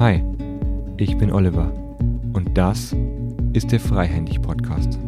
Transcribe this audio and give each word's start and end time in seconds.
Hi, 0.00 0.24
ich 0.96 1.16
bin 1.16 1.30
Oliver 1.30 1.72
und 2.32 2.50
das 2.54 2.92
ist 3.52 3.70
der 3.70 3.78
Freihändig 3.78 4.42
Podcast. 4.42 4.98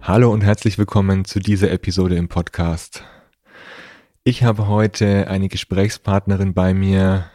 Hallo 0.00 0.32
und 0.32 0.42
herzlich 0.42 0.78
willkommen 0.78 1.24
zu 1.24 1.38
dieser 1.38 1.70
Episode 1.70 2.16
im 2.16 2.28
Podcast. 2.28 3.04
Ich 4.24 4.42
habe 4.42 4.66
heute 4.66 5.28
eine 5.28 5.48
Gesprächspartnerin 5.48 6.54
bei 6.54 6.74
mir, 6.74 7.30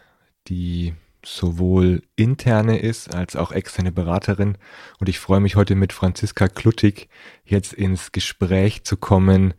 die 0.48 0.94
sowohl 1.24 2.02
interne 2.16 2.78
ist 2.78 3.14
als 3.14 3.36
auch 3.36 3.52
externe 3.52 3.92
Beraterin. 3.92 4.58
Und 4.98 5.08
ich 5.08 5.18
freue 5.18 5.40
mich 5.40 5.56
heute 5.56 5.74
mit 5.74 5.92
Franziska 5.92 6.48
Kluttig 6.48 7.08
jetzt 7.44 7.72
ins 7.72 8.12
Gespräch 8.12 8.84
zu 8.84 8.96
kommen 8.96 9.54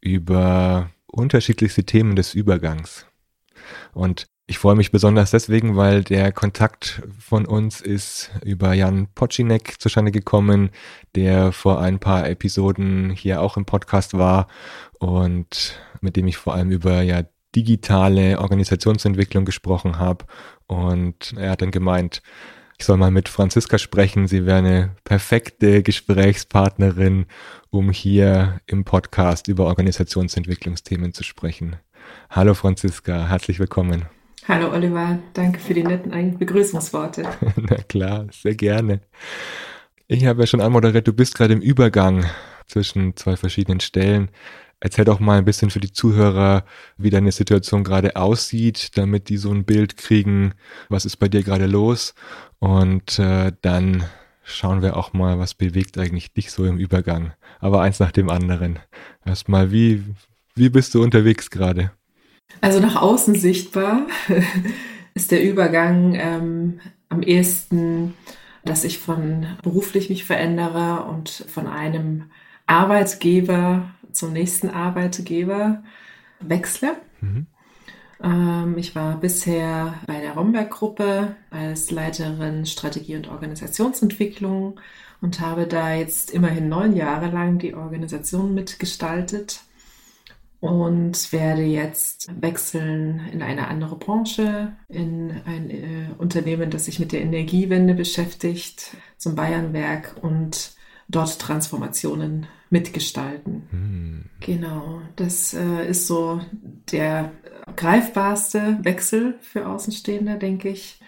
über 0.00 0.90
unterschiedlichste 1.06 1.84
Themen 1.84 2.16
des 2.16 2.34
Übergangs. 2.34 3.06
Und 3.92 4.26
ich 4.46 4.58
freue 4.58 4.74
mich 4.74 4.90
besonders 4.90 5.30
deswegen, 5.30 5.76
weil 5.76 6.02
der 6.02 6.32
Kontakt 6.32 7.02
von 7.18 7.46
uns 7.46 7.80
ist 7.80 8.30
über 8.44 8.74
Jan 8.74 9.08
Pocinek 9.14 9.80
zustande 9.80 10.10
gekommen, 10.10 10.70
der 11.14 11.52
vor 11.52 11.80
ein 11.80 12.00
paar 12.00 12.28
Episoden 12.28 13.10
hier 13.10 13.40
auch 13.40 13.56
im 13.56 13.64
Podcast 13.64 14.14
war 14.14 14.48
und 14.98 15.80
mit 16.00 16.16
dem 16.16 16.26
ich 16.26 16.36
vor 16.36 16.54
allem 16.54 16.70
über 16.70 17.02
ja 17.02 17.22
digitale 17.54 18.40
Organisationsentwicklung 18.40 19.44
gesprochen 19.44 19.98
habe. 19.98 20.24
Und 20.66 21.34
er 21.36 21.50
hat 21.50 21.62
dann 21.62 21.70
gemeint, 21.70 22.22
ich 22.78 22.86
soll 22.86 22.96
mal 22.96 23.10
mit 23.10 23.28
Franziska 23.28 23.78
sprechen. 23.78 24.26
Sie 24.26 24.44
wäre 24.44 24.58
eine 24.58 24.96
perfekte 25.04 25.82
Gesprächspartnerin, 25.82 27.26
um 27.70 27.90
hier 27.90 28.60
im 28.66 28.84
Podcast 28.84 29.48
über 29.48 29.66
Organisationsentwicklungsthemen 29.66 31.12
zu 31.12 31.22
sprechen. 31.22 31.76
Hallo 32.30 32.54
Franziska, 32.54 33.28
herzlich 33.28 33.58
willkommen. 33.58 34.06
Hallo 34.48 34.72
Oliver, 34.72 35.20
danke 35.34 35.60
für 35.60 35.74
die 35.74 35.84
netten 35.84 36.38
Begrüßungsworte. 36.38 37.22
Na 37.56 37.76
klar, 37.76 38.26
sehr 38.32 38.56
gerne. 38.56 39.00
Ich 40.08 40.26
habe 40.26 40.40
ja 40.40 40.46
schon 40.48 40.60
anmoderiert, 40.60 41.06
du 41.06 41.12
bist 41.12 41.36
gerade 41.36 41.54
im 41.54 41.60
Übergang 41.60 42.24
zwischen 42.66 43.16
zwei 43.16 43.36
verschiedenen 43.36 43.78
Stellen. 43.78 44.30
Erzähl 44.84 45.04
doch 45.04 45.20
mal 45.20 45.38
ein 45.38 45.44
bisschen 45.44 45.70
für 45.70 45.78
die 45.78 45.92
Zuhörer, 45.92 46.64
wie 46.96 47.10
deine 47.10 47.30
Situation 47.30 47.84
gerade 47.84 48.16
aussieht, 48.16 48.98
damit 48.98 49.28
die 49.28 49.36
so 49.36 49.52
ein 49.52 49.62
Bild 49.64 49.96
kriegen, 49.96 50.54
was 50.88 51.04
ist 51.04 51.18
bei 51.18 51.28
dir 51.28 51.44
gerade 51.44 51.66
los. 51.66 52.14
Und 52.58 53.16
äh, 53.20 53.52
dann 53.60 54.02
schauen 54.42 54.82
wir 54.82 54.96
auch 54.96 55.12
mal, 55.12 55.38
was 55.38 55.54
bewegt 55.54 55.98
eigentlich 55.98 56.32
dich 56.32 56.50
so 56.50 56.64
im 56.64 56.78
Übergang. 56.78 57.32
Aber 57.60 57.80
eins 57.80 58.00
nach 58.00 58.10
dem 58.10 58.28
anderen. 58.28 58.80
Erstmal, 59.24 59.70
wie, 59.70 60.02
wie 60.56 60.68
bist 60.68 60.96
du 60.96 61.02
unterwegs 61.04 61.48
gerade? 61.48 61.92
Also 62.60 62.80
nach 62.80 63.00
außen 63.00 63.36
sichtbar 63.36 64.08
ist 65.14 65.30
der 65.30 65.44
Übergang 65.44 66.16
ähm, 66.16 66.80
am 67.08 67.22
ehesten, 67.22 68.14
dass 68.64 68.82
ich 68.82 68.98
von 68.98 69.46
beruflich 69.62 70.10
mich 70.10 70.24
verändere 70.24 71.04
und 71.04 71.28
von 71.46 71.68
einem 71.68 72.24
Arbeitgeber 72.66 73.84
zum 74.12 74.32
nächsten 74.32 74.70
Arbeitgeber 74.70 75.82
wechsle. 76.40 76.96
Mhm. 77.20 77.46
Ähm, 78.22 78.78
ich 78.78 78.94
war 78.94 79.18
bisher 79.18 79.94
bei 80.06 80.20
der 80.20 80.32
Romberg-Gruppe 80.32 81.36
als 81.50 81.90
Leiterin 81.90 82.66
Strategie 82.66 83.16
und 83.16 83.28
Organisationsentwicklung 83.28 84.78
und 85.20 85.40
habe 85.40 85.66
da 85.66 85.94
jetzt 85.94 86.30
immerhin 86.30 86.68
neun 86.68 86.94
Jahre 86.94 87.28
lang 87.28 87.58
die 87.58 87.74
Organisation 87.74 88.54
mitgestaltet 88.54 89.62
und 90.60 91.32
werde 91.32 91.62
jetzt 91.62 92.30
wechseln 92.40 93.20
in 93.32 93.42
eine 93.42 93.66
andere 93.66 93.96
Branche, 93.96 94.72
in 94.88 95.42
ein 95.44 95.70
äh, 95.70 96.08
Unternehmen, 96.18 96.70
das 96.70 96.84
sich 96.84 97.00
mit 97.00 97.10
der 97.10 97.20
Energiewende 97.20 97.94
beschäftigt, 97.94 98.96
zum 99.16 99.34
Bayernwerk 99.34 100.14
und 100.22 100.76
dort 101.12 101.38
Transformationen 101.38 102.46
mitgestalten. 102.70 103.62
Hm. 103.70 104.24
Genau, 104.40 105.00
das 105.16 105.54
äh, 105.54 105.88
ist 105.88 106.06
so 106.06 106.40
der 106.90 107.30
greifbarste 107.76 108.78
Wechsel 108.82 109.38
für 109.40 109.68
Außenstehende, 109.68 110.38
denke 110.38 110.68
ich. 110.68 110.98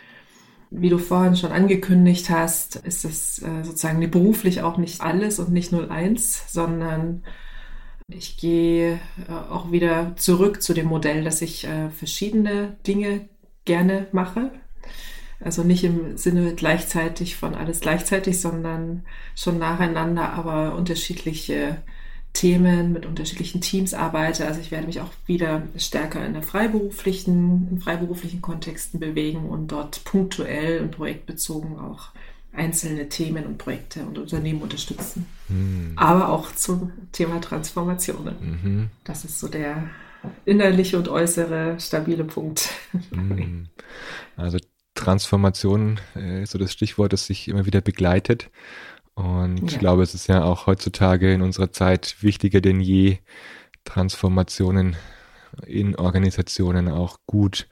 Wie 0.71 0.89
du 0.89 0.99
vorhin 0.99 1.37
schon 1.37 1.53
angekündigt 1.53 2.31
hast, 2.31 2.77
ist 2.77 3.05
es 3.05 3.41
äh, 3.41 3.63
sozusagen 3.63 4.11
beruflich 4.11 4.63
auch 4.63 4.77
nicht 4.77 5.01
alles 5.01 5.39
und 5.39 5.53
nicht 5.53 5.73
01, 5.73 6.53
sondern 6.53 7.23
ich 8.09 8.37
gehe 8.37 8.99
äh, 9.29 9.33
auch 9.51 9.71
wieder 9.71 10.15
zurück 10.17 10.63
zu 10.63 10.75
dem 10.75 10.87
Modell, 10.87 11.25
dass 11.25 11.43
ich 11.43 11.67
äh, 11.67 11.91
verschiedene 11.91 12.77
Dinge 12.87 13.29
gerne 13.65 14.09
mache. 14.13 14.51
Also 15.41 15.63
nicht 15.63 15.85
im 15.85 16.17
Sinne 16.17 16.55
gleichzeitig 16.55 17.37
von 17.37 17.55
alles 17.55 17.81
gleichzeitig, 17.81 18.41
sondern 18.41 19.05
schon 19.35 19.59
nacheinander, 19.59 20.33
aber 20.33 20.75
unterschiedliche 20.75 21.83
Themen 22.33 22.93
mit 22.93 23.07
unterschiedlichen 23.07 23.61
Teams 23.61 23.95
arbeite. 23.95 24.47
Also 24.47 24.61
ich 24.61 24.71
werde 24.71 24.87
mich 24.87 25.01
auch 25.01 25.11
wieder 25.27 25.63
stärker 25.77 26.25
in 26.27 26.33
der 26.33 26.43
freiberuflichen, 26.43 27.69
in 27.71 27.81
freiberuflichen 27.81 28.43
Kontexten 28.43 28.99
bewegen 28.99 29.49
und 29.49 29.69
dort 29.69 30.05
punktuell 30.05 30.81
und 30.81 30.91
projektbezogen 30.91 31.79
auch 31.79 32.11
einzelne 32.53 33.09
Themen 33.09 33.47
und 33.47 33.59
Projekte 33.59 34.05
und 34.05 34.19
Unternehmen 34.19 34.63
unterstützen. 34.63 35.27
Mhm. 35.49 35.93
Aber 35.97 36.29
auch 36.29 36.53
zum 36.55 36.93
Thema 37.13 37.41
Transformationen. 37.41 38.35
Mhm. 38.41 38.91
Das 39.05 39.25
ist 39.25 39.39
so 39.39 39.49
der 39.49 39.91
innerliche 40.45 40.97
und 40.99 41.09
äußere 41.09 41.79
stabile 41.79 42.25
Punkt. 42.25 42.71
Mhm. 43.11 43.69
Also 44.37 44.59
Transformation 44.95 46.01
äh, 46.17 46.43
ist 46.43 46.53
so 46.53 46.59
das 46.59 46.73
Stichwort, 46.73 47.13
das 47.13 47.27
sich 47.27 47.49
immer 47.49 47.67
wieder 47.67 47.81
begleitet. 47.81 48.51
Und 49.15 49.59
ja. 49.59 49.65
ich 49.67 49.79
glaube, 49.79 50.03
es 50.03 50.15
ist 50.15 50.27
ja 50.27 50.43
auch 50.45 50.67
heutzutage 50.67 51.33
in 51.33 51.43
unserer 51.43 51.73
Zeit 51.73 52.17
wichtiger 52.21 52.61
denn 52.61 52.81
je, 52.81 53.19
Transformationen 53.85 54.97
in 55.67 55.95
Organisationen 55.95 56.89
auch 56.89 57.19
gut 57.27 57.69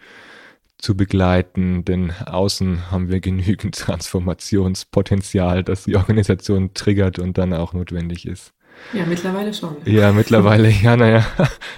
zu 0.79 0.97
begleiten, 0.97 1.85
denn 1.85 2.13
außen 2.13 2.91
haben 2.91 3.09
wir 3.09 3.21
genügend 3.21 3.75
Transformationspotenzial, 3.79 5.65
das 5.65 5.85
die 5.85 5.97
Organisation 5.97 6.75
triggert 6.75 7.19
und 7.19 7.39
dann 7.39 7.55
auch 7.55 7.73
notwendig 7.73 8.27
ist. 8.27 8.53
Ja, 8.93 9.07
mittlerweile 9.07 9.55
schon. 9.55 9.77
Ja, 9.87 10.13
mittlerweile, 10.13 10.69
ja, 10.83 10.97
naja, 10.97 11.27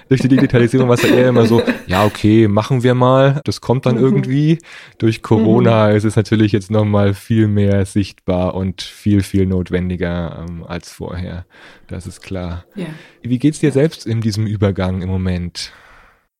durch 0.08 0.20
die 0.20 0.28
Digitalisierung 0.28 0.88
war 0.88 0.96
es 0.96 1.02
ja 1.02 1.10
eher 1.14 1.28
immer 1.28 1.46
so, 1.46 1.62
ja, 1.86 2.04
okay, 2.04 2.48
machen 2.48 2.82
wir 2.82 2.94
mal, 2.94 3.40
das 3.44 3.60
kommt 3.60 3.86
dann 3.86 3.96
mhm. 3.96 4.02
irgendwie. 4.02 4.58
Durch 4.98 5.22
Corona 5.22 5.90
mhm. 5.90 5.96
ist 5.96 6.04
es 6.04 6.16
natürlich 6.16 6.52
jetzt 6.52 6.70
nochmal 6.70 7.14
viel 7.14 7.46
mehr 7.46 7.86
sichtbar 7.86 8.54
und 8.54 8.82
viel, 8.82 9.22
viel 9.22 9.46
notwendiger 9.46 10.44
ähm, 10.48 10.64
als 10.64 10.90
vorher. 10.90 11.46
Das 11.86 12.06
ist 12.06 12.20
klar. 12.20 12.64
Ja. 12.74 12.86
Wie 13.22 13.38
geht's 13.38 13.60
dir 13.60 13.70
selbst 13.70 14.06
in 14.06 14.20
diesem 14.20 14.46
Übergang 14.46 15.02
im 15.02 15.08
Moment? 15.08 15.72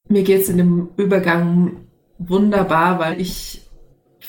Mir 0.08 0.22
geht's 0.22 0.48
in 0.48 0.58
dem 0.58 0.88
Übergang 0.96 1.76
wunderbar, 2.18 2.98
weil 2.98 3.20
ich 3.20 3.63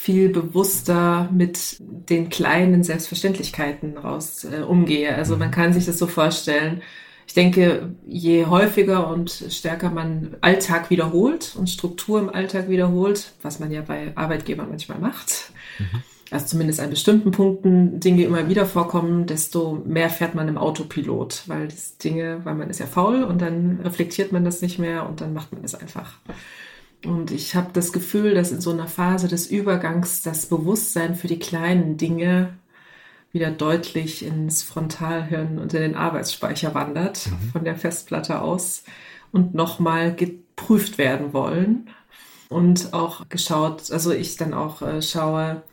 viel 0.05 0.29
bewusster 0.29 1.29
mit 1.33 1.77
den 1.79 2.29
kleinen 2.29 2.83
Selbstverständlichkeiten 2.83 3.97
raus 3.97 4.43
äh, 4.43 4.61
umgehe. 4.61 5.15
Also 5.15 5.35
man 5.35 5.49
kann 5.49 5.73
sich 5.73 5.87
das 5.87 5.97
so 5.97 6.05
vorstellen. 6.05 6.83
Ich 7.25 7.33
denke, 7.33 7.95
je 8.05 8.45
häufiger 8.45 9.07
und 9.07 9.31
stärker 9.49 9.89
man 9.89 10.37
Alltag 10.41 10.91
wiederholt 10.91 11.55
und 11.57 11.71
Struktur 11.71 12.19
im 12.19 12.29
Alltag 12.29 12.69
wiederholt, 12.69 13.31
was 13.41 13.59
man 13.59 13.71
ja 13.71 13.81
bei 13.81 14.11
Arbeitgebern 14.13 14.69
manchmal 14.69 14.99
macht, 14.99 15.51
mhm. 15.79 16.03
also 16.29 16.45
zumindest 16.45 16.81
an 16.81 16.91
bestimmten 16.91 17.31
Punkten 17.31 17.99
Dinge 17.99 18.25
immer 18.25 18.47
wieder 18.47 18.67
vorkommen, 18.67 19.25
desto 19.25 19.81
mehr 19.87 20.11
fährt 20.11 20.35
man 20.35 20.47
im 20.47 20.59
Autopilot, 20.59 21.41
weil 21.47 21.67
das 21.67 21.97
Dinge, 21.97 22.41
weil 22.43 22.53
man 22.53 22.69
ist 22.69 22.79
ja 22.79 22.85
faul 22.85 23.23
und 23.23 23.41
dann 23.41 23.79
reflektiert 23.83 24.31
man 24.31 24.45
das 24.45 24.61
nicht 24.61 24.77
mehr 24.77 25.09
und 25.09 25.19
dann 25.19 25.33
macht 25.33 25.51
man 25.51 25.63
es 25.63 25.73
einfach. 25.73 26.19
Und 27.05 27.31
ich 27.31 27.55
habe 27.55 27.69
das 27.73 27.91
Gefühl, 27.91 28.33
dass 28.33 28.51
in 28.51 28.61
so 28.61 28.71
einer 28.71 28.87
Phase 28.87 29.27
des 29.27 29.47
Übergangs 29.47 30.21
das 30.21 30.45
Bewusstsein 30.47 31.15
für 31.15 31.27
die 31.27 31.39
kleinen 31.39 31.97
Dinge 31.97 32.57
wieder 33.31 33.51
deutlich 33.51 34.25
ins 34.25 34.63
Frontalhirn 34.63 35.59
und 35.59 35.73
in 35.73 35.81
den 35.81 35.95
Arbeitsspeicher 35.95 36.73
wandert, 36.73 37.27
mhm. 37.27 37.49
von 37.51 37.63
der 37.65 37.75
Festplatte 37.75 38.41
aus 38.41 38.83
und 39.31 39.53
nochmal 39.53 40.15
geprüft 40.15 40.97
werden 40.97 41.33
wollen. 41.33 41.89
Und 42.47 42.93
auch 42.93 43.27
geschaut, 43.27 43.91
also 43.91 44.11
ich 44.11 44.37
dann 44.37 44.53
auch 44.53 44.81
äh, 44.81 45.01
schaue, 45.01 45.63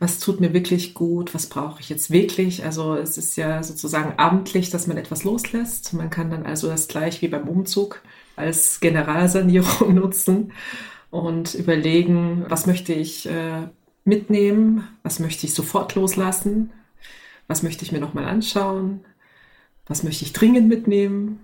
was 0.00 0.18
tut 0.18 0.40
mir 0.40 0.52
wirklich 0.52 0.94
gut, 0.94 1.32
was 1.32 1.46
brauche 1.46 1.80
ich 1.80 1.88
jetzt 1.88 2.10
wirklich. 2.10 2.64
Also 2.64 2.96
es 2.96 3.16
ist 3.16 3.36
ja 3.36 3.62
sozusagen 3.62 4.14
amtlich, 4.16 4.70
dass 4.70 4.88
man 4.88 4.96
etwas 4.96 5.22
loslässt. 5.22 5.92
Man 5.92 6.10
kann 6.10 6.30
dann 6.30 6.44
also 6.44 6.66
das 6.66 6.88
gleich 6.88 7.22
wie 7.22 7.28
beim 7.28 7.46
Umzug 7.46 8.02
als 8.42 8.80
Generalsanierung 8.80 9.94
nutzen 9.94 10.52
und 11.10 11.54
überlegen, 11.54 12.44
was 12.48 12.66
möchte 12.66 12.92
ich 12.92 13.26
äh, 13.28 13.68
mitnehmen, 14.04 14.88
was 15.02 15.18
möchte 15.18 15.46
ich 15.46 15.54
sofort 15.54 15.94
loslassen, 15.94 16.72
was 17.46 17.62
möchte 17.62 17.84
ich 17.84 17.92
mir 17.92 18.00
nochmal 18.00 18.24
anschauen, 18.24 19.00
was 19.86 20.02
möchte 20.02 20.24
ich 20.24 20.32
dringend 20.32 20.68
mitnehmen 20.68 21.40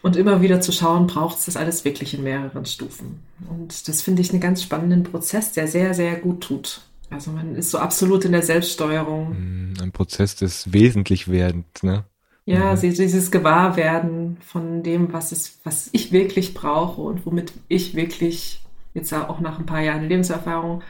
Und 0.00 0.16
immer 0.16 0.42
wieder 0.42 0.60
zu 0.60 0.70
schauen, 0.70 1.08
braucht 1.08 1.38
es 1.38 1.46
das 1.46 1.56
alles 1.56 1.84
wirklich 1.84 2.14
in 2.14 2.22
mehreren 2.22 2.64
Stufen. 2.64 3.20
Und 3.48 3.88
das 3.88 4.00
finde 4.00 4.22
ich 4.22 4.30
einen 4.30 4.40
ganz 4.40 4.62
spannenden 4.62 5.02
Prozess, 5.02 5.52
der 5.52 5.66
sehr, 5.66 5.92
sehr 5.92 6.16
gut 6.16 6.42
tut. 6.42 6.82
Also 7.10 7.32
man 7.32 7.56
ist 7.56 7.70
so 7.70 7.78
absolut 7.78 8.24
in 8.24 8.32
der 8.32 8.42
Selbststeuerung. 8.42 9.34
Hm, 9.34 9.74
ein 9.82 9.92
Prozess 9.92 10.36
des 10.36 10.72
Wesentlichwerdens, 10.72 11.82
ne? 11.82 12.04
Ja, 12.48 12.74
mhm. 12.74 12.80
dieses 12.80 13.30
Gewahrwerden 13.30 14.38
von 14.40 14.82
dem, 14.82 15.12
was 15.12 15.32
es, 15.32 15.60
was 15.64 15.90
ich 15.92 16.12
wirklich 16.12 16.54
brauche 16.54 17.02
und 17.02 17.26
womit 17.26 17.52
ich 17.68 17.94
wirklich, 17.94 18.62
jetzt 18.94 19.12
auch 19.12 19.40
nach 19.40 19.58
ein 19.58 19.66
paar 19.66 19.82
Jahren 19.82 20.08
Lebenserfahrung, 20.08 20.82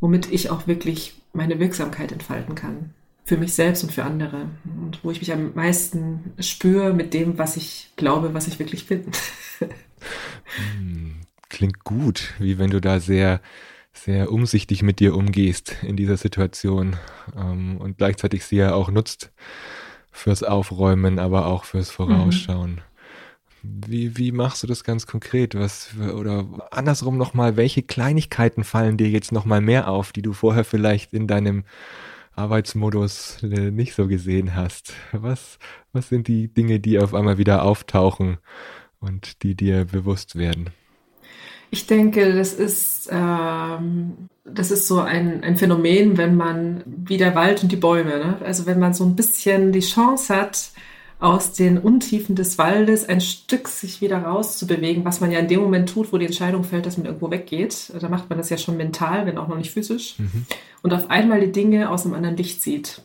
womit 0.00 0.32
ich 0.32 0.50
auch 0.50 0.66
wirklich 0.66 1.14
meine 1.32 1.60
Wirksamkeit 1.60 2.10
entfalten 2.10 2.56
kann. 2.56 2.90
Für 3.24 3.36
mich 3.36 3.54
selbst 3.54 3.84
und 3.84 3.92
für 3.92 4.02
andere. 4.02 4.48
Und 4.64 5.04
wo 5.04 5.12
ich 5.12 5.20
mich 5.20 5.32
am 5.32 5.54
meisten 5.54 6.32
spüre 6.40 6.92
mit 6.92 7.14
dem, 7.14 7.38
was 7.38 7.56
ich 7.56 7.92
glaube, 7.94 8.34
was 8.34 8.48
ich 8.48 8.58
wirklich 8.58 8.86
bin. 8.86 9.04
Hm, 10.78 11.16
klingt 11.48 11.82
gut, 11.82 12.34
wie 12.38 12.58
wenn 12.58 12.70
du 12.70 12.80
da 12.80 13.00
sehr, 13.00 13.40
sehr 13.92 14.30
umsichtig 14.30 14.82
mit 14.82 15.00
dir 15.00 15.14
umgehst 15.14 15.76
in 15.82 15.96
dieser 15.96 16.16
Situation 16.16 16.96
ähm, 17.36 17.78
und 17.78 17.98
gleichzeitig 17.98 18.44
sie 18.44 18.56
ja 18.56 18.74
auch 18.74 18.90
nutzt 18.90 19.32
fürs 20.16 20.42
Aufräumen, 20.42 21.18
aber 21.18 21.46
auch 21.46 21.64
fürs 21.64 21.90
Vorausschauen. 21.90 22.80
Mhm. 23.62 23.80
Wie, 23.86 24.16
wie 24.16 24.32
machst 24.32 24.62
du 24.62 24.66
das 24.66 24.84
ganz 24.84 25.06
konkret? 25.06 25.54
Was 25.54 25.90
oder 26.14 26.46
andersrum 26.70 27.16
nochmal, 27.18 27.56
welche 27.56 27.82
Kleinigkeiten 27.82 28.64
fallen 28.64 28.96
dir 28.96 29.08
jetzt 29.08 29.32
nochmal 29.32 29.60
mehr 29.60 29.88
auf, 29.88 30.12
die 30.12 30.22
du 30.22 30.32
vorher 30.32 30.64
vielleicht 30.64 31.12
in 31.12 31.26
deinem 31.26 31.64
Arbeitsmodus 32.34 33.42
äh, 33.42 33.70
nicht 33.70 33.94
so 33.94 34.06
gesehen 34.06 34.54
hast? 34.54 34.92
Was, 35.12 35.58
was 35.92 36.08
sind 36.08 36.28
die 36.28 36.48
Dinge, 36.48 36.80
die 36.80 36.98
auf 36.98 37.12
einmal 37.12 37.38
wieder 37.38 37.62
auftauchen 37.62 38.38
und 39.00 39.42
die 39.42 39.56
dir 39.56 39.84
bewusst 39.84 40.36
werden? 40.36 40.70
Ich 41.70 41.86
denke, 41.86 42.34
das 42.34 42.52
ist, 42.52 43.08
ähm, 43.10 44.28
das 44.44 44.70
ist 44.70 44.86
so 44.86 45.00
ein, 45.00 45.42
ein 45.42 45.56
Phänomen, 45.56 46.16
wenn 46.16 46.36
man 46.36 46.82
wie 46.86 47.16
der 47.16 47.34
Wald 47.34 47.62
und 47.62 47.72
die 47.72 47.76
Bäume, 47.76 48.18
ne? 48.18 48.38
also 48.44 48.66
wenn 48.66 48.78
man 48.78 48.94
so 48.94 49.04
ein 49.04 49.16
bisschen 49.16 49.72
die 49.72 49.80
Chance 49.80 50.34
hat, 50.34 50.70
aus 51.18 51.52
den 51.52 51.78
Untiefen 51.78 52.36
des 52.36 52.58
Waldes 52.58 53.08
ein 53.08 53.22
Stück 53.22 53.68
sich 53.68 54.02
wieder 54.02 54.18
rauszubewegen, 54.18 55.04
was 55.04 55.20
man 55.20 55.32
ja 55.32 55.38
in 55.38 55.48
dem 55.48 55.60
Moment 55.60 55.88
tut, 55.88 56.12
wo 56.12 56.18
die 56.18 56.26
Entscheidung 56.26 56.62
fällt, 56.62 56.84
dass 56.84 56.98
man 56.98 57.06
irgendwo 57.06 57.30
weggeht. 57.30 57.92
Da 57.98 58.08
macht 58.10 58.28
man 58.28 58.38
das 58.38 58.50
ja 58.50 58.58
schon 58.58 58.76
mental, 58.76 59.24
wenn 59.24 59.38
auch 59.38 59.48
noch 59.48 59.56
nicht 59.56 59.70
physisch. 59.70 60.18
Mhm. 60.18 60.46
Und 60.82 60.92
auf 60.92 61.08
einmal 61.08 61.40
die 61.40 61.52
Dinge 61.52 61.90
aus 61.90 62.04
einem 62.04 62.14
anderen 62.14 62.36
Licht 62.36 62.60
sieht 62.60 63.00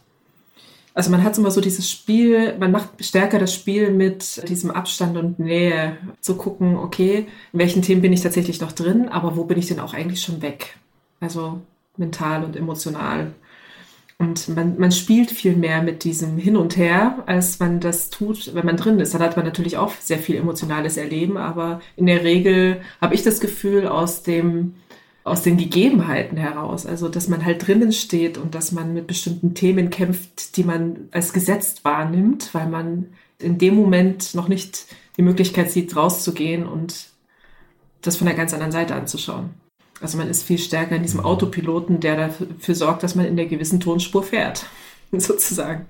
also 0.94 1.10
man 1.10 1.24
hat 1.24 1.38
immer 1.38 1.52
so 1.52 1.62
dieses 1.62 1.90
Spiel, 1.90 2.58
man 2.58 2.72
macht 2.72 2.90
stärker 3.04 3.40
das 3.40 3.54
Spiel 3.54 3.92
mit 3.92 4.48
diesem 4.50 4.72
Abstand 4.72 5.18
und 5.18 5.40
Nähe, 5.40 5.98
zu 6.20 6.36
gucken, 6.36 6.76
okay, 6.76 7.28
in 7.54 7.60
welchen 7.60 7.82
Themen 7.82 8.02
bin 8.02 8.14
ich 8.14 8.22
tatsächlich 8.22 8.60
noch 8.60 8.74
drin, 8.74 9.08
aber 9.08 9.38
wo 9.38 9.46
bin 9.46 9.58
ich 9.58 9.68
denn 9.68 9.80
auch 9.80 9.94
eigentlich 9.94 10.22
schon 10.22 10.42
weg? 10.42 10.76
Also 11.22 11.62
mental 11.98 12.44
und 12.44 12.56
emotional. 12.56 13.32
Und 14.18 14.50
man, 14.50 14.78
man 14.78 14.92
spielt 14.92 15.32
viel 15.32 15.56
mehr 15.56 15.82
mit 15.82 16.04
diesem 16.04 16.38
Hin 16.38 16.56
und 16.56 16.78
Her, 16.78 17.24
als 17.26 17.60
man 17.60 17.80
das 17.80 18.12
tut, 18.12 18.54
wenn 18.54 18.66
man 18.66 18.78
drin 18.78 19.00
ist. 19.00 19.16
Dann 19.16 19.22
hat 19.22 19.36
man 19.36 19.46
natürlich 19.46 19.78
auch 19.78 19.94
sehr 20.00 20.20
viel 20.20 20.36
emotionales 20.36 20.98
Erleben, 20.98 21.38
aber 21.38 21.82
in 21.96 22.06
der 22.06 22.24
Regel 22.24 22.82
habe 23.02 23.16
ich 23.16 23.24
das 23.24 23.40
Gefühl, 23.40 23.88
aus 23.88 24.22
dem 24.22 24.76
aus 25.24 25.44
den 25.44 25.58
Gegebenheiten 25.58 26.38
heraus. 26.38 26.86
Also, 26.86 27.10
dass 27.10 27.28
man 27.28 27.46
halt 27.46 27.68
drinnen 27.68 27.92
steht 27.92 28.38
und 28.38 28.56
dass 28.56 28.72
man 28.72 28.94
mit 28.94 29.08
bestimmten 29.08 29.54
Themen 29.54 29.90
kämpft, 29.90 30.58
die 30.58 30.64
man 30.64 31.10
als 31.12 31.34
gesetzt 31.34 31.86
wahrnimmt, 31.86 32.54
weil 32.54 32.68
man 32.68 33.08
in 33.40 33.58
dem 33.58 33.76
Moment 33.76 34.34
noch 34.36 34.48
nicht 34.48 34.86
die 35.18 35.22
Möglichkeit 35.22 35.72
sieht, 35.72 35.96
rauszugehen 35.96 36.66
und 36.66 37.10
das 38.02 38.18
von 38.18 38.28
der 38.28 38.36
ganz 38.36 38.54
anderen 38.54 38.72
Seite 38.72 38.96
anzuschauen. 38.96 39.52
Also 40.00 40.18
man 40.18 40.30
ist 40.30 40.44
viel 40.44 40.58
stärker 40.58 40.96
in 40.96 41.04
diesem 41.04 41.20
Autopiloten, 41.20 42.00
der 42.00 42.16
dafür 42.16 42.76
sorgt, 42.76 43.04
dass 43.04 43.14
man 43.16 43.26
in 43.26 43.38
der 43.38 43.46
gewissen 43.46 43.80
Tonspur 43.80 44.24
fährt, 44.24 44.66
sozusagen. 45.12 45.86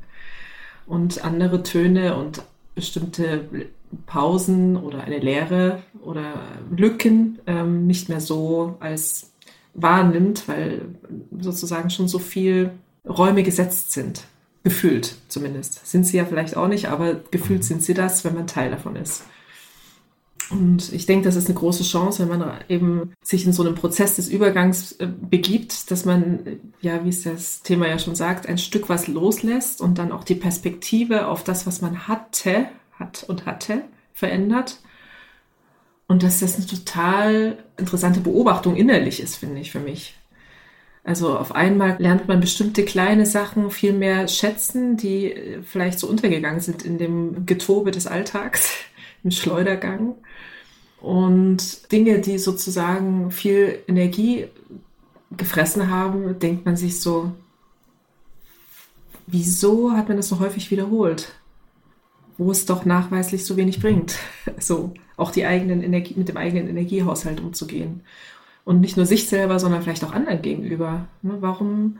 Und 0.86 1.24
andere 1.24 1.64
Töne 1.64 2.18
und 2.18 2.44
bestimmte 2.76 3.70
Pausen 4.06 4.78
oder 4.78 5.04
eine 5.04 5.20
Leere 5.20 5.82
oder 6.02 6.34
Lücken 6.76 7.40
ähm, 7.48 7.88
nicht 7.88 8.10
mehr 8.10 8.22
so 8.22 8.76
als 8.80 9.32
wahrnimmt, 9.74 10.48
weil 10.48 10.82
sozusagen 11.40 11.90
schon 11.90 12.08
so 12.08 12.20
viel 12.20 12.72
Räume 13.08 13.44
gesetzt 13.44 13.92
sind. 13.92 14.26
Gefühlt 14.64 15.16
zumindest. 15.28 15.86
Sind 15.88 16.06
sie 16.06 16.18
ja 16.18 16.26
vielleicht 16.26 16.56
auch 16.56 16.68
nicht, 16.68 16.88
aber 16.90 17.16
gefühlt 17.32 17.64
sind 17.64 17.84
sie 17.84 17.96
das, 17.96 18.24
wenn 18.24 18.36
man 18.36 18.46
Teil 18.46 18.70
davon 18.70 18.96
ist. 18.96 19.24
Und 20.52 20.92
ich 20.92 21.06
denke, 21.06 21.26
das 21.26 21.38
ist 21.38 21.48
eine 21.48 21.58
große 21.58 21.84
Chance, 21.84 22.28
wenn 22.30 22.40
man 22.40 22.60
eben 22.68 23.14
sich 23.24 23.46
in 23.46 23.54
so 23.54 23.64
einem 23.64 23.74
Prozess 23.74 24.18
des 24.18 24.28
Übergangs 24.28 24.92
äh, 24.94 25.08
begibt, 25.08 25.90
dass 25.90 26.04
man, 26.04 26.40
ja, 26.82 27.04
wie 27.06 27.10
es 27.10 27.24
das 27.24 27.62
Thema 27.62 27.88
ja 27.88 27.98
schon 27.98 28.16
sagt, 28.16 28.48
ein 28.48 28.58
Stück 28.58 28.90
was 28.90 29.08
loslässt 29.08 29.82
und 29.82 29.98
dann 29.98 30.12
auch 30.12 30.26
die 30.26 30.36
Perspektive 30.36 31.28
auf 31.28 31.44
das, 31.44 31.66
was 31.66 31.82
man 31.82 32.08
hatte, 32.08 32.68
hat 33.02 33.26
und 33.28 33.46
hatte, 33.46 33.84
verändert. 34.14 34.80
Und 36.08 36.24
dass 36.24 36.40
das 36.40 36.56
eine 36.56 36.66
total 36.66 37.58
interessante 37.78 38.22
Beobachtung 38.22 38.78
innerlich 38.78 39.22
ist, 39.22 39.36
finde 39.36 39.60
ich 39.60 39.72
für 39.72 39.80
mich. 39.80 40.16
Also 41.04 41.38
auf 41.38 41.56
einmal 41.56 41.96
lernt 42.00 42.28
man 42.28 42.40
bestimmte 42.40 42.86
kleine 42.86 43.26
Sachen 43.26 43.72
viel 43.72 43.94
mehr 43.94 44.28
schätzen, 44.28 44.98
die 44.98 45.34
vielleicht 45.66 46.00
so 46.00 46.08
untergegangen 46.08 46.60
sind 46.60 46.84
in 46.84 46.98
dem 46.98 47.46
Getobe 47.46 47.92
des 47.92 48.08
Alltags, 48.08 48.72
im 49.24 49.32
Schleudergang. 49.32 50.16
Und 51.00 51.92
Dinge, 51.92 52.20
die 52.20 52.38
sozusagen 52.38 53.32
viel 53.32 53.80
Energie 53.88 54.48
gefressen 55.36 55.90
haben, 55.90 56.38
denkt 56.38 56.66
man 56.66 56.76
sich 56.76 57.02
so, 57.02 57.32
wieso 59.26 59.94
hat 59.94 60.10
man 60.10 60.18
das 60.18 60.28
so 60.28 60.40
häufig 60.40 60.70
wiederholt? 60.70 61.34
Wo 62.42 62.50
es 62.50 62.66
doch 62.66 62.86
nachweislich 62.86 63.46
so 63.46 63.56
wenig 63.56 63.80
bringt, 63.80 64.18
so 64.60 64.94
auch 65.16 65.30
die 65.30 65.46
eigenen 65.46 65.84
Energie, 65.84 66.16
mit 66.18 66.28
dem 66.28 66.38
eigenen 66.38 66.68
Energiehaushalt 66.70 67.40
umzugehen. 67.40 68.02
Und 68.66 68.82
nicht 68.82 68.98
nur 68.98 69.06
sich 69.06 69.30
selber, 69.30 69.60
sondern 69.60 69.84
vielleicht 69.84 70.04
auch 70.04 70.12
anderen 70.12 70.42
gegenüber. 70.42 71.08
Ne, 71.22 71.38
warum 71.40 71.98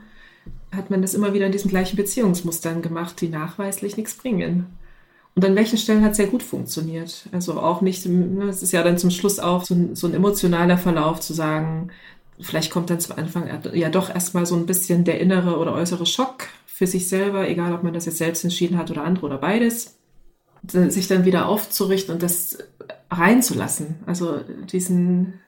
hat 0.74 0.90
man 0.90 1.00
das 1.00 1.14
immer 1.14 1.32
wieder 1.32 1.46
in 1.46 1.52
diesen 1.52 1.70
gleichen 1.70 1.96
Beziehungsmustern 1.96 2.82
gemacht, 2.82 3.20
die 3.20 3.28
nachweislich 3.28 3.96
nichts 3.96 4.14
bringen? 4.14 4.66
Und 5.36 5.44
an 5.44 5.54
welchen 5.54 5.78
Stellen 5.78 6.04
hat 6.04 6.12
es 6.12 6.16
sehr 6.16 6.26
gut 6.26 6.42
funktioniert? 6.42 7.28
Also 7.30 7.60
auch 7.60 7.80
nicht, 7.80 8.04
ne, 8.06 8.44
es 8.46 8.64
ist 8.64 8.72
ja 8.72 8.82
dann 8.82 8.98
zum 8.98 9.10
Schluss 9.10 9.38
auch 9.38 9.64
so 9.64 9.74
ein, 9.74 9.94
so 9.94 10.08
ein 10.08 10.14
emotionaler 10.14 10.76
Verlauf 10.76 11.20
zu 11.20 11.34
sagen, 11.34 11.90
vielleicht 12.40 12.72
kommt 12.72 12.90
dann 12.90 13.00
zum 13.00 13.16
Anfang 13.16 13.48
ja 13.74 13.90
doch 13.90 14.12
erstmal 14.12 14.46
so 14.46 14.56
ein 14.56 14.66
bisschen 14.66 15.04
der 15.04 15.20
innere 15.20 15.58
oder 15.58 15.72
äußere 15.72 16.06
Schock 16.06 16.48
für 16.66 16.88
sich 16.88 17.08
selber, 17.08 17.48
egal 17.48 17.72
ob 17.72 17.84
man 17.84 17.94
das 17.94 18.06
jetzt 18.06 18.18
selbst 18.18 18.42
entschieden 18.42 18.76
hat 18.76 18.90
oder 18.90 19.04
andere 19.04 19.26
oder 19.26 19.38
beides 19.38 20.01
sich 20.66 21.08
dann 21.08 21.24
wieder 21.24 21.48
aufzurichten 21.48 22.14
und 22.14 22.22
das 22.22 22.58
reinzulassen. 23.10 23.96
Also 24.06 24.40
diesen 24.40 25.40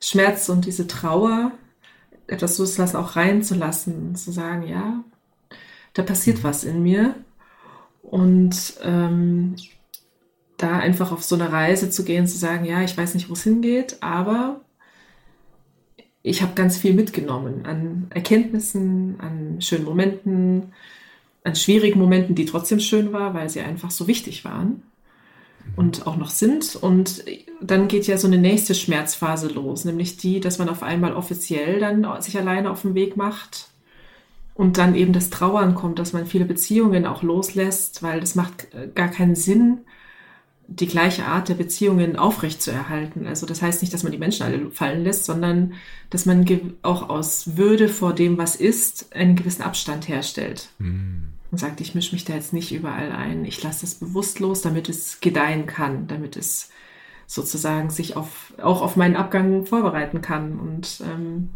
Schmerz 0.00 0.48
und 0.48 0.66
diese 0.66 0.86
Trauer, 0.86 1.52
etwas 2.26 2.58
loslassen, 2.58 2.96
auch 2.96 3.16
reinzulassen, 3.16 4.14
zu 4.16 4.32
sagen, 4.32 4.66
ja, 4.66 5.02
da 5.94 6.02
passiert 6.02 6.44
was 6.44 6.64
in 6.64 6.82
mir. 6.82 7.14
Und 8.02 8.74
ähm, 8.82 9.56
da 10.56 10.78
einfach 10.78 11.12
auf 11.12 11.22
so 11.22 11.36
eine 11.36 11.52
Reise 11.52 11.90
zu 11.90 12.04
gehen, 12.04 12.26
zu 12.26 12.36
sagen, 12.36 12.64
ja, 12.64 12.82
ich 12.82 12.96
weiß 12.96 13.14
nicht, 13.14 13.28
wo 13.28 13.34
es 13.34 13.44
hingeht, 13.44 13.98
aber 14.00 14.60
ich 16.22 16.42
habe 16.42 16.54
ganz 16.54 16.76
viel 16.76 16.94
mitgenommen 16.94 17.64
an 17.64 18.08
Erkenntnissen, 18.10 19.20
an 19.20 19.60
schönen 19.60 19.84
Momenten, 19.84 20.72
an 21.44 21.54
schwierigen 21.54 21.98
Momenten, 21.98 22.34
die 22.34 22.46
trotzdem 22.46 22.80
schön 22.80 23.12
war, 23.12 23.34
weil 23.34 23.48
sie 23.48 23.60
einfach 23.60 23.90
so 23.90 24.06
wichtig 24.06 24.44
waren 24.44 24.82
und 25.76 26.06
auch 26.06 26.16
noch 26.16 26.30
sind. 26.30 26.76
Und 26.76 27.24
dann 27.60 27.88
geht 27.88 28.06
ja 28.06 28.18
so 28.18 28.26
eine 28.26 28.38
nächste 28.38 28.74
Schmerzphase 28.74 29.48
los, 29.48 29.84
nämlich 29.84 30.16
die, 30.16 30.40
dass 30.40 30.58
man 30.58 30.68
auf 30.68 30.82
einmal 30.82 31.14
offiziell 31.14 31.80
dann 31.80 32.06
sich 32.20 32.36
alleine 32.36 32.70
auf 32.70 32.82
den 32.82 32.94
Weg 32.94 33.16
macht 33.16 33.68
und 34.54 34.78
dann 34.78 34.94
eben 34.94 35.12
das 35.12 35.30
Trauern 35.30 35.74
kommt, 35.74 35.98
dass 35.98 36.12
man 36.12 36.26
viele 36.26 36.44
Beziehungen 36.44 37.06
auch 37.06 37.22
loslässt, 37.22 38.02
weil 38.02 38.20
das 38.20 38.34
macht 38.34 38.68
gar 38.94 39.08
keinen 39.08 39.36
Sinn, 39.36 39.80
die 40.68 40.86
gleiche 40.86 41.24
Art 41.24 41.48
der 41.48 41.54
Beziehungen 41.54 42.16
aufrechtzuerhalten. 42.16 43.26
Also 43.26 43.46
das 43.46 43.62
heißt 43.62 43.80
nicht, 43.82 43.92
dass 43.92 44.02
man 44.02 44.12
die 44.12 44.18
Menschen 44.18 44.44
alle 44.44 44.70
fallen 44.70 45.02
lässt, 45.02 45.24
sondern 45.24 45.72
dass 46.10 46.26
man 46.26 46.46
auch 46.82 47.08
aus 47.08 47.56
Würde 47.56 47.88
vor 47.88 48.14
dem, 48.14 48.38
was 48.38 48.54
ist, 48.54 49.14
einen 49.14 49.34
gewissen 49.34 49.62
Abstand 49.62 50.08
herstellt. 50.08 50.68
Mhm 50.78 51.32
und 51.50 51.58
sagt, 51.58 51.80
ich 51.80 51.94
mische 51.94 52.14
mich 52.14 52.24
da 52.24 52.34
jetzt 52.34 52.52
nicht 52.52 52.72
überall 52.72 53.12
ein. 53.12 53.44
Ich 53.44 53.62
lasse 53.62 53.82
das 53.82 53.94
bewusst 53.94 54.38
los, 54.38 54.60
damit 54.60 54.88
es 54.88 55.20
gedeihen 55.20 55.66
kann, 55.66 56.06
damit 56.06 56.36
es 56.36 56.70
sozusagen 57.26 57.90
sich 57.90 58.16
auf, 58.16 58.52
auch 58.60 58.82
auf 58.82 58.96
meinen 58.96 59.16
Abgang 59.16 59.66
vorbereiten 59.66 60.20
kann 60.20 60.58
und 60.58 61.02
ähm, 61.04 61.50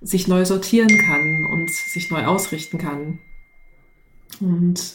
sich 0.00 0.28
neu 0.28 0.44
sortieren 0.44 0.88
kann 0.88 1.46
und 1.52 1.70
sich 1.70 2.10
neu 2.10 2.24
ausrichten 2.24 2.78
kann. 2.78 3.18
Und 4.40 4.94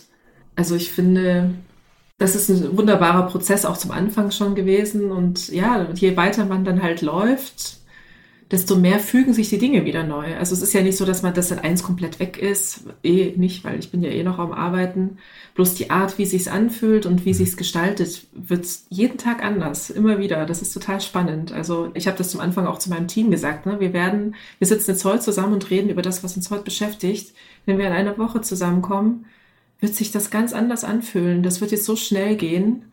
also 0.56 0.76
ich 0.76 0.92
finde, 0.92 1.54
das 2.24 2.36
ist 2.36 2.48
ein 2.48 2.78
wunderbarer 2.78 3.28
Prozess 3.28 3.66
auch 3.66 3.76
zum 3.76 3.92
Anfang 3.92 4.32
schon 4.32 4.56
gewesen. 4.56 5.12
Und 5.12 5.50
ja, 5.50 5.90
je 5.94 6.16
weiter 6.16 6.46
man 6.46 6.64
dann 6.64 6.82
halt 6.82 7.02
läuft, 7.02 7.80
desto 8.50 8.78
mehr 8.78 9.00
fügen 9.00 9.34
sich 9.34 9.50
die 9.50 9.58
Dinge 9.58 9.84
wieder 9.84 10.04
neu. 10.04 10.38
Also 10.38 10.54
es 10.54 10.62
ist 10.62 10.72
ja 10.72 10.82
nicht 10.82 10.96
so, 10.96 11.04
dass 11.04 11.22
man 11.22 11.34
das 11.34 11.50
dann 11.50 11.60
eins 11.60 11.84
komplett 11.84 12.22
weg 12.22 12.38
ist. 12.38 12.86
Eh 13.04 13.34
nicht, 13.36 13.66
weil 13.66 13.78
ich 13.78 13.92
bin 13.92 14.02
ja 14.02 14.10
eh 14.10 14.24
noch 14.24 14.40
am 14.40 14.54
Arbeiten. 14.54 15.18
Bloß 15.56 15.76
die 15.76 15.90
Art, 15.90 16.18
wie 16.18 16.26
sich's 16.26 16.48
anfühlt 16.48 17.06
und 17.06 17.26
wie 17.26 17.34
sich's 17.34 17.58
gestaltet, 17.58 18.26
wird 18.32 18.66
jeden 18.88 19.18
Tag 19.18 19.44
anders. 19.44 19.90
Immer 19.90 20.18
wieder. 20.18 20.46
Das 20.46 20.62
ist 20.62 20.74
total 20.74 21.02
spannend. 21.02 21.52
Also 21.52 21.92
ich 21.94 22.08
habe 22.08 22.18
das 22.18 22.32
zum 22.32 22.40
Anfang 22.40 22.68
auch 22.68 22.80
zu 22.80 22.90
meinem 22.90 23.10
Team 23.10 23.32
gesagt. 23.32 23.66
Ne? 23.66 23.82
Wir 23.82 23.92
werden, 23.92 24.36
wir 24.60 24.68
sitzen 24.68 24.92
jetzt 24.92 25.04
heute 25.04 25.20
zusammen 25.20 25.56
und 25.56 25.70
reden 25.70 25.90
über 25.90 26.02
das, 26.02 26.24
was 26.24 26.38
uns 26.38 26.50
heute 26.52 26.64
beschäftigt. 26.64 27.36
Wenn 27.66 27.80
wir 27.80 27.88
in 27.88 27.94
einer 27.94 28.18
Woche 28.18 28.40
zusammenkommen, 28.40 29.26
wird 29.84 29.94
sich 29.94 30.12
das 30.12 30.32
ganz 30.32 30.54
anders 30.54 30.84
anfühlen. 30.84 31.44
Das 31.44 31.62
wird 31.62 31.72
jetzt 31.72 31.86
so 31.86 31.96
schnell 31.96 32.38
gehen. 32.38 32.86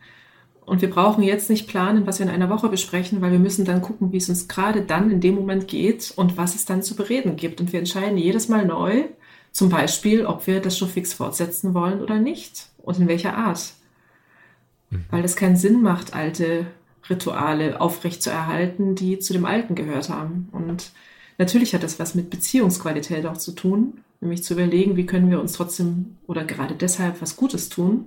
Und 0.65 0.81
wir 0.81 0.89
brauchen 0.89 1.23
jetzt 1.23 1.49
nicht 1.49 1.67
planen, 1.67 2.05
was 2.05 2.19
wir 2.19 2.25
in 2.27 2.31
einer 2.31 2.49
Woche 2.49 2.69
besprechen, 2.69 3.21
weil 3.21 3.31
wir 3.31 3.39
müssen 3.39 3.65
dann 3.65 3.81
gucken, 3.81 4.11
wie 4.11 4.17
es 4.17 4.29
uns 4.29 4.47
gerade 4.47 4.81
dann 4.81 5.09
in 5.09 5.21
dem 5.21 5.35
Moment 5.35 5.67
geht 5.67 6.13
und 6.15 6.37
was 6.37 6.53
es 6.53 6.65
dann 6.65 6.83
zu 6.83 6.95
bereden 6.95 7.37
gibt. 7.37 7.59
Und 7.61 7.73
wir 7.73 7.79
entscheiden 7.79 8.17
jedes 8.17 8.49
Mal 8.49 8.65
neu, 8.65 9.05
zum 9.51 9.69
Beispiel, 9.69 10.25
ob 10.25 10.45
wir 10.47 10.59
das 10.59 10.77
Showfix 10.77 11.13
fortsetzen 11.13 11.73
wollen 11.73 12.01
oder 12.01 12.19
nicht 12.19 12.67
und 12.77 12.99
in 12.99 13.07
welcher 13.07 13.37
Art. 13.37 13.73
Mhm. 14.89 15.05
Weil 15.09 15.25
es 15.25 15.35
keinen 15.35 15.55
Sinn 15.55 15.81
macht, 15.81 16.13
alte 16.13 16.67
Rituale 17.09 17.81
aufrechtzuerhalten, 17.81 18.95
die 18.95 19.19
zu 19.19 19.33
dem 19.33 19.45
Alten 19.45 19.75
gehört 19.75 20.09
haben. 20.09 20.49
Und 20.51 20.91
natürlich 21.37 21.73
hat 21.73 21.83
das 21.83 21.99
was 21.99 22.15
mit 22.15 22.29
Beziehungsqualität 22.29 23.25
auch 23.25 23.37
zu 23.37 23.51
tun, 23.53 24.01
nämlich 24.19 24.43
zu 24.43 24.53
überlegen, 24.53 24.95
wie 24.95 25.05
können 25.05 25.29
wir 25.29 25.41
uns 25.41 25.53
trotzdem 25.53 26.17
oder 26.27 26.43
gerade 26.43 26.75
deshalb 26.75 27.21
was 27.21 27.35
Gutes 27.35 27.69
tun 27.69 28.05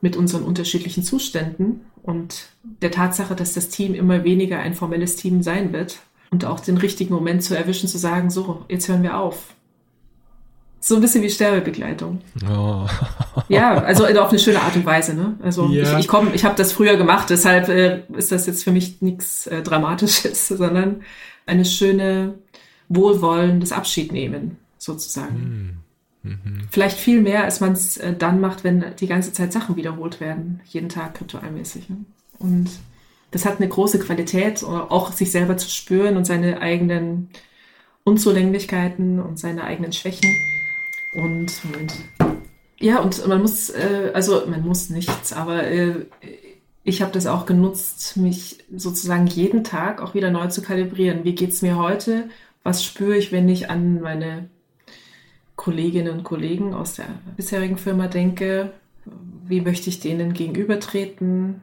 mit 0.00 0.16
unseren 0.16 0.42
unterschiedlichen 0.42 1.02
Zuständen 1.02 1.80
und 2.02 2.48
der 2.82 2.90
Tatsache, 2.90 3.34
dass 3.34 3.52
das 3.52 3.68
Team 3.68 3.94
immer 3.94 4.24
weniger 4.24 4.60
ein 4.60 4.74
formelles 4.74 5.16
Team 5.16 5.42
sein 5.42 5.72
wird 5.72 5.98
und 6.30 6.44
auch 6.44 6.60
den 6.60 6.78
richtigen 6.78 7.14
Moment 7.14 7.42
zu 7.42 7.56
erwischen, 7.56 7.88
zu 7.88 7.98
sagen, 7.98 8.30
so, 8.30 8.64
jetzt 8.68 8.88
hören 8.88 9.02
wir 9.02 9.18
auf. 9.18 9.54
So 10.80 10.94
ein 10.94 11.00
bisschen 11.00 11.22
wie 11.22 11.30
Sterbebegleitung. 11.30 12.20
Oh. 12.48 12.86
Ja, 13.48 13.78
also 13.82 14.06
auf 14.06 14.30
eine 14.30 14.38
schöne 14.38 14.62
Art 14.62 14.76
und 14.76 14.86
Weise. 14.86 15.14
Ne? 15.14 15.36
Also 15.42 15.66
ja. 15.66 15.94
ich, 15.94 16.04
ich 16.04 16.08
komme, 16.08 16.30
ich 16.34 16.44
habe 16.44 16.54
das 16.54 16.72
früher 16.72 16.96
gemacht, 16.96 17.30
deshalb 17.30 17.68
äh, 17.68 18.02
ist 18.16 18.30
das 18.30 18.46
jetzt 18.46 18.62
für 18.62 18.70
mich 18.70 19.02
nichts 19.02 19.46
äh, 19.48 19.62
Dramatisches, 19.62 20.48
sondern 20.48 21.02
eine 21.48 21.64
schöne, 21.64 22.38
wohlwollendes 22.88 23.72
Abschied 23.72 24.12
nehmen, 24.12 24.58
sozusagen. 24.78 25.82
Hm. 26.22 26.30
Mhm. 26.30 26.68
Vielleicht 26.70 26.98
viel 26.98 27.20
mehr, 27.20 27.44
als 27.44 27.60
man 27.60 27.72
es 27.72 27.96
äh, 27.96 28.14
dann 28.14 28.40
macht, 28.40 28.64
wenn 28.64 28.84
die 28.98 29.06
ganze 29.06 29.32
Zeit 29.32 29.52
Sachen 29.52 29.76
wiederholt 29.76 30.20
werden, 30.20 30.60
jeden 30.66 30.88
Tag 30.88 31.20
ritualmäßig. 31.20 31.86
Und 32.38 32.70
das 33.30 33.44
hat 33.44 33.58
eine 33.58 33.68
große 33.68 33.98
Qualität, 33.98 34.64
auch 34.64 35.12
sich 35.12 35.30
selber 35.30 35.56
zu 35.56 35.68
spüren 35.68 36.16
und 36.16 36.24
seine 36.24 36.60
eigenen 36.60 37.28
Unzulänglichkeiten 38.04 39.20
und 39.20 39.38
seine 39.38 39.64
eigenen 39.64 39.92
Schwächen. 39.92 40.34
Und 41.14 41.52
Moment. 41.64 41.94
Ja, 42.80 43.00
und 43.00 43.26
man 43.26 43.42
muss, 43.42 43.70
äh, 43.70 44.10
also 44.14 44.44
man 44.46 44.64
muss 44.64 44.88
nichts, 44.88 45.32
aber 45.32 45.64
äh, 45.64 46.06
ich 46.88 47.02
habe 47.02 47.12
das 47.12 47.26
auch 47.26 47.44
genutzt, 47.44 48.16
mich 48.16 48.64
sozusagen 48.74 49.26
jeden 49.26 49.62
Tag 49.62 50.00
auch 50.00 50.14
wieder 50.14 50.30
neu 50.30 50.46
zu 50.48 50.62
kalibrieren. 50.62 51.22
Wie 51.22 51.34
geht 51.34 51.50
es 51.50 51.60
mir 51.60 51.76
heute? 51.76 52.30
Was 52.62 52.82
spüre 52.82 53.16
ich, 53.16 53.30
wenn 53.30 53.48
ich 53.48 53.68
an 53.68 54.00
meine 54.00 54.48
Kolleginnen 55.54 56.12
und 56.12 56.24
Kollegen 56.24 56.72
aus 56.72 56.94
der 56.94 57.06
bisherigen 57.36 57.76
Firma 57.76 58.08
denke, 58.08 58.72
wie 59.46 59.60
möchte 59.60 59.90
ich 59.90 60.00
denen 60.00 60.32
gegenübertreten? 60.32 61.60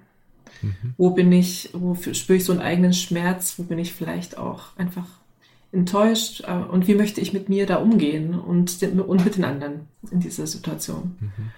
Mhm. 0.62 0.94
Wo 0.98 1.10
bin 1.10 1.32
ich, 1.32 1.70
wo 1.74 1.96
spüre 1.96 2.38
ich 2.38 2.46
so 2.46 2.51
einen 2.51 2.62
eigenen 2.62 2.94
Schmerz? 2.94 3.55
Wo 3.58 3.63
bin 3.63 3.79
ich 3.79 3.94
vielleicht 3.94 4.38
auch 4.38 4.77
einfach 4.77 5.08
enttäuscht? 5.72 6.44
Äh, 6.46 6.53
und 6.53 6.88
wie 6.88 6.96
möchte 6.96 7.20
ich 7.20 7.34
mit 7.34 7.50
mir 7.50 7.65
da 7.65 7.77
umgehen 7.77 8.39
und, 8.39 8.82
und 8.84 9.25
mit 9.25 9.38
den 9.38 9.46
anderen 9.46 9.88
in 10.12 10.20
dieser 10.20 10.46
Situation? 10.46 11.15
Mhm. 11.20 11.51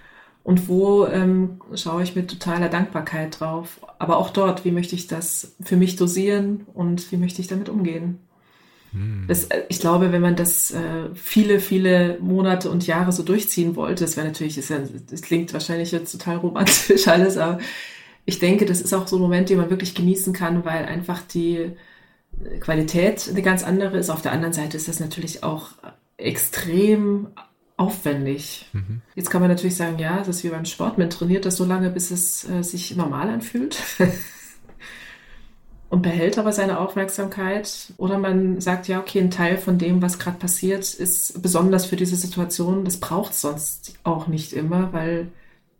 Und 0.47 0.69
wo 0.69 1.05
ähm, 1.05 1.59
schaue 1.75 2.03
ich 2.03 2.15
mit 2.15 2.29
totaler 2.29 2.69
Dankbarkeit 2.69 3.37
drauf? 3.37 3.81
Aber 3.99 4.15
auch 4.15 4.29
dort, 4.29 4.63
wie 4.63 4.71
möchte 4.71 4.95
ich 4.95 5.07
das 5.07 5.57
für 5.61 5.75
mich 5.75 5.97
dosieren 5.97 6.65
und 6.73 7.11
wie 7.11 7.17
möchte 7.17 7.41
ich 7.41 7.49
damit 7.49 7.67
umgehen? 7.67 8.19
Hm. 8.93 9.25
Das, 9.27 9.43
äh, 9.47 9.63
ich 9.67 9.81
glaube, 9.81 10.13
wenn 10.13 10.21
man 10.21 10.37
das 10.37 10.71
äh, 10.71 11.09
viele, 11.15 11.59
viele 11.59 12.17
Monate 12.21 12.71
und 12.71 12.87
Jahre 12.87 13.11
so 13.11 13.23
durchziehen 13.23 13.75
wollte, 13.75 14.05
das 14.05 14.15
wäre 14.15 14.25
natürlich, 14.25 14.55
das, 14.55 14.69
ja, 14.69 14.77
das 15.09 15.21
klingt 15.21 15.51
wahrscheinlich 15.51 15.91
jetzt 15.91 16.13
total 16.13 16.37
romantisch 16.37 17.05
alles, 17.09 17.37
aber 17.37 17.59
ich 18.23 18.39
denke, 18.39 18.63
das 18.63 18.79
ist 18.79 18.93
auch 18.93 19.05
so 19.05 19.17
ein 19.17 19.21
Moment, 19.21 19.49
den 19.49 19.57
man 19.57 19.69
wirklich 19.69 19.95
genießen 19.95 20.31
kann, 20.31 20.63
weil 20.63 20.85
einfach 20.85 21.23
die 21.23 21.73
Qualität 22.61 23.27
eine 23.29 23.41
ganz 23.41 23.65
andere 23.65 23.97
ist. 23.97 24.09
Auf 24.09 24.21
der 24.21 24.31
anderen 24.31 24.53
Seite 24.53 24.77
ist 24.77 24.87
das 24.87 25.01
natürlich 25.01 25.43
auch 25.43 25.71
extrem 26.15 27.27
aufwendig. 27.77 28.65
Mhm. 28.73 29.01
Jetzt 29.15 29.29
kann 29.29 29.41
man 29.41 29.49
natürlich 29.49 29.75
sagen, 29.75 29.99
ja, 29.99 30.17
das 30.17 30.29
ist 30.29 30.43
wie 30.43 30.49
beim 30.49 30.65
Sport, 30.65 30.97
man 30.97 31.09
trainiert 31.09 31.45
das 31.45 31.57
so 31.57 31.63
lange, 31.63 31.89
bis 31.89 32.11
es 32.11 32.49
äh, 32.49 32.63
sich 32.63 32.95
normal 32.95 33.29
anfühlt. 33.29 33.77
und 35.89 36.01
behält 36.01 36.37
aber 36.37 36.51
seine 36.51 36.79
Aufmerksamkeit. 36.79 37.93
Oder 37.97 38.17
man 38.17 38.59
sagt, 38.59 38.87
ja, 38.87 38.99
okay, 38.99 39.19
ein 39.19 39.31
Teil 39.31 39.57
von 39.57 39.77
dem, 39.77 40.01
was 40.01 40.19
gerade 40.19 40.37
passiert, 40.37 40.93
ist 40.93 41.41
besonders 41.41 41.85
für 41.85 41.95
diese 41.95 42.15
Situation. 42.15 42.83
Das 42.83 42.99
braucht 42.99 43.31
es 43.31 43.41
sonst 43.41 43.93
auch 44.03 44.27
nicht 44.27 44.53
immer, 44.53 44.91
weil 44.91 45.29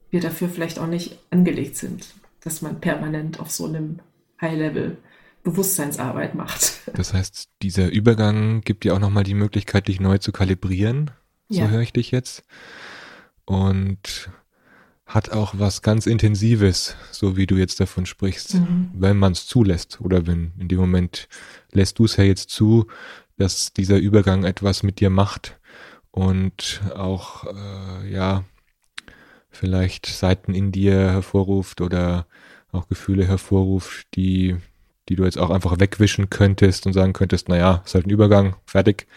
wir 0.10 0.22
dafür 0.22 0.50
vielleicht 0.50 0.80
auch 0.80 0.88
nicht 0.88 1.20
angelegt 1.30 1.76
sind, 1.76 2.08
dass 2.42 2.62
man 2.62 2.80
permanent 2.80 3.40
auf 3.40 3.52
so 3.52 3.66
einem 3.66 4.00
High-Level 4.40 4.98
Bewusstseinsarbeit 5.44 6.36
macht. 6.36 6.74
Das 6.94 7.14
heißt, 7.14 7.50
dieser 7.62 7.92
Übergang 7.92 8.62
gibt 8.62 8.84
dir 8.86 8.96
auch 8.96 9.00
nochmal 9.00 9.26
die 9.26 9.34
Möglichkeit, 9.34 9.90
dich 9.90 10.00
neu 10.00 10.18
zu 10.20 10.32
kalibrieren. 10.32 11.12
So 11.50 11.62
ja. 11.62 11.68
höre 11.68 11.82
ich 11.82 11.94
dich 11.94 12.12
jetzt. 12.12 12.44
Und 13.46 14.30
hat 15.06 15.32
auch 15.32 15.54
was 15.58 15.82
ganz 15.82 16.06
Intensives, 16.06 16.96
so 17.12 17.38
wie 17.38 17.48
du 17.48 17.56
jetzt 17.56 17.80
davon 17.80 18.06
sprichst, 18.06 18.56
mhm. 18.56 18.92
wenn 18.94 19.18
man 19.18 19.32
es 19.32 19.48
zulässt 19.48 20.02
oder 20.02 20.28
wenn 20.28 20.52
in 20.60 20.68
dem 20.68 20.80
Moment 20.80 21.30
lässt 21.72 21.98
du 22.00 22.06
es 22.06 22.18
ja 22.18 22.26
jetzt 22.26 22.50
zu, 22.50 22.88
dass 23.38 23.72
dieser 23.72 23.98
Übergang 23.98 24.44
etwas 24.44 24.84
mit 24.84 25.00
dir 25.00 25.10
macht 25.10 25.58
und 26.12 26.82
auch 26.94 27.46
äh, 27.46 28.12
ja 28.12 28.44
vielleicht 29.50 30.08
Seiten 30.08 30.54
in 30.54 30.74
dir 30.74 30.96
hervorruft 31.12 31.80
oder 31.80 32.28
auch 32.74 32.90
Gefühle 32.90 33.26
hervorruft, 33.26 34.08
die 34.16 34.58
die 35.10 35.16
du 35.16 35.24
jetzt 35.24 35.38
auch 35.38 35.52
einfach 35.52 35.80
wegwischen 35.80 36.30
könntest 36.30 36.86
und 36.86 36.94
sagen 36.94 37.14
könntest, 37.14 37.48
naja, 37.50 37.82
ist 37.86 37.96
halt 37.96 38.08
ein 38.08 38.12
Übergang, 38.12 38.58
fertig, 38.66 39.08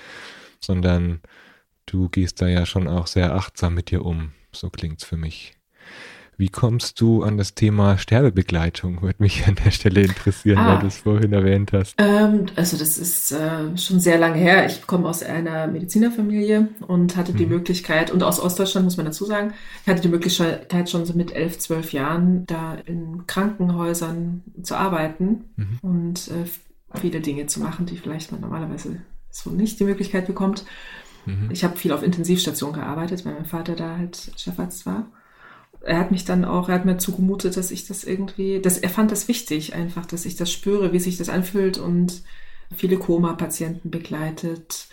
sondern 0.61 1.21
du 1.93 2.09
gehst 2.09 2.41
da 2.41 2.49
ja 2.49 2.67
schon 2.67 2.89
auch 2.89 3.07
sehr 3.07 3.35
achtsam 3.35 3.75
mit 3.75 3.91
dir 3.91 4.05
um. 4.05 4.33
So 4.53 4.71
klingt's 4.71 5.05
für 5.05 5.17
mich. 5.17 5.57
Wie 6.41 6.49
kommst 6.49 6.99
du 7.03 7.23
an 7.23 7.37
das 7.37 7.55
Thema 7.55 7.99
Sterbebegleitung? 7.99 9.03
Würde 9.03 9.23
mich 9.23 9.47
an 9.47 9.57
der 9.63 9.71
Stelle 9.71 10.01
interessieren, 10.01 10.57
ah, 10.57 10.73
weil 10.73 10.79
du 10.79 10.87
es 10.87 10.97
vorhin 10.97 11.35
erwähnt 11.35 11.75
hast. 11.75 11.97
Ähm, 11.99 12.47
also 12.57 12.79
das 12.79 12.97
ist 12.97 13.31
äh, 13.33 13.77
schon 13.77 14.01
sehr 14.01 14.17
lange 14.17 14.39
her. 14.39 14.65
Ich 14.65 14.87
komme 14.87 15.07
aus 15.07 15.23
einer 15.23 15.67
Medizinerfamilie 15.67 16.69
und 16.89 17.19
hatte 17.19 17.35
die 17.35 17.45
mhm. 17.45 17.53
Möglichkeit, 17.53 18.11
und 18.11 18.23
aus 18.23 18.41
Ostdeutschland 18.41 18.87
muss 18.87 18.97
man 18.97 19.05
dazu 19.05 19.27
sagen, 19.27 19.53
ich 19.83 19.91
hatte 19.91 20.01
die 20.01 20.09
Möglichkeit 20.09 20.89
schon 20.89 21.05
so 21.05 21.13
mit 21.13 21.31
elf, 21.33 21.59
zwölf 21.59 21.93
Jahren 21.93 22.47
da 22.47 22.79
in 22.87 23.27
Krankenhäusern 23.27 24.43
zu 24.63 24.77
arbeiten 24.77 25.45
mhm. 25.57 25.79
und 25.83 26.29
äh, 26.29 26.99
viele 26.99 27.21
Dinge 27.21 27.49
zu 27.49 27.61
machen, 27.61 27.85
die 27.85 27.99
vielleicht 27.99 28.33
man 28.33 28.41
normalerweise 28.41 29.03
so 29.31 29.51
nicht 29.51 29.79
die 29.79 29.85
Möglichkeit 29.85 30.27
bekommt. 30.27 30.65
Mhm. 31.27 31.51
Ich 31.51 31.65
habe 31.65 31.77
viel 31.77 31.93
auf 31.93 32.03
Intensivstationen 32.03 32.75
gearbeitet, 32.75 33.25
weil 33.25 33.35
mein 33.35 33.47
Vater 33.47 33.75
da 33.75 33.97
halt 33.97 34.33
Chefarzt 34.37 34.87
war 34.87 35.07
er 35.83 35.99
hat 35.99 36.11
mich 36.11 36.25
dann 36.25 36.45
auch, 36.45 36.69
er 36.69 36.75
hat 36.75 36.85
mir 36.85 36.99
zugemutet, 36.99 37.57
dass 37.57 37.71
ich 37.71 37.87
das 37.87 38.05
irgendwie, 38.05 38.61
dass 38.61 38.79
er 38.79 38.91
fand 38.91 39.11
das 39.11 39.29
wichtig, 39.29 39.75
einfach, 39.75 40.07
dass 40.07 40.27
ich 40.27 40.37
das 40.37 40.53
spüre, 40.53 40.93
wie 40.93 41.01
sich 41.01 41.17
das 41.17 41.29
anfühlt 41.29 41.79
und 41.79 42.23
viele 42.75 42.99
Koma-Patienten 42.99 43.91
begleitet, 43.91 44.89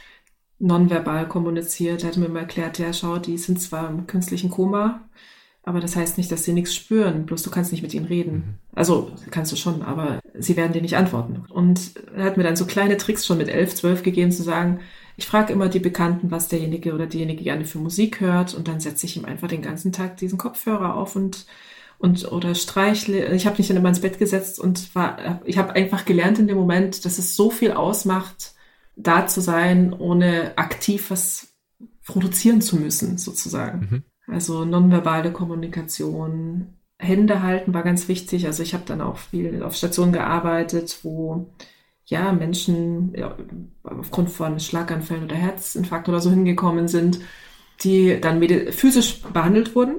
nonverbal 0.59 1.27
kommuniziert. 1.27 2.03
Er 2.03 2.09
hat 2.09 2.17
mir 2.17 2.29
mal 2.29 2.41
erklärt, 2.41 2.79
ja, 2.79 2.93
schau, 2.93 3.17
die 3.17 3.37
sind 3.37 3.61
zwar 3.61 3.89
im 3.89 4.07
künstlichen 4.07 4.49
Koma, 4.49 5.01
aber 5.63 5.81
das 5.81 5.95
heißt 5.95 6.17
nicht, 6.17 6.31
dass 6.31 6.45
sie 6.45 6.53
nichts 6.53 6.73
spüren, 6.73 7.25
bloß 7.25 7.43
du 7.43 7.51
kannst 7.51 7.71
nicht 7.73 7.81
mit 7.81 7.93
ihnen 7.93 8.05
reden. 8.05 8.33
Mhm. 8.33 8.55
Also 8.73 9.11
kannst 9.29 9.51
du 9.51 9.57
schon, 9.57 9.81
aber 9.81 10.19
sie 10.39 10.55
werden 10.55 10.71
dir 10.71 10.81
nicht 10.81 10.95
antworten. 10.95 11.43
Und 11.49 11.91
er 12.15 12.23
hat 12.23 12.37
mir 12.37 12.43
dann 12.43 12.55
so 12.55 12.65
kleine 12.65 12.97
Tricks 12.97 13.25
schon 13.25 13.37
mit 13.37 13.49
elf, 13.49 13.75
zwölf 13.75 14.01
gegeben, 14.03 14.31
zu 14.31 14.43
sagen, 14.43 14.79
ich 15.17 15.25
frage 15.25 15.51
immer 15.51 15.67
die 15.67 15.79
Bekannten, 15.79 16.31
was 16.31 16.47
derjenige 16.47 16.93
oder 16.93 17.07
diejenige 17.07 17.43
gerne 17.43 17.65
für 17.65 17.79
Musik 17.79 18.21
hört 18.21 18.53
und 18.53 18.67
dann 18.67 18.79
setze 18.79 19.07
ich 19.07 19.17
ihm 19.17 19.25
einfach 19.25 19.47
den 19.47 19.63
ganzen 19.63 19.91
Tag 19.91 20.17
diesen 20.17 20.37
Kopfhörer 20.37 20.95
auf 20.95 21.15
und 21.15 21.45
und 21.99 22.31
oder 22.31 22.53
streichle. 22.53 23.33
Ich 23.33 23.47
habe 23.47 23.57
mich 23.57 23.67
dann 23.67 23.77
immer 23.77 23.89
ins 23.89 24.01
Bett 24.01 24.19
gesetzt 24.19 24.59
und 24.59 24.93
war, 24.93 25.41
ich 25.45 25.57
habe 25.57 25.73
einfach 25.73 26.05
gelernt 26.05 26.37
in 26.37 26.47
dem 26.47 26.57
Moment, 26.57 27.05
dass 27.05 27.17
es 27.17 27.35
so 27.35 27.49
viel 27.49 27.71
ausmacht, 27.71 28.53
da 28.95 29.27
zu 29.27 29.41
sein, 29.41 29.93
ohne 29.93 30.57
aktiv 30.57 31.09
was 31.09 31.55
produzieren 32.05 32.61
zu 32.61 32.77
müssen, 32.77 33.17
sozusagen. 33.17 33.79
Mhm. 33.79 34.33
Also 34.33 34.65
nonverbale 34.65 35.31
Kommunikation, 35.31 36.77
Hände 36.99 37.41
halten 37.41 37.73
war 37.73 37.83
ganz 37.83 38.07
wichtig. 38.07 38.45
Also 38.45 38.63
ich 38.63 38.73
habe 38.73 38.83
dann 38.85 39.01
auch 39.01 39.17
viel 39.17 39.63
auf 39.63 39.75
Stationen 39.75 40.13
gearbeitet, 40.13 40.99
wo 41.03 41.49
ja 42.07 42.31
Menschen 42.31 43.13
ja, 43.15 43.35
aufgrund 43.83 44.29
von 44.29 44.59
Schlaganfällen 44.59 45.25
oder 45.25 45.35
Herzinfarkt 45.35 46.09
oder 46.09 46.19
so 46.19 46.29
hingekommen 46.29 46.87
sind, 46.87 47.19
die 47.81 48.19
dann 48.19 48.41
physisch 48.71 49.21
behandelt 49.21 49.75
wurden 49.75 49.97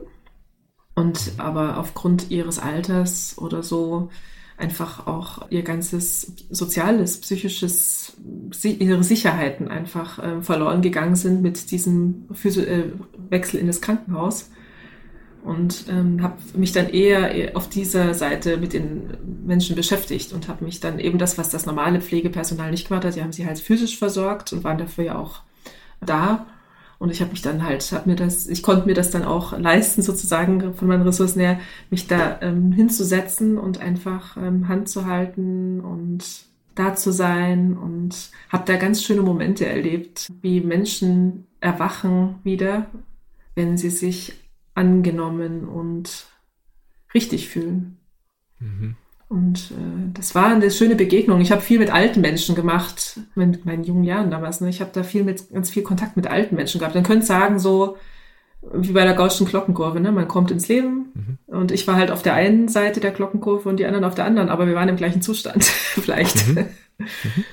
und 0.95 1.33
aber 1.37 1.79
aufgrund 1.79 2.31
ihres 2.31 2.59
Alters 2.59 3.37
oder 3.39 3.63
so 3.63 4.11
einfach 4.57 5.07
auch 5.07 5.49
ihr 5.51 5.63
ganzes 5.63 6.33
soziales, 6.51 7.21
psychisches, 7.21 8.17
ihre 8.65 9.05
Sicherheiten 9.05 9.69
einfach 9.69 10.19
äh, 10.19 10.43
verloren 10.43 10.83
gegangen 10.83 11.15
sind 11.15 11.43
mit 11.43 11.71
diesem 11.71 12.27
Physi 12.33 12.63
äh, 12.63 12.93
Wechsel 13.31 13.61
in 13.61 13.69
das 13.69 13.81
Krankenhaus. 13.81 14.51
Und 15.45 15.85
ähm, 15.89 16.23
habe 16.23 16.37
mich 16.55 16.73
dann 16.73 16.89
eher 16.89 17.57
auf 17.57 17.69
dieser 17.69 18.13
Seite 18.13 18.57
mit 18.57 18.73
den 18.73 19.17
Menschen 19.47 19.77
beschäftigt 19.77 20.33
und 20.33 20.49
habe 20.49 20.65
mich 20.65 20.81
dann 20.81 20.99
eben 20.99 21.19
das, 21.19 21.39
was 21.39 21.49
das 21.49 21.65
normale 21.65 22.01
Pflegepersonal 22.01 22.71
nicht 22.71 22.89
gemacht 22.89 23.05
hat, 23.05 23.17
die 23.17 23.23
haben 23.23 23.33
sie 23.33 23.47
halt 23.47 23.59
physisch 23.59 23.99
versorgt 23.99 24.53
und 24.53 24.65
waren 24.65 24.79
dafür 24.79 25.05
ja 25.05 25.19
auch 25.19 25.41
da. 26.01 26.47
Und 26.99 27.11
ich 27.11 27.21
habe 27.21 27.31
mich 27.31 27.43
dann 27.43 27.65
halt, 27.65 27.93
hab 27.93 28.07
mir 28.07 28.17
das, 28.17 28.49
ich 28.49 28.63
konnte 28.63 28.87
mir 28.87 28.95
das 28.95 29.11
dann 29.11 29.25
auch 29.25 29.57
leisten, 29.57 30.03
sozusagen 30.03 30.75
von 30.75 30.89
meinen 30.89 31.03
Ressourcen 31.03 31.41
her, 31.41 31.61
mich 31.91 32.09
da 32.09 32.39
ähm, 32.43 32.73
hinzusetzen 32.73 33.57
und 33.57 33.81
einfach 33.81 34.37
ähm, 34.37 34.67
Hand 34.67 34.89
zu 34.89 35.07
halten 35.07 35.81
und 35.81 36.25
da 36.75 36.95
zu 36.95 37.13
sein 37.13 37.77
und 37.77 38.31
habe 38.49 38.65
da 38.67 38.77
ganz 38.77 39.03
schöne 39.03 39.23
Momente 39.23 39.67
erlebt, 39.67 40.29
wie 40.43 40.61
Menschen 40.61 41.47
erwachen 41.61 42.37
wieder, 42.45 42.87
wenn 43.55 43.77
sie 43.77 43.91
sich 43.91 44.35
angenommen 44.79 45.69
und 45.69 46.27
richtig 47.13 47.49
fühlen. 47.49 47.99
Mhm. 48.61 48.97
Und 49.29 49.73
äh, 49.73 50.13
das 50.15 50.35
war 50.35 50.47
eine 50.47 50.71
schöne 50.71 50.95
Begegnung. 50.95 51.41
Ich 51.41 51.53
habe 51.53 51.61
viel 51.61 51.79
mit 51.79 51.93
alten 51.93 52.23
Menschen 52.23 52.55
gemacht, 52.55 53.21
mit 53.35 53.67
meinen 53.67 53.85
jungen 53.85 54.05
Jahren 54.05 54.31
damals. 54.31 54.63
Ne? 54.63 54.71
Ich 54.71 54.81
habe 54.81 54.91
da 54.95 55.03
viel 55.03 55.23
mit, 55.23 55.51
ganz 55.53 55.69
viel 55.69 55.83
Kontakt 55.83 56.17
mit 56.17 56.27
alten 56.27 56.55
Menschen 56.55 56.79
gehabt. 56.79 56.95
Dann 56.95 57.03
könnt 57.03 57.27
sagen, 57.27 57.59
so 57.59 57.99
wie 58.73 58.93
bei 58.93 59.05
der 59.05 59.15
Gaußschen 59.15 59.47
Glockenkurve, 59.47 60.01
ne? 60.01 60.13
man 60.13 60.29
kommt 60.29 60.51
ins 60.51 60.69
Leben 60.69 61.13
mhm. 61.15 61.39
und 61.47 61.71
ich 61.71 61.87
war 61.87 61.97
halt 61.97 62.11
auf 62.11 62.23
der 62.23 62.35
einen 62.35 62.69
Seite 62.69 63.01
der 63.01 63.13
Glockenkurve 63.13 63.69
und 63.69 63.77
die 63.79 63.87
anderen 63.87 64.05
auf 64.05 64.15
der 64.15 64.25
anderen, 64.25 64.49
aber 64.49 64.67
wir 64.67 64.75
waren 64.75 64.89
im 64.89 64.97
gleichen 64.97 65.23
Zustand 65.23 65.65
vielleicht. 65.65 66.49
Mhm. 66.49 66.67
Mhm. 66.99 67.45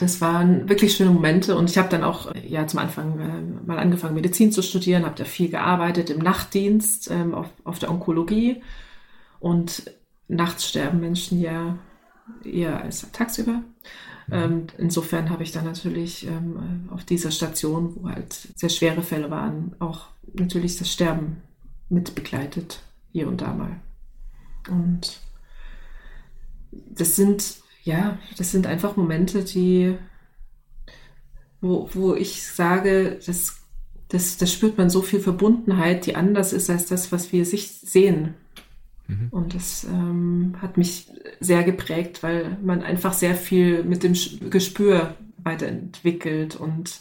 Das 0.00 0.22
waren 0.22 0.66
wirklich 0.66 0.94
schöne 0.94 1.10
Momente 1.10 1.56
und 1.56 1.68
ich 1.68 1.76
habe 1.76 1.90
dann 1.90 2.04
auch 2.04 2.34
ja 2.34 2.66
zum 2.66 2.78
Anfang 2.78 3.20
äh, 3.20 3.66
mal 3.66 3.78
angefangen 3.78 4.14
Medizin 4.14 4.50
zu 4.50 4.62
studieren, 4.62 5.04
habe 5.04 5.14
da 5.14 5.26
viel 5.26 5.50
gearbeitet 5.50 6.08
im 6.08 6.20
Nachtdienst 6.20 7.10
ähm, 7.10 7.34
auf, 7.34 7.48
auf 7.64 7.78
der 7.78 7.90
Onkologie 7.90 8.62
und 9.40 9.90
nachts 10.26 10.66
sterben 10.66 11.00
Menschen 11.00 11.38
ja 11.38 11.76
eher 12.44 12.80
als 12.80 13.12
tagsüber. 13.12 13.62
Mhm. 14.28 14.32
Ähm, 14.32 14.66
insofern 14.78 15.28
habe 15.28 15.42
ich 15.42 15.52
dann 15.52 15.66
natürlich 15.66 16.26
ähm, 16.26 16.88
auf 16.90 17.04
dieser 17.04 17.30
Station, 17.30 17.94
wo 17.96 18.08
halt 18.08 18.32
sehr 18.32 18.70
schwere 18.70 19.02
Fälle 19.02 19.30
waren, 19.30 19.76
auch 19.80 20.06
natürlich 20.32 20.78
das 20.78 20.90
Sterben 20.90 21.42
mit 21.90 22.14
begleitet, 22.14 22.80
hier 23.12 23.28
und 23.28 23.42
da 23.42 23.52
mal. 23.52 23.76
Und 24.70 25.20
das 26.70 27.16
sind, 27.16 27.56
ja, 27.82 28.18
das 28.36 28.50
sind 28.50 28.66
einfach 28.66 28.96
Momente, 28.96 29.44
die, 29.44 29.96
wo, 31.60 31.88
wo 31.92 32.14
ich 32.14 32.46
sage, 32.46 33.18
das, 33.24 33.60
das, 34.08 34.36
das 34.36 34.52
spürt 34.52 34.78
man 34.78 34.90
so 34.90 35.02
viel 35.02 35.20
Verbundenheit, 35.20 36.06
die 36.06 36.16
anders 36.16 36.52
ist 36.52 36.70
als 36.70 36.86
das, 36.86 37.12
was 37.12 37.32
wir 37.32 37.44
sich 37.44 37.70
sehen. 37.70 38.34
Mhm. 39.06 39.28
Und 39.30 39.54
das 39.54 39.84
ähm, 39.84 40.56
hat 40.60 40.76
mich 40.76 41.10
sehr 41.40 41.62
geprägt, 41.62 42.22
weil 42.22 42.58
man 42.62 42.82
einfach 42.82 43.12
sehr 43.12 43.34
viel 43.34 43.84
mit 43.84 44.02
dem 44.02 44.14
Gespür 44.50 45.14
weiterentwickelt 45.38 46.56
und 46.56 47.00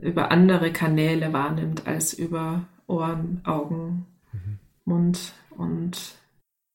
über 0.00 0.30
andere 0.30 0.72
Kanäle 0.72 1.32
wahrnimmt 1.32 1.86
als 1.86 2.14
über 2.14 2.66
Ohren, 2.86 3.40
Augen, 3.44 4.06
mhm. 4.32 4.58
Mund 4.84 5.32
und 5.50 6.14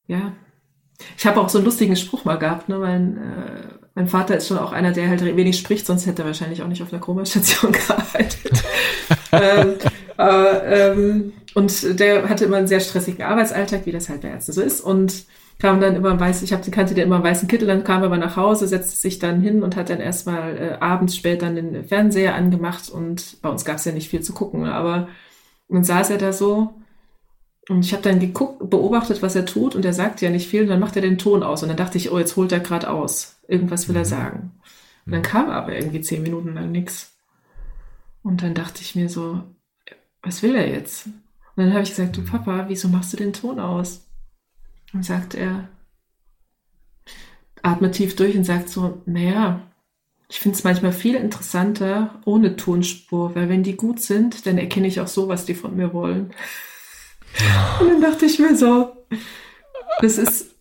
ja. 0.08 0.34
Ich 1.18 1.26
habe 1.26 1.40
auch 1.42 1.50
so 1.50 1.58
einen 1.58 1.66
lustigen 1.66 1.96
Spruch 1.96 2.26
mal 2.26 2.38
gehabt, 2.38 2.70
ne? 2.70 2.78
mein, 2.78 3.18
äh, 3.18 3.68
mein 3.96 4.08
Vater 4.08 4.38
ist 4.38 4.48
schon 4.48 4.58
auch 4.58 4.72
einer, 4.72 4.92
der 4.92 5.10
halt 5.10 5.24
wenig 5.24 5.58
spricht, 5.58 5.86
sonst 5.86 6.06
hätte 6.06 6.24
er 6.24 6.28
wahrscheinlich 6.28 6.62
auch 6.62 6.68
nicht 6.68 6.82
auf 6.82 6.92
einer 6.92 7.02
Koma-Station 7.02 7.72
gearbeitet. 7.88 8.64
ähm, 9.32 9.76
äh, 10.18 10.92
ähm, 10.92 11.34
und 11.54 12.00
der 12.00 12.28
hatte 12.30 12.46
immer 12.46 12.58
einen 12.58 12.68
sehr 12.68 12.82
stressigen 12.82 13.24
Arbeitsalltag, 13.24 13.86
wie 13.86 13.92
das 13.92 14.10
halt 14.10 14.22
bei 14.22 14.30
Ärzten 14.30 14.54
so 14.54 14.62
ist. 14.62 14.82
Und 14.82 15.26
kam 15.60 15.80
dann 15.80 15.96
immer 15.96 16.20
weiß, 16.20 16.42
ich 16.42 16.52
habe 16.52 16.70
kannte 16.70 16.94
der 16.94 17.06
immer 17.06 17.16
einen 17.16 17.24
weißen 17.24 17.48
Kittel, 17.48 17.68
dann 17.68 17.84
kam 17.84 18.02
er 18.02 18.08
aber 18.08 18.18
nach 18.18 18.36
Hause, 18.36 18.68
setzte 18.68 18.96
sich 18.96 19.20
dann 19.20 19.42
hin 19.42 19.64
und 19.64 19.76
hat 19.76 19.90
dann 19.90 20.02
erstmal 20.02 20.58
äh, 20.58 20.78
abends 20.80 21.16
später 21.16 21.50
den 21.50 21.86
Fernseher 21.86 22.36
angemacht 22.36 22.90
und 22.90 23.42
bei 23.42 23.50
uns 23.50 23.64
gab 23.64 23.78
es 23.78 23.86
ja 23.86 23.94
nicht 23.94 24.10
viel 24.10 24.22
zu 24.22 24.34
gucken, 24.34 24.66
aber 24.66 25.08
dann 25.70 25.84
saß 25.84 26.10
er 26.10 26.18
da 26.18 26.34
so 26.34 26.74
und 27.70 27.84
ich 27.84 27.94
habe 27.94 28.04
dann 28.04 28.20
geguckt, 28.20 28.70
beobachtet, 28.70 29.22
was 29.22 29.36
er 29.36 29.46
tut 29.46 29.76
und 29.76 29.86
er 29.86 29.94
sagt 29.94 30.22
ja 30.22 30.30
nicht 30.30 30.48
viel 30.48 30.64
und 30.64 30.70
dann 30.70 30.80
macht 30.80 30.96
er 30.96 31.02
den 31.02 31.18
Ton 31.18 31.44
aus 31.44 31.64
und 31.64 31.70
dann 31.70 31.78
dachte 31.78 31.98
ich, 31.98 32.12
oh, 32.12 32.20
jetzt 32.20 32.36
holt 32.36 32.52
er 32.52 32.60
gerade 32.60 32.90
aus, 32.90 33.38
irgendwas 33.48 33.88
will 33.88 33.96
er 33.96 34.04
mhm. 34.04 34.10
sagen. 34.10 34.52
Und 35.06 35.12
dann 35.12 35.22
kam 35.22 35.50
aber 35.50 35.76
irgendwie 35.76 36.02
zehn 36.02 36.24
Minuten 36.24 36.54
lang 36.54 36.72
nichts. 36.72 37.12
Und 38.24 38.42
dann 38.42 38.56
dachte 38.56 38.82
ich 38.82 38.96
mir 38.96 39.08
so, 39.08 39.44
was 40.22 40.42
will 40.42 40.56
er 40.56 40.68
jetzt? 40.68 41.06
Und 41.06 41.14
dann 41.64 41.74
habe 41.74 41.84
ich 41.84 41.90
gesagt, 41.90 42.18
du 42.18 42.24
Papa, 42.24 42.66
wieso 42.68 42.88
machst 42.88 43.14
du 43.14 43.18
den 43.18 43.34
Ton 43.34 43.60
aus? 43.60 44.08
Und 44.94 45.06
sagt 45.06 45.36
er, 45.36 45.70
atmet 47.62 47.94
tief 47.94 48.16
durch 48.16 48.36
und 48.36 48.44
sagt 48.44 48.70
so, 48.70 49.02
naja, 49.06 49.62
ich 50.28 50.40
finde 50.40 50.58
es 50.58 50.64
manchmal 50.64 50.92
viel 50.92 51.16
interessanter 51.16 52.20
ohne 52.26 52.56
Tonspur, 52.56 53.36
weil 53.36 53.50
wenn 53.50 53.64
die 53.64 53.76
gut 53.76 54.02
sind, 54.02 54.46
dann 54.46 54.58
erkenne 54.58 54.88
ich 54.88 55.00
auch 55.00 55.08
so, 55.08 55.28
was 55.28 55.46
die 55.46 55.56
von 55.56 55.76
mir 55.76 55.94
wollen. 55.94 56.32
Und 57.80 57.90
dann 57.90 58.02
dachte 58.02 58.26
ich 58.26 58.40
mir 58.40 58.56
so, 58.56 59.06
das 60.02 60.18
ist 60.18 60.56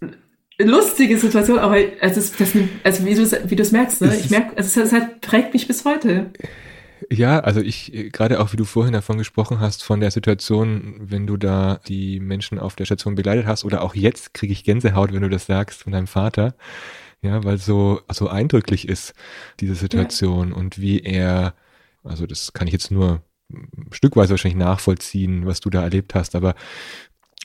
eine 0.59 0.71
lustige 0.71 1.19
Situation, 1.19 1.59
aber 1.59 1.77
also, 2.01 2.17
das, 2.17 2.33
das, 2.33 2.53
also 2.85 3.05
wie 3.05 3.15
du 3.15 3.51
wie 3.51 3.61
es 3.61 3.73
merkst, 3.73 4.03
ne? 4.03 4.17
ich 4.17 4.31
merke, 4.31 4.57
also 4.57 4.81
es, 4.81 4.87
es 4.89 4.93
halt 4.93 5.21
prägt 5.21 5.53
mich 5.53 5.67
bis 5.67 5.85
heute. 5.85 6.31
Ja, 7.11 7.41
also 7.41 7.61
ich, 7.61 8.11
gerade 8.13 8.41
auch 8.41 8.53
wie 8.53 8.57
du 8.57 8.65
vorhin 8.65 8.93
davon 8.93 9.19
gesprochen 9.19 9.61
hast, 9.61 9.83
von 9.83 10.01
der 10.01 10.11
Situation, 10.11 10.97
wenn 11.01 11.27
du 11.27 11.37
da 11.37 11.81
die 11.87 12.21
Menschen 12.21 12.59
auf 12.59 12.77
der 12.77 12.85
Station 12.85 13.15
begleitet 13.15 13.47
hast, 13.47 13.65
oder 13.65 13.83
auch 13.83 13.95
jetzt 13.95 14.33
kriege 14.33 14.53
ich 14.53 14.65
Gänsehaut, 14.65 15.13
wenn 15.13 15.23
du 15.23 15.29
das 15.29 15.47
sagst 15.47 15.83
von 15.83 15.93
deinem 15.93 16.07
Vater. 16.07 16.55
Ja, 17.21 17.43
weil 17.43 17.59
so, 17.59 18.01
so 18.13 18.29
eindrücklich 18.29 18.89
ist 18.89 19.15
diese 19.61 19.75
Situation 19.75 20.51
ja. 20.51 20.57
und 20.57 20.79
wie 20.79 21.01
er, 21.01 21.55
also 22.03 22.27
das 22.27 22.53
kann 22.53 22.67
ich 22.67 22.73
jetzt 22.73 22.91
nur 22.91 23.23
stückweise 23.91 24.31
wahrscheinlich 24.31 24.59
nachvollziehen, 24.59 25.47
was 25.47 25.61
du 25.61 25.71
da 25.71 25.83
erlebt 25.83 26.15
hast, 26.15 26.35
aber 26.35 26.55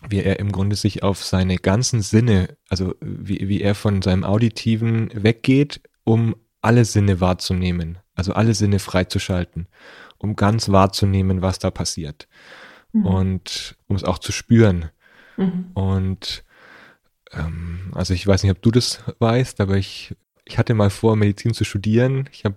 wie 0.08 0.22
er 0.22 0.40
im 0.40 0.52
Grunde 0.52 0.76
sich 0.76 1.04
auf 1.04 1.24
seine 1.24 1.58
ganzen 1.58 2.02
Sinne, 2.02 2.58
also 2.70 2.96
wie, 3.02 3.48
wie 3.50 3.62
er 3.62 3.76
von 3.76 4.02
seinem 4.02 4.24
Auditiven 4.24 5.10
weggeht, 5.14 5.82
um 6.06 6.36
alle 6.62 6.86
Sinne 6.86 7.20
wahrzunehmen 7.20 8.00
also 8.20 8.34
alle 8.34 8.54
Sinne 8.54 8.80
freizuschalten, 8.80 9.68
um 10.18 10.36
ganz 10.36 10.70
wahrzunehmen, 10.70 11.42
was 11.42 11.58
da 11.58 11.72
passiert. 11.72 12.28
Mhm. 12.92 13.06
Und 13.06 13.78
um 13.88 13.96
es 13.96 14.04
auch 14.04 14.20
zu 14.20 14.34
spüren. 14.34 14.90
Mhm. 15.38 15.72
Und 15.74 16.44
ähm, 17.32 17.94
also 17.96 18.14
ich 18.14 18.28
weiß 18.28 18.44
nicht, 18.44 18.52
ob 18.52 18.62
du 18.62 18.72
das 18.72 19.02
weißt, 19.20 19.62
aber 19.62 19.78
ich, 19.78 20.16
ich 20.50 20.58
hatte 20.58 20.74
mal 20.74 20.90
vor, 20.90 21.16
Medizin 21.16 21.54
zu 21.54 21.64
studieren. 21.64 22.28
Ich 22.32 22.44
habe 22.44 22.56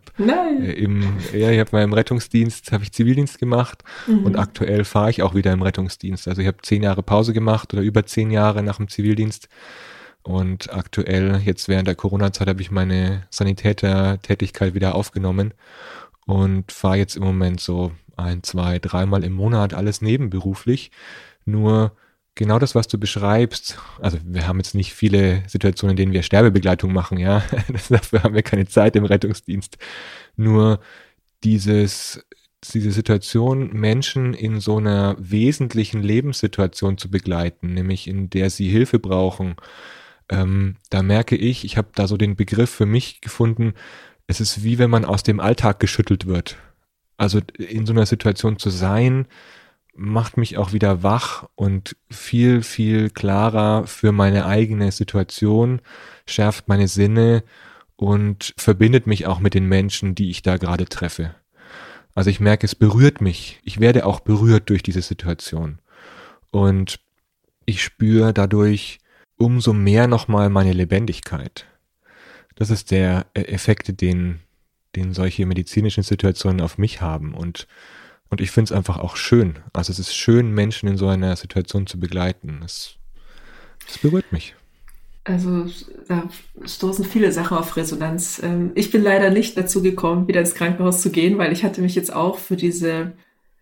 äh, 0.63 0.73
im, 0.73 1.19
ja, 1.33 1.51
ich 1.51 1.61
habe 1.61 1.71
mal 1.73 1.83
im 1.83 1.93
Rettungsdienst, 1.93 2.73
habe 2.73 2.85
ich 2.85 2.93
Zivildienst 2.93 3.39
gemacht 3.39 3.85
mhm. 4.07 4.25
und 4.25 4.37
aktuell 4.37 4.85
fahre 4.85 5.11
ich 5.11 5.23
auch 5.23 5.35
wieder 5.35 5.53
im 5.53 5.63
Rettungsdienst. 5.63 6.27
Also 6.27 6.41
ich 6.41 6.49
habe 6.49 6.59
zehn 6.63 6.83
Jahre 6.83 7.03
Pause 7.03 7.33
gemacht 7.33 7.73
oder 7.73 7.83
über 7.83 8.07
zehn 8.07 8.31
Jahre 8.31 8.63
nach 8.63 8.79
dem 8.79 8.89
Zivildienst 8.89 9.49
und 10.23 10.73
aktuell, 10.73 11.41
jetzt 11.45 11.69
während 11.69 11.89
der 11.89 11.97
Corona-Zeit, 11.97 12.49
habe 12.49 12.63
ich 12.63 12.71
meine 12.71 13.25
Sanitäter-Tätigkeit 13.31 14.73
wieder 14.75 14.95
aufgenommen 14.95 15.53
und 16.27 16.71
fahre 16.71 16.97
jetzt 16.97 17.17
im 17.17 17.25
Moment 17.25 17.61
so 17.61 17.93
ein, 18.17 18.43
zwei, 18.43 18.79
dreimal 18.79 19.25
im 19.25 19.33
Monat 19.33 19.75
alles 19.75 20.01
nebenberuflich. 20.01 20.93
Nur 21.45 21.93
genau 22.35 22.59
das, 22.59 22.75
was 22.75 22.89
du 22.89 22.99
beschreibst, 22.99 23.79
also 24.01 24.19
wir 24.25 24.47
haben 24.47 24.59
jetzt 24.59 24.75
nicht 24.75 24.95
viele 24.95 25.43
Situationen, 25.49 25.93
in 25.93 25.97
denen 25.97 26.13
wir 26.13 26.23
Sterbebegleitung 26.23 26.93
machen, 26.93 27.19
ja, 27.19 27.43
dafür 27.89 28.23
haben 28.23 28.35
wir 28.35 28.43
keine 28.43 28.67
Zeit 28.67 28.97
im 28.97 29.05
Rettungsdienst. 29.05 29.79
Nur 30.37 30.81
dieses, 31.45 32.25
diese 32.73 32.93
Situation, 32.93 33.73
Menschen 33.73 34.35
in 34.35 34.61
so 34.61 34.79
einer 34.79 35.17
wesentlichen 35.19 36.03
Lebenssituation 36.03 36.99
zu 36.99 37.11
begleiten, 37.11 37.75
nämlich 37.75 38.09
in 38.09 38.31
der 38.31 38.51
sie 38.51 38.69
Hilfe 38.69 38.99
brauchen, 38.99 39.57
ähm, 40.29 40.77
da 40.91 41.03
merke 41.03 41.37
ich, 41.37 41.65
ich 41.65 41.77
habe 41.77 41.89
da 41.95 42.07
so 42.07 42.17
den 42.17 42.37
Begriff 42.37 42.71
für 42.71 42.87
mich 42.87 43.21
gefunden, 43.21 43.75
es 44.27 44.41
ist 44.41 44.63
wie 44.65 44.79
wenn 44.79 44.91
man 44.91 45.05
aus 45.05 45.23
dem 45.23 45.41
Alltag 45.41 45.81
geschüttelt 45.81 46.27
wird. 46.27 46.57
Also 47.17 47.41
in 47.59 47.87
so 47.87 47.93
einer 47.93 48.07
Situation 48.07 48.59
zu 48.59 48.71
sein, 48.71 49.27
macht 49.95 50.37
mich 50.37 50.57
auch 50.57 50.73
wieder 50.73 51.03
wach 51.03 51.49
und 51.55 51.97
viel, 52.11 52.63
viel 52.63 53.11
klarer 53.11 53.87
für 53.87 54.13
meine 54.13 54.47
eigene 54.47 54.91
Situation, 54.91 55.81
schärft 56.27 56.69
meine 56.69 56.89
Sinne 56.89 57.45
und 57.97 58.55
verbindet 58.57 59.07
mich 59.07 59.27
auch 59.27 59.39
mit 59.39 59.55
den 59.55 59.67
Menschen, 59.67 60.15
die 60.15 60.31
ich 60.31 60.43
da 60.43 60.57
gerade 60.57 60.87
treffe. 60.87 61.35
Also 62.15 62.31
ich 62.31 62.41
merke, 62.41 62.67
es 62.67 62.75
berührt 62.75 63.21
mich. 63.21 63.61
Ich 63.63 63.81
werde 63.81 64.07
auch 64.07 64.21
berührt 64.21 64.69
durch 64.69 64.83
diese 64.83 65.03
Situation. 65.03 65.79
Und 66.51 67.01
ich 67.65 67.83
spüre 67.83 68.35
dadurch 68.35 68.99
umso 69.37 69.73
mehr 69.73 70.07
nochmal 70.07 70.51
meine 70.51 70.73
Lebendigkeit. 70.73 71.67
Das 72.55 72.71
ist 72.71 72.91
der 72.91 73.27
Effekt, 73.35 74.01
den, 74.01 74.41
den 74.95 75.15
solche 75.15 75.47
medizinischen 75.47 76.03
Situationen 76.03 76.61
auf 76.61 76.77
mich 76.77 77.01
haben. 77.01 77.35
Und, 77.35 77.67
und 78.33 78.41
ich 78.41 78.51
finde 78.51 78.73
es 78.73 78.73
einfach 78.73 78.99
auch 78.99 79.17
schön. 79.17 79.57
Also 79.75 79.93
es 79.93 79.99
ist 79.99 80.15
schön, 80.15 80.53
Menschen 80.53 80.89
in 80.89 80.97
so 80.97 81.07
einer 81.07 81.37
Situation 81.37 81.87
zu 81.87 82.01
begleiten. 82.01 82.63
Es, 82.65 82.97
es 83.87 83.99
berührt 83.99 84.33
mich. 84.33 84.55
Also 85.25 85.67
da 86.09 86.31
stoßen 86.65 87.05
viele 87.05 87.31
Sachen 87.31 87.59
auf 87.59 87.77
Resonanz. 87.77 88.41
Ähm, 88.43 88.73
ich 88.75 88.91
bin 88.91 89.03
leider 89.03 89.29
nicht 89.29 89.59
dazu 89.59 89.83
gekommen, 89.83 90.29
wieder 90.29 90.41
ins 90.41 90.55
Krankenhaus 90.55 91.03
zu 91.03 91.11
gehen, 91.11 91.37
weil 91.37 91.53
ich 91.53 91.63
hatte 91.63 91.83
mich 91.83 91.95
jetzt 91.95 92.11
auch 92.11 92.39
für 92.39 92.57
diese 92.57 93.13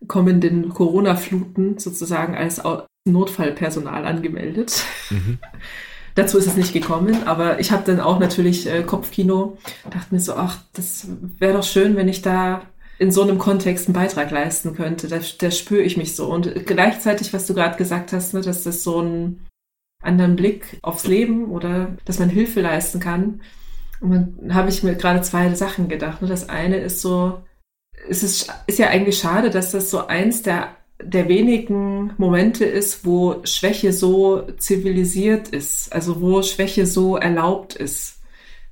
kommenden 0.07 0.69
Corona-Fluten 0.69 1.77
sozusagen 1.77 2.35
als 2.35 2.61
Notfallpersonal 3.03 4.05
angemeldet. 4.05 4.85
Mhm. 5.09 5.37
Dazu 6.15 6.37
ist 6.37 6.47
es 6.47 6.55
nicht 6.55 6.71
gekommen, 6.71 7.27
aber 7.27 7.59
ich 7.59 7.73
habe 7.73 7.83
dann 7.85 7.99
auch 7.99 8.19
natürlich 8.19 8.67
äh, 8.67 8.83
Kopfkino, 8.83 9.57
dachte 9.89 10.13
mir 10.13 10.19
so, 10.21 10.35
ach, 10.35 10.59
das 10.73 11.07
wäre 11.39 11.57
doch 11.57 11.63
schön, 11.63 11.97
wenn 11.97 12.07
ich 12.07 12.21
da 12.21 12.61
in 13.01 13.09
so 13.09 13.23
einem 13.23 13.39
Kontext 13.39 13.87
einen 13.87 13.95
Beitrag 13.95 14.29
leisten 14.29 14.75
könnte. 14.75 15.07
Da, 15.07 15.19
da 15.39 15.49
spüre 15.49 15.81
ich 15.81 15.97
mich 15.97 16.15
so. 16.15 16.31
Und 16.31 16.67
gleichzeitig, 16.67 17.33
was 17.33 17.47
du 17.47 17.55
gerade 17.55 17.75
gesagt 17.75 18.13
hast, 18.13 18.35
ne, 18.35 18.41
dass 18.41 18.63
das 18.63 18.83
so 18.83 18.99
einen 18.99 19.47
anderen 20.03 20.35
Blick 20.35 20.77
aufs 20.83 21.07
Leben 21.07 21.49
oder 21.49 21.97
dass 22.05 22.19
man 22.19 22.29
Hilfe 22.29 22.61
leisten 22.61 22.99
kann. 22.99 23.41
Und 24.01 24.37
dann 24.39 24.53
habe 24.53 24.69
ich 24.69 24.83
mir 24.83 24.93
gerade 24.93 25.23
zwei 25.23 25.51
Sachen 25.55 25.87
gedacht. 25.87 26.21
Ne. 26.21 26.27
Das 26.27 26.47
eine 26.47 26.77
ist 26.77 27.01
so, 27.01 27.41
es 28.07 28.21
ist, 28.21 28.53
ist 28.67 28.77
ja 28.77 28.89
eigentlich 28.89 29.17
schade, 29.17 29.49
dass 29.49 29.71
das 29.71 29.89
so 29.89 30.05
eins 30.05 30.43
der 30.43 30.75
der 31.03 31.27
wenigen 31.27 32.13
Momente 32.19 32.63
ist, 32.65 33.07
wo 33.07 33.41
Schwäche 33.43 33.91
so 33.91 34.43
zivilisiert 34.59 35.47
ist, 35.47 35.91
also 35.91 36.21
wo 36.21 36.43
Schwäche 36.43 36.85
so 36.85 37.17
erlaubt 37.17 37.73
ist, 37.73 38.19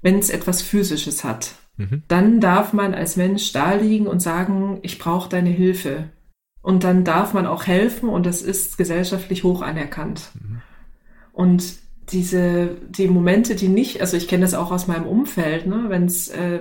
wenn 0.03 0.19
es 0.19 0.29
etwas 0.29 0.61
Physisches 0.61 1.23
hat. 1.23 1.55
Mhm. 1.79 2.03
Dann 2.09 2.41
darf 2.41 2.73
man 2.73 2.93
als 2.93 3.15
Mensch 3.15 3.53
da 3.53 3.73
liegen 3.73 4.05
und 4.05 4.21
sagen, 4.21 4.79
ich 4.81 4.99
brauche 4.99 5.29
deine 5.29 5.49
Hilfe. 5.49 6.09
Und 6.61 6.83
dann 6.83 7.05
darf 7.05 7.33
man 7.33 7.45
auch 7.45 7.65
helfen 7.65 8.09
und 8.09 8.25
das 8.25 8.41
ist 8.41 8.77
gesellschaftlich 8.77 9.43
hoch 9.45 9.61
anerkannt. 9.61 10.29
Mhm. 10.33 10.61
Und 11.31 11.63
diese, 12.09 12.75
die 12.89 13.07
Momente, 13.07 13.55
die 13.55 13.69
nicht, 13.69 14.01
also 14.01 14.17
ich 14.17 14.27
kenne 14.27 14.41
das 14.41 14.53
auch 14.53 14.71
aus 14.71 14.87
meinem 14.87 15.05
Umfeld, 15.05 15.67
ne, 15.67 15.85
wenn 15.87 16.05
es 16.05 16.27
äh, 16.27 16.59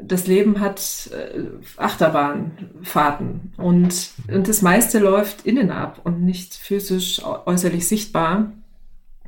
das 0.00 0.26
Leben 0.26 0.60
hat 0.60 1.10
äh, 1.12 1.40
Achterbahnfahrten 1.76 3.52
und, 3.58 4.10
und 4.28 4.48
das 4.48 4.62
meiste 4.62 4.98
läuft 4.98 5.44
innen 5.44 5.70
ab 5.70 6.00
und 6.04 6.22
nicht 6.22 6.54
physisch 6.54 7.22
äußerlich 7.24 7.86
sichtbar. 7.86 8.52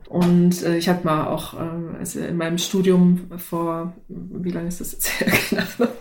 Und 0.09 0.62
äh, 0.62 0.79
ich 0.79 0.88
hatte 0.88 1.05
mal 1.05 1.27
auch 1.27 1.53
äh, 1.55 1.99
also 1.99 2.21
in 2.21 2.37
meinem 2.37 2.57
Studium 2.57 3.31
vor, 3.37 3.92
wie 4.09 4.51
lange 4.51 4.68
ist 4.68 4.81
das 4.81 4.92
jetzt 4.92 5.21
her? 5.21 5.59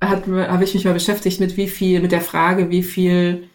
habe 0.00 0.64
ich 0.64 0.74
mich 0.74 0.84
mal 0.84 0.94
beschäftigt 0.94 1.40
mit 1.40 1.56
wie 1.56 1.68
viel, 1.68 2.00
mit 2.00 2.12
der 2.12 2.20
Frage, 2.20 2.70
wie 2.70 2.82
viel, 2.82 3.48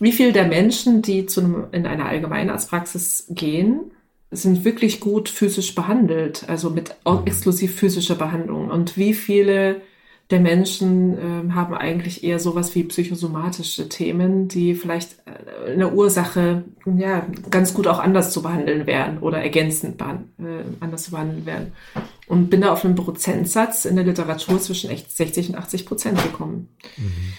wie 0.00 0.12
viel 0.12 0.32
der 0.32 0.46
Menschen, 0.46 1.02
die 1.02 1.26
zu 1.26 1.40
einem, 1.40 1.66
in 1.72 1.86
einer 1.86 2.06
Allgemeinarztpraxis 2.06 3.26
gehen, 3.30 3.92
sind 4.30 4.64
wirklich 4.64 5.00
gut 5.00 5.28
physisch 5.28 5.74
behandelt, 5.74 6.48
also 6.48 6.70
mit 6.70 6.96
exklusiv 7.26 7.74
physischer 7.74 8.16
Behandlung. 8.16 8.70
Und 8.70 8.96
wie 8.96 9.14
viele 9.14 9.82
der 10.30 10.40
Menschen 10.40 11.18
äh, 11.18 11.52
haben 11.52 11.74
eigentlich 11.74 12.24
eher 12.24 12.38
sowas 12.38 12.74
wie 12.74 12.84
psychosomatische 12.84 13.88
Themen, 13.90 14.48
die 14.48 14.74
vielleicht 14.74 15.16
äh, 15.26 15.72
eine 15.72 15.92
Ursache 15.92 16.64
ja 16.96 17.26
ganz 17.50 17.74
gut 17.74 17.86
auch 17.86 17.98
anders 17.98 18.30
zu 18.30 18.42
behandeln 18.42 18.86
wären 18.86 19.18
oder 19.18 19.42
ergänzend 19.42 20.00
äh, 20.00 20.44
anders 20.80 21.04
zu 21.04 21.10
behandeln 21.10 21.44
wären. 21.44 21.72
Und 22.26 22.48
bin 22.48 22.62
da 22.62 22.72
auf 22.72 22.84
einen 22.84 22.94
Prozentsatz 22.94 23.84
in 23.84 23.96
der 23.96 24.04
Literatur 24.06 24.58
zwischen 24.58 24.90
60 24.90 25.50
und 25.50 25.56
80 25.56 25.84
Prozent 25.84 26.22
gekommen. 26.22 26.68
Mhm. 26.96 27.34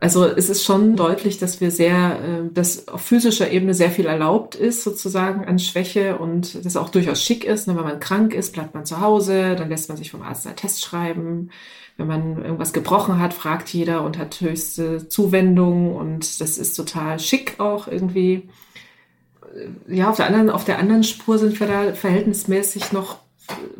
Also 0.00 0.24
es 0.26 0.50
ist 0.50 0.64
schon 0.64 0.96
deutlich, 0.96 1.38
dass 1.38 1.60
wir 1.60 1.70
sehr, 1.70 2.18
äh, 2.20 2.52
dass 2.52 2.88
auf 2.88 3.00
physischer 3.00 3.50
Ebene 3.50 3.72
sehr 3.72 3.90
viel 3.90 4.06
erlaubt 4.06 4.54
ist, 4.54 4.82
sozusagen 4.82 5.46
an 5.46 5.58
Schwäche 5.58 6.18
und 6.18 6.64
das 6.64 6.76
auch 6.76 6.90
durchaus 6.90 7.22
schick 7.22 7.44
ist. 7.44 7.66
Ne? 7.66 7.76
Wenn 7.76 7.84
man 7.84 8.00
krank 8.00 8.34
ist, 8.34 8.52
bleibt 8.52 8.74
man 8.74 8.84
zu 8.84 9.00
Hause, 9.00 9.56
dann 9.56 9.70
lässt 9.70 9.88
man 9.88 9.96
sich 9.96 10.10
vom 10.10 10.22
Arzt 10.22 10.46
einen 10.46 10.56
Test 10.56 10.84
schreiben. 10.84 11.50
Wenn 11.96 12.06
man 12.06 12.42
irgendwas 12.42 12.72
gebrochen 12.72 13.20
hat, 13.20 13.34
fragt 13.34 13.68
jeder 13.72 14.02
und 14.02 14.18
hat 14.18 14.40
höchste 14.40 15.08
Zuwendung 15.08 15.94
und 15.94 16.40
das 16.40 16.58
ist 16.58 16.74
total 16.74 17.20
schick 17.20 17.60
auch 17.60 17.86
irgendwie. 17.86 18.48
Ja, 19.86 20.10
auf 20.10 20.16
der 20.16 20.26
anderen, 20.26 20.50
auf 20.50 20.64
der 20.64 20.80
anderen 20.80 21.04
Spur 21.04 21.38
sind 21.38 21.58
wir 21.60 21.68
da 21.68 21.92
verhältnismäßig 21.92 22.92
noch 22.92 23.18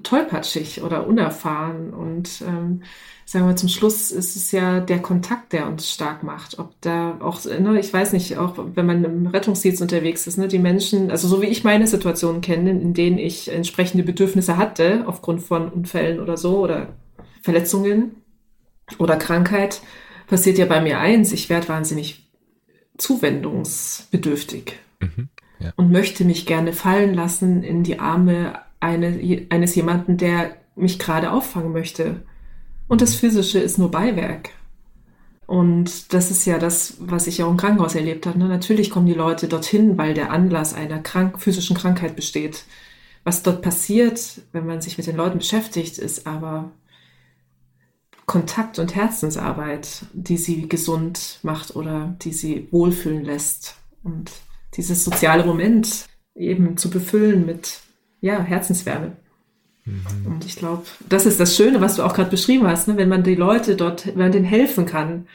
tollpatschig 0.03 0.83
oder 0.83 1.07
unerfahren 1.07 1.93
und 1.93 2.43
ähm, 2.47 2.83
sagen 3.25 3.49
wir 3.49 3.57
zum 3.57 3.69
Schluss 3.69 4.11
ist 4.11 4.37
es 4.37 4.53
ja 4.53 4.81
der 4.81 5.01
Kontakt, 5.01 5.53
der 5.53 5.67
uns 5.67 5.91
stark 5.91 6.23
macht. 6.23 6.59
Ob 6.59 6.81
da 6.83 7.19
auch, 7.21 7.43
ne, 7.45 7.81
ich 7.81 7.93
weiß 7.93 8.13
nicht, 8.13 8.37
auch 8.37 8.55
wenn 8.75 8.87
man 8.87 9.03
im 9.05 9.27
Rettungsdienst 9.27 9.81
unterwegs 9.81 10.27
ist, 10.27 10.37
ne, 10.37 10.49
die 10.49 10.59
Menschen, 10.59 11.11
also 11.11 11.27
so 11.27 11.41
wie 11.41 11.47
ich 11.47 11.65
meine 11.65 11.87
Situationen 11.87 12.43
kenne, 12.43 12.71
in 12.71 12.95
denen 12.95 13.19
ich 13.19 13.51
entsprechende 13.51 14.05
Bedürfnisse 14.05 14.57
hatte, 14.57 15.05
aufgrund 15.07 15.43
von 15.43 15.71
Unfällen 15.71 16.21
oder 16.21 16.37
so 16.37 16.59
oder 16.59 16.89
Verletzungen 17.45 18.17
oder 18.99 19.17
Krankheit, 19.17 19.83
passiert 20.27 20.57
ja 20.57 20.65
bei 20.65 20.81
mir 20.81 20.99
eins, 20.99 21.31
ich 21.33 21.51
werde 21.51 21.69
wahnsinnig 21.69 22.27
zuwendungsbedürftig 22.97 24.79
mhm, 25.01 25.29
ja. 25.59 25.73
und 25.77 25.93
möchte 25.93 26.25
mich 26.25 26.47
gerne 26.47 26.73
fallen 26.73 27.13
lassen 27.13 27.63
in 27.63 27.83
die 27.83 27.99
Arme 27.99 28.61
eine, 28.81 29.47
eines 29.51 29.75
jemanden, 29.75 30.17
der 30.17 30.57
mich 30.75 30.99
gerade 30.99 31.33
auffangen 31.33 31.73
möchte 31.73 32.23
und 32.89 33.03
das 33.03 33.15
Physische 33.15 33.59
ist 33.59 33.79
nur 33.79 33.91
Beiwerk. 33.91 34.51
Und 35.47 36.15
das 36.15 36.31
ist 36.31 36.47
ja 36.47 36.59
das, 36.59 36.97
was 37.01 37.27
ich 37.27 37.43
auch 37.43 37.51
im 37.51 37.59
Krankenhaus 37.59 37.95
erlebt 37.95 38.27
habe. 38.27 38.39
Ne? 38.39 38.49
Natürlich 38.49 38.89
kommen 38.89 39.07
die 39.07 39.13
Leute 39.13 39.49
dorthin, 39.49 39.99
weil 39.99 40.15
der 40.15 40.31
Anlass 40.31 40.73
einer 40.73 41.01
krank 41.01 41.39
physischen 41.43 41.77
Krankheit 41.77 42.17
besteht. 42.17 42.65
Was 43.25 43.43
dort 43.43 43.61
passiert, 43.61 44.41
wenn 44.53 44.67
man 44.67 44.81
sich 44.81 44.97
mit 44.97 45.07
den 45.07 45.17
Leuten 45.17 45.39
beschäftigt, 45.39 45.99
ist 45.99 46.27
aber 46.27 46.71
Kontakt 48.27 48.79
und 48.79 48.95
Herzensarbeit, 48.95 50.07
die 50.13 50.39
sie 50.39 50.69
gesund 50.69 51.39
macht 51.43 51.77
oder 51.77 52.17
die 52.23 52.33
sie 52.33 52.69
wohlfühlen 52.71 53.25
lässt. 53.25 53.77
Und 54.03 54.31
dieses 54.77 55.05
soziale 55.05 55.45
Moment 55.45 56.07
eben 56.35 56.77
zu 56.77 56.91
befüllen 56.91 57.47
mit 57.47 57.81
ja, 58.21 58.41
Herzenswärme. 58.41 59.17
Mhm. 59.85 60.27
Und 60.27 60.45
ich 60.47 60.57
glaube, 60.57 60.85
das 61.09 61.27
ist 61.27 61.39
das 61.39 61.57
Schöne, 61.57 61.81
was 61.81 61.97
du 61.97 62.03
auch 62.03 62.15
gerade 62.15 62.31
beschrieben 62.31 62.67
hast, 62.67 62.89
ne? 62.89 62.97
wenn 62.97 63.09
man 63.09 63.23
die 63.23 63.35
Leute 63.35 63.77
dort, 63.77 64.07
wenn 64.07 64.19
man 64.19 64.33
denen 64.33 64.45
helfen 64.45 64.87
kann. 64.87 65.27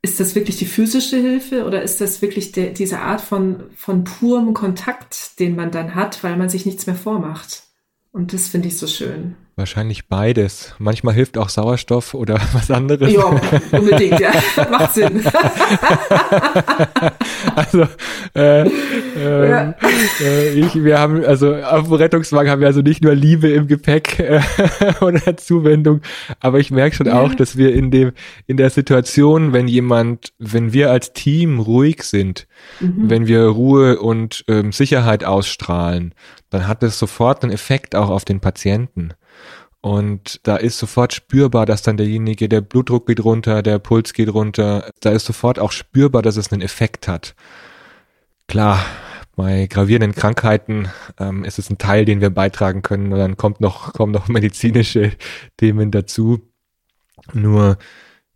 Ist 0.00 0.20
das 0.20 0.34
wirklich 0.34 0.56
die 0.56 0.64
physische 0.64 1.16
Hilfe 1.16 1.66
oder 1.66 1.82
ist 1.82 2.00
das 2.00 2.22
wirklich 2.22 2.52
der, 2.52 2.70
diese 2.70 3.00
Art 3.00 3.20
von, 3.20 3.64
von 3.76 4.04
purem 4.04 4.54
Kontakt, 4.54 5.38
den 5.40 5.56
man 5.56 5.72
dann 5.72 5.94
hat, 5.96 6.22
weil 6.22 6.36
man 6.36 6.48
sich 6.48 6.64
nichts 6.64 6.86
mehr 6.86 6.96
vormacht? 6.96 7.64
Und 8.12 8.32
das 8.32 8.48
finde 8.48 8.68
ich 8.68 8.78
so 8.78 8.86
schön. 8.86 9.34
Wahrscheinlich 9.58 10.06
beides. 10.06 10.76
Manchmal 10.78 11.14
hilft 11.14 11.36
auch 11.36 11.48
Sauerstoff 11.48 12.14
oder 12.14 12.34
was 12.52 12.70
anderes. 12.70 13.12
Ja, 13.12 13.24
unbedingt, 13.72 14.20
ja. 14.20 14.30
Macht 14.70 14.94
Sinn. 14.94 15.20
also, 17.56 17.88
äh, 18.36 18.68
äh, 18.68 19.50
ja. 19.50 19.74
äh, 20.20 20.50
ich, 20.50 20.76
wir 20.84 21.00
haben, 21.00 21.24
also 21.24 21.56
auf 21.56 21.88
dem 21.88 21.94
Rettungswagen 21.94 22.48
haben 22.52 22.60
wir 22.60 22.68
also 22.68 22.82
nicht 22.82 23.02
nur 23.02 23.16
Liebe 23.16 23.48
im 23.48 23.66
Gepäck 23.66 24.20
äh, 24.20 24.40
oder 25.00 25.36
Zuwendung, 25.36 26.02
aber 26.38 26.60
ich 26.60 26.70
merke 26.70 26.94
schon 26.94 27.08
ja. 27.08 27.20
auch, 27.20 27.34
dass 27.34 27.56
wir 27.56 27.74
in 27.74 27.90
dem, 27.90 28.12
in 28.46 28.58
der 28.58 28.70
Situation, 28.70 29.52
wenn 29.52 29.66
jemand, 29.66 30.34
wenn 30.38 30.72
wir 30.72 30.92
als 30.92 31.14
Team 31.14 31.58
ruhig 31.58 32.04
sind, 32.04 32.46
mhm. 32.78 33.10
wenn 33.10 33.26
wir 33.26 33.42
Ruhe 33.42 33.98
und 33.98 34.44
ähm, 34.46 34.70
Sicherheit 34.70 35.24
ausstrahlen, 35.24 36.14
dann 36.50 36.68
hat 36.68 36.84
das 36.84 36.96
sofort 36.96 37.42
einen 37.42 37.52
Effekt 37.52 37.96
auch 37.96 38.08
auf 38.08 38.24
den 38.24 38.38
Patienten. 38.38 39.14
Und 39.80 40.40
da 40.42 40.56
ist 40.56 40.78
sofort 40.78 41.12
spürbar, 41.12 41.64
dass 41.64 41.82
dann 41.82 41.96
derjenige, 41.96 42.48
der 42.48 42.60
Blutdruck 42.60 43.06
geht 43.06 43.22
runter, 43.22 43.62
der 43.62 43.78
Puls 43.78 44.12
geht 44.12 44.32
runter. 44.32 44.90
Da 45.00 45.10
ist 45.10 45.24
sofort 45.24 45.58
auch 45.58 45.72
spürbar, 45.72 46.22
dass 46.22 46.36
es 46.36 46.52
einen 46.52 46.62
Effekt 46.62 47.06
hat. 47.06 47.34
Klar, 48.48 48.84
bei 49.36 49.68
gravierenden 49.68 50.16
Krankheiten 50.16 50.88
ähm, 51.20 51.44
ist 51.44 51.60
es 51.60 51.70
ein 51.70 51.78
Teil, 51.78 52.04
den 52.04 52.20
wir 52.20 52.30
beitragen 52.30 52.82
können. 52.82 53.12
Und 53.12 53.18
dann 53.20 53.36
kommt 53.36 53.60
noch, 53.60 53.92
kommen 53.92 54.12
noch 54.12 54.26
medizinische 54.28 55.12
Themen 55.56 55.92
dazu. 55.92 56.40
Nur 57.32 57.78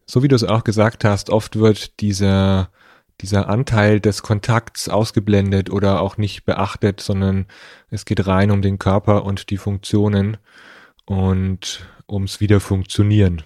so 0.07 0.23
wie 0.23 0.29
du 0.29 0.37
es 0.37 0.45
auch 0.45 0.63
gesagt 0.63 1.05
hast, 1.05 1.31
oft 1.31 1.59
wird 1.59 2.01
dieser, 2.01 2.71
dieser 3.21 3.49
Anteil 3.49 3.99
des 3.99 4.23
Kontakts 4.23 4.89
ausgeblendet 4.89 5.71
oder 5.71 6.01
auch 6.01 6.19
nicht 6.19 6.45
beachtet, 6.45 7.01
sondern 7.01 7.47
es 7.91 8.05
geht 8.05 8.27
rein 8.27 8.51
um 8.51 8.63
den 8.63 8.79
Körper 8.79 9.25
und 9.25 9.51
die 9.51 9.57
Funktionen 9.57 10.37
und 11.05 11.87
ums 12.09 12.41
Wiederfunktionieren. 12.41 13.43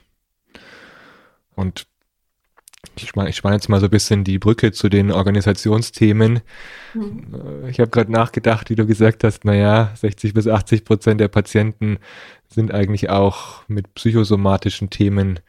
Und 1.54 1.86
ich 2.94 3.08
spanne 3.08 3.28
ich 3.28 3.36
spann 3.36 3.52
jetzt 3.52 3.68
mal 3.68 3.80
so 3.80 3.86
ein 3.86 3.90
bisschen 3.90 4.24
die 4.24 4.38
Brücke 4.38 4.72
zu 4.72 4.88
den 4.88 5.10
Organisationsthemen. 5.10 6.40
Mhm. 6.94 7.64
Ich 7.68 7.80
habe 7.80 7.90
gerade 7.90 8.12
nachgedacht, 8.12 8.70
wie 8.70 8.76
du 8.76 8.86
gesagt 8.86 9.24
hast, 9.24 9.44
naja, 9.44 9.90
60 9.96 10.34
bis 10.34 10.46
80 10.46 10.84
Prozent 10.84 11.20
der 11.20 11.28
Patienten 11.28 11.98
sind 12.48 12.72
eigentlich 12.72 13.10
auch 13.10 13.66
mit 13.68 13.94
psychosomatischen 13.94 14.90
Themen 14.90 15.40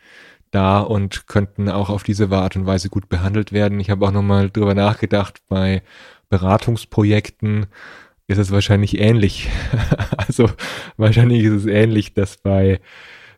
da 0.51 0.79
und 0.79 1.27
könnten 1.27 1.69
auch 1.69 1.89
auf 1.89 2.03
diese 2.03 2.29
Art 2.31 2.55
und 2.55 2.65
Weise 2.65 2.89
gut 2.89 3.09
behandelt 3.09 3.51
werden. 3.51 3.79
Ich 3.79 3.89
habe 3.89 4.05
auch 4.05 4.11
nochmal 4.11 4.49
drüber 4.49 4.73
nachgedacht, 4.73 5.41
bei 5.47 5.83
Beratungsprojekten 6.29 7.67
ist 8.27 8.37
es 8.37 8.51
wahrscheinlich 8.51 8.99
ähnlich. 8.99 9.49
also 10.17 10.49
wahrscheinlich 10.97 11.43
ist 11.43 11.53
es 11.53 11.65
ähnlich, 11.65 12.13
dass 12.13 12.37
bei 12.37 12.79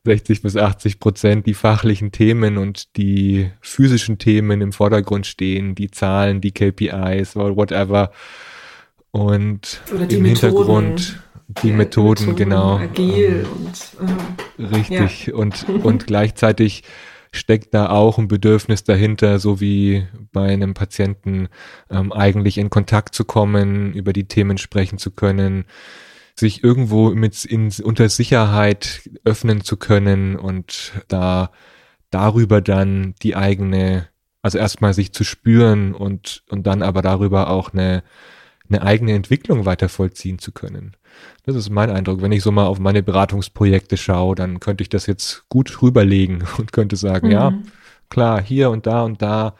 60 0.06 0.42
bis 0.42 0.56
80 0.56 1.00
Prozent 1.00 1.46
die 1.46 1.54
fachlichen 1.54 2.12
Themen 2.12 2.58
und 2.58 2.98
die 2.98 3.52
physischen 3.62 4.18
Themen 4.18 4.62
im 4.62 4.72
Vordergrund 4.72 5.28
stehen, 5.28 5.76
die 5.76 5.92
Zahlen, 5.92 6.42
die 6.42 6.52
KPIs 6.52 7.36
whatever. 7.36 8.12
Und 9.12 9.82
im 9.92 9.98
Methoden, 10.00 10.26
Hintergrund 10.26 11.20
die 11.64 11.72
Methoden, 11.72 12.28
Methoden 12.28 12.36
genau. 12.36 12.78
Agil 12.78 13.48
und 13.56 14.66
äh, 14.68 14.76
richtig. 14.76 15.28
Ja. 15.28 15.34
Und, 15.34 15.68
und 15.68 16.06
gleichzeitig 16.06 16.84
steckt 17.32 17.74
da 17.74 17.90
auch 17.90 18.18
ein 18.18 18.28
Bedürfnis 18.28 18.84
dahinter, 18.84 19.40
so 19.40 19.60
wie 19.62 20.08
bei 20.32 20.52
einem 20.52 20.74
Patienten 20.74 21.50
ähm, 21.90 22.12
eigentlich 22.12 22.58
in 22.58 22.70
Kontakt 22.70 23.14
zu 23.16 23.26
kommen, 23.26 23.94
über 23.94 24.14
die 24.14 24.28
Themen 24.28 24.58
sprechen 24.58 24.98
zu 24.98 25.12
können, 25.12 25.66
sich 26.36 26.64
irgendwo 26.64 27.12
mit 27.12 27.46
in, 27.46 27.72
unter 27.84 28.10
Sicherheit 28.10 29.10
öffnen 29.26 29.64
zu 29.64 29.78
können 29.78 30.36
und 30.36 30.94
da 31.08 31.52
darüber 32.10 32.62
dann 32.62 33.14
die 33.22 33.36
eigene, 33.36 34.08
also 34.42 34.58
erstmal 34.58 34.94
sich 34.94 35.14
zu 35.14 35.24
spüren 35.24 35.94
und, 35.94 36.44
und 36.50 36.66
dann 36.66 36.82
aber 36.82 37.02
darüber 37.02 37.50
auch 37.50 37.74
eine, 37.74 38.04
eine 38.70 38.82
eigene 38.82 39.14
Entwicklung 39.14 39.66
weiter 39.66 39.90
vollziehen 39.90 40.40
zu 40.40 40.52
können. 40.52 40.96
Das 41.46 41.56
ist 41.56 41.70
mein 41.70 41.90
Eindruck. 41.90 42.22
Wenn 42.22 42.32
ich 42.32 42.44
so 42.44 42.52
mal 42.52 42.68
auf 42.68 42.80
meine 42.80 43.04
Beratungsprojekte 43.04 43.98
schaue, 43.98 44.36
dann 44.36 44.60
könnte 44.60 44.84
ich 44.84 44.90
das 44.90 45.08
jetzt 45.08 45.46
gut 45.50 45.82
rüberlegen 45.82 46.44
und 46.58 46.72
könnte 46.72 46.96
sagen, 46.96 47.28
mhm. 47.28 47.34
ja, 47.34 47.54
klar, 48.10 48.42
hier 48.42 48.70
und 48.70 48.86
da 48.86 49.04
und 49.04 49.22
da 49.22 49.56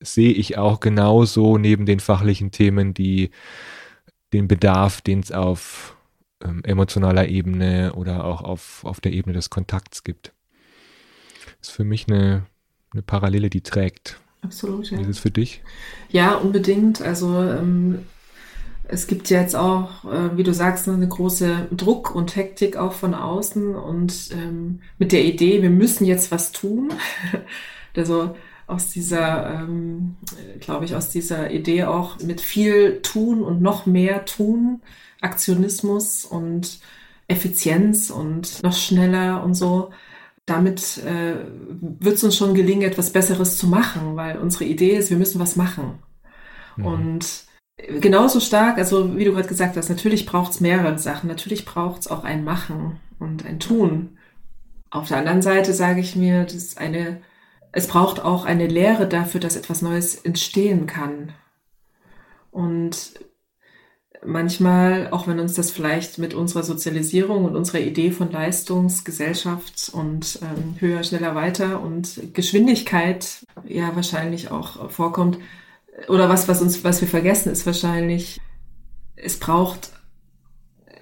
sehe 0.00 0.32
ich 0.32 0.56
auch 0.56 0.80
genauso 0.80 1.58
neben 1.58 1.84
den 1.84 2.00
fachlichen 2.00 2.50
Themen 2.50 2.94
die 2.94 3.30
den 4.32 4.48
Bedarf, 4.48 5.00
den 5.00 5.20
es 5.20 5.32
auf 5.32 5.96
ähm, 6.42 6.62
emotionaler 6.64 7.28
Ebene 7.28 7.92
oder 7.94 8.24
auch 8.24 8.42
auf, 8.42 8.84
auf 8.84 9.00
der 9.00 9.12
Ebene 9.12 9.34
des 9.34 9.50
Kontakts 9.50 10.04
gibt. 10.04 10.32
Das 11.58 11.68
ist 11.68 11.74
für 11.74 11.84
mich 11.84 12.06
eine, 12.08 12.46
eine 12.92 13.02
Parallele, 13.02 13.50
die 13.50 13.62
trägt. 13.62 14.20
Absolut, 14.42 14.90
ja. 14.90 14.98
Wie 14.98 15.02
ist 15.02 15.08
es 15.08 15.18
für 15.18 15.30
dich? 15.30 15.62
Ja, 16.08 16.34
unbedingt. 16.34 17.02
Also 17.02 17.42
ähm, 17.42 18.06
es 18.92 19.06
gibt 19.06 19.30
jetzt 19.30 19.54
auch, 19.54 20.04
äh, 20.04 20.36
wie 20.36 20.42
du 20.42 20.52
sagst, 20.52 20.88
eine 20.88 21.06
große 21.06 21.68
Druck 21.70 22.14
und 22.14 22.34
Hektik 22.34 22.76
auch 22.76 22.92
von 22.92 23.14
außen 23.14 23.76
und 23.76 24.30
ähm, 24.32 24.80
mit 24.98 25.12
der 25.12 25.24
Idee, 25.24 25.62
wir 25.62 25.70
müssen 25.70 26.04
jetzt 26.04 26.30
was 26.30 26.52
tun. 26.52 26.92
also 27.96 28.34
aus 28.66 28.90
dieser, 28.90 29.62
ähm, 29.62 30.16
glaube 30.60 30.84
ich, 30.84 30.94
aus 30.94 31.10
dieser 31.10 31.50
Idee 31.50 31.84
auch 31.84 32.18
mit 32.20 32.40
viel 32.40 33.00
tun 33.02 33.42
und 33.42 33.60
noch 33.62 33.86
mehr 33.86 34.24
tun, 34.24 34.80
Aktionismus 35.20 36.24
und 36.24 36.80
Effizienz 37.28 38.10
und 38.10 38.62
noch 38.62 38.74
schneller 38.74 39.42
und 39.44 39.54
so. 39.54 39.90
Damit 40.46 40.98
äh, 40.98 41.34
wird 41.80 42.16
es 42.16 42.24
uns 42.24 42.36
schon 42.36 42.54
gelingen, 42.54 42.82
etwas 42.82 43.10
Besseres 43.10 43.56
zu 43.56 43.68
machen, 43.68 44.16
weil 44.16 44.38
unsere 44.38 44.64
Idee 44.64 44.96
ist, 44.96 45.10
wir 45.10 45.16
müssen 45.16 45.40
was 45.40 45.54
machen. 45.54 45.98
Mhm. 46.76 46.86
Und 46.86 47.49
genauso 48.00 48.40
stark, 48.40 48.78
also 48.78 49.16
wie 49.16 49.24
du 49.24 49.32
gerade 49.32 49.48
gesagt 49.48 49.76
hast, 49.76 49.88
natürlich 49.88 50.26
braucht 50.26 50.52
es 50.52 50.60
mehrere 50.60 50.98
Sachen. 50.98 51.28
Natürlich 51.28 51.64
braucht 51.64 52.02
es 52.02 52.08
auch 52.08 52.24
ein 52.24 52.44
Machen 52.44 52.98
und 53.18 53.46
ein 53.46 53.60
Tun. 53.60 54.18
Auf 54.90 55.08
der 55.08 55.18
anderen 55.18 55.42
Seite 55.42 55.72
sage 55.72 56.00
ich 56.00 56.16
mir, 56.16 56.44
dass 56.44 56.76
eine, 56.76 57.20
es 57.72 57.86
braucht 57.86 58.20
auch 58.20 58.44
eine 58.44 58.66
Lehre 58.66 59.08
dafür, 59.08 59.40
dass 59.40 59.56
etwas 59.56 59.82
Neues 59.82 60.16
entstehen 60.16 60.86
kann. 60.86 61.32
Und 62.50 63.14
manchmal, 64.24 65.08
auch 65.12 65.26
wenn 65.26 65.38
uns 65.38 65.54
das 65.54 65.70
vielleicht 65.70 66.18
mit 66.18 66.34
unserer 66.34 66.62
Sozialisierung 66.62 67.44
und 67.44 67.56
unserer 67.56 67.80
Idee 67.80 68.10
von 68.10 68.30
Leistungsgesellschaft 68.30 69.90
und 69.92 70.40
ähm, 70.42 70.76
höher, 70.78 71.04
schneller, 71.04 71.34
weiter 71.34 71.80
und 71.80 72.34
Geschwindigkeit 72.34 73.46
ja 73.66 73.94
wahrscheinlich 73.94 74.50
auch 74.50 74.90
vorkommt, 74.90 75.38
oder 76.08 76.28
was, 76.28 76.48
was 76.48 76.62
uns, 76.62 76.84
was 76.84 77.00
wir 77.00 77.08
vergessen, 77.08 77.52
ist 77.52 77.66
wahrscheinlich, 77.66 78.40
es 79.16 79.38
braucht, 79.38 79.90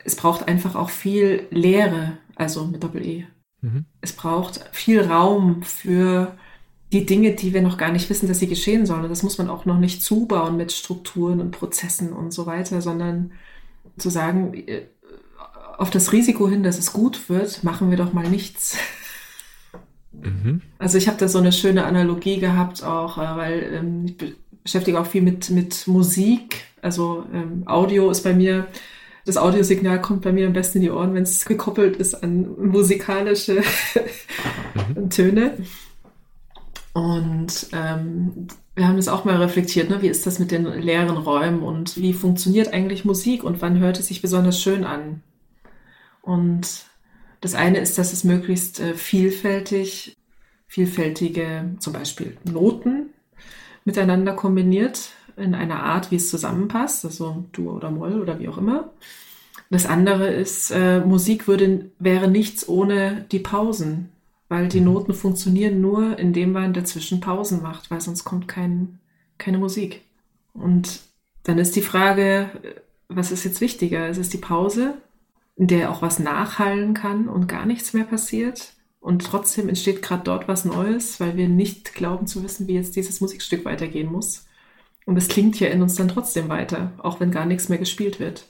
es 0.05 0.17
braucht 0.17 0.49
einfach 0.49 0.75
auch 0.75 0.91
viel 0.91 1.47
Lehre, 1.51 2.19
also 2.35 2.67
mit 2.67 2.83
Doppel-E. 2.83 3.27
Mhm. 3.61 3.85
Es 4.01 4.13
braucht 4.13 4.65
viel 4.73 5.03
Raum 5.03 5.63
für 5.63 6.37
die 6.93 7.05
Dinge, 7.05 7.35
die 7.35 7.53
wir 7.53 7.63
noch 7.63 7.77
gar 7.77 7.93
nicht 7.93 8.09
wissen, 8.09 8.29
dass 8.29 8.39
sie 8.39 8.47
geschehen 8.47 8.87
sollen. 8.87 9.03
Und 9.03 9.11
das 9.11 9.23
muss 9.23 9.39
man 9.39 9.51
auch 9.51 9.67
noch 9.67 9.79
nicht 9.79 10.03
zubauen 10.03 10.57
mit 10.57 10.73
Strukturen 10.73 11.41
und 11.41 11.51
Prozessen 11.51 12.13
und 12.13 12.33
so 12.33 12.47
weiter, 12.47 12.81
sondern 12.81 13.33
zu 13.99 14.11
sagen, 14.11 14.55
äh, 14.55 14.87
auf 15.77 15.91
das 15.91 16.13
Risiko 16.13 16.49
hin, 16.49 16.63
dass 16.63 16.79
es 16.79 16.93
gut 16.93 17.29
wird, 17.29 17.63
machen 17.63 17.91
wir 17.91 17.97
doch 17.97 18.13
mal 18.13 18.29
nichts. 18.29 18.77
Mhm. 20.13 20.63
Also 20.79 20.99
ich 20.99 21.07
habe 21.09 21.19
da 21.19 21.29
so 21.29 21.39
eine 21.39 21.53
schöne 21.53 21.85
Analogie 21.85 22.39
gehabt 22.39 22.83
auch, 22.83 23.19
äh, 23.19 23.37
weil 23.37 23.63
ähm, 23.75 24.07
ich 24.07 24.37
beschäftige 24.63 25.01
auch 25.01 25.07
viel 25.07 25.23
mit, 25.23 25.51
mit 25.51 25.87
Musik. 25.87 26.65
Also 26.83 27.25
ähm, 27.33 27.63
Audio 27.67 28.11
ist 28.11 28.23
bei 28.23 28.35
mir, 28.35 28.67
das 29.25 29.37
Audiosignal 29.37 30.01
kommt 30.01 30.23
bei 30.23 30.33
mir 30.33 30.47
am 30.47 30.53
besten 30.53 30.79
in 30.79 30.85
die 30.85 30.91
Ohren, 30.91 31.15
wenn 31.15 31.25
es 31.25 31.45
gekoppelt 31.45 31.97
ist 31.97 32.23
an 32.23 32.49
musikalische. 32.59 33.63
Töne. 35.11 35.59
Und 36.93 37.69
ähm, 37.73 38.49
wir 38.75 38.89
haben 38.89 38.97
das 38.97 39.09
auch 39.09 39.25
mal 39.25 39.37
reflektiert, 39.37 39.91
ne? 39.91 40.03
wie 40.03 40.09
ist 40.09 40.27
das 40.27 40.39
mit 40.39 40.51
den 40.51 40.65
leeren 40.65 41.17
Räumen 41.17 41.63
und 41.63 41.97
wie 41.97 42.13
funktioniert 42.13 42.73
eigentlich 42.73 43.05
Musik 43.05 43.45
und 43.45 43.61
wann 43.63 43.79
hört 43.79 43.99
es 43.99 44.07
sich 44.09 44.23
besonders 44.23 44.61
schön 44.61 44.85
an? 44.85 45.23
Und 46.23 46.87
das 47.41 47.55
eine 47.55 47.79
ist, 47.79 47.99
dass 47.99 48.13
es 48.13 48.25
möglichst 48.25 48.81
äh, 48.81 48.95
vielfältig, 48.95 50.17
vielfältige 50.67 51.77
zum 51.79 51.93
Beispiel 51.93 52.37
Noten 52.45 52.98
miteinander 53.89 54.35
kombiniert 54.35 55.13
in 55.39 55.55
einer 55.55 55.83
Art, 55.83 56.11
wie 56.11 56.17
es 56.17 56.29
zusammenpasst, 56.29 57.07
also 57.07 57.45
Dur 57.53 57.75
oder 57.75 57.91
Moll 57.91 58.21
oder 58.21 58.39
wie 58.39 58.49
auch 58.49 58.59
immer. 58.59 58.91
Das 59.71 59.87
andere 59.87 60.29
ist, 60.29 60.71
äh, 60.71 61.01
Musik 61.01 61.49
würde, 61.49 61.91
wäre 61.99 62.29
nichts 62.29 62.69
ohne 62.69 63.25
die 63.33 63.39
Pausen, 63.39 64.11
weil 64.51 64.69
die 64.69 64.81
mhm. 64.81 64.87
Noten 64.87 65.15
funktionieren 65.15 65.81
nur, 65.81 66.19
indem 66.19 66.53
man 66.53 66.75
dazwischen 66.75 67.21
Pausen 67.21 67.63
macht, 67.63 67.91
weil 67.91 68.03
sonst 68.03 68.25
kommt 68.25 68.47
kein, 68.47 68.99
keine 69.39 69.57
Musik. 69.57 70.03
Und 70.53 71.01
dann 71.45 71.57
ist 71.57 71.75
die 71.75 71.83
Frage, 71.83 72.51
was 73.09 73.33
ist 73.33 73.45
jetzt 73.45 73.63
wichtiger? 73.63 74.07
Ist 74.11 74.19
es 74.19 74.29
die 74.29 74.37
Pause, 74.37 74.99
in 75.57 75.67
der 75.67 75.91
auch 75.91 76.03
was 76.03 76.19
nachhallen 76.19 76.93
kann 76.93 77.27
und 77.27 77.49
gar 77.49 77.65
nichts 77.65 77.95
mehr 77.95 78.05
passiert? 78.05 78.75
Und 79.01 79.25
trotzdem 79.25 79.69
entsteht 79.69 80.03
gerade 80.03 80.25
dort 80.25 80.49
was 80.49 80.65
Neues, 80.65 81.21
weil 81.21 81.37
wir 81.37 81.49
nicht 81.49 81.95
glauben 81.95 82.27
zu 82.27 82.43
wissen, 82.43 82.67
wie 82.67 82.75
jetzt 82.75 82.97
dieses 82.97 83.21
Musikstück 83.21 83.65
weitergehen 83.65 84.11
muss. 84.11 84.47
Und 85.07 85.17
es 85.17 85.29
klingt 85.29 85.59
ja 85.61 85.69
in 85.69 85.81
uns 85.83 85.95
dann 85.95 86.09
trotzdem 86.09 86.49
weiter, 86.49 86.93
auch 86.99 87.21
wenn 87.21 87.31
gar 87.31 87.47
nichts 87.47 87.69
mehr 87.69 87.79
gespielt 87.79 88.21
wird. 88.21 88.47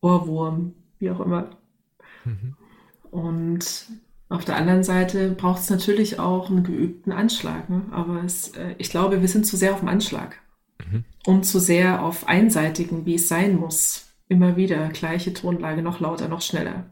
Ohrwurm, 0.00 0.74
wie 0.98 1.10
auch 1.10 1.20
immer. 1.20 1.50
Mhm. 2.24 2.56
Und 3.10 3.86
auf 4.28 4.44
der 4.44 4.56
anderen 4.56 4.84
Seite 4.84 5.30
braucht 5.30 5.62
es 5.62 5.70
natürlich 5.70 6.18
auch 6.18 6.50
einen 6.50 6.64
geübten 6.64 7.12
Anschlag. 7.12 7.70
Ne? 7.70 7.82
Aber 7.90 8.22
es, 8.24 8.48
äh, 8.48 8.74
ich 8.78 8.90
glaube, 8.90 9.20
wir 9.20 9.28
sind 9.28 9.46
zu 9.46 9.56
sehr 9.56 9.72
auf 9.72 9.80
dem 9.80 9.88
Anschlag 9.88 10.40
mhm. 10.90 11.04
und 11.26 11.44
zu 11.44 11.58
sehr 11.58 12.02
auf 12.02 12.28
einseitigen, 12.28 13.06
wie 13.06 13.14
es 13.14 13.28
sein 13.28 13.56
muss. 13.56 14.06
Immer 14.28 14.56
wieder 14.56 14.88
gleiche 14.88 15.32
Tonlage, 15.32 15.82
noch 15.82 16.00
lauter, 16.00 16.28
noch 16.28 16.40
schneller. 16.40 16.90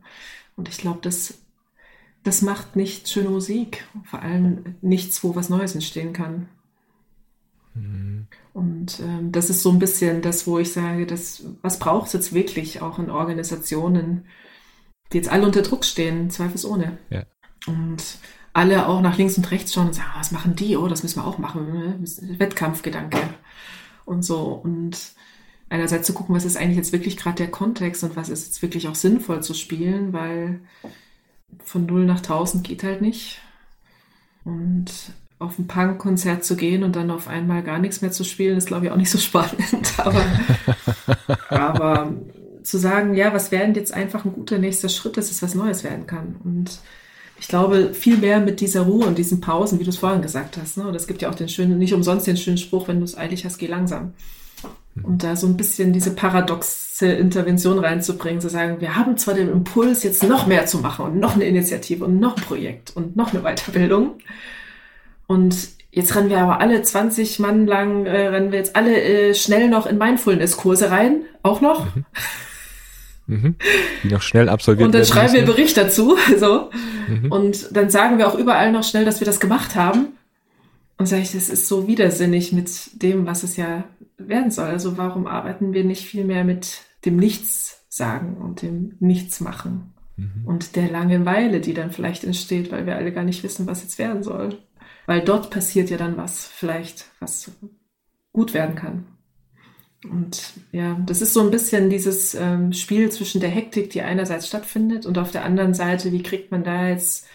Und 0.56 0.68
ich 0.68 0.78
glaube, 0.78 1.00
das 1.02 1.41
das 2.24 2.42
macht 2.42 2.76
nicht 2.76 3.08
schöne 3.08 3.30
Musik. 3.30 3.86
Vor 4.04 4.22
allem 4.22 4.76
nichts, 4.80 5.22
wo 5.24 5.34
was 5.34 5.48
Neues 5.48 5.74
entstehen 5.74 6.12
kann. 6.12 6.48
Mhm. 7.74 8.26
Und 8.52 9.00
ähm, 9.00 9.32
das 9.32 9.50
ist 9.50 9.62
so 9.62 9.70
ein 9.70 9.78
bisschen 9.78 10.22
das, 10.22 10.46
wo 10.46 10.58
ich 10.58 10.72
sage, 10.72 11.06
das, 11.06 11.44
was 11.62 11.78
braucht 11.78 12.08
es 12.08 12.12
jetzt 12.12 12.32
wirklich 12.34 12.82
auch 12.82 12.98
in 12.98 13.10
Organisationen, 13.10 14.26
die 15.12 15.18
jetzt 15.18 15.30
alle 15.30 15.46
unter 15.46 15.62
Druck 15.62 15.84
stehen, 15.84 16.30
zweifelsohne. 16.30 16.98
Ja. 17.10 17.24
Und 17.66 18.18
alle 18.52 18.86
auch 18.86 19.00
nach 19.00 19.16
links 19.16 19.38
und 19.38 19.50
rechts 19.50 19.72
schauen 19.72 19.86
und 19.86 19.94
sagen, 19.94 20.10
was 20.14 20.32
machen 20.32 20.54
die? 20.54 20.76
Oh, 20.76 20.86
das 20.88 21.02
müssen 21.02 21.20
wir 21.20 21.26
auch 21.26 21.38
machen. 21.38 21.72
Ne? 21.72 22.38
Wettkampfgedanke 22.38 23.18
und 24.04 24.22
so. 24.22 24.42
Und 24.52 24.98
einerseits 25.70 26.06
zu 26.06 26.12
gucken, 26.12 26.34
was 26.34 26.44
ist 26.44 26.58
eigentlich 26.58 26.76
jetzt 26.76 26.92
wirklich 26.92 27.16
gerade 27.16 27.36
der 27.36 27.50
Kontext 27.50 28.04
und 28.04 28.14
was 28.14 28.28
ist 28.28 28.46
jetzt 28.46 28.62
wirklich 28.62 28.88
auch 28.88 28.94
sinnvoll 28.94 29.42
zu 29.42 29.54
spielen, 29.54 30.12
weil 30.12 30.60
von 31.64 31.86
0 31.86 32.04
nach 32.04 32.18
1000 32.18 32.64
geht 32.64 32.82
halt 32.82 33.02
nicht. 33.02 33.40
Und 34.44 34.90
auf 35.38 35.58
ein 35.58 35.66
Punk-Konzert 35.66 36.44
zu 36.44 36.56
gehen 36.56 36.84
und 36.84 36.94
dann 36.94 37.10
auf 37.10 37.28
einmal 37.28 37.62
gar 37.62 37.78
nichts 37.78 38.00
mehr 38.00 38.12
zu 38.12 38.24
spielen, 38.24 38.56
ist, 38.56 38.66
glaube 38.66 38.86
ich, 38.86 38.92
auch 38.92 38.96
nicht 38.96 39.10
so 39.10 39.18
spannend. 39.18 39.94
aber, 39.98 40.24
aber 41.48 42.12
zu 42.62 42.78
sagen, 42.78 43.14
ja, 43.14 43.32
was 43.32 43.50
wäre 43.50 43.70
jetzt 43.72 43.92
einfach 43.92 44.24
ein 44.24 44.32
guter 44.32 44.58
nächster 44.58 44.88
Schritt, 44.88 45.16
dass 45.16 45.30
es 45.30 45.42
was 45.42 45.54
Neues 45.54 45.84
werden 45.84 46.06
kann. 46.06 46.36
Und 46.44 46.78
ich 47.40 47.48
glaube, 47.48 47.92
viel 47.92 48.18
mehr 48.18 48.40
mit 48.40 48.60
dieser 48.60 48.82
Ruhe 48.82 49.06
und 49.06 49.18
diesen 49.18 49.40
Pausen, 49.40 49.80
wie 49.80 49.84
du 49.84 49.90
es 49.90 49.98
vorhin 49.98 50.22
gesagt 50.22 50.56
hast. 50.56 50.76
Ne? 50.76 50.86
Und 50.86 50.94
es 50.94 51.08
gibt 51.08 51.22
ja 51.22 51.30
auch 51.30 51.34
den 51.34 51.48
schönen, 51.48 51.78
nicht 51.78 51.92
umsonst 51.92 52.26
den 52.26 52.36
schönen 52.36 52.58
Spruch, 52.58 52.86
wenn 52.86 52.98
du 52.98 53.04
es 53.04 53.16
eilig 53.16 53.44
hast, 53.44 53.58
geh 53.58 53.66
langsam. 53.66 54.14
Und 55.02 55.24
da 55.24 55.36
so 55.36 55.46
ein 55.46 55.56
bisschen 55.56 55.92
diese 55.92 56.10
paradoxe 56.14 57.06
Intervention 57.06 57.78
reinzubringen, 57.78 58.40
zu 58.40 58.50
sagen, 58.50 58.80
wir 58.80 58.94
haben 58.94 59.16
zwar 59.16 59.34
den 59.34 59.50
Impuls, 59.50 60.02
jetzt 60.02 60.22
noch 60.22 60.46
mehr 60.46 60.66
zu 60.66 60.78
machen 60.78 61.06
und 61.06 61.18
noch 61.18 61.34
eine 61.34 61.44
Initiative 61.46 62.04
und 62.04 62.20
noch 62.20 62.36
ein 62.36 62.42
Projekt 62.42 62.94
und 62.94 63.16
noch 63.16 63.32
eine 63.32 63.42
Weiterbildung. 63.42 64.18
Und 65.26 65.56
jetzt 65.90 66.14
rennen 66.14 66.28
wir 66.28 66.40
aber 66.40 66.60
alle 66.60 66.82
20 66.82 67.38
Mann 67.38 67.66
lang, 67.66 68.04
äh, 68.04 68.28
rennen 68.28 68.52
wir 68.52 68.58
jetzt 68.58 68.76
alle 68.76 69.00
äh, 69.00 69.34
schnell 69.34 69.70
noch 69.70 69.86
in 69.86 69.96
Mindfulness-Kurse 69.96 70.90
rein, 70.90 71.22
auch 71.42 71.62
noch. 71.62 71.86
Mhm. 71.96 72.04
Mhm. 73.26 73.54
Die 74.02 74.08
noch 74.08 74.22
schnell 74.22 74.48
absolviert 74.48 74.86
Und 74.86 74.94
dann 74.94 75.06
schreiben 75.06 75.32
wir 75.32 75.44
Bericht 75.44 75.76
dazu. 75.76 76.16
So. 76.38 76.70
Mhm. 77.08 77.32
Und 77.32 77.76
dann 77.76 77.88
sagen 77.88 78.18
wir 78.18 78.28
auch 78.28 78.34
überall 78.34 78.72
noch 78.72 78.84
schnell, 78.84 79.04
dass 79.04 79.20
wir 79.20 79.26
das 79.26 79.40
gemacht 79.40 79.74
haben. 79.74 80.08
Und 80.98 81.06
sage 81.06 81.22
ich, 81.22 81.32
das 81.32 81.48
ist 81.48 81.68
so 81.68 81.88
widersinnig 81.88 82.52
mit 82.52 83.02
dem, 83.02 83.26
was 83.26 83.42
es 83.42 83.56
ja 83.56 83.84
werden 84.18 84.50
soll. 84.50 84.66
Also 84.66 84.96
warum 84.98 85.26
arbeiten 85.26 85.72
wir 85.72 85.84
nicht 85.84 86.04
viel 86.06 86.24
mehr 86.24 86.44
mit 86.44 86.82
dem 87.04 87.16
Nichts 87.16 87.84
sagen 87.88 88.36
und 88.36 88.62
dem 88.62 88.96
Nichts 89.00 89.40
machen 89.40 89.92
mhm. 90.16 90.46
und 90.46 90.76
der 90.76 90.88
Langeweile, 90.88 91.60
die 91.60 91.74
dann 91.74 91.90
vielleicht 91.90 92.24
entsteht, 92.24 92.70
weil 92.70 92.86
wir 92.86 92.96
alle 92.96 93.12
gar 93.12 93.24
nicht 93.24 93.42
wissen, 93.42 93.66
was 93.66 93.82
jetzt 93.82 93.98
werden 93.98 94.22
soll. 94.22 94.58
Weil 95.06 95.20
dort 95.22 95.50
passiert 95.50 95.90
ja 95.90 95.96
dann 95.96 96.16
was 96.16 96.46
vielleicht, 96.46 97.06
was 97.18 97.50
gut 98.32 98.54
werden 98.54 98.76
kann. 98.76 99.04
Und 100.10 100.54
ja, 100.72 100.98
das 101.06 101.22
ist 101.22 101.32
so 101.32 101.40
ein 101.40 101.50
bisschen 101.50 101.90
dieses 101.90 102.34
ähm, 102.34 102.72
Spiel 102.72 103.10
zwischen 103.10 103.40
der 103.40 103.50
Hektik, 103.50 103.90
die 103.90 104.02
einerseits 104.02 104.48
stattfindet, 104.48 105.06
und 105.06 105.18
auf 105.18 105.30
der 105.30 105.44
anderen 105.44 105.74
Seite, 105.74 106.12
wie 106.12 106.22
kriegt 106.22 106.50
man 106.50 106.64
da 106.64 106.88
jetzt 106.88 107.26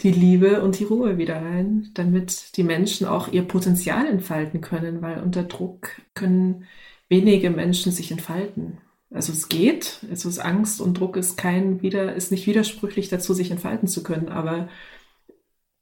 die 0.00 0.12
Liebe 0.12 0.62
und 0.62 0.78
die 0.78 0.84
Ruhe 0.84 1.18
wieder 1.18 1.36
rein, 1.36 1.90
damit 1.94 2.56
die 2.56 2.62
Menschen 2.62 3.06
auch 3.06 3.28
ihr 3.28 3.42
Potenzial 3.42 4.06
entfalten 4.06 4.60
können, 4.60 5.02
weil 5.02 5.22
unter 5.22 5.42
Druck 5.42 6.00
können 6.14 6.64
wenige 7.08 7.50
Menschen 7.50 7.92
sich 7.92 8.10
entfalten. 8.10 8.78
Also 9.10 9.32
es 9.32 9.48
geht, 9.48 9.98
also 10.08 10.28
es 10.28 10.38
Angst 10.38 10.80
und 10.80 10.94
Druck 10.94 11.16
ist 11.16 11.36
kein 11.36 11.82
wieder, 11.82 12.14
ist 12.14 12.30
nicht 12.30 12.46
widersprüchlich 12.46 13.08
dazu, 13.08 13.34
sich 13.34 13.50
entfalten 13.50 13.88
zu 13.88 14.02
können, 14.02 14.28
aber 14.28 14.68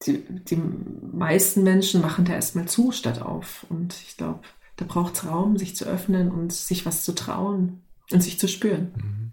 die, 0.07 0.24
die 0.24 0.57
meisten 0.57 1.62
Menschen 1.62 2.00
machen 2.00 2.24
da 2.24 2.33
erstmal 2.33 2.66
zu 2.66 2.90
statt 2.92 3.20
auf. 3.20 3.66
Und 3.68 3.94
ich 4.07 4.16
glaube, 4.16 4.40
da 4.76 4.85
braucht 4.87 5.14
es 5.14 5.26
Raum, 5.26 5.59
sich 5.59 5.76
zu 5.76 5.85
öffnen 5.85 6.31
und 6.31 6.52
sich 6.52 6.87
was 6.87 7.04
zu 7.04 7.14
trauen 7.14 7.83
und 8.11 8.22
sich 8.22 8.38
zu 8.38 8.48
spüren. 8.48 8.92
Mhm. 8.96 9.28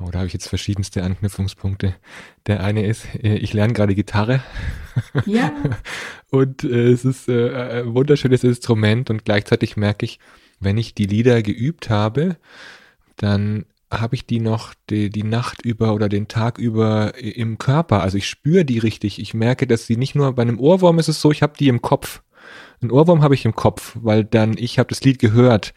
Oh, 0.00 0.10
da 0.10 0.18
habe 0.18 0.26
ich 0.26 0.32
jetzt 0.32 0.48
verschiedenste 0.48 1.02
Anknüpfungspunkte. 1.02 1.94
Der 2.46 2.62
eine 2.62 2.84
ist, 2.84 3.06
äh, 3.14 3.36
ich 3.36 3.52
lerne 3.52 3.72
gerade 3.72 3.94
Gitarre. 3.94 4.42
Ja. 5.24 5.52
und 6.30 6.64
äh, 6.64 6.90
es 6.90 7.04
ist 7.04 7.28
äh, 7.28 7.80
ein 7.82 7.94
wunderschönes 7.94 8.44
Instrument 8.44 9.10
und 9.10 9.24
gleichzeitig 9.24 9.76
merke 9.76 10.04
ich, 10.04 10.18
wenn 10.60 10.78
ich 10.78 10.94
die 10.94 11.06
Lieder 11.06 11.42
geübt 11.42 11.90
habe, 11.90 12.36
dann 13.16 13.66
habe 13.90 14.16
ich 14.16 14.26
die 14.26 14.40
noch 14.40 14.74
die, 14.90 15.10
die 15.10 15.22
Nacht 15.22 15.62
über 15.62 15.94
oder 15.94 16.08
den 16.08 16.26
Tag 16.26 16.58
über 16.58 17.16
im 17.16 17.58
Körper. 17.58 18.02
Also 18.02 18.18
ich 18.18 18.28
spüre 18.28 18.64
die 18.64 18.78
richtig. 18.78 19.20
Ich 19.20 19.34
merke, 19.34 19.68
dass 19.68 19.86
sie 19.86 19.96
nicht 19.96 20.16
nur 20.16 20.32
bei 20.32 20.42
einem 20.42 20.58
Ohrwurm 20.58 20.98
ist 20.98 21.08
es 21.08 21.20
so, 21.20 21.30
ich 21.30 21.42
habe 21.42 21.54
die 21.56 21.68
im 21.68 21.80
Kopf. 21.80 22.22
Ein 22.84 22.90
Ohrwurm 22.90 23.22
habe 23.22 23.34
ich 23.34 23.44
im 23.46 23.54
Kopf, 23.54 23.96
weil 24.00 24.24
dann 24.24 24.56
ich 24.58 24.78
habe 24.78 24.90
das 24.90 25.02
Lied 25.02 25.18
gehört. 25.18 25.72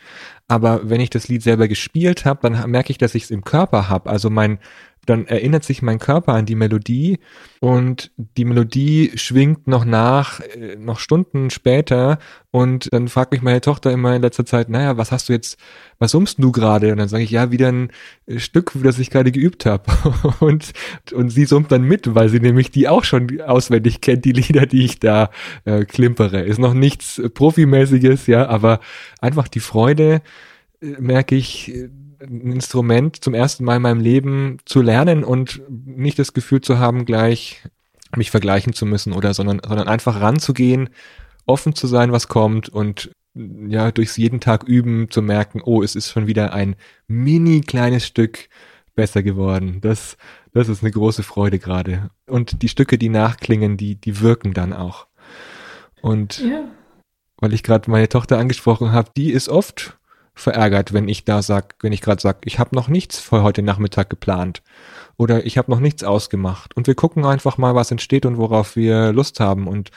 Aber 0.50 0.90
wenn 0.90 1.02
ich 1.02 1.10
das 1.10 1.28
Lied 1.28 1.42
selber 1.42 1.68
gespielt 1.68 2.26
habe, 2.26 2.40
dann 2.42 2.70
merke 2.70 2.92
ich, 2.92 2.98
dass 2.98 3.16
ich 3.16 3.24
es 3.24 3.32
im 3.32 3.44
Körper 3.44 3.90
habe. 3.90 4.10
Also 4.10 4.30
mein 4.30 4.60
dann 5.10 5.26
erinnert 5.26 5.64
sich 5.64 5.82
mein 5.82 6.00
Körper 6.00 6.34
an 6.34 6.46
die 6.46 6.56
Melodie 6.56 7.20
und 7.60 8.12
die 8.18 8.46
Melodie 8.46 9.12
schwingt 9.16 9.68
noch 9.68 9.86
nach, 9.86 10.40
äh, 10.42 10.76
noch 10.76 11.00
Stunden 11.00 11.50
später 11.50 12.20
und 12.52 12.92
dann 12.92 13.08
fragt 13.08 13.32
mich 13.32 13.42
meine 13.42 13.62
Tochter 13.62 13.92
immer 13.92 14.16
in 14.16 14.22
letzter 14.22 14.46
Zeit, 14.46 14.70
naja, 14.70 14.98
was 14.98 15.12
hast 15.12 15.30
du 15.30 15.34
jetzt, 15.34 15.58
was 16.00 16.12
summst 16.12 16.40
du 16.40 16.52
gerade? 16.52 16.92
Und 16.92 16.98
dann 16.98 17.08
sage 17.08 17.24
ich, 17.24 17.32
ja, 17.32 17.52
wieder 17.52 17.70
ein 17.70 17.90
äh, 18.26 18.40
Stück, 18.40 18.72
das 18.76 19.00
ich 19.00 19.10
gerade 19.10 19.32
geübt 19.32 19.66
habe. 19.66 19.84
und, 20.40 20.74
und 21.14 21.30
sie 21.30 21.46
summt 21.46 21.72
dann 21.72 21.84
mit, 21.84 22.16
weil 22.16 22.30
sie 22.30 22.40
nämlich 22.40 22.72
die 22.72 22.88
auch 22.88 23.04
schon 23.04 23.42
auswendig 23.42 24.02
kennt, 24.02 24.26
die 24.26 24.34
Lieder, 24.34 24.66
die 24.66 24.86
ich 24.86 25.00
da 25.00 25.30
äh, 25.66 25.86
klimpere. 25.86 26.42
Ist 26.42 26.60
noch 26.60 26.74
nichts 26.74 27.22
Profimäßiges, 27.34 28.28
ja, 28.28 28.48
aber 28.48 28.80
einfach 29.22 29.48
die 29.48 29.60
Freude, 29.60 30.22
äh, 30.82 30.96
merke 31.00 31.36
ich, 31.36 31.74
ein 32.30 32.52
Instrument 32.52 33.24
zum 33.24 33.34
ersten 33.34 33.64
Mal 33.64 33.78
in 33.78 33.82
meinem 33.82 34.02
Leben 34.02 34.58
zu 34.66 34.82
lernen 34.82 35.24
und 35.24 35.62
nicht 35.70 36.20
das 36.20 36.34
Gefühl 36.34 36.62
zu 36.62 36.80
haben, 36.80 37.06
gleich 37.06 37.64
mich 38.16 38.32
vergleichen 38.32 38.74
zu 38.74 38.86
müssen 38.86 39.14
oder 39.14 39.34
sondern, 39.34 39.62
sondern 39.66 39.88
einfach 39.88 40.22
ranzugehen, 40.22 40.90
offen 41.46 41.76
zu 41.76 41.88
sein, 41.88 42.12
was 42.12 42.28
kommt 42.28 42.70
und 42.70 43.12
ja, 43.68 43.92
durchs 43.92 44.18
jeden 44.18 44.40
Tag 44.40 44.64
üben 44.64 45.12
zu 45.12 45.22
merken, 45.22 45.62
oh, 45.64 45.84
es 45.84 45.96
ist 45.96 46.12
schon 46.12 46.28
wieder 46.28 46.54
ein 46.54 46.76
mini 47.08 47.62
kleines 47.62 48.06
Stück 48.06 48.50
besser 48.96 49.22
geworden. 49.22 49.80
Das, 49.82 50.18
das 50.54 50.70
ist 50.70 50.82
eine 50.82 50.92
große 50.92 51.24
Freude 51.24 51.60
gerade. 51.60 52.10
Und 52.26 52.64
die 52.64 52.70
Stücke, 52.70 52.98
die 52.98 53.10
nachklingen, 53.10 53.78
die, 53.78 53.96
die 53.96 54.22
wirken 54.22 54.54
dann 54.54 54.74
auch. 54.74 55.08
Und 56.02 56.40
ja. 56.40 56.64
weil 57.38 57.54
ich 57.54 57.64
gerade 57.64 57.92
meine 57.92 58.10
Tochter 58.10 58.40
angesprochen 58.40 58.92
habe, 58.92 59.12
die 59.16 59.32
ist 59.32 59.50
oft 59.50 59.98
verärgert, 60.38 60.94
wenn 60.94 61.08
ich 61.10 61.26
da 61.26 61.42
sag, 61.42 61.76
wenn 61.82 61.92
ich 61.92 62.02
gerade 62.02 62.22
sag, 62.22 62.46
ich 62.46 62.60
habe 62.60 62.76
noch 62.76 62.88
nichts 62.88 63.20
für 63.20 63.44
heute 63.44 63.64
Nachmittag 63.64 64.10
geplant 64.10 64.62
oder 65.18 65.46
ich 65.46 65.58
habe 65.58 65.72
noch 65.72 65.80
nichts 65.80 66.04
ausgemacht. 66.04 66.76
Und 66.76 66.88
wir 66.88 66.96
gucken 66.96 67.26
einfach 67.26 67.58
mal, 67.58 67.76
was 67.76 67.92
entsteht 67.92 68.26
und 68.26 68.38
worauf 68.38 68.76
wir 68.76 69.12
Lust 69.12 69.40
haben. 69.40 69.68
Und 69.68 69.92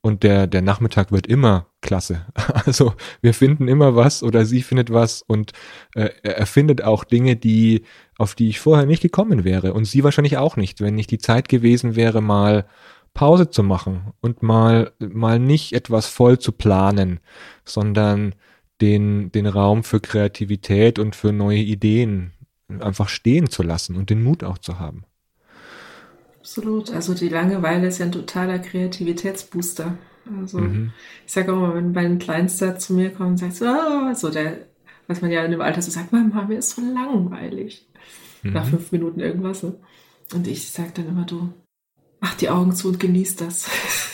und 0.00 0.22
der 0.22 0.46
der 0.46 0.60
Nachmittag 0.60 1.12
wird 1.12 1.26
immer 1.26 1.66
klasse. 1.80 2.26
Also 2.66 2.94
wir 3.20 3.34
finden 3.34 3.68
immer 3.68 3.94
was 3.94 4.22
oder 4.22 4.44
sie 4.44 4.62
findet 4.62 4.92
was 4.92 5.22
und 5.22 5.52
äh, 5.94 6.10
er 6.22 6.46
findet 6.46 6.82
auch 6.82 7.04
Dinge, 7.04 7.36
die 7.36 7.84
auf 8.18 8.34
die 8.34 8.48
ich 8.48 8.60
vorher 8.60 8.86
nicht 8.86 9.02
gekommen 9.02 9.44
wäre. 9.44 9.74
Und 9.74 9.84
sie 9.86 10.04
wahrscheinlich 10.04 10.38
auch 10.38 10.56
nicht, 10.56 10.80
wenn 10.80 10.94
nicht 10.94 11.10
die 11.10 11.18
Zeit 11.18 11.48
gewesen 11.48 11.94
wäre, 11.94 12.20
mal 12.20 12.66
Pause 13.14 13.48
zu 13.48 13.62
machen 13.62 14.12
und 14.20 14.42
mal 14.42 14.92
mal 14.98 15.38
nicht 15.38 15.72
etwas 15.72 16.06
voll 16.06 16.38
zu 16.38 16.52
planen, 16.52 17.20
sondern 17.64 18.34
den, 18.80 19.30
den 19.32 19.46
Raum 19.46 19.84
für 19.84 20.00
Kreativität 20.00 20.98
und 20.98 21.14
für 21.16 21.32
neue 21.32 21.58
Ideen 21.58 22.32
einfach 22.80 23.08
stehen 23.08 23.48
zu 23.48 23.62
lassen 23.62 23.96
und 23.96 24.10
den 24.10 24.22
Mut 24.22 24.42
auch 24.42 24.58
zu 24.58 24.78
haben. 24.78 25.04
Absolut. 26.38 26.92
Also 26.92 27.14
die 27.14 27.28
Langeweile 27.28 27.86
ist 27.86 27.98
ja 27.98 28.06
ein 28.06 28.12
totaler 28.12 28.58
Kreativitätsbooster. 28.58 29.96
Also 30.40 30.58
mhm. 30.58 30.92
ich 31.26 31.32
sage 31.32 31.52
auch 31.52 31.58
mal, 31.58 31.74
wenn 31.74 31.92
mein 31.92 32.18
Kleinster 32.18 32.78
zu 32.78 32.94
mir 32.94 33.10
kommt 33.10 33.30
und 33.30 33.36
sagt 33.38 33.56
so, 33.56 33.66
oh, 33.66 34.14
so 34.14 34.30
der, 34.30 34.58
was 35.06 35.20
man 35.20 35.30
ja 35.30 35.44
in 35.44 35.50
dem 35.50 35.60
Alter 35.60 35.82
so 35.82 35.90
sagt, 35.90 36.12
Mama, 36.12 36.42
mir 36.42 36.58
ist 36.58 36.70
so 36.70 36.82
langweilig. 36.82 37.86
Mhm. 38.42 38.52
Nach 38.52 38.66
fünf 38.66 38.92
Minuten 38.92 39.20
irgendwas. 39.20 39.62
Ne? 39.62 39.74
Und 40.32 40.46
ich 40.46 40.70
sage 40.70 40.90
dann 40.94 41.08
immer, 41.08 41.24
du, 41.24 41.52
mach 42.20 42.34
die 42.34 42.50
Augen 42.50 42.74
zu 42.74 42.88
und 42.88 43.00
genieß 43.00 43.36
das. 43.36 43.66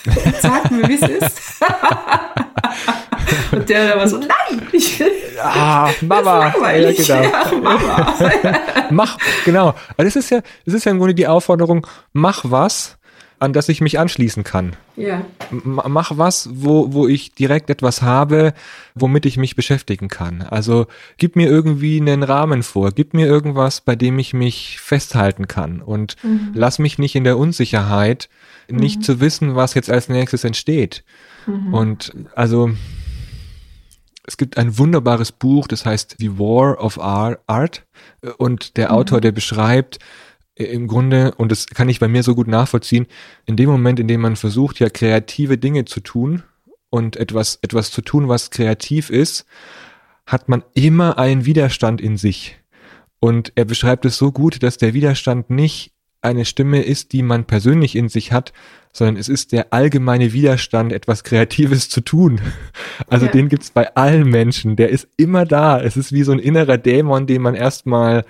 Sag 0.40 0.70
mir, 0.70 0.88
wie 0.88 0.94
es 0.94 1.08
ist. 1.08 1.62
Und 3.52 3.68
der 3.68 3.88
dann 3.88 3.98
war 3.98 4.08
so, 4.08 4.18
nein, 4.18 4.66
ich. 4.72 5.02
Ah, 5.42 5.90
Mama. 6.00 6.52
Ja, 6.76 6.92
genau. 6.92 7.22
Ja, 7.22 7.52
Mama. 7.62 8.14
mach, 8.90 9.18
genau. 9.44 9.68
Aber 9.68 10.04
das 10.04 10.16
ist 10.16 10.30
ja, 10.30 10.40
das 10.64 10.74
ist 10.74 10.84
ja 10.84 10.92
im 10.92 10.98
Grunde 10.98 11.14
die 11.14 11.26
Aufforderung, 11.26 11.86
mach 12.12 12.42
was, 12.44 12.98
an 13.40 13.54
das 13.54 13.70
ich 13.70 13.80
mich 13.80 13.98
anschließen 13.98 14.44
kann. 14.44 14.76
Ja. 14.96 15.24
M 15.50 15.80
mach 15.88 16.18
was, 16.18 16.50
wo, 16.52 16.92
wo 16.92 17.08
ich 17.08 17.32
direkt 17.34 17.70
etwas 17.70 18.02
habe, 18.02 18.52
womit 18.94 19.24
ich 19.24 19.38
mich 19.38 19.56
beschäftigen 19.56 20.08
kann. 20.08 20.42
Also 20.42 20.86
gib 21.16 21.36
mir 21.36 21.48
irgendwie 21.48 21.98
einen 21.98 22.22
Rahmen 22.22 22.62
vor, 22.62 22.92
gib 22.92 23.14
mir 23.14 23.26
irgendwas, 23.26 23.80
bei 23.80 23.96
dem 23.96 24.18
ich 24.18 24.34
mich 24.34 24.78
festhalten 24.78 25.48
kann 25.48 25.80
und 25.80 26.16
mhm. 26.22 26.50
lass 26.52 26.78
mich 26.78 26.98
nicht 26.98 27.16
in 27.16 27.24
der 27.24 27.38
Unsicherheit, 27.38 28.28
nicht 28.68 28.98
mhm. 28.98 29.02
zu 29.02 29.20
wissen, 29.20 29.56
was 29.56 29.72
jetzt 29.72 29.90
als 29.90 30.10
nächstes 30.10 30.44
entsteht. 30.44 31.02
Mhm. 31.46 31.72
Und 31.72 32.12
also 32.34 32.70
es 34.30 34.36
gibt 34.36 34.58
ein 34.58 34.78
wunderbares 34.78 35.32
Buch, 35.32 35.66
das 35.66 35.84
heißt 35.84 36.14
The 36.20 36.38
War 36.38 36.78
of 36.80 37.00
Art 37.00 37.84
und 38.38 38.76
der 38.76 38.90
mhm. 38.90 38.94
Autor, 38.94 39.20
der 39.20 39.32
beschreibt, 39.32 39.98
im 40.54 40.86
Grunde, 40.86 41.34
und 41.36 41.50
das 41.50 41.66
kann 41.66 41.88
ich 41.88 41.98
bei 41.98 42.06
mir 42.06 42.22
so 42.22 42.36
gut 42.36 42.46
nachvollziehen, 42.46 43.08
in 43.46 43.56
dem 43.56 43.68
Moment, 43.68 43.98
in 43.98 44.06
dem 44.06 44.20
man 44.20 44.36
versucht, 44.36 44.78
ja 44.78 44.88
kreative 44.88 45.58
Dinge 45.58 45.84
zu 45.84 45.98
tun 45.98 46.44
und 46.90 47.16
etwas, 47.16 47.58
etwas 47.62 47.90
zu 47.90 48.02
tun, 48.02 48.28
was 48.28 48.50
kreativ 48.50 49.10
ist, 49.10 49.46
hat 50.26 50.48
man 50.48 50.62
immer 50.74 51.18
einen 51.18 51.44
Widerstand 51.44 52.00
in 52.00 52.16
sich. 52.16 52.56
Und 53.18 53.50
er 53.56 53.64
beschreibt 53.64 54.04
es 54.04 54.16
so 54.16 54.30
gut, 54.30 54.62
dass 54.62 54.76
der 54.76 54.94
Widerstand 54.94 55.50
nicht 55.50 55.92
eine 56.20 56.44
Stimme 56.44 56.82
ist, 56.82 57.12
die 57.12 57.24
man 57.24 57.46
persönlich 57.46 57.96
in 57.96 58.08
sich 58.08 58.30
hat, 58.30 58.52
sondern 58.92 59.16
es 59.16 59.28
ist 59.28 59.52
der 59.52 59.72
allgemeine 59.72 60.32
Widerstand, 60.32 60.92
etwas 60.92 61.24
Kreatives 61.24 61.88
zu 61.88 62.00
tun. 62.00 62.40
Also 63.08 63.26
ja. 63.26 63.32
den 63.32 63.48
gibt's 63.48 63.70
bei 63.70 63.94
allen 63.94 64.28
Menschen, 64.28 64.76
der 64.76 64.90
ist 64.90 65.08
immer 65.16 65.44
da. 65.44 65.80
Es 65.80 65.96
ist 65.96 66.12
wie 66.12 66.22
so 66.22 66.32
ein 66.32 66.38
innerer 66.38 66.78
Dämon, 66.78 67.26
den 67.26 67.42
man 67.42 67.54
erstmal 67.54 68.24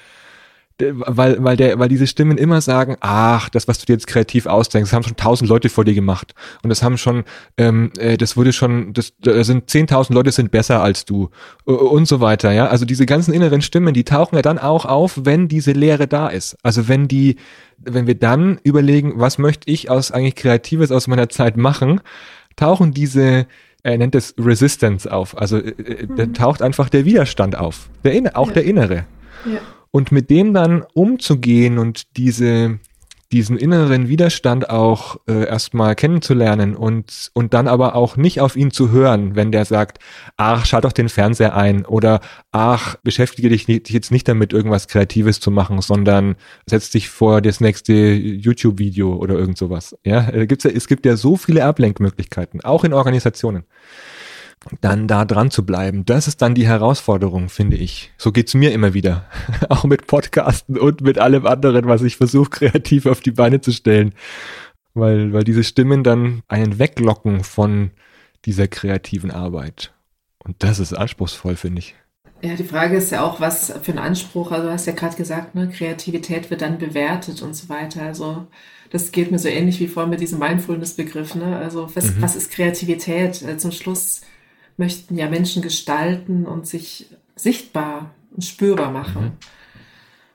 weil, 0.83 1.43
weil, 1.43 1.57
der, 1.57 1.78
weil 1.78 1.89
diese 1.89 2.07
Stimmen 2.07 2.39
immer 2.39 2.61
sagen, 2.61 2.97
ach, 3.01 3.49
das, 3.49 3.68
was 3.68 3.78
du 3.78 3.87
dir 3.87 3.95
jetzt 3.95 4.07
kreativ 4.07 4.47
ausdenkst, 4.47 4.91
das 4.91 4.95
haben 4.95 5.03
schon 5.03 5.16
tausend 5.16 5.49
Leute 5.49 5.68
vor 5.68 5.85
dir 5.85 5.95
gemacht. 5.95 6.35
Und 6.62 6.70
das 6.70 6.83
haben 6.83 6.99
schon, 6.99 7.24
ähm, 7.57 7.93
äh, 7.99 8.16
das 8.16 8.37
wurde 8.37 8.53
schon, 8.53 8.93
das, 8.93 9.12
da 9.20 9.43
sind 9.45 9.70
zehntausend 9.70 10.14
Leute 10.14 10.33
sind 10.33 10.51
besser 10.51 10.83
als 10.83 11.05
du 11.05 11.31
und 11.64 12.07
so 12.07 12.20
weiter, 12.20 12.53
ja. 12.53 12.66
Also 12.66 12.85
diese 12.85 13.07
ganzen 13.07 13.35
inneren 13.35 13.62
Stimmen, 13.62 13.95
die 13.95 14.05
tauchen 14.05 14.37
ja 14.37 14.43
dann 14.43 14.59
auch 14.59 14.85
auf, 14.85 15.20
wenn 15.24 15.49
diese 15.49 15.72
Lehre 15.72 16.07
da 16.07 16.28
ist. 16.28 16.57
Also 16.62 16.89
wenn 16.89 17.09
die, 17.09 17.37
wenn 17.78 18.07
wir 18.07 18.14
dann 18.14 18.59
überlegen, 18.62 19.14
was 19.16 19.39
möchte 19.39 19.70
ich 19.70 19.91
aus 19.91 20.12
eigentlich 20.12 20.35
Kreatives 20.35 20.93
aus 20.93 21.07
meiner 21.07 21.28
Zeit 21.28 21.57
machen, 21.57 22.01
tauchen 22.57 22.93
diese, 22.93 23.47
er 23.83 23.99
nennt 23.99 24.14
es 24.14 24.35
Resistance 24.39 25.11
auf. 25.11 25.37
Also 25.37 25.59
äh, 25.59 25.70
äh 25.70 26.07
mhm. 26.07 26.16
da 26.16 26.26
taucht 26.26 26.62
einfach 26.62 26.89
der 26.89 27.05
Widerstand 27.05 27.57
auf. 27.57 27.89
Der, 28.05 28.37
auch 28.37 28.49
ja. 28.49 28.55
der 28.55 28.64
innere. 28.64 29.07
Ja. 29.47 29.61
Und 29.93 30.12
mit 30.12 30.30
dem 30.30 30.55
dann 30.55 30.84
umzugehen 30.95 31.78
und 31.78 32.16
diese, 32.16 32.78
diesen 33.32 33.57
inneren 33.57 34.09
Widerstand 34.09 34.70
auch 34.70 35.16
äh, 35.28 35.47
erstmal 35.47 35.95
kennenzulernen 35.95 36.74
und, 36.74 37.30
und 37.32 37.55
dann 37.55 37.68
aber 37.68 37.95
auch 37.95 38.16
nicht 38.16 38.41
auf 38.41 38.57
ihn 38.57 38.72
zu 38.72 38.91
hören, 38.91 39.36
wenn 39.36 39.53
der 39.53 39.64
sagt, 39.64 39.99
ach, 40.36 40.66
schalt 40.66 40.84
doch 40.84 40.93
den 40.93 41.09
Fernseher 41.09 41.57
ein 41.57 41.84
oder 41.86 42.20
ach, 42.51 42.97
beschäftige 43.03 43.49
dich 43.49 43.68
nicht, 43.68 43.91
jetzt 43.91 44.11
nicht 44.11 44.26
damit, 44.26 44.53
irgendwas 44.53 44.88
Kreatives 44.88 45.38
zu 45.38 45.53
machen, 45.53 45.80
sondern 45.80 46.34
setz 46.66 46.91
dich 46.91 47.09
vor 47.09 47.41
das 47.41 47.61
nächste 47.61 47.93
YouTube-Video 47.93 49.14
oder 49.14 49.34
irgend 49.34 49.59
sowas. 49.59 49.97
Ja, 50.05 50.28
äh, 50.28 50.47
gibt's 50.47 50.64
ja, 50.64 50.70
es 50.70 50.88
gibt 50.88 51.07
ja 51.07 51.16
so 51.16 51.36
viele 51.36 51.64
Ablenkmöglichkeiten, 51.64 52.62
auch 52.62 52.82
in 52.82 52.93
Organisationen 52.93 53.64
dann 54.81 55.09
da 55.09 55.25
dran 55.25 55.51
zu 55.51 55.65
bleiben. 55.65 56.05
Das 56.05 56.29
ist 56.29 56.43
dann 56.43 56.55
die 56.55 56.67
Herausforderung, 56.67 57.49
finde 57.49 57.77
ich. 57.77 58.13
So 58.19 58.31
geht's 58.31 58.55
mir 58.55 58.73
immer 58.73 58.95
wieder. 58.95 59.25
Auch 59.69 59.85
mit 59.85 60.07
Podcasten 60.07 60.79
und 60.79 61.01
mit 61.01 61.19
allem 61.19 61.47
anderen, 61.47 61.87
was 61.87 62.03
ich 62.03 62.17
versuche, 62.17 62.51
kreativ 62.71 63.07
auf 63.07 63.21
die 63.21 63.33
Beine 63.33 63.61
zu 63.61 63.73
stellen. 63.73 64.15
Weil, 64.93 65.33
weil 65.33 65.45
diese 65.45 65.65
Stimmen 65.65 66.03
dann 66.03 66.43
einen 66.49 66.79
weglocken 66.79 67.45
von 67.45 67.91
dieser 68.45 68.69
kreativen 68.69 69.31
Arbeit. 69.31 69.93
Und 70.43 70.63
das 70.63 70.79
ist 70.79 70.93
anspruchsvoll, 70.93 71.57
finde 71.57 71.81
ich. 71.81 71.95
Ja, 72.43 72.55
die 72.55 72.65
Frage 72.65 72.97
ist 72.97 73.13
ja 73.13 73.23
auch, 73.23 73.39
was 73.39 73.73
für 73.83 73.93
ein 73.93 73.99
Anspruch, 73.99 74.51
also 74.51 74.67
du 74.67 74.73
hast 74.73 74.87
ja 74.87 74.95
gerade 74.95 75.15
gesagt, 75.15 75.55
ne, 75.55 75.69
Kreativität 75.69 76.49
wird 76.51 76.63
dann 76.63 76.79
bewertet 76.79 77.43
und 77.43 77.55
so 77.55 77.69
weiter. 77.69 78.03
Also 78.03 78.47
das 78.91 79.13
geht 79.13 79.31
mir 79.31 79.39
so 79.39 79.49
ähnlich 79.49 79.79
wie 79.79 79.89
vorhin 79.89 80.11
mit 80.11 80.21
diesem 80.21 80.39
Mindfulness-Begriff. 80.39 81.35
Ne? 81.35 81.57
Also 81.59 81.95
was, 81.95 82.15
mhm. 82.15 82.23
was 82.23 82.37
ist 82.37 82.51
Kreativität? 82.51 83.43
Äh, 83.43 83.59
zum 83.59 83.73
Schluss 83.73 84.23
möchten 84.81 85.16
ja 85.16 85.28
Menschen 85.28 85.62
gestalten 85.62 86.47
und 86.47 86.66
sich 86.66 87.07
sichtbar 87.37 88.11
und 88.35 88.45
spürbar 88.45 88.91
machen. 88.91 89.39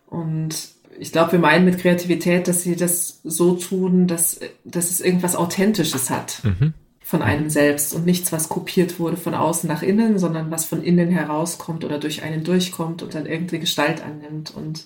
Mhm. 0.10 0.18
Und 0.18 0.70
ich 0.98 1.12
glaube, 1.12 1.34
wir 1.34 1.40
meinen 1.40 1.66
mit 1.66 1.80
Kreativität, 1.80 2.48
dass 2.48 2.62
sie 2.62 2.76
das 2.76 3.20
so 3.24 3.56
tun, 3.56 4.08
dass, 4.08 4.40
dass 4.64 4.92
es 4.92 5.02
irgendwas 5.02 5.36
Authentisches 5.36 6.10
hat 6.10 6.42
mhm. 6.44 6.74
von 7.02 7.22
einem 7.22 7.50
selbst 7.50 7.94
und 7.94 8.06
nichts, 8.06 8.32
was 8.32 8.48
kopiert 8.48 9.00
wurde 9.00 9.18
von 9.18 9.34
außen 9.34 9.68
nach 9.68 9.82
innen, 9.82 10.20
sondern 10.20 10.52
was 10.52 10.64
von 10.64 10.84
innen 10.84 11.10
herauskommt 11.10 11.84
oder 11.84 12.00
durch 12.00 12.22
einen 12.24 12.44
durchkommt 12.44 13.02
und 13.04 13.16
dann 13.16 13.26
irgendwie 13.26 13.60
Gestalt 13.60 14.02
annimmt. 14.02 14.54
Und 14.56 14.86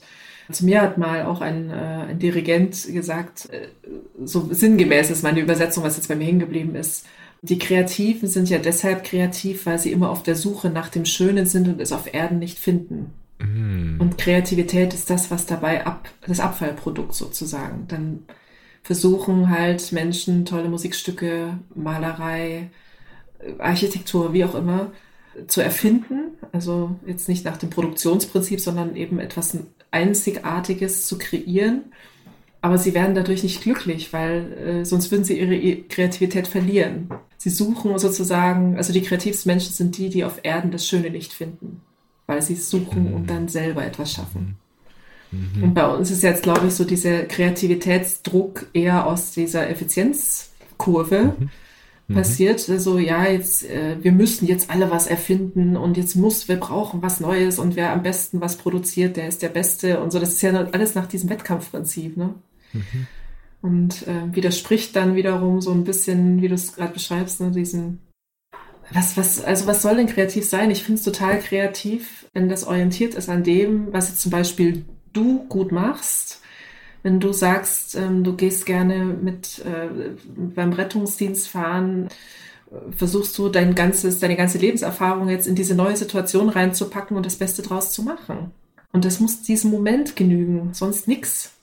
zu 0.50 0.66
mir 0.66 0.82
hat 0.82 0.98
mal 0.98 1.26
auch 1.26 1.42
ein, 1.42 1.70
äh, 1.70 2.06
ein 2.10 2.18
Dirigent 2.18 2.88
gesagt, 2.88 3.50
äh, 3.52 3.68
so 4.24 4.48
sinngemäß 4.50 5.12
ist 5.12 5.22
meine 5.22 5.42
Übersetzung, 5.42 5.84
was 5.84 5.98
jetzt 5.98 6.08
bei 6.08 6.16
mir 6.16 6.26
hängen 6.26 6.40
geblieben 6.40 6.76
ist, 6.76 7.06
die 7.42 7.58
Kreativen 7.58 8.28
sind 8.28 8.50
ja 8.50 8.60
deshalb 8.60 9.04
kreativ, 9.04 9.66
weil 9.66 9.80
sie 9.80 9.92
immer 9.92 10.10
auf 10.10 10.24
der 10.24 10.36
Suche 10.36 10.70
nach 10.70 10.90
dem 10.90 11.06
Schönen 11.06 11.46
sind 11.46 11.68
und 11.68 11.80
es 11.80 11.92
auf 11.92 12.14
Erden 12.14 12.40
nicht 12.40 12.60
finden. 12.60 13.14
Mm. 13.40 14.00
Und 14.00 14.18
Kreativität 14.18 14.94
ist 14.94 15.10
das, 15.10 15.32
was 15.32 15.46
dabei 15.46 15.86
ab, 15.86 16.10
das 16.28 16.40
Abfallprodukt 16.40 17.14
sozusagen. 17.14 17.86
Dann 17.88 18.26
versuchen 18.84 19.50
halt 19.50 19.92
Menschen 19.92 20.46
tolle 20.46 20.70
Musikstücke, 20.70 21.60
Malerei, 21.76 22.70
Architektur, 23.58 24.34
wie 24.34 24.44
auch 24.44 24.56
immer, 24.56 24.92
zu 25.48 25.62
erfinden. 25.62 26.32
Also 26.52 26.96
jetzt 27.06 27.30
nicht 27.30 27.46
nach 27.46 27.58
dem 27.58 27.70
Produktionsprinzip, 27.70 28.60
sondern 28.60 28.98
eben 28.98 29.20
etwas 29.20 29.58
Einzigartiges 29.92 31.08
zu 31.08 31.18
kreieren 31.18 31.84
aber 32.62 32.78
sie 32.78 32.94
werden 32.94 33.16
dadurch 33.16 33.44
nicht 33.44 33.62
glücklich, 33.62 34.12
weil 34.12 34.54
äh, 34.54 34.86
sonst 34.86 35.12
würden 35.12 35.24
sie 35.24 35.40
ihre 35.40 35.84
Kreativität 35.84 36.48
verlieren. 36.48 37.10
Sie 37.40 37.50
suchen 37.50 37.98
sozusagen, 37.98 38.76
also 38.76 38.92
die 38.92 39.02
kreativsten 39.02 39.50
Menschen 39.50 39.72
sind 39.72 39.98
die, 39.98 40.10
die 40.10 40.26
auf 40.26 40.42
Erden 40.44 40.72
das 40.72 40.86
Schöne 40.86 41.10
nicht 41.10 41.32
finden, 41.32 41.82
weil 42.28 42.42
sie 42.42 42.54
es 42.54 42.70
suchen 42.70 43.14
und 43.14 43.30
dann 43.30 43.48
selber 43.48 43.86
etwas 43.86 44.12
schaffen. 44.12 44.58
Mhm. 45.32 45.64
Und 45.64 45.74
bei 45.74 45.88
uns 45.88 46.12
ist 46.12 46.22
jetzt, 46.22 46.44
glaube 46.44 46.68
ich, 46.68 46.74
so 46.74 46.84
dieser 46.84 47.24
Kreativitätsdruck 47.24 48.68
eher 48.74 49.08
aus 49.08 49.32
dieser 49.32 49.70
Effizienzkurve 49.70 51.36
mhm. 51.40 51.50
mhm. 52.10 52.14
passiert. 52.14 52.70
Also 52.70 52.98
ja, 52.98 53.26
jetzt 53.26 53.64
äh, 53.64 53.96
wir 54.02 54.12
müssen 54.12 54.46
jetzt 54.46 54.70
alle 54.70 54.92
was 54.92 55.08
erfinden 55.08 55.78
und 55.78 55.96
jetzt 55.96 56.18
muss, 56.18 56.50
wir 56.50 56.58
brauchen 56.58 57.02
was 57.02 57.22
Neues 57.22 57.58
und 57.58 57.78
wer 57.78 57.94
am 57.94 58.04
besten 58.04 58.42
was 58.42 58.58
produziert, 58.58 59.16
der 59.16 59.30
ist 59.30 59.42
der 59.44 59.48
Beste 59.48 60.02
und 60.02 60.12
so. 60.12 60.20
Das 60.20 60.34
ist 60.34 60.42
ja 60.42 60.52
alles 60.52 60.94
nach 60.94 61.08
diesem 61.08 61.30
Wettkampfprinzip, 61.30 62.18
ne? 62.18 62.34
Mhm. 62.74 63.08
Und 63.62 64.08
äh, 64.08 64.34
widerspricht 64.34 64.96
dann 64.96 65.16
wiederum 65.16 65.62
so 65.62 65.72
ein 65.72 65.84
bisschen, 65.84 66.42
wie 66.42 66.48
du 66.48 66.56
es 66.56 66.74
gerade 66.74 66.94
beschreibst, 66.94 67.42
ne, 67.42 67.52
diesen, 67.52 68.00
was, 68.92 69.18
was, 69.18 69.44
also 69.44 69.68
was 69.68 69.82
soll 69.82 69.98
denn 69.98 70.08
kreativ 70.08 70.46
sein? 70.46 70.72
Ich 70.72 70.84
finde 70.84 71.00
es 71.00 71.06
total 71.06 71.40
kreativ, 71.40 72.26
wenn 72.34 72.48
das 72.48 72.66
orientiert 72.66 73.16
ist 73.16 73.30
an 73.30 73.44
dem, 73.44 73.92
was 73.92 74.10
jetzt 74.10 74.22
zum 74.22 74.32
Beispiel 74.32 74.86
du 75.12 75.46
gut 75.48 75.72
machst. 75.72 76.42
Wenn 77.04 77.20
du 77.20 77.32
sagst, 77.34 77.96
ähm, 77.96 78.24
du 78.24 78.36
gehst 78.36 78.66
gerne 78.66 79.06
mit 79.06 79.60
äh, 79.60 80.12
beim 80.36 80.74
Rettungsdienst 80.74 81.48
fahren, 81.48 82.10
versuchst 82.96 83.38
du 83.38 83.50
dein 83.50 83.76
ganzes, 83.76 84.20
deine 84.20 84.36
ganze 84.36 84.58
Lebenserfahrung 84.58 85.30
jetzt 85.30 85.48
in 85.48 85.56
diese 85.56 85.76
neue 85.76 85.98
Situation 85.98 86.50
reinzupacken 86.50 87.18
und 87.18 87.26
das 87.26 87.38
Beste 87.38 87.62
draus 87.62 87.92
zu 87.92 88.04
machen. 88.04 88.52
Und 88.92 89.06
das 89.06 89.20
muss 89.20 89.42
diesem 89.42 89.72
Moment 89.72 90.16
genügen, 90.16 90.70
sonst 90.74 91.08
nichts. 91.08 91.54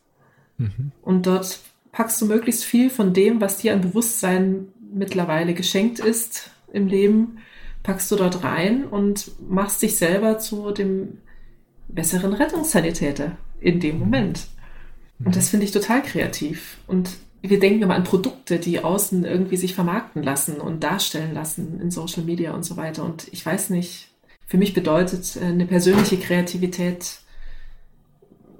Mhm. 0.58 0.92
Und 1.02 1.26
dort 1.26 1.60
packst 1.96 2.20
du 2.20 2.26
möglichst 2.26 2.62
viel 2.62 2.90
von 2.90 3.14
dem, 3.14 3.40
was 3.40 3.56
dir 3.56 3.72
an 3.72 3.80
Bewusstsein 3.80 4.68
mittlerweile 4.92 5.54
geschenkt 5.54 5.98
ist 5.98 6.50
im 6.70 6.88
Leben, 6.88 7.38
packst 7.82 8.10
du 8.10 8.16
dort 8.16 8.44
rein 8.44 8.84
und 8.84 9.30
machst 9.48 9.80
dich 9.80 9.96
selber 9.96 10.38
zu 10.38 10.72
dem 10.72 11.16
besseren 11.88 12.34
Rettungssanitäter 12.34 13.38
in 13.62 13.80
dem. 13.80 13.98
Moment. 13.98 14.48
Und 15.24 15.36
das 15.36 15.48
finde 15.48 15.64
ich 15.64 15.72
total 15.72 16.02
kreativ. 16.02 16.76
Und 16.86 17.08
wir 17.40 17.58
denken 17.58 17.82
immer 17.82 17.94
an 17.94 18.04
Produkte, 18.04 18.58
die 18.58 18.84
außen 18.84 19.24
irgendwie 19.24 19.56
sich 19.56 19.74
vermarkten 19.74 20.22
lassen 20.22 20.60
und 20.60 20.84
darstellen 20.84 21.32
lassen 21.32 21.80
in 21.80 21.90
Social 21.90 22.24
Media 22.24 22.52
und 22.52 22.62
so 22.62 22.76
weiter. 22.76 23.04
Und 23.04 23.26
ich 23.32 23.46
weiß 23.46 23.70
nicht, 23.70 24.10
für 24.46 24.58
mich 24.58 24.74
bedeutet 24.74 25.36
äh, 25.36 25.46
eine 25.46 25.64
persönliche 25.64 26.18
Kreativität 26.18 27.20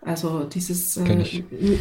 Also 0.01 0.45
dieses 0.45 0.97
äh, 0.97 1.27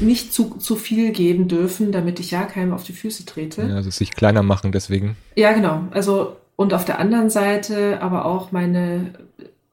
nicht 0.01 0.33
zu, 0.33 0.55
zu 0.57 0.75
viel 0.75 1.11
geben 1.11 1.47
dürfen, 1.47 1.91
damit 1.91 2.19
ich 2.19 2.31
ja 2.31 2.43
keinem 2.45 2.73
auf 2.73 2.83
die 2.83 2.93
Füße 2.93 3.25
trete. 3.25 3.63
Ja, 3.63 3.75
also 3.75 3.91
sich 3.91 4.11
kleiner 4.11 4.43
machen 4.43 4.71
deswegen. 4.71 5.15
Ja, 5.35 5.53
genau. 5.53 5.83
Also 5.91 6.35
und 6.57 6.73
auf 6.73 6.83
der 6.83 6.99
anderen 6.99 7.29
Seite 7.29 8.01
aber 8.01 8.25
auch 8.25 8.51
meine 8.51 9.13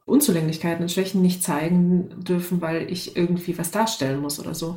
Unzulänglichkeiten 0.05 0.83
und 0.83 0.93
Schwächen 0.93 1.23
nicht 1.23 1.43
zeigen 1.43 2.23
dürfen, 2.23 2.61
weil 2.61 2.93
ich 2.93 3.17
irgendwie 3.17 3.59
was 3.59 3.71
darstellen 3.71 4.21
muss 4.21 4.39
oder 4.39 4.55
so. 4.55 4.77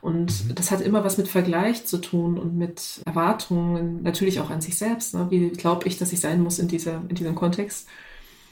Und 0.00 0.46
mhm. 0.46 0.54
das 0.54 0.70
hat 0.70 0.80
immer 0.80 1.04
was 1.04 1.18
mit 1.18 1.26
Vergleich 1.26 1.84
zu 1.84 1.98
tun 1.98 2.38
und 2.38 2.56
mit 2.56 3.00
Erwartungen, 3.04 4.04
natürlich 4.04 4.38
auch 4.38 4.50
an 4.50 4.60
sich 4.60 4.78
selbst. 4.78 5.14
Ne? 5.14 5.26
Wie 5.30 5.50
glaube 5.50 5.88
ich, 5.88 5.98
dass 5.98 6.12
ich 6.12 6.20
sein 6.20 6.40
muss 6.40 6.60
in, 6.60 6.68
dieser, 6.68 7.02
in 7.08 7.16
diesem 7.16 7.34
Kontext? 7.34 7.88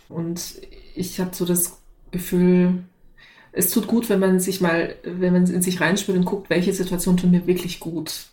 Und 0.08 0.60
ich 0.96 1.20
habe 1.20 1.34
so 1.34 1.44
das 1.44 1.80
Gefühl, 2.10 2.82
es 3.52 3.70
tut 3.70 3.86
gut, 3.86 4.08
wenn 4.08 4.18
man 4.18 4.40
sich 4.40 4.60
mal, 4.60 4.96
wenn 5.04 5.32
man 5.32 5.46
in 5.46 5.62
sich 5.62 5.80
reinspürt 5.80 6.18
und 6.18 6.24
guckt, 6.24 6.50
welche 6.50 6.72
Situation 6.72 7.16
tun 7.16 7.30
mir 7.30 7.46
wirklich 7.46 7.78
gut. 7.78 8.26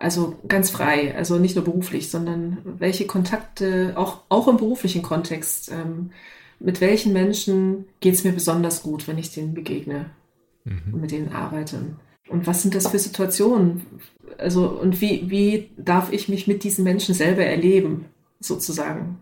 Also 0.00 0.38
ganz 0.48 0.70
frei, 0.70 1.14
also 1.14 1.38
nicht 1.38 1.56
nur 1.56 1.64
beruflich, 1.64 2.10
sondern 2.10 2.56
welche 2.64 3.06
Kontakte, 3.06 3.92
auch, 3.96 4.22
auch 4.30 4.48
im 4.48 4.56
beruflichen 4.56 5.02
Kontext, 5.02 5.70
ähm, 5.70 6.12
mit 6.58 6.80
welchen 6.80 7.12
Menschen 7.12 7.84
geht 8.00 8.14
es 8.14 8.24
mir 8.24 8.32
besonders 8.32 8.82
gut, 8.82 9.06
wenn 9.06 9.18
ich 9.18 9.30
denen 9.34 9.52
begegne 9.52 10.06
mhm. 10.64 10.94
und 10.94 11.00
mit 11.02 11.10
denen 11.10 11.34
arbeite. 11.34 11.96
Und 12.30 12.46
was 12.46 12.62
sind 12.62 12.74
das 12.74 12.88
für 12.88 12.98
Situationen? 12.98 13.82
Also, 14.38 14.70
und 14.70 15.02
wie, 15.02 15.28
wie 15.28 15.70
darf 15.76 16.10
ich 16.10 16.30
mich 16.30 16.46
mit 16.46 16.64
diesen 16.64 16.82
Menschen 16.82 17.14
selber 17.14 17.44
erleben, 17.44 18.06
sozusagen? 18.40 19.20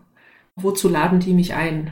Wozu 0.55 0.87
laden 0.87 1.19
die 1.19 1.33
mich 1.33 1.55
ein? 1.55 1.91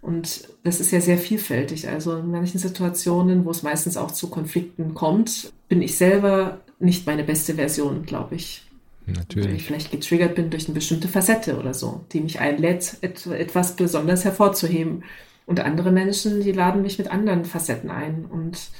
Und 0.00 0.48
das 0.64 0.80
ist 0.80 0.90
ja 0.90 1.00
sehr 1.00 1.18
vielfältig. 1.18 1.88
Also 1.88 2.16
in 2.16 2.32
manchen 2.32 2.58
Situationen, 2.58 3.44
wo 3.44 3.52
es 3.52 3.62
meistens 3.62 3.96
auch 3.96 4.10
zu 4.10 4.30
Konflikten 4.30 4.94
kommt, 4.94 5.52
bin 5.68 5.80
ich 5.80 5.96
selber 5.96 6.58
nicht 6.82 7.06
meine 7.06 7.24
beste 7.24 7.54
Version, 7.54 8.04
glaube 8.04 8.34
ich. 8.34 8.62
Natürlich. 9.06 9.48
Weil 9.48 9.56
ich 9.56 9.64
vielleicht 9.64 9.90
getriggert 9.90 10.34
bin 10.34 10.50
durch 10.50 10.66
eine 10.66 10.74
bestimmte 10.74 11.08
Facette 11.08 11.58
oder 11.58 11.74
so, 11.74 12.04
die 12.12 12.20
mich 12.20 12.40
einlädt, 12.40 12.98
etwas 13.00 13.76
besonders 13.76 14.24
hervorzuheben. 14.24 15.04
Und 15.46 15.60
andere 15.60 15.90
Menschen, 15.90 16.40
die 16.40 16.52
laden 16.52 16.82
mich 16.82 16.98
mit 16.98 17.10
anderen 17.10 17.44
Facetten 17.44 17.90
ein. 17.90 18.24
Und 18.24 18.70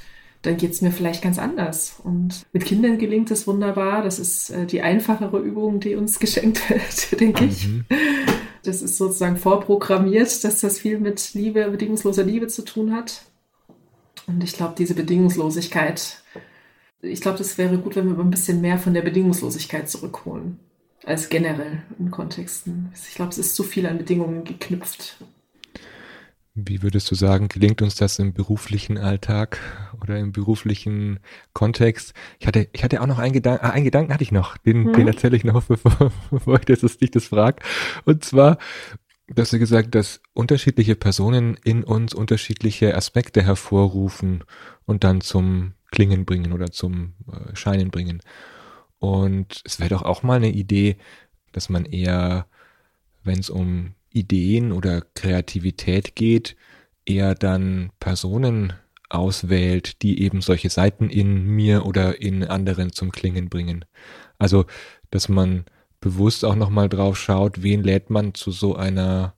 dann 0.43 0.57
geht 0.57 0.71
es 0.71 0.81
mir 0.81 0.91
vielleicht 0.91 1.21
ganz 1.21 1.39
anders. 1.39 1.99
Und 2.03 2.45
mit 2.53 2.65
Kindern 2.65 2.97
gelingt 2.97 3.31
es 3.31 3.47
wunderbar. 3.47 4.01
Das 4.01 4.19
ist 4.19 4.49
äh, 4.49 4.65
die 4.65 4.81
einfachere 4.81 5.39
Übung, 5.39 5.79
die 5.79 5.95
uns 5.95 6.19
geschenkt 6.19 6.69
wird, 6.69 7.19
denke 7.19 7.45
ich. 7.45 7.67
Mhm. 7.67 7.85
Das 8.63 8.81
ist 8.81 8.97
sozusagen 8.97 9.35
vorprogrammiert, 9.35 10.43
dass 10.43 10.61
das 10.61 10.79
viel 10.79 10.99
mit 10.99 11.33
Liebe, 11.33 11.69
bedingungsloser 11.69 12.23
Liebe 12.23 12.47
zu 12.47 12.63
tun 12.63 12.93
hat. 12.93 13.23
Und 14.25 14.41
ich 14.41 14.53
glaube, 14.53 14.75
diese 14.77 14.93
Bedingungslosigkeit, 14.93 16.23
ich 17.03 17.21
glaube, 17.21 17.37
das 17.37 17.57
wäre 17.57 17.77
gut, 17.77 17.95
wenn 17.95 18.09
wir 18.09 18.23
ein 18.23 18.31
bisschen 18.31 18.61
mehr 18.61 18.77
von 18.77 18.93
der 18.93 19.01
Bedingungslosigkeit 19.01 19.89
zurückholen. 19.89 20.59
Als 21.05 21.27
generell 21.27 21.83
in 21.99 22.11
Kontexten. 22.11 22.89
Ich 22.93 23.15
glaube, 23.15 23.31
es 23.31 23.37
ist 23.37 23.55
zu 23.55 23.63
viel 23.63 23.85
an 23.85 23.97
Bedingungen 23.97 24.45
geknüpft. 24.45 25.17
Wie 26.55 26.81
würdest 26.81 27.11
du 27.11 27.15
sagen, 27.15 27.49
gelingt 27.49 27.81
uns 27.81 27.95
das 27.95 28.19
im 28.19 28.31
beruflichen 28.31 28.97
Alltag 28.97 29.59
oder 30.01 30.17
im 30.19 30.31
beruflichen 30.31 31.19
Kontext? 31.51 32.13
Ich 32.39 32.47
hatte, 32.47 32.69
ich 32.71 32.83
hatte 32.83 33.01
auch 33.01 33.07
noch 33.07 33.19
einen 33.19 33.33
Gedanken, 33.33 33.65
ah, 33.65 33.71
einen 33.71 33.85
Gedanken 33.85 34.13
hatte 34.13 34.23
ich 34.23 34.31
noch, 34.31 34.55
den, 34.57 34.83
mhm. 34.83 34.93
den 34.93 35.07
erzähle 35.07 35.35
ich 35.35 35.43
noch, 35.43 35.63
bevor, 35.67 36.11
bevor 36.29 36.59
ich 36.59 36.65
das, 36.65 36.97
dich 36.97 37.11
das 37.11 37.25
frag. 37.25 37.63
Und 38.05 38.23
zwar, 38.23 38.59
dass 39.27 39.49
du 39.49 39.59
gesagt, 39.59 39.95
dass 39.95 40.21
unterschiedliche 40.33 40.95
Personen 40.95 41.57
in 41.63 41.83
uns 41.83 42.13
unterschiedliche 42.13 42.95
Aspekte 42.95 43.41
hervorrufen 43.41 44.43
und 44.85 45.03
dann 45.03 45.21
zum 45.21 45.73
Klingen 45.93 46.25
bringen 46.25 46.53
oder 46.53 46.71
zum 46.71 47.13
äh, 47.31 47.55
Scheinen 47.55 47.91
bringen. 47.91 48.21
Und 48.97 49.61
es 49.63 49.79
wäre 49.79 49.91
doch 49.91 50.01
auch 50.01 50.23
mal 50.23 50.37
eine 50.37 50.49
Idee, 50.49 50.97
dass 51.51 51.69
man 51.69 51.85
eher, 51.85 52.47
wenn 53.23 53.39
es 53.39 53.51
um 53.51 53.93
Ideen 54.09 54.71
oder 54.71 55.01
Kreativität 55.13 56.15
geht, 56.15 56.55
eher 57.05 57.35
dann 57.35 57.91
Personen 57.99 58.73
auswählt, 59.09 60.01
die 60.01 60.23
eben 60.23 60.41
solche 60.41 60.71
Seiten 60.71 61.09
in 61.09 61.45
mir 61.45 61.85
oder 61.85 62.19
in 62.19 62.43
anderen 62.43 62.91
zum 62.91 63.11
Klingen 63.11 63.49
bringen. 63.49 63.85
Also, 64.39 64.65
dass 65.11 65.29
man 65.29 65.65
bewusst 66.01 66.43
auch 66.43 66.55
nochmal 66.55 66.89
drauf 66.89 67.19
schaut, 67.19 67.61
wen 67.61 67.83
lädt 67.83 68.09
man 68.09 68.33
zu 68.33 68.51
so 68.51 68.75
einer, 68.75 69.35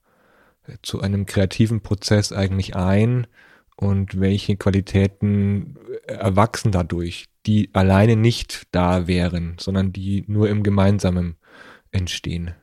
zu 0.82 1.02
einem 1.02 1.26
kreativen 1.26 1.82
Prozess 1.82 2.32
eigentlich 2.32 2.78
ein 2.78 3.28
und 3.76 4.20
welche 4.20 4.56
Qualitäten 4.56 5.78
erwachsen 6.08 6.72
dadurch, 6.72 7.26
die 7.46 7.70
alleine 7.74 8.16
nicht 8.16 8.64
da 8.72 9.08
wären, 9.08 9.56
sondern 9.60 9.92
die 9.92 10.24
nur 10.28 10.50
im 10.50 10.64
Gemeinsamen 10.64 11.36
entstehen. 11.92 12.54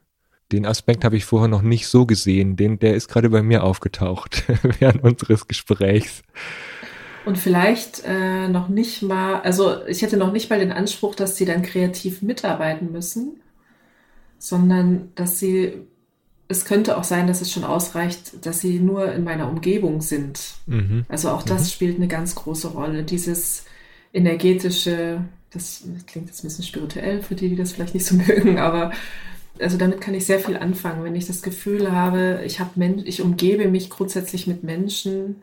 Den 0.52 0.66
Aspekt 0.66 1.04
habe 1.04 1.16
ich 1.16 1.24
vorher 1.24 1.48
noch 1.48 1.62
nicht 1.62 1.86
so 1.86 2.04
gesehen. 2.04 2.56
Den, 2.56 2.78
der 2.78 2.94
ist 2.94 3.08
gerade 3.08 3.30
bei 3.30 3.42
mir 3.42 3.64
aufgetaucht 3.64 4.44
während 4.78 5.02
unseres 5.02 5.48
Gesprächs. 5.48 6.22
Und 7.24 7.38
vielleicht 7.38 8.02
äh, 8.04 8.48
noch 8.48 8.68
nicht 8.68 9.02
mal, 9.02 9.40
also 9.42 9.86
ich 9.86 10.02
hätte 10.02 10.16
noch 10.16 10.32
nicht 10.32 10.50
mal 10.50 10.58
den 10.58 10.72
Anspruch, 10.72 11.14
dass 11.14 11.36
sie 11.36 11.44
dann 11.44 11.62
kreativ 11.62 12.20
mitarbeiten 12.20 12.90
müssen, 12.90 13.40
sondern 14.38 15.12
dass 15.14 15.38
sie, 15.38 15.86
es 16.52 16.64
könnte 16.64 16.96
auch 16.96 17.04
sein, 17.04 17.26
dass 17.26 17.40
es 17.40 17.50
schon 17.50 17.64
ausreicht, 17.64 18.46
dass 18.46 18.60
sie 18.60 18.78
nur 18.78 19.12
in 19.12 19.24
meiner 19.24 19.48
Umgebung 19.48 20.00
sind. 20.00 20.54
Mhm. 20.66 21.04
Also 21.08 21.30
auch 21.30 21.42
das 21.42 21.62
mhm. 21.62 21.68
spielt 21.68 21.96
eine 21.96 22.08
ganz 22.08 22.34
große 22.34 22.68
Rolle. 22.68 23.02
Dieses 23.02 23.64
energetische, 24.12 25.24
das 25.50 25.84
klingt 26.06 26.28
jetzt 26.28 26.44
ein 26.44 26.48
bisschen 26.48 26.64
spirituell 26.64 27.22
für 27.22 27.34
die, 27.34 27.48
die 27.48 27.56
das 27.56 27.72
vielleicht 27.72 27.94
nicht 27.94 28.06
so 28.06 28.14
mögen, 28.28 28.58
aber 28.58 28.92
also 29.60 29.76
damit 29.76 30.00
kann 30.00 30.14
ich 30.14 30.24
sehr 30.24 30.40
viel 30.40 30.56
anfangen, 30.56 31.04
wenn 31.04 31.14
ich 31.14 31.26
das 31.26 31.42
Gefühl 31.42 31.92
habe, 31.92 32.42
ich 32.44 32.60
habe 32.60 32.70
Men 32.76 33.02
ich 33.04 33.20
umgebe 33.20 33.68
mich 33.68 33.90
grundsätzlich 33.90 34.46
mit 34.46 34.62
Menschen, 34.62 35.42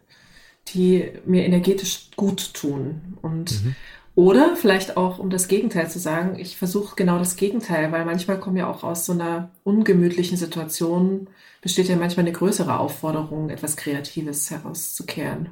die 0.73 1.11
mir 1.25 1.45
energetisch 1.45 2.09
gut 2.15 2.53
tun 2.53 3.17
und 3.21 3.63
mhm. 3.63 3.75
Oder 4.19 4.57
vielleicht 4.57 4.97
auch 4.97 5.17
um 5.17 5.29
das 5.29 5.47
Gegenteil 5.47 5.89
zu 5.89 5.97
sagen, 5.97 6.37
ich 6.37 6.57
versuche 6.57 6.97
genau 6.97 7.19
das 7.19 7.37
Gegenteil, 7.37 7.93
weil 7.93 8.03
manchmal 8.03 8.37
kommen 8.37 8.57
ja 8.57 8.69
auch 8.69 8.83
aus 8.83 9.05
so 9.05 9.13
einer 9.13 9.49
ungemütlichen 9.63 10.37
Situation 10.37 11.27
besteht 11.61 11.87
ja 11.87 11.95
manchmal 11.95 12.25
eine 12.25 12.33
größere 12.33 12.79
Aufforderung, 12.79 13.49
etwas 13.49 13.77
Kreatives 13.77 14.51
herauszukehren. 14.51 15.47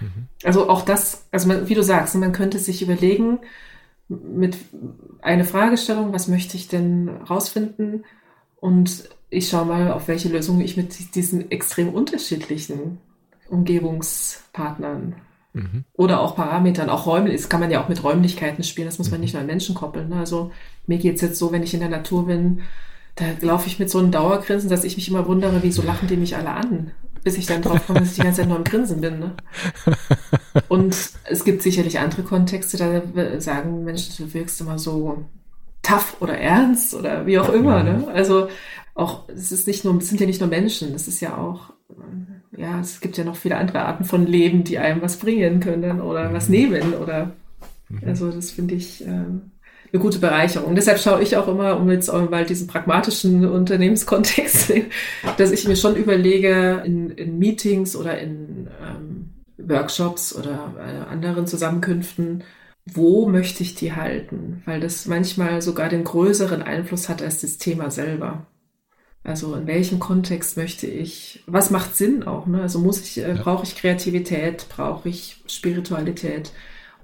Mhm. 0.00 0.28
Also 0.44 0.70
auch 0.70 0.80
das, 0.80 1.26
also 1.30 1.46
man, 1.48 1.68
wie 1.68 1.74
du 1.74 1.82
sagst, 1.82 2.14
man 2.14 2.32
könnte 2.32 2.58
sich 2.58 2.80
überlegen, 2.80 3.40
mit 4.08 4.56
eine 5.20 5.44
Fragestellung, 5.44 6.14
was 6.14 6.26
möchte 6.26 6.56
ich 6.56 6.68
denn 6.68 7.10
rausfinden? 7.28 8.06
Und 8.60 9.10
ich 9.28 9.50
schaue 9.50 9.66
mal, 9.66 9.92
auf 9.92 10.08
welche 10.08 10.30
Lösung 10.30 10.62
ich 10.62 10.78
mit 10.78 11.14
diesen 11.14 11.50
extrem 11.50 11.90
unterschiedlichen 11.90 12.96
Umgebungspartnern 13.50 15.16
mhm. 15.52 15.84
oder 15.94 16.20
auch 16.20 16.36
Parametern, 16.36 16.90
auch 16.90 17.06
Räume, 17.06 17.32
das 17.32 17.48
kann 17.48 17.60
man 17.60 17.70
ja 17.70 17.82
auch 17.82 17.88
mit 17.88 18.02
Räumlichkeiten 18.02 18.64
spielen, 18.64 18.88
das 18.88 18.98
muss 18.98 19.10
man 19.10 19.20
mhm. 19.20 19.24
nicht 19.24 19.32
nur 19.34 19.40
an 19.40 19.46
Menschen 19.46 19.74
koppeln. 19.74 20.08
Ne? 20.08 20.16
Also 20.16 20.52
mir 20.86 20.98
geht 20.98 21.16
es 21.16 21.20
jetzt 21.20 21.38
so, 21.38 21.52
wenn 21.52 21.62
ich 21.62 21.74
in 21.74 21.80
der 21.80 21.88
Natur 21.88 22.26
bin, 22.26 22.62
da 23.16 23.24
laufe 23.40 23.66
ich 23.66 23.78
mit 23.78 23.90
so 23.90 23.98
einem 23.98 24.12
Dauergrinsen, 24.12 24.70
dass 24.70 24.84
ich 24.84 24.96
mich 24.96 25.08
immer 25.08 25.26
wundere, 25.26 25.62
wieso 25.62 25.82
lachen 25.82 26.08
die 26.08 26.16
mich 26.16 26.36
alle 26.36 26.50
an? 26.50 26.92
bis 27.22 27.36
ich 27.36 27.46
dann 27.46 27.62
drauf 27.62 27.86
komme, 27.86 28.00
dass 28.00 28.10
ich 28.10 28.16
die 28.16 28.22
ganze 28.22 28.40
Zeit 28.40 28.48
nur 28.48 28.56
am 28.56 28.64
Grinsen 28.64 29.00
bin. 29.00 29.18
Ne? 29.18 29.34
Und 30.68 30.96
es 31.24 31.44
gibt 31.44 31.62
sicherlich 31.62 31.98
andere 31.98 32.22
Kontexte, 32.22 32.76
da 32.76 33.40
sagen 33.40 33.84
Menschen, 33.84 34.14
du 34.16 34.32
wirkst 34.32 34.60
immer 34.60 34.78
so 34.78 35.24
tough 35.82 36.16
oder 36.20 36.38
ernst 36.38 36.94
oder 36.94 37.26
wie 37.26 37.38
auch 37.38 37.50
immer. 37.50 37.82
Ne? 37.82 38.08
Also 38.12 38.48
auch, 38.94 39.28
es 39.28 39.52
ist 39.52 39.66
nicht 39.66 39.84
nur, 39.84 39.96
es 39.98 40.08
sind 40.08 40.20
ja 40.20 40.26
nicht 40.26 40.40
nur 40.40 40.48
Menschen, 40.48 40.94
es 40.94 41.08
ist 41.08 41.20
ja 41.20 41.36
auch, 41.36 41.72
ja, 42.56 42.80
es 42.80 43.00
gibt 43.00 43.16
ja 43.16 43.24
noch 43.24 43.36
viele 43.36 43.56
andere 43.56 43.80
Arten 43.80 44.04
von 44.04 44.26
Leben, 44.26 44.64
die 44.64 44.78
einem 44.78 45.02
was 45.02 45.18
bringen 45.18 45.60
können 45.60 46.00
oder 46.00 46.32
was 46.32 46.48
mhm. 46.48 46.54
nehmen 46.54 46.94
oder, 46.94 47.32
mhm. 47.88 48.00
also 48.06 48.30
das 48.30 48.50
finde 48.50 48.74
ich, 48.74 49.04
ähm, 49.06 49.52
eine 49.92 50.02
gute 50.02 50.18
Bereicherung. 50.18 50.74
Deshalb 50.74 50.98
schaue 51.00 51.22
ich 51.22 51.36
auch 51.36 51.48
immer, 51.48 51.78
um 51.78 51.90
jetzt 51.90 52.08
auch 52.08 52.30
mal 52.30 52.44
diesen 52.44 52.68
pragmatischen 52.68 53.44
Unternehmenskontext, 53.44 54.72
dass 55.36 55.50
ich 55.50 55.66
mir 55.66 55.76
schon 55.76 55.96
überlege, 55.96 56.82
in, 56.84 57.10
in 57.10 57.38
Meetings 57.38 57.96
oder 57.96 58.18
in 58.18 58.68
ähm, 58.80 59.30
Workshops 59.58 60.34
oder 60.34 60.74
äh, 60.78 61.10
anderen 61.10 61.46
Zusammenkünften, 61.46 62.44
wo 62.86 63.28
möchte 63.28 63.62
ich 63.62 63.74
die 63.74 63.92
halten? 63.92 64.62
Weil 64.64 64.80
das 64.80 65.06
manchmal 65.06 65.60
sogar 65.60 65.88
den 65.88 66.04
größeren 66.04 66.62
Einfluss 66.62 67.08
hat 67.08 67.22
als 67.22 67.40
das 67.40 67.58
Thema 67.58 67.90
selber. 67.90 68.46
Also 69.22 69.54
in 69.54 69.66
welchem 69.66 69.98
Kontext 69.98 70.56
möchte 70.56 70.86
ich, 70.86 71.42
was 71.46 71.70
macht 71.70 71.96
Sinn 71.96 72.22
auch? 72.22 72.46
Ne? 72.46 72.62
Also 72.62 72.78
muss 72.78 73.00
ich, 73.00 73.18
äh, 73.18 73.36
ja. 73.36 73.42
brauche 73.42 73.64
ich 73.64 73.76
Kreativität, 73.76 74.66
brauche 74.68 75.08
ich 75.08 75.42
Spiritualität? 75.46 76.52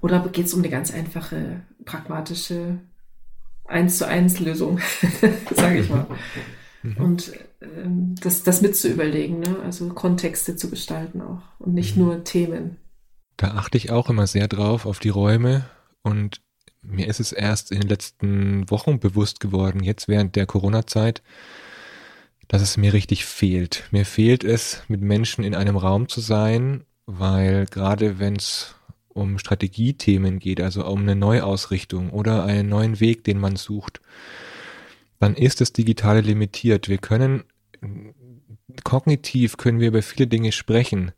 Oder 0.01 0.27
geht 0.29 0.47
es 0.47 0.53
um 0.53 0.61
eine 0.61 0.69
ganz 0.69 0.91
einfache, 0.93 1.61
pragmatische 1.85 2.79
eins 3.65 3.97
zu 3.97 4.07
eins 4.07 4.39
Lösung, 4.39 4.79
sage 5.55 5.79
ich 5.79 5.89
mal. 5.89 6.07
Mhm. 6.83 6.97
Und 6.97 7.33
ähm, 7.61 8.15
das, 8.21 8.43
das 8.43 8.61
mit 8.61 8.75
zu 8.75 8.89
überlegen, 8.89 9.39
ne? 9.39 9.57
also 9.63 9.87
Kontexte 9.89 10.55
zu 10.55 10.69
gestalten 10.69 11.21
auch 11.21 11.41
und 11.59 11.73
nicht 11.73 11.97
mhm. 11.97 12.03
nur 12.03 12.23
Themen. 12.23 12.77
Da 13.35 13.49
achte 13.49 13.77
ich 13.77 13.91
auch 13.91 14.09
immer 14.09 14.25
sehr 14.25 14.47
drauf 14.47 14.85
auf 14.85 14.99
die 14.99 15.09
Räume 15.09 15.65
und 16.01 16.41
mir 16.81 17.07
ist 17.07 17.19
es 17.19 17.31
erst 17.31 17.71
in 17.71 17.81
den 17.81 17.89
letzten 17.89 18.69
Wochen 18.69 18.99
bewusst 18.99 19.39
geworden, 19.39 19.83
jetzt 19.83 20.07
während 20.07 20.35
der 20.35 20.45
Corona-Zeit, 20.45 21.21
dass 22.47 22.61
es 22.61 22.77
mir 22.77 22.93
richtig 22.93 23.25
fehlt. 23.25 23.83
Mir 23.91 24.05
fehlt 24.05 24.43
es, 24.43 24.83
mit 24.87 25.01
Menschen 25.01 25.43
in 25.43 25.55
einem 25.55 25.75
Raum 25.75 26.07
zu 26.07 26.21
sein, 26.21 26.83
weil 27.05 27.65
gerade 27.65 28.19
wenn 28.19 28.35
es 28.35 28.75
um 29.09 29.39
Strategiethemen 29.39 30.39
geht, 30.39 30.61
also 30.61 30.85
um 30.85 31.01
eine 31.01 31.15
Neuausrichtung 31.15 32.11
oder 32.11 32.43
einen 32.43 32.69
neuen 32.69 32.99
Weg, 32.99 33.23
den 33.23 33.39
man 33.39 33.55
sucht, 33.55 33.99
dann 35.19 35.35
ist 35.35 35.61
das 35.61 35.73
Digitale 35.73 36.21
limitiert. 36.21 36.87
Wir 36.87 36.99
können 36.99 37.43
kognitiv 38.83 39.57
können 39.57 39.79
wir 39.79 39.87
über 39.87 40.01
viele 40.01 40.27
Dinge 40.27 40.51
sprechen, 40.51 41.11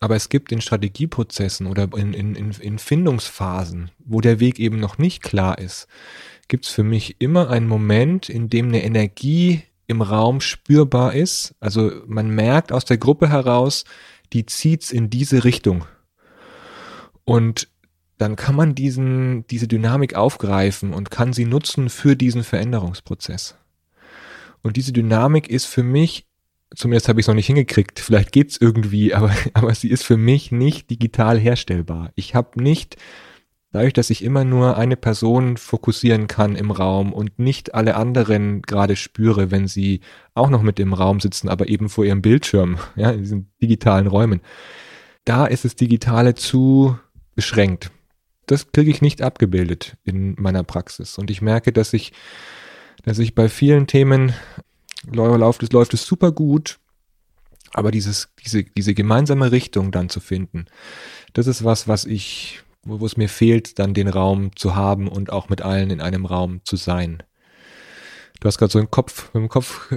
aber 0.00 0.16
es 0.16 0.28
gibt 0.28 0.52
in 0.52 0.60
Strategieprozessen 0.60 1.66
oder 1.66 1.88
in, 1.96 2.12
in, 2.12 2.34
in 2.34 2.78
Findungsphasen, 2.78 3.90
wo 3.98 4.20
der 4.20 4.40
Weg 4.40 4.58
eben 4.58 4.80
noch 4.80 4.98
nicht 4.98 5.22
klar 5.22 5.58
ist, 5.58 5.86
gibt 6.48 6.66
es 6.66 6.72
für 6.72 6.82
mich 6.82 7.16
immer 7.20 7.50
einen 7.50 7.68
Moment, 7.68 8.28
in 8.28 8.50
dem 8.50 8.68
eine 8.68 8.82
Energie 8.82 9.62
im 9.92 10.02
Raum 10.02 10.40
spürbar 10.40 11.14
ist. 11.14 11.54
Also 11.60 11.92
man 12.06 12.30
merkt 12.30 12.72
aus 12.72 12.84
der 12.84 12.98
Gruppe 12.98 13.28
heraus, 13.28 13.84
die 14.32 14.46
zieht's 14.46 14.90
in 14.90 15.10
diese 15.10 15.44
Richtung. 15.44 15.84
Und 17.24 17.68
dann 18.18 18.36
kann 18.36 18.56
man 18.56 18.74
diesen, 18.74 19.46
diese 19.48 19.68
Dynamik 19.68 20.14
aufgreifen 20.14 20.92
und 20.92 21.10
kann 21.10 21.32
sie 21.32 21.44
nutzen 21.44 21.88
für 21.88 22.16
diesen 22.16 22.44
Veränderungsprozess. 22.44 23.56
Und 24.62 24.76
diese 24.76 24.92
Dynamik 24.92 25.48
ist 25.48 25.66
für 25.66 25.82
mich, 25.82 26.26
zumindest 26.74 27.08
habe 27.08 27.20
ich 27.20 27.24
es 27.24 27.28
noch 27.28 27.34
nicht 27.34 27.46
hingekriegt, 27.46 27.98
vielleicht 28.00 28.32
geht's 28.32 28.56
irgendwie, 28.56 29.14
aber, 29.14 29.34
aber 29.54 29.74
sie 29.74 29.90
ist 29.90 30.04
für 30.04 30.16
mich 30.16 30.52
nicht 30.52 30.90
digital 30.90 31.38
herstellbar. 31.38 32.12
Ich 32.14 32.34
habe 32.34 32.62
nicht 32.62 32.96
dadurch, 33.72 33.94
dass 33.94 34.10
ich 34.10 34.22
immer 34.22 34.44
nur 34.44 34.76
eine 34.76 34.96
Person 34.96 35.56
fokussieren 35.56 36.28
kann 36.28 36.56
im 36.56 36.70
Raum 36.70 37.12
und 37.12 37.38
nicht 37.38 37.74
alle 37.74 37.96
anderen 37.96 38.62
gerade 38.62 38.96
spüre, 38.96 39.50
wenn 39.50 39.66
sie 39.66 40.00
auch 40.34 40.50
noch 40.50 40.62
mit 40.62 40.78
im 40.78 40.92
Raum 40.92 41.20
sitzen, 41.20 41.48
aber 41.48 41.68
eben 41.68 41.88
vor 41.88 42.04
ihrem 42.04 42.22
Bildschirm, 42.22 42.78
ja, 42.96 43.10
in 43.10 43.20
diesen 43.20 43.52
digitalen 43.60 44.06
Räumen. 44.06 44.40
Da 45.24 45.46
ist 45.46 45.64
das 45.64 45.74
Digitale 45.74 46.34
zu 46.34 46.98
beschränkt. 47.34 47.90
Das 48.46 48.72
kriege 48.72 48.90
ich 48.90 49.02
nicht 49.02 49.22
abgebildet 49.22 49.96
in 50.04 50.34
meiner 50.38 50.64
Praxis. 50.64 51.16
Und 51.16 51.30
ich 51.30 51.40
merke, 51.40 51.72
dass 51.72 51.92
ich, 51.92 52.12
dass 53.04 53.18
ich 53.18 53.34
bei 53.34 53.48
vielen 53.48 53.86
Themen 53.86 54.34
läuft 55.10 55.62
es, 55.62 55.72
läuft 55.72 55.94
es 55.94 56.04
super 56.04 56.32
gut, 56.32 56.78
aber 57.72 57.90
dieses, 57.90 58.28
diese, 58.44 58.64
diese 58.64 58.94
gemeinsame 58.94 59.50
Richtung 59.52 59.92
dann 59.92 60.08
zu 60.08 60.20
finden, 60.20 60.66
das 61.32 61.46
ist 61.46 61.64
was, 61.64 61.88
was 61.88 62.04
ich 62.04 62.62
wo, 62.84 63.04
es 63.06 63.16
mir 63.16 63.28
fehlt, 63.28 63.78
dann 63.78 63.94
den 63.94 64.08
Raum 64.08 64.54
zu 64.56 64.74
haben 64.74 65.08
und 65.08 65.32
auch 65.32 65.48
mit 65.48 65.62
allen 65.62 65.90
in 65.90 66.00
einem 66.00 66.26
Raum 66.26 66.60
zu 66.64 66.76
sein. 66.76 67.22
Du 68.40 68.48
hast 68.48 68.58
gerade 68.58 68.72
so 68.72 68.80
einen 68.80 68.90
Kopf, 68.90 69.32
mit 69.34 69.42
dem 69.42 69.48
Kopf, 69.48 69.88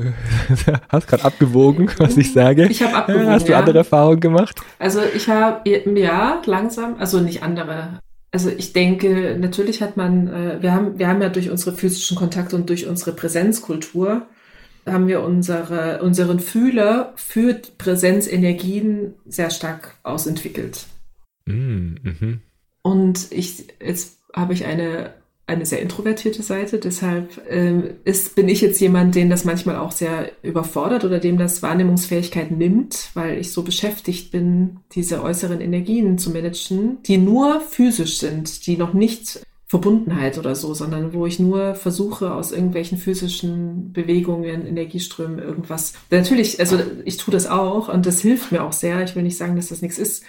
hast 0.89 1.07
gerade 1.07 1.25
abgewogen, 1.25 1.89
was 1.97 2.15
ich 2.15 2.31
sage. 2.31 2.67
Ich 2.67 2.83
habe 2.83 2.95
abgewogen. 2.95 3.27
Hast 3.27 3.47
du 3.47 3.53
ja. 3.53 3.59
andere 3.59 3.79
Erfahrungen 3.79 4.19
gemacht? 4.19 4.61
Also 4.77 5.01
ich 5.01 5.27
habe, 5.27 5.67
ja, 5.67 6.41
langsam, 6.45 6.97
also 6.99 7.19
nicht 7.19 7.41
andere. 7.41 7.99
Also 8.31 8.49
ich 8.49 8.73
denke, 8.73 9.35
natürlich 9.39 9.81
hat 9.81 9.97
man, 9.97 10.27
äh, 10.27 10.61
wir 10.61 10.73
haben, 10.73 10.99
wir 10.99 11.07
haben 11.07 11.21
ja 11.21 11.29
durch 11.29 11.49
unsere 11.49 11.75
physischen 11.75 12.17
Kontakte 12.17 12.55
und 12.55 12.69
durch 12.69 12.85
unsere 12.85 13.13
Präsenzkultur 13.13 14.27
haben 14.85 15.07
wir 15.07 15.23
unsere, 15.23 16.03
unseren 16.03 16.39
Fühler 16.39 17.13
für 17.15 17.59
Präsenzenergien 17.77 19.15
sehr 19.25 19.49
stark 19.49 19.95
ausentwickelt. 20.03 20.85
Mm, 21.45 21.95
mhm. 22.03 22.41
Und 22.85 23.31
ich, 23.31 23.65
jetzt 23.83 24.19
habe 24.31 24.53
ich 24.53 24.65
eine, 24.65 25.15
eine 25.47 25.65
sehr 25.65 25.81
introvertierte 25.81 26.43
Seite, 26.43 26.77
deshalb 26.77 27.41
ähm, 27.49 27.95
ist, 28.03 28.35
bin 28.35 28.47
ich 28.47 28.61
jetzt 28.61 28.79
jemand, 28.79 29.15
den 29.15 29.31
das 29.31 29.43
manchmal 29.43 29.77
auch 29.77 29.91
sehr 29.91 30.29
überfordert 30.43 31.03
oder 31.03 31.17
dem 31.17 31.39
das 31.39 31.63
Wahrnehmungsfähigkeit 31.63 32.51
nimmt, 32.51 33.09
weil 33.15 33.39
ich 33.39 33.51
so 33.51 33.63
beschäftigt 33.63 34.29
bin, 34.31 34.81
diese 34.91 35.23
äußeren 35.23 35.61
Energien 35.61 36.19
zu 36.19 36.29
managen, 36.29 37.01
die 37.01 37.17
nur 37.17 37.59
physisch 37.59 38.19
sind, 38.19 38.67
die 38.67 38.77
noch 38.77 38.93
nicht 38.93 39.39
Verbundenheit 39.65 40.37
oder 40.37 40.53
so, 40.53 40.75
sondern 40.75 41.11
wo 41.11 41.25
ich 41.25 41.39
nur 41.39 41.73
versuche, 41.73 42.35
aus 42.35 42.51
irgendwelchen 42.51 42.99
physischen 42.99 43.93
Bewegungen, 43.93 44.67
Energieströmen 44.67 45.39
irgendwas. 45.39 45.93
Natürlich, 46.11 46.59
also 46.59 46.77
ich 47.03 47.17
tue 47.17 47.31
das 47.31 47.47
auch 47.47 47.91
und 47.91 48.05
das 48.05 48.21
hilft 48.21 48.51
mir 48.51 48.63
auch 48.63 48.73
sehr. 48.73 49.03
Ich 49.03 49.15
will 49.15 49.23
nicht 49.23 49.37
sagen, 49.37 49.55
dass 49.55 49.69
das 49.69 49.81
nichts 49.81 49.97
ist. 49.97 50.23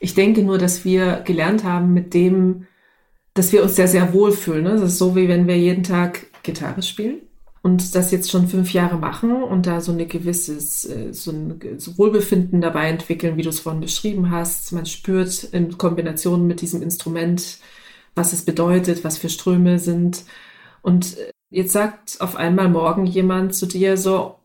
Ich 0.00 0.14
denke 0.14 0.42
nur, 0.42 0.58
dass 0.58 0.84
wir 0.84 1.22
gelernt 1.24 1.64
haben 1.64 1.92
mit 1.92 2.14
dem, 2.14 2.66
dass 3.34 3.52
wir 3.52 3.62
uns 3.62 3.76
sehr, 3.76 3.88
sehr 3.88 4.12
wohlfühlen. 4.12 4.64
Ne? 4.64 4.70
Das 4.72 4.82
ist 4.82 4.98
so, 4.98 5.16
wie 5.16 5.28
wenn 5.28 5.46
wir 5.46 5.58
jeden 5.58 5.82
Tag 5.82 6.26
Gitarre 6.42 6.82
spielen 6.82 7.22
und 7.62 7.94
das 7.94 8.10
jetzt 8.10 8.30
schon 8.30 8.48
fünf 8.48 8.72
Jahre 8.72 8.96
machen 8.96 9.42
und 9.42 9.66
da 9.66 9.80
so 9.80 9.92
eine 9.92 10.06
gewisses, 10.06 10.84
äh, 10.86 11.12
so 11.12 11.32
ein 11.32 11.60
Wohlbefinden 11.96 12.60
dabei 12.60 12.88
entwickeln, 12.88 13.36
wie 13.36 13.42
du 13.42 13.48
es 13.50 13.60
vorhin 13.60 13.80
beschrieben 13.80 14.30
hast. 14.30 14.72
Man 14.72 14.86
spürt 14.86 15.44
in 15.44 15.76
Kombination 15.76 16.46
mit 16.46 16.60
diesem 16.60 16.82
Instrument, 16.82 17.58
was 18.14 18.32
es 18.32 18.44
bedeutet, 18.44 19.04
was 19.04 19.18
für 19.18 19.28
Ströme 19.28 19.78
sind. 19.78 20.24
Und 20.82 21.16
jetzt 21.50 21.72
sagt 21.72 22.20
auf 22.20 22.36
einmal 22.36 22.68
morgen 22.68 23.06
jemand 23.06 23.54
zu 23.54 23.66
dir 23.66 23.96
so, 23.96 24.36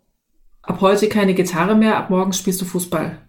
ab 0.61 0.81
heute 0.81 1.09
keine 1.09 1.33
Gitarre 1.33 1.75
mehr, 1.75 1.97
ab 1.97 2.09
morgen 2.09 2.33
spielst 2.33 2.61
du 2.61 2.65
Fußball. 2.65 3.22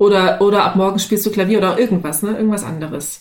Oder, 0.00 0.40
oder 0.40 0.64
ab 0.64 0.76
morgen 0.76 0.98
spielst 0.98 1.26
du 1.26 1.30
Klavier 1.30 1.58
oder 1.58 1.78
irgendwas, 1.78 2.22
ne? 2.22 2.30
Irgendwas 2.30 2.64
anderes. 2.64 3.20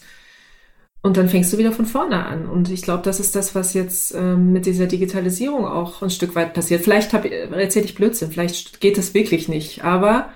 Und 1.02 1.18
dann 1.18 1.28
fängst 1.28 1.52
du 1.52 1.58
wieder 1.58 1.74
von 1.74 1.86
vorne 1.86 2.26
an. 2.26 2.48
Und 2.48 2.72
ich 2.72 2.84
glaube, 2.84 3.04
das 3.04 3.20
ist 3.20 3.36
das, 3.36 3.54
was 3.54 3.74
jetzt 3.74 4.16
ähm, 4.16 4.54
mit 4.54 4.66
dieser 4.66 4.86
Digitalisierung 4.86 5.66
auch 5.66 6.02
ein 6.02 6.10
Stück 6.10 6.36
weit 6.36 6.54
passiert. 6.54 6.82
Vielleicht 6.82 7.14
erzähle 7.14 7.84
ich 7.84 7.96
Blödsinn, 7.96 8.32
vielleicht 8.32 8.80
geht 8.80 8.98
das 8.98 9.14
wirklich 9.14 9.50
nicht. 9.50 9.84
Aber 9.84 10.30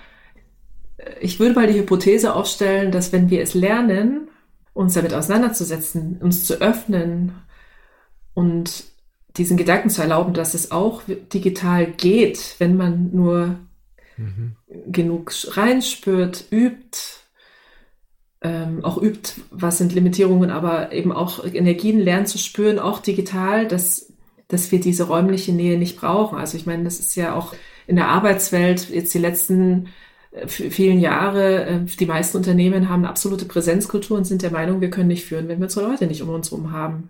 äh, 0.97 1.13
ich 1.21 1.39
würde 1.39 1.55
mal 1.55 1.67
die 1.67 1.79
Hypothese 1.79 2.35
aufstellen, 2.35 2.91
dass 2.91 3.13
wenn 3.13 3.29
wir 3.29 3.41
es 3.41 3.53
lernen, 3.53 4.27
uns 4.73 4.95
damit 4.95 5.13
auseinanderzusetzen, 5.13 6.17
uns 6.21 6.43
zu 6.43 6.55
öffnen 6.59 7.35
und 8.33 8.83
diesen 9.37 9.55
Gedanken 9.55 9.89
zu 9.89 10.01
erlauben, 10.01 10.33
dass 10.33 10.55
es 10.55 10.71
auch 10.71 11.03
digital 11.07 11.85
geht, 11.85 12.55
wenn 12.59 12.75
man 12.75 13.11
nur 13.13 13.59
mhm. 14.17 14.57
Genug 14.91 15.31
reinspürt, 15.55 16.45
übt, 16.51 16.97
ähm, 18.41 18.83
auch 18.83 19.01
übt, 19.01 19.41
was 19.51 19.77
sind 19.77 19.93
Limitierungen, 19.93 20.49
aber 20.49 20.91
eben 20.91 21.11
auch 21.11 21.43
Energien 21.45 21.99
lernen 21.99 22.25
zu 22.25 22.37
spüren, 22.37 22.79
auch 22.79 22.99
digital, 22.99 23.67
dass, 23.67 24.11
dass 24.47 24.71
wir 24.71 24.79
diese 24.79 25.03
räumliche 25.05 25.53
Nähe 25.53 25.77
nicht 25.77 25.97
brauchen. 25.97 26.37
Also 26.37 26.57
ich 26.57 26.65
meine, 26.65 26.83
das 26.83 26.99
ist 26.99 27.15
ja 27.15 27.35
auch 27.35 27.53
in 27.87 27.95
der 27.95 28.09
Arbeitswelt 28.09 28.89
jetzt 28.89 29.13
die 29.13 29.19
letzten 29.19 29.87
äh, 30.31 30.47
vielen 30.47 30.99
Jahre, 30.99 31.65
äh, 31.65 31.79
die 31.85 32.05
meisten 32.05 32.37
Unternehmen 32.37 32.89
haben 32.89 33.05
absolute 33.05 33.45
Präsenzkultur 33.45 34.17
und 34.17 34.25
sind 34.25 34.41
der 34.41 34.51
Meinung, 34.51 34.81
wir 34.81 34.89
können 34.89 35.07
nicht 35.07 35.25
führen, 35.25 35.47
wenn 35.47 35.59
wir 35.59 35.65
unsere 35.65 35.87
Leute 35.87 36.07
nicht 36.07 36.21
um 36.21 36.29
uns 36.29 36.51
herum 36.51 36.71
haben, 36.71 37.09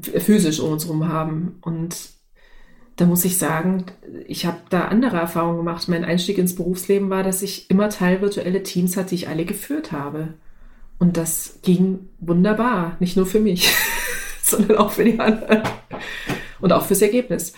physisch 0.00 0.60
um 0.60 0.72
uns 0.72 0.84
herum 0.84 1.08
haben. 1.08 1.58
Und 1.62 2.11
da 2.96 3.06
muss 3.06 3.24
ich 3.24 3.38
sagen, 3.38 3.86
ich 4.26 4.44
habe 4.46 4.58
da 4.70 4.86
andere 4.86 5.16
Erfahrungen 5.16 5.58
gemacht. 5.58 5.88
Mein 5.88 6.04
Einstieg 6.04 6.38
ins 6.38 6.54
Berufsleben 6.54 7.10
war, 7.10 7.22
dass 7.22 7.42
ich 7.42 7.70
immer 7.70 7.88
teilvirtuelle 7.88 8.62
Teams 8.62 8.96
hatte, 8.96 9.10
die 9.10 9.14
ich 9.16 9.28
alle 9.28 9.44
geführt 9.44 9.92
habe. 9.92 10.34
Und 10.98 11.16
das 11.16 11.58
ging 11.62 12.08
wunderbar. 12.20 12.96
Nicht 13.00 13.16
nur 13.16 13.26
für 13.26 13.40
mich, 13.40 13.72
sondern 14.42 14.76
auch 14.76 14.92
für 14.92 15.04
die 15.04 15.18
anderen. 15.18 15.62
Und 16.60 16.72
auch 16.72 16.84
fürs 16.84 17.02
Ergebnis. 17.02 17.54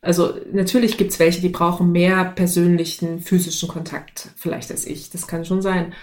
Also 0.00 0.34
natürlich 0.52 0.96
gibt 0.98 1.12
es 1.12 1.18
welche, 1.18 1.40
die 1.40 1.48
brauchen 1.48 1.90
mehr 1.90 2.24
persönlichen, 2.24 3.20
physischen 3.20 3.68
Kontakt, 3.68 4.28
vielleicht 4.36 4.70
als 4.70 4.86
ich. 4.86 5.10
Das 5.10 5.26
kann 5.26 5.44
schon 5.44 5.62
sein 5.62 5.94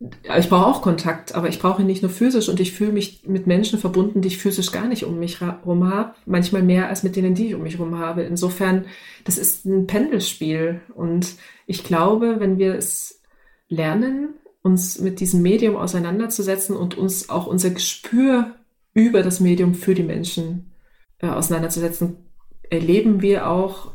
ich 0.00 0.48
brauche 0.48 0.66
auch 0.66 0.80
Kontakt, 0.80 1.34
aber 1.34 1.48
ich 1.48 1.58
brauche 1.58 1.82
ihn 1.82 1.86
nicht 1.86 2.00
nur 2.00 2.10
physisch 2.10 2.48
und 2.48 2.58
ich 2.58 2.72
fühle 2.72 2.92
mich 2.92 3.22
mit 3.26 3.46
Menschen 3.46 3.78
verbunden, 3.78 4.22
die 4.22 4.28
ich 4.28 4.38
physisch 4.38 4.72
gar 4.72 4.88
nicht 4.88 5.04
um 5.04 5.18
mich 5.18 5.42
herum 5.42 5.92
habe. 5.92 6.14
Manchmal 6.24 6.62
mehr 6.62 6.88
als 6.88 7.02
mit 7.02 7.16
denen, 7.16 7.34
die 7.34 7.48
ich 7.48 7.54
um 7.54 7.62
mich 7.62 7.76
herum 7.76 7.98
habe. 7.98 8.22
Insofern, 8.22 8.86
das 9.24 9.36
ist 9.36 9.66
ein 9.66 9.86
Pendelspiel. 9.86 10.80
Und 10.94 11.34
ich 11.66 11.84
glaube, 11.84 12.40
wenn 12.40 12.56
wir 12.56 12.76
es 12.76 13.20
lernen, 13.68 14.30
uns 14.62 15.00
mit 15.00 15.20
diesem 15.20 15.42
Medium 15.42 15.76
auseinanderzusetzen 15.76 16.76
und 16.76 16.96
uns 16.96 17.28
auch 17.28 17.46
unser 17.46 17.68
Gespür 17.68 18.54
über 18.94 19.22
das 19.22 19.38
Medium 19.38 19.74
für 19.74 19.94
die 19.94 20.02
Menschen 20.02 20.72
äh, 21.18 21.28
auseinanderzusetzen, 21.28 22.16
erleben 22.70 23.20
wir 23.20 23.50
auch, 23.50 23.92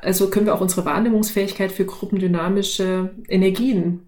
also 0.00 0.28
können 0.28 0.46
wir 0.46 0.54
auch 0.54 0.60
unsere 0.60 0.84
Wahrnehmungsfähigkeit 0.84 1.70
für 1.70 1.84
gruppendynamische 1.84 3.14
Energien 3.28 4.06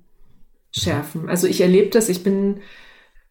schärfen. 0.79 1.29
Also 1.29 1.47
ich 1.47 1.61
erlebe 1.61 1.91
das, 1.91 2.09
ich 2.09 2.23
bin 2.23 2.61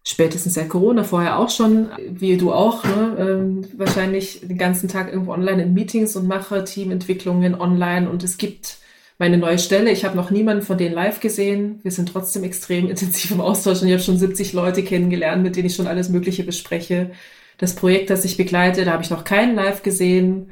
spätestens 0.04 0.54
seit 0.54 0.70
Corona, 0.70 1.04
vorher 1.04 1.38
auch 1.38 1.50
schon, 1.50 1.90
wie 2.10 2.38
du 2.38 2.54
auch, 2.54 2.86
ne, 2.86 3.18
ähm, 3.20 3.68
wahrscheinlich 3.76 4.42
den 4.42 4.58
ganzen 4.58 4.88
Tag 4.88 5.12
irgendwo 5.12 5.34
online 5.34 5.64
in 5.64 5.74
Meetings 5.74 6.16
und 6.16 6.28
mache 6.28 6.64
Teamentwicklungen 6.64 7.60
online 7.60 8.10
und 8.10 8.24
es 8.24 8.38
gibt 8.38 8.78
meine 9.20 9.38
neue 9.38 9.60
Stelle. 9.60 9.92
Ich 9.92 10.06
habe 10.06 10.16
noch 10.16 10.32
niemanden 10.32 10.64
von 10.64 10.78
denen 10.78 10.96
live 10.96 11.20
gesehen. 11.20 11.80
Wir 11.84 11.92
sind 11.92 12.10
trotzdem 12.10 12.44
extrem 12.44 12.90
intensiv 12.90 13.32
im 13.32 13.42
Austausch 13.42 13.82
und 13.82 13.88
ich 13.88 13.94
habe 13.94 14.04
schon 14.04 14.18
70 14.18 14.54
Leute 14.54 14.84
kennengelernt, 14.84 15.44
mit 15.44 15.56
denen 15.56 15.68
ich 15.68 15.76
schon 15.76 15.88
alles 15.88 16.10
Mögliche 16.10 16.44
bespreche. 16.44 17.12
Das 17.58 17.76
Projekt, 17.76 18.10
das 18.10 18.24
ich 18.24 18.38
begleite, 18.38 18.86
da 18.86 18.94
habe 18.94 19.04
ich 19.04 19.10
noch 19.10 19.24
keinen 19.24 19.56
live 19.56 19.82
gesehen. 19.84 20.52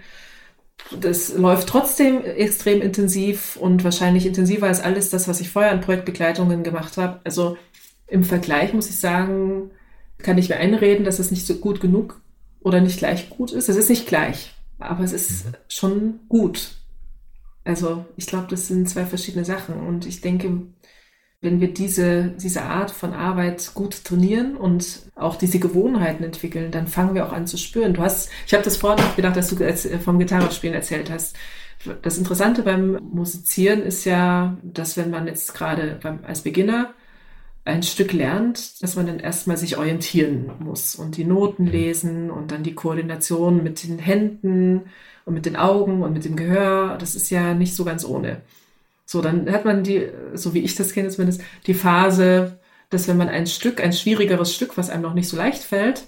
Das 1.00 1.34
läuft 1.34 1.68
trotzdem 1.68 2.24
extrem 2.24 2.82
intensiv 2.82 3.58
und 3.58 3.84
wahrscheinlich 3.84 4.26
intensiver 4.26 4.68
als 4.68 4.82
alles 4.82 5.10
das, 5.10 5.28
was 5.28 5.42
ich 5.42 5.50
vorher 5.50 5.72
an 5.72 5.82
Projektbegleitungen 5.82 6.64
gemacht 6.64 6.98
habe. 6.98 7.20
Also 7.24 7.58
im 8.08 8.24
Vergleich 8.24 8.74
muss 8.74 8.90
ich 8.90 9.00
sagen, 9.00 9.72
kann 10.20 10.38
ich 10.38 10.50
mir 10.50 10.58
einreden, 10.58 11.06
dass 11.06 11.20
es 11.20 11.32
nicht 11.32 11.48
so 11.48 11.56
gut 11.56 11.80
genug 11.80 12.22
oder 12.62 12.82
nicht 12.82 13.00
gleich 13.00 13.30
gut 13.30 13.52
ist. 13.52 13.68
Es 13.68 13.78
ist 13.78 13.90
nicht 13.90 14.08
gleich, 14.08 14.54
aber 14.78 15.04
es 15.04 15.14
ist 15.14 15.46
schon 15.68 16.20
gut. 16.30 16.76
Also 17.64 18.06
ich 18.16 18.28
glaube, 18.28 18.48
das 18.50 18.68
sind 18.68 18.88
zwei 18.88 19.06
verschiedene 19.06 19.44
Sachen. 19.44 19.76
Und 19.76 20.06
ich 20.06 20.22
denke, 20.22 20.62
wenn 21.46 21.62
wir 21.62 21.74
diese, 21.74 22.34
diese 22.42 22.64
Art 22.64 22.92
von 22.92 23.14
Arbeit 23.14 23.72
gut 23.74 24.04
trainieren 24.04 24.58
und 24.58 25.04
auch 25.16 25.38
diese 25.38 25.60
Gewohnheiten 25.60 26.24
entwickeln, 26.24 26.72
dann 26.72 26.88
fangen 26.88 27.16
wir 27.16 27.26
auch 27.26 27.32
an 27.32 27.48
zu 27.48 27.58
spüren. 27.58 27.94
Du 27.94 28.02
hast, 28.02 28.30
ich 28.46 28.54
habe 28.54 28.64
das 28.64 28.76
vorhin 28.76 29.06
noch 29.06 29.16
gedacht, 29.16 29.38
dass 29.38 29.50
du 29.50 29.56
vom 30.04 30.20
Gitarrespielen 30.20 30.76
erzählt 30.76 31.10
hast. 31.10 31.38
Das 32.02 32.18
Interessante 32.18 32.64
beim 32.64 33.00
Musizieren 33.02 33.84
ist 33.84 34.06
ja, 34.06 34.58
dass 34.64 34.98
wenn 34.98 35.12
man 35.12 35.28
jetzt 35.28 35.54
gerade 35.54 36.00
als 36.24 36.42
Beginner 36.42 36.94
ein 37.64 37.84
Stück 37.84 38.14
lernt, 38.14 38.82
dass 38.84 38.96
man 38.96 39.08
dann 39.08 39.20
erstmal 39.20 39.58
sich 39.58 39.78
orientieren 39.78 40.52
muss 40.60 40.96
und 40.96 41.18
die 41.18 41.26
Noten 41.26 41.66
lesen 41.66 42.30
und 42.30 42.52
dann 42.52 42.64
die 42.64 42.76
Koordination 42.76 43.64
mit 43.64 43.84
den 43.84 44.00
Händen 44.00 44.84
und 45.26 45.34
mit 45.34 45.46
den 45.46 45.56
Augen 45.56 46.04
und 46.04 46.14
mit 46.14 46.26
dem 46.26 46.36
Gehör, 46.36 46.98
das 46.98 47.16
ist 47.16 47.30
ja 47.30 47.54
nicht 47.54 47.76
so 47.76 47.86
ganz 47.86 48.06
ohne. 48.06 48.42
So, 49.06 49.22
dann 49.22 49.52
hat 49.52 49.66
man 49.66 49.84
die, 49.84 50.10
so 50.34 50.54
wie 50.54 50.62
ich 50.62 50.76
das 50.76 50.94
kenne 50.94 51.10
zumindest, 51.10 51.42
die 51.68 51.74
Phase, 51.74 52.60
dass 52.90 53.08
wenn 53.08 53.18
man 53.18 53.30
ein 53.30 53.48
Stück, 53.48 53.82
ein 53.82 53.94
schwierigeres 53.94 54.54
Stück, 54.54 54.78
was 54.78 54.90
einem 54.90 55.04
noch 55.04 55.14
nicht 55.14 55.30
so 55.30 55.38
leicht 55.38 55.64
fällt, 55.64 56.06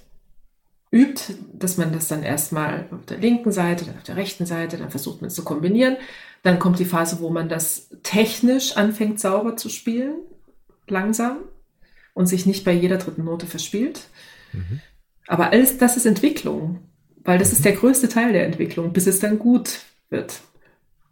übt, 0.91 1.35
dass 1.53 1.77
man 1.77 1.91
das 1.91 2.07
dann 2.07 2.23
erstmal 2.23 2.87
auf 2.91 3.05
der 3.05 3.17
linken 3.17 3.51
Seite, 3.51 3.85
dann 3.85 3.97
auf 3.97 4.03
der 4.03 4.15
rechten 4.15 4.45
Seite, 4.45 4.77
dann 4.77 4.89
versucht 4.89 5.21
man 5.21 5.27
es 5.27 5.35
zu 5.35 5.43
kombinieren. 5.43 5.97
Dann 6.43 6.59
kommt 6.59 6.79
die 6.79 6.85
Phase, 6.85 7.19
wo 7.19 7.29
man 7.29 7.49
das 7.49 7.89
technisch 8.03 8.77
anfängt 8.77 9.19
sauber 9.19 9.57
zu 9.57 9.69
spielen, 9.69 10.15
langsam 10.87 11.39
und 12.13 12.27
sich 12.27 12.45
nicht 12.45 12.63
bei 12.63 12.71
jeder 12.71 12.97
dritten 12.97 13.25
Note 13.25 13.45
verspielt. 13.45 14.01
Mhm. 14.53 14.81
Aber 15.27 15.51
alles 15.51 15.77
das 15.77 15.97
ist 15.97 16.05
Entwicklung. 16.05 16.79
Weil 17.17 17.39
das 17.39 17.51
ist 17.51 17.65
der 17.65 17.73
größte 17.73 18.07
Teil 18.07 18.31
der 18.31 18.45
Entwicklung, 18.45 18.93
bis 18.93 19.05
es 19.05 19.19
dann 19.19 19.37
gut 19.37 19.81
wird. 20.09 20.39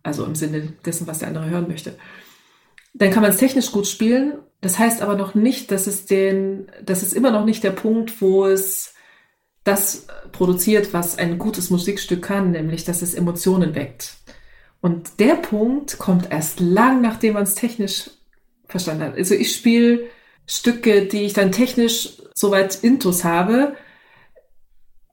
Also 0.05 0.23
im 0.23 0.35
Sinne 0.35 0.73
dessen, 0.85 1.07
was 1.07 1.19
der 1.19 1.29
andere 1.29 1.49
hören 1.49 1.67
möchte. 1.67 1.95
Dann 2.93 3.11
kann 3.11 3.23
man 3.23 3.31
es 3.31 3.37
technisch 3.37 3.71
gut 3.71 3.87
spielen. 3.87 4.35
Das 4.61 4.77
heißt 4.77 5.01
aber 5.01 5.15
noch 5.15 5.33
nicht, 5.33 5.71
dass 5.71 5.87
es 5.87 6.05
den, 6.05 6.67
das 6.83 7.01
ist 7.01 7.13
immer 7.13 7.31
noch 7.31 7.43
nicht 7.43 7.63
der 7.63 7.71
Punkt, 7.71 8.21
wo 8.21 8.45
es 8.45 8.93
das 9.63 10.05
produziert, 10.31 10.93
was 10.93 11.17
ein 11.17 11.39
gutes 11.39 11.71
Musikstück 11.71 12.21
kann, 12.21 12.51
nämlich 12.51 12.83
dass 12.83 13.01
es 13.01 13.15
Emotionen 13.15 13.73
weckt. 13.73 14.17
Und 14.79 15.19
der 15.19 15.35
Punkt 15.35 15.97
kommt 15.97 16.31
erst 16.31 16.59
lang, 16.59 17.01
nachdem 17.01 17.33
man 17.33 17.43
es 17.43 17.55
technisch 17.55 18.11
verstanden 18.67 19.03
hat. 19.03 19.15
Also 19.15 19.33
ich 19.33 19.55
spiele 19.55 20.03
Stücke, 20.45 21.05
die 21.07 21.23
ich 21.23 21.33
dann 21.33 21.51
technisch 21.51 22.21
soweit 22.35 22.75
intus 22.83 23.23
habe, 23.23 23.75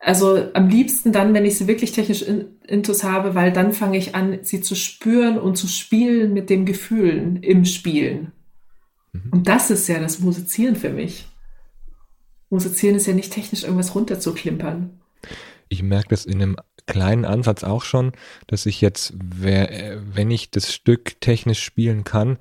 also 0.05 0.51
am 0.55 0.69
liebsten 0.69 1.13
dann, 1.13 1.33
wenn 1.33 1.45
ich 1.45 1.57
sie 1.57 1.69
wirklich 1.69 1.93
technisch 1.93 2.25
intus 2.67 3.05
habe, 3.05 3.37
weil 3.37 3.53
dann 3.53 3.73
fange 3.73 3.97
ich 3.97 4.17
an, 4.17 4.41
sie 4.43 4.61
zu 4.61 4.75
spüren 4.75 5.39
und 5.39 5.57
zu 5.57 5.69
spielen 5.69 6.33
mit 6.33 6.51
den 6.51 6.67
Gefühlen 6.67 7.37
im 7.37 7.65
Spielen. 7.65 8.33
Mhm. 9.13 9.31
Und 9.31 9.49
das 9.49 9.71
ist 9.71 9.87
ja 9.87 10.01
das 10.01 10.19
Musizieren 10.19 10.75
für 10.75 10.91
mich. 10.91 11.29
Musizieren 12.51 12.97
ist 12.97 13.07
ja 13.07 13.15
nicht 13.15 13.33
technisch 13.33 13.63
irgendwas 13.63 13.95
runterzuklimpern. 13.95 14.99
Ich 15.69 15.85
merke 15.85 16.09
das 16.09 16.25
in 16.25 16.43
einem 16.43 16.57
kleinen 16.87 17.25
Ansatz 17.25 17.63
auch 17.63 17.85
schon, 17.85 18.11
dass 18.49 18.67
ich 18.67 18.81
jetzt, 18.81 19.15
wenn 19.17 20.31
ich 20.33 20.51
das 20.51 20.75
Stück 20.75 21.21
technisch 21.21 21.63
spielen 21.63 22.03
kann, 22.03 22.39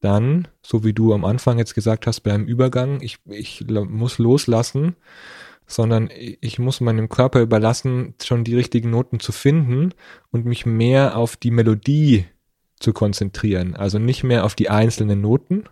dann, 0.00 0.48
so 0.62 0.82
wie 0.82 0.94
du 0.94 1.12
am 1.12 1.26
Anfang 1.26 1.58
jetzt 1.58 1.74
gesagt 1.74 2.06
hast, 2.06 2.20
beim 2.20 2.46
Übergang, 2.46 3.02
ich, 3.02 3.18
ich 3.26 3.64
muss 3.68 4.16
loslassen 4.16 4.96
sondern 5.66 6.10
ich 6.12 6.58
muss 6.58 6.80
meinem 6.80 7.08
Körper 7.08 7.40
überlassen, 7.40 8.14
schon 8.22 8.44
die 8.44 8.54
richtigen 8.54 8.90
Noten 8.90 9.20
zu 9.20 9.32
finden 9.32 9.94
und 10.30 10.44
mich 10.44 10.66
mehr 10.66 11.16
auf 11.16 11.36
die 11.36 11.50
Melodie 11.50 12.26
zu 12.78 12.92
konzentrieren. 12.92 13.74
Also 13.74 13.98
nicht 13.98 14.24
mehr 14.24 14.44
auf 14.44 14.54
die 14.54 14.68
einzelnen 14.68 15.20
Noten, 15.20 15.64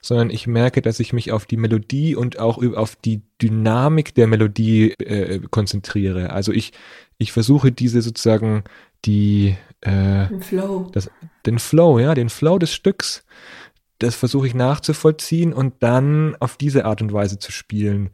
sondern 0.00 0.30
ich 0.30 0.46
merke, 0.46 0.82
dass 0.82 1.00
ich 1.00 1.12
mich 1.12 1.32
auf 1.32 1.46
die 1.46 1.56
Melodie 1.56 2.16
und 2.16 2.38
auch 2.38 2.62
auf 2.74 2.96
die 2.96 3.22
Dynamik 3.42 4.14
der 4.14 4.26
Melodie 4.26 4.92
äh, 4.92 5.40
konzentriere. 5.50 6.30
Also 6.30 6.52
ich, 6.52 6.72
ich 7.18 7.32
versuche 7.32 7.72
diese 7.72 8.02
sozusagen 8.02 8.64
die 9.04 9.56
äh, 9.80 10.28
den 10.28 10.42
Flow. 10.42 10.90
Das, 10.92 11.10
den 11.44 11.58
Flow, 11.58 11.98
ja, 11.98 12.14
den 12.14 12.30
Flow 12.30 12.58
des 12.58 12.72
Stücks, 12.72 13.24
das 13.98 14.14
versuche 14.14 14.46
ich 14.46 14.54
nachzuvollziehen 14.54 15.52
und 15.52 15.74
dann 15.80 16.36
auf 16.40 16.56
diese 16.56 16.84
Art 16.84 17.02
und 17.02 17.12
Weise 17.12 17.38
zu 17.38 17.52
spielen. 17.52 18.10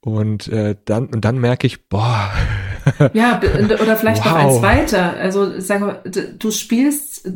Und 0.00 0.48
äh, 0.48 0.76
dann 0.84 1.06
und 1.06 1.24
dann 1.24 1.38
merke 1.38 1.66
ich, 1.66 1.88
boah. 1.88 2.30
ja, 3.12 3.40
oder 3.40 3.96
vielleicht 3.96 4.24
wow. 4.24 4.32
noch 4.32 4.38
eins 4.38 4.62
weiter. 4.62 5.14
Also 5.16 5.60
sag 5.60 5.80
mal, 5.80 6.02
du 6.04 6.50
spielst 6.50 7.28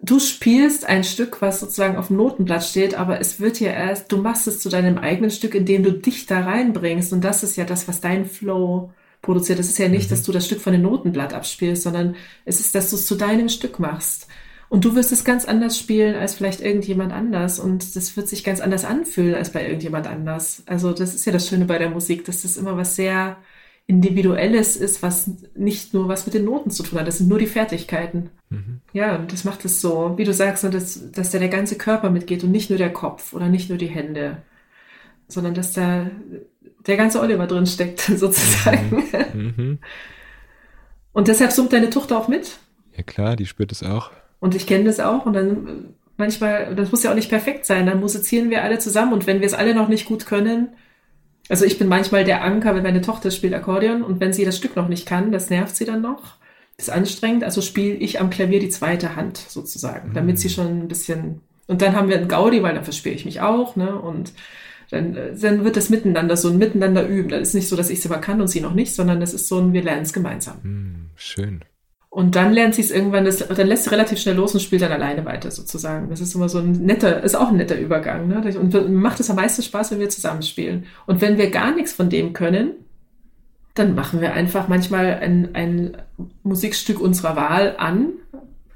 du 0.00 0.20
spielst 0.20 0.86
ein 0.86 1.04
Stück, 1.04 1.42
was 1.42 1.60
sozusagen 1.60 1.96
auf 1.96 2.08
dem 2.08 2.16
Notenblatt 2.16 2.64
steht, 2.64 2.94
aber 2.94 3.20
es 3.20 3.40
wird 3.40 3.60
ja 3.60 3.70
erst, 3.70 4.12
du 4.12 4.18
machst 4.18 4.46
es 4.46 4.60
zu 4.60 4.68
deinem 4.68 4.98
eigenen 4.98 5.30
Stück, 5.30 5.54
indem 5.54 5.82
du 5.82 5.92
dich 5.92 6.26
da 6.26 6.40
reinbringst. 6.40 7.12
Und 7.12 7.22
das 7.22 7.42
ist 7.42 7.56
ja 7.56 7.64
das, 7.64 7.88
was 7.88 8.00
dein 8.00 8.24
Flow 8.24 8.92
produziert. 9.22 9.58
Das 9.58 9.68
ist 9.68 9.78
ja 9.78 9.88
nicht, 9.88 10.06
mhm. 10.06 10.10
dass 10.10 10.22
du 10.22 10.32
das 10.32 10.46
Stück 10.46 10.60
von 10.60 10.72
dem 10.72 10.82
Notenblatt 10.82 11.34
abspielst, 11.34 11.82
sondern 11.82 12.16
es 12.44 12.60
ist, 12.60 12.74
dass 12.74 12.90
du 12.90 12.96
es 12.96 13.06
zu 13.06 13.16
deinem 13.16 13.48
Stück 13.48 13.78
machst. 13.78 14.28
Und 14.68 14.84
du 14.84 14.94
wirst 14.94 15.12
es 15.12 15.24
ganz 15.24 15.46
anders 15.46 15.78
spielen 15.78 16.14
als 16.14 16.34
vielleicht 16.34 16.60
irgendjemand 16.60 17.12
anders. 17.12 17.58
Und 17.58 17.96
das 17.96 18.16
wird 18.16 18.28
sich 18.28 18.44
ganz 18.44 18.60
anders 18.60 18.84
anfühlen 18.84 19.34
als 19.34 19.50
bei 19.50 19.64
irgendjemand 19.64 20.06
anders. 20.06 20.62
Also 20.66 20.92
das 20.92 21.14
ist 21.14 21.24
ja 21.24 21.32
das 21.32 21.48
Schöne 21.48 21.64
bei 21.64 21.78
der 21.78 21.90
Musik, 21.90 22.24
dass 22.24 22.42
das 22.42 22.56
immer 22.56 22.76
was 22.76 22.94
sehr 22.94 23.38
Individuelles 23.86 24.76
ist, 24.76 25.02
was 25.02 25.30
nicht 25.54 25.94
nur 25.94 26.08
was 26.08 26.26
mit 26.26 26.34
den 26.34 26.44
Noten 26.44 26.70
zu 26.70 26.82
tun 26.82 26.98
hat. 27.00 27.08
Das 27.08 27.16
sind 27.16 27.28
nur 27.28 27.38
die 27.38 27.46
Fertigkeiten. 27.46 28.28
Mhm. 28.50 28.82
Ja, 28.92 29.16
und 29.16 29.32
das 29.32 29.44
macht 29.44 29.64
es 29.64 29.80
so, 29.80 30.12
wie 30.18 30.24
du 30.24 30.34
sagst, 30.34 30.62
dass, 30.64 31.10
dass 31.10 31.30
da 31.30 31.38
der 31.38 31.48
ganze 31.48 31.78
Körper 31.78 32.10
mitgeht 32.10 32.44
und 32.44 32.50
nicht 32.50 32.68
nur 32.68 32.78
der 32.78 32.92
Kopf 32.92 33.32
oder 33.32 33.48
nicht 33.48 33.70
nur 33.70 33.78
die 33.78 33.86
Hände, 33.86 34.42
sondern 35.26 35.54
dass 35.54 35.72
da 35.72 36.10
der 36.86 36.96
ganze 36.98 37.20
Oliver 37.20 37.46
drin 37.46 37.64
steckt, 37.64 38.00
sozusagen. 38.16 39.04
Mhm. 39.32 39.54
Mhm. 39.56 39.78
Und 41.14 41.28
deshalb 41.28 41.52
summt 41.52 41.72
deine 41.72 41.88
Tochter 41.88 42.18
auch 42.18 42.28
mit? 42.28 42.58
Ja 42.94 43.02
klar, 43.02 43.36
die 43.36 43.46
spürt 43.46 43.72
es 43.72 43.82
auch. 43.82 44.10
Und 44.40 44.54
ich 44.54 44.66
kenne 44.66 44.84
das 44.84 45.00
auch. 45.00 45.26
Und 45.26 45.32
dann 45.32 45.94
manchmal, 46.16 46.74
das 46.74 46.90
muss 46.90 47.02
ja 47.02 47.10
auch 47.10 47.16
nicht 47.16 47.30
perfekt 47.30 47.64
sein, 47.66 47.86
dann 47.86 48.00
musizieren 48.00 48.50
wir 48.50 48.62
alle 48.62 48.78
zusammen. 48.78 49.12
Und 49.12 49.26
wenn 49.26 49.40
wir 49.40 49.46
es 49.46 49.54
alle 49.54 49.74
noch 49.74 49.88
nicht 49.88 50.06
gut 50.06 50.26
können, 50.26 50.68
also 51.48 51.64
ich 51.64 51.78
bin 51.78 51.88
manchmal 51.88 52.24
der 52.24 52.44
Anker, 52.44 52.74
wenn 52.74 52.82
meine 52.82 53.00
Tochter 53.00 53.30
spielt 53.30 53.54
Akkordeon 53.54 54.02
und 54.02 54.20
wenn 54.20 54.32
sie 54.32 54.44
das 54.44 54.56
Stück 54.56 54.76
noch 54.76 54.88
nicht 54.88 55.06
kann, 55.06 55.32
das 55.32 55.50
nervt 55.50 55.76
sie 55.76 55.86
dann 55.86 56.02
noch. 56.02 56.36
Ist 56.76 56.90
anstrengend, 56.90 57.42
also 57.42 57.60
spiele 57.60 57.94
ich 57.94 58.20
am 58.20 58.30
Klavier 58.30 58.60
die 58.60 58.68
zweite 58.68 59.16
Hand 59.16 59.38
sozusagen, 59.38 60.12
damit 60.14 60.36
mhm. 60.36 60.38
sie 60.38 60.50
schon 60.50 60.66
ein 60.66 60.88
bisschen. 60.88 61.40
Und 61.66 61.82
dann 61.82 61.96
haben 61.96 62.08
wir 62.08 62.16
einen 62.16 62.28
Gaudi, 62.28 62.62
weil 62.62 62.74
dann 62.74 62.84
verspiele 62.84 63.14
ich 63.14 63.24
mich 63.24 63.40
auch, 63.40 63.76
ne? 63.76 63.98
Und 63.98 64.32
dann, 64.90 65.14
dann 65.40 65.64
wird 65.64 65.76
das 65.76 65.90
miteinander 65.90 66.36
so 66.36 66.48
ein 66.48 66.56
Miteinander 66.56 67.06
üben. 67.06 67.28
Das 67.28 67.48
ist 67.48 67.54
nicht 67.54 67.68
so, 67.68 67.76
dass 67.76 67.90
ich 67.90 67.98
es 67.98 68.06
immer 68.06 68.18
kann 68.18 68.40
und 68.40 68.48
sie 68.48 68.60
noch 68.60 68.74
nicht, 68.74 68.94
sondern 68.94 69.20
das 69.20 69.34
ist 69.34 69.48
so 69.48 69.58
ein, 69.58 69.72
wir 69.72 69.82
lernen 69.82 70.02
es 70.02 70.12
gemeinsam. 70.12 70.56
Mhm, 70.62 71.10
schön. 71.16 71.60
Und 72.10 72.36
dann 72.36 72.52
lernt 72.52 72.74
sie 72.74 72.80
es 72.80 72.90
irgendwann, 72.90 73.26
das, 73.26 73.46
dann 73.46 73.66
lässt 73.66 73.84
sie 73.84 73.90
relativ 73.90 74.18
schnell 74.18 74.36
los 74.36 74.54
und 74.54 74.60
spielt 74.60 74.80
dann 74.80 74.92
alleine 74.92 75.24
weiter 75.26 75.50
sozusagen. 75.50 76.08
Das 76.08 76.20
ist 76.20 76.34
immer 76.34 76.48
so 76.48 76.58
ein 76.58 76.72
netter, 76.72 77.22
ist 77.22 77.36
auch 77.36 77.48
ein 77.48 77.56
netter 77.56 77.78
Übergang. 77.78 78.28
Ne? 78.28 78.58
Und 78.58 78.92
macht 78.94 79.20
es 79.20 79.28
am 79.28 79.36
meisten 79.36 79.62
Spaß, 79.62 79.90
wenn 79.90 80.00
wir 80.00 80.08
zusammenspielen. 80.08 80.86
Und 81.06 81.20
wenn 81.20 81.36
wir 81.36 81.50
gar 81.50 81.74
nichts 81.74 81.92
von 81.92 82.08
dem 82.08 82.32
können, 82.32 82.72
dann 83.74 83.94
machen 83.94 84.20
wir 84.20 84.32
einfach 84.32 84.68
manchmal 84.68 85.18
ein, 85.20 85.54
ein 85.54 85.96
Musikstück 86.42 86.98
unserer 86.98 87.36
Wahl 87.36 87.76
an 87.78 88.12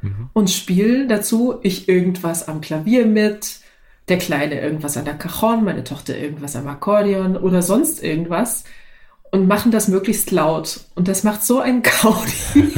mhm. 0.02 0.30
und 0.32 0.50
spielen 0.50 1.08
dazu 1.08 1.56
ich 1.62 1.88
irgendwas 1.88 2.46
am 2.46 2.60
Klavier 2.60 3.06
mit, 3.06 3.60
der 4.08 4.18
Kleine 4.18 4.60
irgendwas 4.60 4.96
an 4.96 5.04
der 5.04 5.14
Cajon, 5.14 5.64
meine 5.64 5.84
Tochter 5.84 6.16
irgendwas 6.16 6.56
am 6.56 6.66
Akkordeon 6.66 7.36
oder 7.36 7.62
sonst 7.62 8.02
irgendwas 8.02 8.64
und 9.32 9.48
machen 9.48 9.72
das 9.72 9.88
möglichst 9.88 10.30
laut. 10.30 10.80
Und 10.94 11.08
das 11.08 11.24
macht 11.24 11.42
so 11.42 11.58
ein 11.58 11.82
Gaudi. 12.02 12.72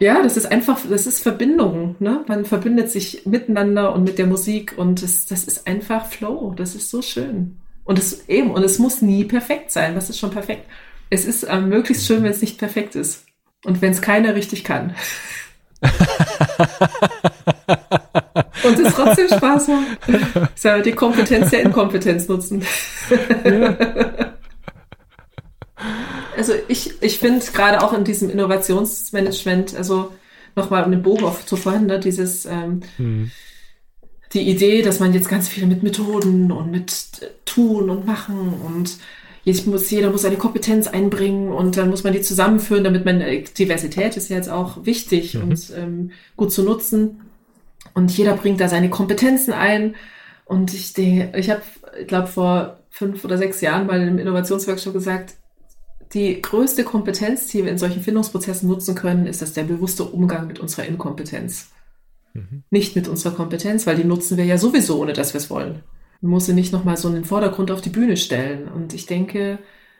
ja, 0.00 0.22
das 0.22 0.36
ist 0.36 0.46
einfach, 0.46 0.78
das 0.88 1.06
ist 1.06 1.22
Verbindung. 1.22 1.96
Ne? 2.00 2.24
Man 2.28 2.44
verbindet 2.44 2.90
sich 2.90 3.24
miteinander 3.24 3.94
und 3.94 4.04
mit 4.04 4.18
der 4.18 4.26
Musik 4.26 4.74
und 4.76 5.02
das, 5.02 5.24
das 5.26 5.44
ist 5.44 5.66
einfach 5.66 6.06
Flow. 6.06 6.52
Das 6.56 6.74
ist 6.74 6.90
so 6.90 7.00
schön. 7.00 7.56
Und 7.84 7.98
es 7.98 8.28
eben, 8.28 8.50
und 8.50 8.62
es 8.62 8.78
muss 8.78 9.00
nie 9.00 9.24
perfekt 9.24 9.70
sein. 9.70 9.96
Was 9.96 10.10
ist 10.10 10.18
schon 10.18 10.30
perfekt? 10.30 10.66
Es 11.08 11.24
ist 11.24 11.44
äh, 11.44 11.60
möglichst 11.60 12.06
schön, 12.06 12.22
wenn 12.22 12.32
es 12.32 12.40
nicht 12.40 12.58
perfekt 12.58 12.96
ist. 12.96 13.24
Und 13.64 13.80
wenn 13.80 13.92
es 13.92 14.02
keiner 14.02 14.34
richtig 14.34 14.64
kann. 14.64 14.94
Und 18.64 18.78
es 18.78 18.94
trotzdem 18.94 19.26
Spaß 19.28 19.68
macht. 19.68 20.62
Ja 20.62 20.78
die 20.80 20.92
Kompetenz 20.92 21.50
der 21.50 21.62
Inkompetenz 21.62 22.28
nutzen. 22.28 22.62
Ja. 23.44 24.31
Also 26.36 26.52
ich, 26.68 27.02
ich 27.02 27.18
finde 27.18 27.44
gerade 27.52 27.82
auch 27.82 27.92
in 27.92 28.04
diesem 28.04 28.30
Innovationsmanagement, 28.30 29.76
also 29.76 30.12
nochmal 30.56 30.84
um 30.84 30.90
den 30.90 31.02
Bogen 31.02 31.24
aufzufahren, 31.24 31.86
ne, 31.86 32.00
dieses 32.00 32.46
ähm, 32.46 32.80
mhm. 32.98 33.30
die 34.32 34.48
Idee, 34.48 34.82
dass 34.82 35.00
man 35.00 35.14
jetzt 35.14 35.28
ganz 35.28 35.48
viel 35.48 35.66
mit 35.66 35.82
Methoden 35.82 36.52
und 36.52 36.70
mit 36.70 37.32
tun 37.44 37.90
und 37.90 38.06
machen 38.06 38.54
und 38.66 38.98
jetzt 39.44 39.66
muss 39.66 39.90
jeder 39.90 40.10
muss 40.10 40.24
eine 40.24 40.36
Kompetenz 40.36 40.86
einbringen 40.86 41.52
und 41.52 41.76
dann 41.76 41.90
muss 41.90 42.04
man 42.04 42.12
die 42.12 42.20
zusammenführen, 42.20 42.84
damit 42.84 43.04
man 43.04 43.20
äh, 43.20 43.42
Diversität 43.42 44.16
ist 44.16 44.28
ja 44.28 44.36
jetzt 44.36 44.50
auch 44.50 44.84
wichtig 44.84 45.34
mhm. 45.34 45.42
und 45.42 45.72
ähm, 45.76 46.10
gut 46.36 46.52
zu 46.52 46.62
nutzen. 46.62 47.20
Und 47.94 48.16
jeder 48.16 48.34
bringt 48.36 48.60
da 48.60 48.68
seine 48.68 48.90
Kompetenzen 48.90 49.52
ein. 49.52 49.96
Und 50.44 50.72
ich 50.72 50.92
denke, 50.92 51.38
ich 51.38 51.50
habe, 51.50 51.62
ich 52.00 52.06
glaube, 52.06 52.28
vor 52.28 52.78
fünf 52.90 53.24
oder 53.24 53.38
sechs 53.38 53.60
Jahren 53.60 53.86
mal 53.86 54.00
im 54.00 54.18
Innovationsworkshop 54.18 54.92
gesagt, 54.92 55.34
die 56.14 56.42
größte 56.42 56.84
Kompetenz, 56.84 57.46
die 57.48 57.64
wir 57.64 57.70
in 57.70 57.78
solchen 57.78 58.02
Findungsprozessen 58.02 58.68
nutzen 58.68 58.94
können, 58.94 59.26
ist 59.26 59.42
das 59.42 59.52
der 59.54 59.64
bewusste 59.64 60.04
Umgang 60.04 60.46
mit 60.46 60.60
unserer 60.60 60.86
Inkompetenz. 60.86 61.70
Mhm. 62.34 62.64
Nicht 62.70 62.96
mit 62.96 63.08
unserer 63.08 63.34
Kompetenz, 63.34 63.86
weil 63.86 63.96
die 63.96 64.04
nutzen 64.04 64.36
wir 64.36 64.44
ja 64.44 64.58
sowieso, 64.58 65.00
ohne 65.00 65.12
dass 65.12 65.32
wir 65.32 65.38
es 65.38 65.50
wollen. 65.50 65.82
Man 66.20 66.32
muss 66.32 66.46
sie 66.46 66.54
nicht 66.54 66.72
nochmal 66.72 66.96
so 66.96 67.08
in 67.08 67.14
den 67.14 67.24
Vordergrund 67.24 67.70
auf 67.70 67.80
die 67.80 67.90
Bühne 67.90 68.16
stellen. 68.16 68.68
Und 68.68 68.94
ich 68.94 69.06
denke, 69.06 69.58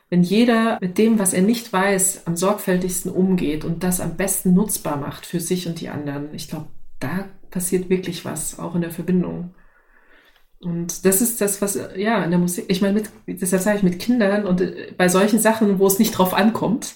wenn 0.09 0.23
jeder 0.23 0.79
mit 0.81 0.99
dem, 0.99 1.19
was 1.19 1.33
er 1.33 1.43
nicht 1.43 1.73
weiß, 1.73 2.27
am 2.27 2.37
sorgfältigsten 2.37 3.11
umgeht 3.11 3.65
und 3.65 3.83
das 3.83 4.01
am 4.01 4.17
besten 4.17 4.53
nutzbar 4.53 4.99
macht 4.99 5.27
für 5.27 5.41
sich 5.41 5.67
und 5.67 5.81
die 5.81 5.89
anderen, 5.89 6.35
ich 6.35 6.49
glaube, 6.49 6.67
da 7.01 7.25
passiert 7.51 7.89
wirklich 7.89 8.25
was, 8.25 8.59
auch 8.59 8.75
in 8.75 8.83
der 8.83 8.91
Verbindung. 8.91 9.55
Und 10.65 11.05
das 11.05 11.21
ist 11.21 11.41
das, 11.41 11.61
was, 11.61 11.77
ja, 11.97 12.23
in 12.23 12.31
der 12.31 12.39
Musik, 12.39 12.67
ich 12.69 12.81
meine, 12.81 12.95
mit, 12.95 13.11
deshalb 13.27 13.63
sage 13.63 13.79
ich 13.79 13.83
mit 13.83 13.99
Kindern 13.99 14.47
und 14.47 14.61
äh, 14.61 14.93
bei 14.97 15.09
solchen 15.09 15.41
Sachen, 15.41 15.81
wo 15.81 15.89
es 15.89 15.99
nicht 15.99 16.17
drauf 16.17 16.35
ankommt, 16.35 16.95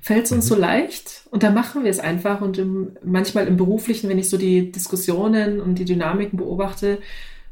fällt 0.00 0.26
es 0.26 0.32
uns 0.32 0.44
mhm. 0.44 0.48
so 0.48 0.54
leicht 0.54 1.24
und 1.30 1.42
da 1.42 1.50
machen 1.50 1.82
wir 1.82 1.90
es 1.90 1.98
einfach. 1.98 2.40
Und 2.40 2.58
im, 2.58 2.96
manchmal 3.04 3.48
im 3.48 3.56
Beruflichen, 3.56 4.08
wenn 4.08 4.20
ich 4.20 4.28
so 4.28 4.38
die 4.38 4.70
Diskussionen 4.70 5.60
und 5.60 5.80
die 5.80 5.84
Dynamiken 5.84 6.38
beobachte, 6.38 6.98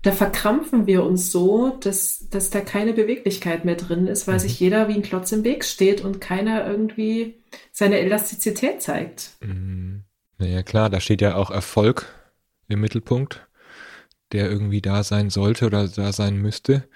da 0.03 0.13
verkrampfen 0.13 0.87
wir 0.87 1.03
uns 1.03 1.33
so, 1.33 1.77
dass, 1.81 2.29
dass 2.31 2.51
da 2.51 2.61
keine 2.61 2.93
Beweglichkeit 2.93 3.65
mehr 3.65 3.75
drin 3.75 4.07
ist, 4.07 4.29
weil 4.29 4.35
mhm. 4.35 4.41
sich 4.41 4.61
jeder 4.61 4.87
wie 4.87 4.95
ein 4.95 5.03
Klotz 5.03 5.33
im 5.33 5.43
Weg 5.43 5.65
steht 5.65 6.05
und 6.05 6.21
keiner 6.21 6.65
irgendwie 6.65 7.43
seine 7.73 7.99
Elastizität 7.99 8.83
zeigt. 8.83 9.33
Mhm. 9.41 10.05
Naja, 10.39 10.63
klar, 10.63 10.91
da 10.91 11.01
steht 11.01 11.23
ja 11.23 11.35
auch 11.35 11.51
Erfolg 11.51 12.07
im 12.69 12.81
Mittelpunkt 12.81 13.49
der 14.33 14.51
irgendwie 14.51 14.83
da 14.83 15.03
sein 15.03 15.31
sollte 15.31 15.67
oder 15.67 15.89
da 15.89 16.13
sein 16.13 16.37
müsste. 16.37 16.89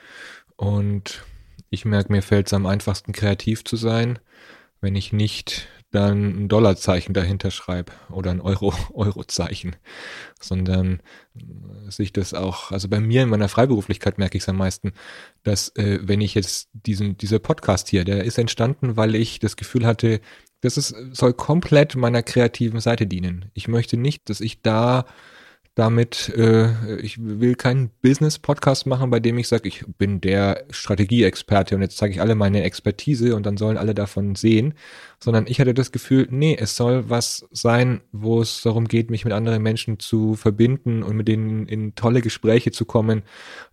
Und 0.57 1.25
ich 1.71 1.85
merke, 1.85 2.13
mir 2.13 2.23
fällt 2.23 2.49
es 2.49 2.53
am 2.53 2.67
einfachsten, 2.67 3.13
kreativ 3.13 3.65
zu 3.65 3.77
sein, 3.77 4.19
wenn 4.81 4.97
ich 4.97 5.13
nicht 5.13 5.69
dann 5.91 6.45
ein 6.45 6.49
Dollarzeichen 6.49 7.15
dahinter 7.15 7.51
schreibe 7.51 7.93
oder 8.11 8.31
ein 8.31 8.41
Euro, 8.41 8.73
Eurozeichen, 8.95 9.77
sondern 10.41 11.01
sich 11.89 12.13
das 12.13 12.35
auch, 12.35 12.71
also 12.71 12.89
bei 12.89 13.01
mir 13.01 13.23
in 13.23 13.29
meiner 13.29 13.49
Freiberuflichkeit 13.49 14.19
merke 14.19 14.37
ich 14.37 14.45
es 14.45 14.49
am 14.49 14.57
meisten, 14.57 14.93
dass 15.43 15.75
äh, 15.77 15.99
wenn 16.03 16.21
ich 16.21 16.35
jetzt 16.35 16.69
diesen, 16.73 17.17
dieser 17.17 17.41
Podcast 17.41 17.89
hier, 17.89 18.05
der 18.05 18.25
ist 18.25 18.39
entstanden, 18.39 18.97
weil 18.97 19.15
ich 19.15 19.41
das 19.41 19.57
Gefühl 19.57 19.85
hatte, 19.85 20.21
das 20.61 20.77
ist, 20.77 20.95
soll 21.13 21.33
komplett 21.33 21.97
meiner 21.97 22.23
kreativen 22.23 22.81
Seite 22.81 23.07
dienen. 23.07 23.51
Ich 23.55 23.67
möchte 23.67 23.97
nicht, 23.97 24.29
dass 24.29 24.41
ich 24.41 24.63
da 24.63 25.07
damit, 25.75 26.29
äh, 26.37 26.97
ich 26.97 27.19
will 27.21 27.55
keinen 27.55 27.91
Business-Podcast 28.03 28.87
machen, 28.87 29.11
bei 29.11 29.21
dem 29.21 29.39
ich 29.39 29.49
sage, 29.49 29.69
ich 29.69 29.85
bin 29.99 30.21
der 30.21 30.65
Strategieexperte 30.71 31.75
und 31.75 31.83
jetzt 31.83 31.97
zeige 31.97 32.15
ich 32.15 32.21
alle 32.21 32.35
meine 32.35 32.63
Expertise 32.65 33.37
und 33.37 33.47
dann 33.47 33.57
sollen 33.57 33.79
alle 33.79 33.95
davon 33.95 34.35
sehen, 34.35 34.75
sondern 35.21 35.47
ich 35.47 35.61
hatte 35.61 35.73
das 35.73 35.93
Gefühl, 35.93 36.27
nee, 36.31 36.57
es 36.59 36.77
soll 36.77 37.09
was 37.09 37.47
sein, 37.53 38.01
wo 38.13 38.41
es 38.41 38.63
darum 38.63 38.89
geht, 38.89 39.11
mich 39.11 39.25
mit 39.25 39.33
anderen 39.33 39.63
Menschen 39.63 40.01
zu 40.01 40.35
verbinden 40.35 41.03
und 41.03 41.17
mit 41.17 41.29
denen 41.29 41.67
in 41.67 41.95
tolle 41.95 42.21
Gespräche 42.21 42.73
zu 42.73 42.85
kommen, 42.85 43.23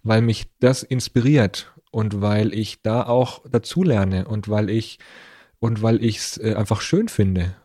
weil 0.04 0.22
mich 0.22 0.46
das 0.60 0.84
inspiriert 0.84 1.74
und 1.92 2.22
weil 2.22 2.54
ich 2.54 2.82
da 2.84 3.04
auch 3.04 3.42
dazulerne 3.50 4.28
und 4.28 4.50
weil 4.50 4.70
ich 4.70 5.00
und 5.60 5.82
weil 5.82 6.04
ich 6.04 6.18
es 6.18 6.38
äh, 6.38 6.54
einfach 6.54 6.82
schön 6.82 7.08
finde. 7.08 7.56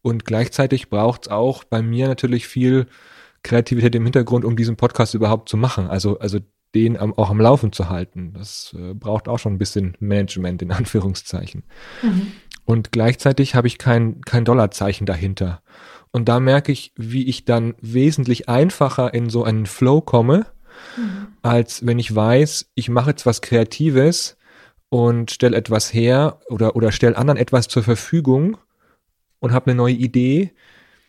Und 0.00 0.24
gleichzeitig 0.24 0.88
braucht 0.88 1.26
es 1.26 1.32
auch 1.32 1.62
bei 1.64 1.82
mir 1.82 2.08
natürlich 2.08 2.48
viel 2.48 2.86
Kreativität 3.42 3.94
im 3.94 4.04
Hintergrund, 4.04 4.44
um 4.44 4.56
diesen 4.56 4.76
Podcast 4.76 5.14
überhaupt 5.14 5.48
zu 5.48 5.56
machen. 5.56 5.88
Also, 5.88 6.18
also 6.18 6.38
den 6.74 6.96
am, 6.96 7.12
auch 7.14 7.30
am 7.30 7.40
Laufen 7.40 7.72
zu 7.72 7.88
halten. 7.88 8.32
Das 8.34 8.74
äh, 8.78 8.94
braucht 8.94 9.28
auch 9.28 9.38
schon 9.38 9.54
ein 9.54 9.58
bisschen 9.58 9.96
Management 10.00 10.62
in 10.62 10.72
Anführungszeichen. 10.72 11.64
Mhm. 12.02 12.32
Und 12.64 12.92
gleichzeitig 12.92 13.54
habe 13.54 13.66
ich 13.66 13.78
kein, 13.78 14.20
kein 14.22 14.44
Dollarzeichen 14.44 15.06
dahinter. 15.06 15.62
Und 16.12 16.28
da 16.28 16.40
merke 16.40 16.72
ich, 16.72 16.92
wie 16.96 17.26
ich 17.26 17.44
dann 17.44 17.74
wesentlich 17.80 18.48
einfacher 18.48 19.12
in 19.14 19.30
so 19.30 19.44
einen 19.44 19.66
Flow 19.66 20.00
komme, 20.00 20.46
mhm. 20.96 21.28
als 21.42 21.84
wenn 21.86 21.98
ich 21.98 22.14
weiß, 22.14 22.70
ich 22.74 22.88
mache 22.88 23.10
jetzt 23.10 23.26
was 23.26 23.40
Kreatives 23.40 24.36
und 24.90 25.30
stelle 25.30 25.56
etwas 25.56 25.92
her 25.92 26.38
oder, 26.48 26.76
oder 26.76 26.92
stelle 26.92 27.16
anderen 27.16 27.38
etwas 27.38 27.68
zur 27.68 27.82
Verfügung 27.82 28.58
und 29.40 29.52
habe 29.52 29.70
eine 29.70 29.76
neue 29.76 29.94
Idee, 29.94 30.52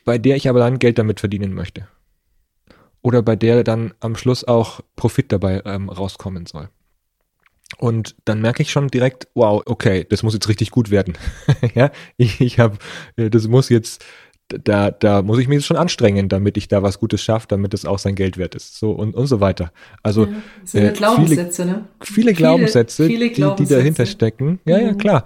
bei 0.05 0.17
der 0.17 0.37
ich 0.37 0.49
aber 0.49 0.59
dann 0.59 0.79
Geld 0.79 0.97
damit 0.97 1.19
verdienen 1.19 1.53
möchte 1.53 1.87
oder 3.03 3.21
bei 3.21 3.35
der 3.35 3.63
dann 3.63 3.93
am 3.99 4.15
Schluss 4.15 4.43
auch 4.43 4.79
Profit 4.95 5.31
dabei 5.31 5.61
ähm, 5.65 5.89
rauskommen 5.89 6.47
soll. 6.47 6.69
Und 7.77 8.15
dann 8.25 8.41
merke 8.41 8.61
ich 8.61 8.71
schon 8.71 8.87
direkt, 8.87 9.27
wow, 9.35 9.61
okay, 9.65 10.05
das 10.09 10.23
muss 10.23 10.33
jetzt 10.33 10.47
richtig 10.47 10.71
gut 10.71 10.89
werden. 10.89 11.15
ja, 11.75 11.91
ich, 12.17 12.39
ich 12.41 12.59
habe, 12.59 12.77
äh, 13.15 13.29
das 13.29 13.47
muss 13.47 13.69
jetzt, 13.69 14.03
da, 14.47 14.91
da 14.91 15.21
muss 15.21 15.39
ich 15.39 15.47
mich 15.47 15.57
jetzt 15.57 15.65
schon 15.65 15.77
anstrengen, 15.77 16.29
damit 16.29 16.57
ich 16.57 16.67
da 16.67 16.83
was 16.83 16.99
Gutes 16.99 17.21
schaffe, 17.21 17.47
damit 17.49 17.73
es 17.73 17.85
auch 17.85 17.99
sein 17.99 18.15
Geld 18.15 18.37
wert 18.37 18.55
ist. 18.55 18.77
So 18.79 18.91
und, 18.91 19.15
und 19.15 19.27
so 19.27 19.39
weiter. 19.39 19.71
Also 20.01 20.27
ja, 20.71 20.81
äh, 20.81 20.91
Glaubenssätze, 20.91 21.63
viele, 21.63 21.75
ne? 21.75 21.87
viele 22.01 22.33
Glaubenssätze, 22.33 23.05
viele, 23.07 23.33
viele 23.33 23.55
die, 23.55 23.63
die 23.63 23.69
dahinter 23.73 24.05
stecken. 24.05 24.59
Ja, 24.65 24.77
mhm. 24.77 24.85
ja, 24.85 24.93
klar. 24.93 25.25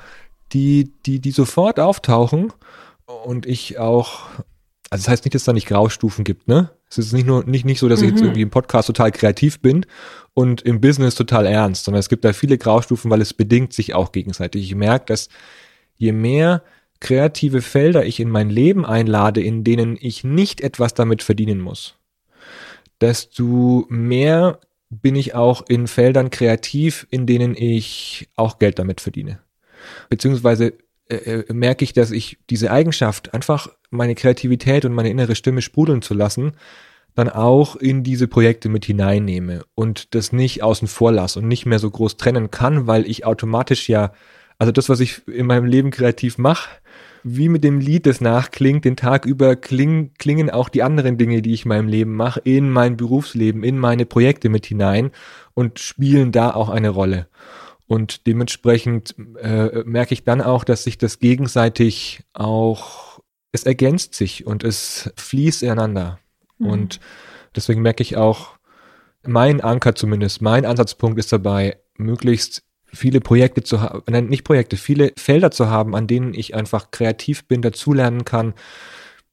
Die, 0.53 0.93
die, 1.05 1.19
die 1.19 1.31
sofort 1.31 1.79
auftauchen 1.79 2.53
und 3.25 3.45
ich 3.45 3.77
auch, 3.77 4.29
also 4.89 5.03
das 5.03 5.09
heißt 5.09 5.25
nicht, 5.25 5.35
dass 5.35 5.41
es 5.41 5.45
da 5.45 5.53
nicht 5.53 5.67
Graustufen 5.67 6.23
gibt, 6.23 6.47
ne? 6.47 6.71
Es 6.89 6.97
ist 6.97 7.11
nicht 7.11 7.27
nur 7.27 7.43
nicht, 7.43 7.65
nicht 7.65 7.79
so, 7.79 7.89
dass 7.89 7.99
mhm. 7.99 8.05
ich 8.05 8.11
jetzt 8.11 8.19
mhm. 8.21 8.27
irgendwie 8.27 8.41
im 8.43 8.49
Podcast 8.49 8.87
total 8.87 9.11
kreativ 9.11 9.59
bin 9.59 9.85
und 10.33 10.61
im 10.61 10.79
Business 10.79 11.15
total 11.15 11.45
ernst, 11.45 11.85
sondern 11.85 11.99
es 11.99 12.09
gibt 12.09 12.23
da 12.23 12.33
viele 12.33 12.57
Graustufen, 12.57 13.11
weil 13.11 13.21
es 13.21 13.33
bedingt 13.33 13.73
sich 13.73 13.93
auch 13.93 14.11
gegenseitig. 14.11 14.63
Ich 14.63 14.75
merke, 14.75 15.07
dass 15.07 15.29
je 15.95 16.11
mehr 16.11 16.63
kreative 16.99 17.61
Felder 17.61 18.05
ich 18.05 18.19
in 18.19 18.29
mein 18.29 18.49
Leben 18.49 18.85
einlade, 18.85 19.41
in 19.41 19.63
denen 19.63 19.97
ich 19.99 20.23
nicht 20.23 20.61
etwas 20.61 20.93
damit 20.93 21.21
verdienen 21.21 21.59
muss, 21.59 21.95
desto 23.01 23.85
mehr 23.89 24.59
bin 24.89 25.15
ich 25.15 25.35
auch 25.35 25.65
in 25.67 25.87
Feldern 25.87 26.29
kreativ, 26.29 27.07
in 27.09 27.25
denen 27.25 27.55
ich 27.55 28.29
auch 28.35 28.57
Geld 28.57 28.79
damit 28.79 29.01
verdiene. 29.01 29.39
Beziehungsweise 30.09 30.73
äh, 31.09 31.15
äh 31.15 31.53
merke 31.53 31.83
ich, 31.83 31.93
dass 31.93 32.11
ich 32.11 32.39
diese 32.49 32.71
Eigenschaft, 32.71 33.33
einfach 33.33 33.69
meine 33.89 34.15
Kreativität 34.15 34.85
und 34.85 34.93
meine 34.93 35.09
innere 35.09 35.35
Stimme 35.35 35.61
sprudeln 35.61 36.01
zu 36.01 36.13
lassen, 36.13 36.53
dann 37.15 37.29
auch 37.29 37.75
in 37.75 38.03
diese 38.03 38.27
Projekte 38.27 38.69
mit 38.69 38.85
hineinnehme 38.85 39.63
und 39.73 40.13
das 40.13 40.31
nicht 40.31 40.61
außen 40.61 40.87
vor 40.87 41.11
lasse 41.11 41.39
und 41.39 41.47
nicht 41.47 41.65
mehr 41.65 41.79
so 41.79 41.89
groß 41.89 42.17
trennen 42.17 42.51
kann, 42.51 42.85
weil 42.85 43.09
ich 43.09 43.25
automatisch 43.25 43.89
ja, 43.89 44.13
also 44.59 44.71
das, 44.71 44.87
was 44.89 44.99
ich 44.99 45.27
in 45.27 45.47
meinem 45.47 45.65
Leben 45.65 45.89
kreativ 45.89 46.37
mache, 46.37 46.69
wie 47.23 47.49
mit 47.49 47.63
dem 47.63 47.79
Lied, 47.79 48.05
das 48.05 48.21
nachklingt, 48.21 48.85
den 48.85 48.95
Tag 48.95 49.25
über 49.25 49.55
klingen, 49.55 50.13
klingen 50.17 50.49
auch 50.49 50.69
die 50.69 50.83
anderen 50.83 51.17
Dinge, 51.17 51.41
die 51.41 51.53
ich 51.53 51.65
in 51.65 51.69
meinem 51.69 51.87
Leben 51.87 52.15
mache, 52.15 52.41
in 52.43 52.69
mein 52.69 52.97
Berufsleben, 52.97 53.63
in 53.63 53.77
meine 53.77 54.05
Projekte 54.05 54.49
mit 54.49 54.65
hinein 54.65 55.11
und 55.53 55.79
spielen 55.79 56.31
da 56.31 56.51
auch 56.51 56.69
eine 56.69 56.89
Rolle. 56.89 57.27
Und 57.87 58.27
dementsprechend 58.27 59.15
äh, 59.41 59.83
merke 59.85 60.13
ich 60.13 60.23
dann 60.23 60.41
auch, 60.41 60.63
dass 60.63 60.83
sich 60.83 60.97
das 60.97 61.19
gegenseitig 61.19 62.21
auch, 62.33 63.06
es 63.51 63.63
ergänzt 63.63 64.13
sich 64.13 64.45
und 64.45 64.63
es 64.63 65.11
fließt 65.15 65.63
ineinander. 65.63 66.19
Mhm. 66.57 66.67
Und 66.67 66.99
deswegen 67.55 67.81
merke 67.81 68.03
ich 68.03 68.17
auch, 68.17 68.57
mein 69.25 69.61
Anker 69.61 69.95
zumindest, 69.95 70.41
mein 70.41 70.65
Ansatzpunkt 70.65 71.19
ist 71.19 71.31
dabei, 71.31 71.77
möglichst 71.97 72.63
viele 72.85 73.19
Projekte 73.19 73.63
zu 73.63 73.81
haben, 73.81 74.03
nein, 74.07 74.27
nicht 74.27 74.43
Projekte, 74.43 74.77
viele 74.77 75.11
Felder 75.17 75.51
zu 75.51 75.69
haben, 75.69 75.95
an 75.95 76.07
denen 76.07 76.33
ich 76.33 76.55
einfach 76.55 76.91
kreativ 76.91 77.45
bin, 77.45 77.61
dazulernen 77.61 78.23
kann, 78.23 78.53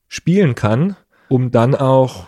spielen 0.09 0.55
kann, 0.55 0.97
um 1.29 1.51
dann 1.51 1.75
auch 1.75 2.27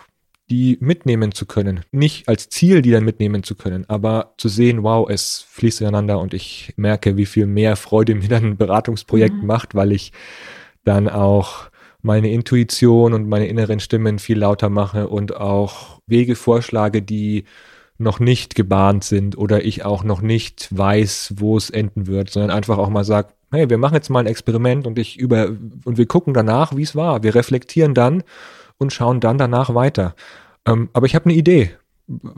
die 0.48 0.78
mitnehmen 0.80 1.32
zu 1.32 1.44
können. 1.44 1.80
Nicht 1.90 2.28
als 2.28 2.48
Ziel, 2.48 2.80
die 2.80 2.92
dann 2.92 3.04
mitnehmen 3.04 3.42
zu 3.42 3.56
können, 3.56 3.84
aber 3.88 4.34
zu 4.38 4.48
sehen, 4.48 4.84
wow, 4.84 5.08
es 5.10 5.44
fließt 5.48 5.80
ineinander 5.80 6.20
und 6.20 6.34
ich 6.34 6.72
merke, 6.76 7.16
wie 7.16 7.26
viel 7.26 7.46
mehr 7.46 7.74
Freude 7.74 8.14
mir 8.14 8.28
dann 8.28 8.44
ein 8.44 8.56
Beratungsprojekt 8.56 9.34
mhm. 9.34 9.46
macht, 9.46 9.74
weil 9.74 9.90
ich 9.90 10.12
dann 10.84 11.08
auch 11.08 11.68
meine 12.02 12.30
Intuition 12.30 13.14
und 13.14 13.28
meine 13.28 13.46
inneren 13.46 13.80
Stimmen 13.80 14.18
viel 14.18 14.38
lauter 14.38 14.70
mache 14.70 15.08
und 15.08 15.36
auch 15.36 16.00
Wege 16.06 16.36
vorschlage, 16.36 17.02
die 17.02 17.44
noch 17.98 18.20
nicht 18.20 18.54
gebahnt 18.54 19.04
sind 19.04 19.38
oder 19.38 19.64
ich 19.64 19.84
auch 19.84 20.04
noch 20.04 20.20
nicht 20.20 20.68
weiß, 20.76 21.34
wo 21.38 21.56
es 21.56 21.70
enden 21.70 22.06
wird, 22.06 22.30
sondern 22.30 22.50
einfach 22.50 22.78
auch 22.78 22.90
mal 22.90 23.04
sage, 23.04 23.28
hey, 23.50 23.70
wir 23.70 23.78
machen 23.78 23.94
jetzt 23.94 24.10
mal 24.10 24.20
ein 24.20 24.26
Experiment 24.26 24.86
und 24.86 24.98
ich 24.98 25.18
über 25.18 25.48
und 25.84 25.96
wir 25.96 26.06
gucken 26.06 26.34
danach, 26.34 26.76
wie 26.76 26.82
es 26.82 26.94
war. 26.94 27.22
Wir 27.22 27.34
reflektieren 27.34 27.94
dann 27.94 28.22
und 28.78 28.92
schauen 28.92 29.20
dann 29.20 29.38
danach 29.38 29.74
weiter. 29.74 30.14
Ähm, 30.66 30.90
aber 30.92 31.06
ich 31.06 31.14
habe 31.14 31.26
eine 31.26 31.34
Idee. 31.34 31.70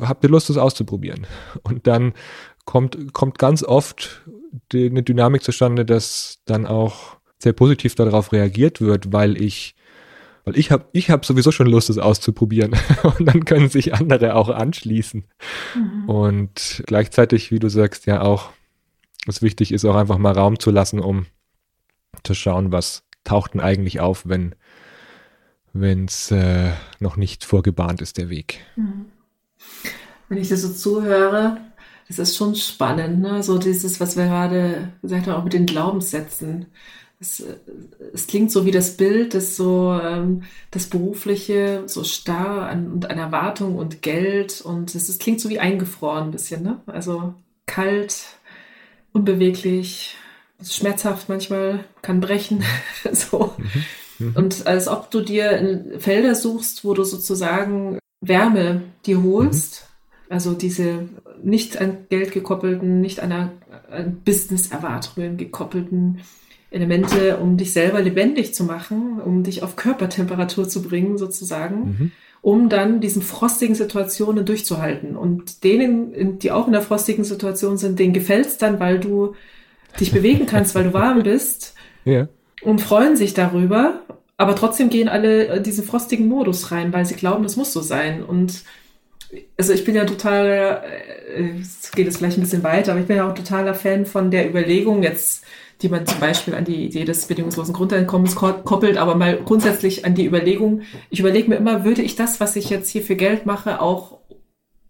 Habt 0.01 0.25
ihr 0.25 0.31
Lust, 0.31 0.49
das 0.49 0.57
auszuprobieren? 0.57 1.27
Und 1.63 1.87
dann 1.87 2.13
kommt, 2.65 3.13
kommt 3.13 3.39
ganz 3.39 3.63
oft 3.63 4.23
die, 4.73 4.87
eine 4.87 5.03
Dynamik 5.03 5.43
zustande, 5.43 5.85
dass 5.85 6.39
dann 6.47 6.67
auch 6.67 7.18
sehr 7.39 7.53
positiv 7.53 7.95
darauf 7.95 8.33
reagiert 8.33 8.81
wird, 8.81 9.13
weil 9.13 9.41
ich 9.41 9.75
weil 10.49 10.59
ich 10.59 10.71
habe 10.71 10.87
ich 10.93 11.11
hab 11.11 11.27
sowieso 11.27 11.53
schon 11.53 11.67
Lust, 11.67 11.91
es 11.91 11.99
auszuprobieren. 11.99 12.75
Und 13.03 13.27
dann 13.27 13.45
können 13.45 13.69
sich 13.69 13.95
andere 13.95 14.35
auch 14.35 14.49
anschließen. 14.49 15.25
Mhm. 15.75 16.09
Und 16.09 16.83
gleichzeitig, 16.87 17.51
wie 17.51 17.59
du 17.59 17.69
sagst, 17.69 18.07
ja 18.07 18.23
auch, 18.23 18.51
was 19.27 19.43
wichtig 19.43 19.73
ist, 19.73 19.85
auch 19.85 19.95
einfach 19.97 20.17
mal 20.17 20.33
Raum 20.33 20.59
zu 20.59 20.71
lassen, 20.71 21.01
um 21.01 21.27
zu 22.23 22.33
schauen, 22.33 22.73
was 22.73 23.05
taucht 23.25 23.55
denn 23.55 23.61
eigentlich 23.61 24.01
auf, 24.01 24.27
wenn 24.27 24.55
es 25.75 26.31
äh, 26.31 26.71
noch 26.99 27.17
nicht 27.17 27.45
vorgebahnt 27.45 28.01
ist, 28.01 28.17
der 28.17 28.31
Weg. 28.31 28.61
Mhm. 28.77 29.07
Wenn 30.31 30.39
ich 30.39 30.49
das 30.49 30.63
so 30.63 30.73
zuhöre, 30.73 31.59
das 32.09 32.19
ist 32.19 32.37
schon 32.37 32.55
spannend, 32.55 33.21
ne? 33.21 33.43
So 33.43 33.59
dieses, 33.59 34.01
was 34.01 34.17
wir 34.17 34.25
gerade 34.25 34.93
gesagt 35.03 35.27
haben, 35.27 35.35
auch 35.35 35.45
mit 35.45 35.53
den 35.53 35.67
Glaubenssätzen. 35.67 36.67
Es, 37.21 37.43
es 38.15 38.27
klingt 38.29 38.53
so 38.53 38.65
wie 38.65 38.71
das 38.71 38.97
Bild, 38.97 39.35
das 39.35 39.57
so 39.57 39.99
ähm, 40.01 40.45
das 40.71 40.87
Berufliche 40.87 41.83
so 41.87 42.05
starr 42.05 42.69
an, 42.69 42.93
und 42.93 43.11
an 43.11 43.19
Erwartung 43.19 43.77
und 43.77 44.03
Geld 44.03 44.61
und 44.61 44.95
es, 44.95 45.09
es 45.09 45.19
klingt 45.19 45.41
so 45.41 45.49
wie 45.49 45.59
eingefroren 45.59 46.25
ein 46.25 46.31
bisschen, 46.31 46.63
ne? 46.63 46.81
Also 46.87 47.35
kalt, 47.67 48.27
unbeweglich, 49.13 50.17
schmerzhaft 50.63 51.29
manchmal, 51.29 51.85
kann 52.03 52.21
brechen. 52.21 52.63
so. 53.13 53.55
Mhm. 53.59 53.85
Mhm. 54.19 54.37
Und 54.37 54.67
als 54.67 54.89
ob 54.89 55.11
du 55.11 55.21
dir 55.21 55.85
Felder 55.99 56.35
suchst, 56.35 56.85
wo 56.85 56.95
du 56.95 57.05
sozusagen 57.05 57.99
Wärme 58.21 58.83
dir 59.07 59.23
holst. 59.23 59.83
Mhm. 59.83 60.33
Also 60.33 60.53
diese 60.53 61.09
nicht 61.43 61.81
an 61.81 62.07
Geld 62.11 62.33
gekoppelten, 62.33 63.01
nicht 63.01 63.21
an, 63.21 63.33
an 63.91 64.21
Business-Erwartungen 64.25 65.37
gekoppelten 65.37 66.21
Elemente, 66.71 67.39
um 67.39 67.57
dich 67.57 67.73
selber 67.73 68.01
lebendig 68.01 68.55
zu 68.55 68.65
machen, 68.65 69.21
um 69.25 69.43
dich 69.43 69.63
auf 69.63 69.77
Körpertemperatur 69.77 70.69
zu 70.69 70.83
bringen, 70.83 71.17
sozusagen, 71.17 71.77
mhm. 71.77 72.13
um 72.43 72.69
dann 72.69 73.01
diesen 73.01 73.23
frostigen 73.23 73.75
Situationen 73.75 74.45
durchzuhalten. 74.45 75.17
Und 75.17 75.65
denen, 75.65 76.39
die 76.39 76.53
auch 76.53 76.67
in 76.67 76.73
der 76.73 76.83
frostigen 76.83 77.25
Situation 77.25 77.79
sind, 77.79 77.99
denen 77.99 78.13
gefällt 78.13 78.47
es 78.47 78.59
dann, 78.59 78.81
weil 78.81 79.01
du 79.01 79.35
dich 79.99 80.13
bewegen 80.13 80.47
kannst, 80.47 80.75
weil 80.75 80.85
du 80.85 80.93
warm 80.93 81.23
bist 81.23 81.75
ja. 82.05 82.29
und 82.63 82.81
freuen 82.81 83.17
sich 83.17 83.33
darüber. 83.33 84.03
Aber 84.37 84.55
trotzdem 84.55 84.91
gehen 84.91 85.09
alle 85.09 85.61
diesen 85.61 85.85
frostigen 85.85 86.29
Modus 86.29 86.71
rein, 86.71 86.93
weil 86.93 87.07
sie 87.07 87.17
glauben, 87.17 87.43
das 87.43 87.57
muss 87.57 87.73
so 87.73 87.81
sein. 87.81 88.23
Und 88.23 88.63
also 89.57 89.73
ich 89.73 89.85
bin 89.85 89.95
ja 89.95 90.05
total, 90.05 90.83
äh, 91.35 91.61
es 91.61 91.91
geht 91.93 92.07
jetzt 92.07 92.19
vielleicht 92.19 92.39
ein 92.39 92.43
bisschen 92.43 92.63
weiter, 92.63 92.93
aber 92.93 93.01
ich 93.01 93.07
bin 93.07 93.17
ja 93.17 93.29
auch 93.29 93.35
totaler 93.35 93.75
Fan 93.75 94.07
von 94.07 94.31
der 94.31 94.49
Überlegung, 94.49 95.03
jetzt 95.03 95.45
die 95.83 95.89
man 95.89 96.07
zum 96.07 96.19
Beispiel 96.19 96.55
an 96.55 96.65
die 96.65 96.85
Idee 96.85 97.05
des 97.05 97.27
bedingungslosen 97.27 97.75
Grundeinkommens 97.75 98.35
koppelt, 98.35 98.97
aber 98.97 99.15
mal 99.15 99.39
grundsätzlich 99.45 100.05
an 100.05 100.15
die 100.15 100.27
Überlegung, 100.27 100.83
ich 101.11 101.21
überlege 101.21 101.49
mir 101.49 101.57
immer, 101.57 101.85
würde 101.85 102.03
ich 102.03 102.17
das, 102.17 102.41
was 102.41 102.57
ich 102.57 102.69
jetzt 102.71 102.91
hier 102.91 103.03
für 103.03 103.17
Geld 103.17 103.47
mache, 103.47 103.81
auch 103.81 104.19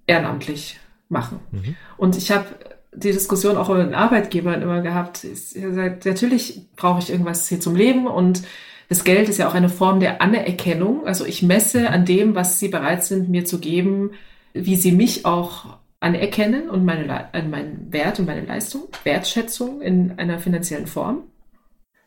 ehrenamtlich 0.06 0.78
machen? 1.08 1.40
Mhm. 1.50 1.76
Und 1.98 2.16
ich 2.16 2.30
habe 2.30 2.46
die 2.94 3.12
Diskussion 3.12 3.56
auch 3.56 3.68
mit 3.68 3.78
den 3.78 3.94
Arbeitgebern 3.94 4.62
immer 4.62 4.80
gehabt. 4.80 5.22
Gesagt, 5.22 6.06
natürlich 6.06 6.62
brauche 6.76 7.00
ich 7.00 7.10
irgendwas 7.10 7.48
hier 7.48 7.60
zum 7.60 7.76
Leben 7.76 8.06
und 8.06 8.42
das 8.88 9.04
Geld 9.04 9.28
ist 9.28 9.36
ja 9.36 9.48
auch 9.48 9.54
eine 9.54 9.68
Form 9.68 10.00
der 10.00 10.22
Anerkennung. 10.22 11.06
Also 11.06 11.26
ich 11.26 11.42
messe 11.42 11.90
an 11.90 12.06
dem, 12.06 12.34
was 12.34 12.58
sie 12.58 12.68
bereit 12.68 13.04
sind, 13.04 13.28
mir 13.28 13.44
zu 13.44 13.58
geben, 13.58 14.12
wie 14.54 14.76
sie 14.76 14.92
mich 14.92 15.26
auch 15.26 15.77
anerkennen 16.00 16.70
und 16.70 16.84
meine, 16.84 17.32
an 17.34 17.50
meinen 17.50 17.88
Wert 17.90 18.18
und 18.20 18.26
meine 18.26 18.44
Leistung, 18.44 18.84
Wertschätzung 19.04 19.80
in 19.80 20.18
einer 20.18 20.38
finanziellen 20.38 20.86
Form. 20.86 21.24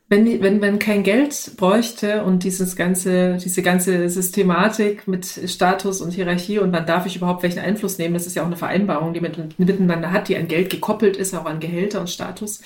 Wenn, 0.07 0.41
wenn 0.41 0.59
man 0.59 0.77
kein 0.77 1.03
Geld 1.03 1.53
bräuchte 1.55 2.23
und 2.23 2.43
dieses 2.43 2.75
ganze, 2.75 3.37
diese 3.37 3.61
ganze 3.61 4.09
Systematik 4.09 5.07
mit 5.07 5.25
Status 5.25 6.01
und 6.01 6.11
Hierarchie 6.11 6.59
und 6.59 6.73
wann 6.73 6.85
darf 6.85 7.05
ich 7.05 7.15
überhaupt 7.15 7.43
welchen 7.43 7.59
Einfluss 7.59 7.97
nehmen, 7.97 8.13
das 8.13 8.27
ist 8.27 8.35
ja 8.35 8.41
auch 8.41 8.47
eine 8.47 8.57
Vereinbarung, 8.57 9.13
die 9.13 9.21
man 9.21 9.31
miteinander 9.57 10.11
hat, 10.11 10.27
die 10.27 10.35
an 10.35 10.49
Geld 10.49 10.69
gekoppelt 10.69 11.15
ist, 11.15 11.33
auch 11.33 11.45
an 11.45 11.61
Gehälter 11.61 12.01
und 12.01 12.09
Status. 12.09 12.59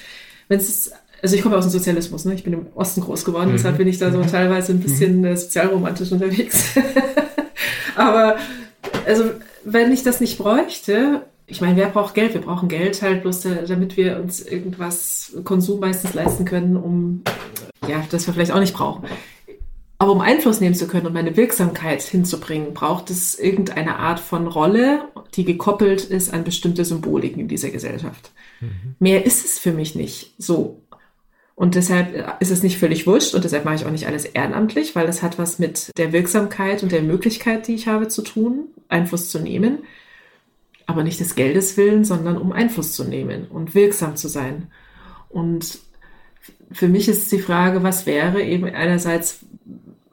Wenn 0.48 0.58
es 0.58 0.92
also 1.22 1.36
ich 1.36 1.42
komme 1.42 1.58
aus 1.58 1.66
dem 1.66 1.72
Sozialismus, 1.72 2.26
ne? 2.26 2.34
ich 2.36 2.44
bin 2.44 2.54
im 2.54 2.68
Osten 2.76 3.02
groß 3.02 3.26
geworden, 3.26 3.50
mhm. 3.50 3.54
deshalb 3.54 3.78
bin 3.78 3.88
ich 3.88 3.98
da 3.98 4.12
so 4.12 4.20
mhm. 4.20 4.28
teilweise 4.28 4.74
ein 4.74 4.80
bisschen 4.80 5.22
mhm. 5.22 5.36
sozialromantisch 5.36 6.12
unterwegs. 6.12 6.76
Aber 7.96 8.38
also 9.06 9.32
wenn 9.66 9.92
ich 9.92 10.04
das 10.04 10.22
nicht 10.22 10.38
bräuchte, 10.38 11.26
ich 11.48 11.62
meine, 11.62 11.76
wer 11.76 11.90
braucht 11.90 12.16
Geld? 12.16 12.34
Wir 12.34 12.42
brauchen 12.42 12.70
Geld 12.70 13.02
halt 13.02 13.22
bloß, 13.22 13.42
damit 13.68 13.98
wir 13.98 14.20
uns 14.20 14.42
irgendwas 14.42 15.34
Konsum 15.44 15.80
meistens 15.80 16.14
leisten 16.14 16.46
können, 16.46 16.76
um, 16.78 17.24
ja, 17.88 18.04
das 18.10 18.26
wir 18.26 18.34
vielleicht 18.34 18.52
auch 18.52 18.60
nicht 18.60 18.74
brauchen. 18.74 19.04
Aber 19.98 20.12
um 20.12 20.22
Einfluss 20.22 20.60
nehmen 20.60 20.76
zu 20.76 20.88
können 20.88 21.08
und 21.08 21.14
meine 21.14 21.38
Wirksamkeit 21.38 22.02
hinzubringen, 22.02 22.74
braucht 22.74 23.10
es 23.10 23.40
irgendeine 23.40 23.98
Art 23.98 24.20
von 24.20 24.48
Rolle, 24.48 25.06
die 25.36 25.46
gekoppelt 25.46 26.04
ist 26.04 26.34
an 26.34 26.44
bestimmte 26.44 26.84
Symboliken 26.84 27.42
in 27.42 27.48
dieser 27.48 27.70
Gesellschaft. 27.70 28.32
Mhm. 28.60 28.96
Mehr 29.00 29.26
ist 29.26 29.46
es 29.46 29.58
für 29.58 29.72
mich 29.72 29.96
nicht 29.96 30.34
so. 30.38 30.82
Und 31.56 31.76
deshalb 31.76 32.42
ist 32.42 32.52
es 32.52 32.64
nicht 32.64 32.78
völlig 32.78 33.08
wurscht 33.08 33.34
und 33.34 33.46
deshalb 33.46 33.64
mache 33.64 33.76
ich 33.76 33.86
auch 33.86 33.92
nicht 33.92 34.08
alles 34.08 34.26
ehrenamtlich, 34.26 34.94
weil 34.94 35.08
das 35.08 35.24
hat 35.24 35.40
was 35.40 35.58
mit 35.58 35.90
der 35.98 36.12
Wirksamkeit 36.12 36.84
und 36.84 36.92
der 36.92 37.02
Möglichkeit, 37.02 37.68
die 37.68 37.76
ich 37.76 37.88
habe 37.88 38.10
zu 38.10 38.24
tun, 38.24 38.66
Einfluss 38.90 39.30
zu 39.30 39.40
nehmen. 39.40 39.80
Aber 40.86 41.04
nicht 41.04 41.20
des 41.20 41.36
Geldes 41.36 41.78
willen, 41.78 42.04
sondern 42.04 42.38
um 42.38 42.52
Einfluss 42.52 42.94
zu 42.94 43.06
nehmen 43.06 43.48
und 43.48 43.74
wirksam 43.74 44.18
zu 44.18 44.28
sein. 44.28 44.68
Und 45.30 45.80
für 46.72 46.90
mich 46.90 47.08
ist 47.08 47.32
die 47.32 47.40
Frage, 47.40 47.84
was 47.84 48.06
wäre 48.06 48.44
eben 48.44 48.66
einerseits 48.66 49.40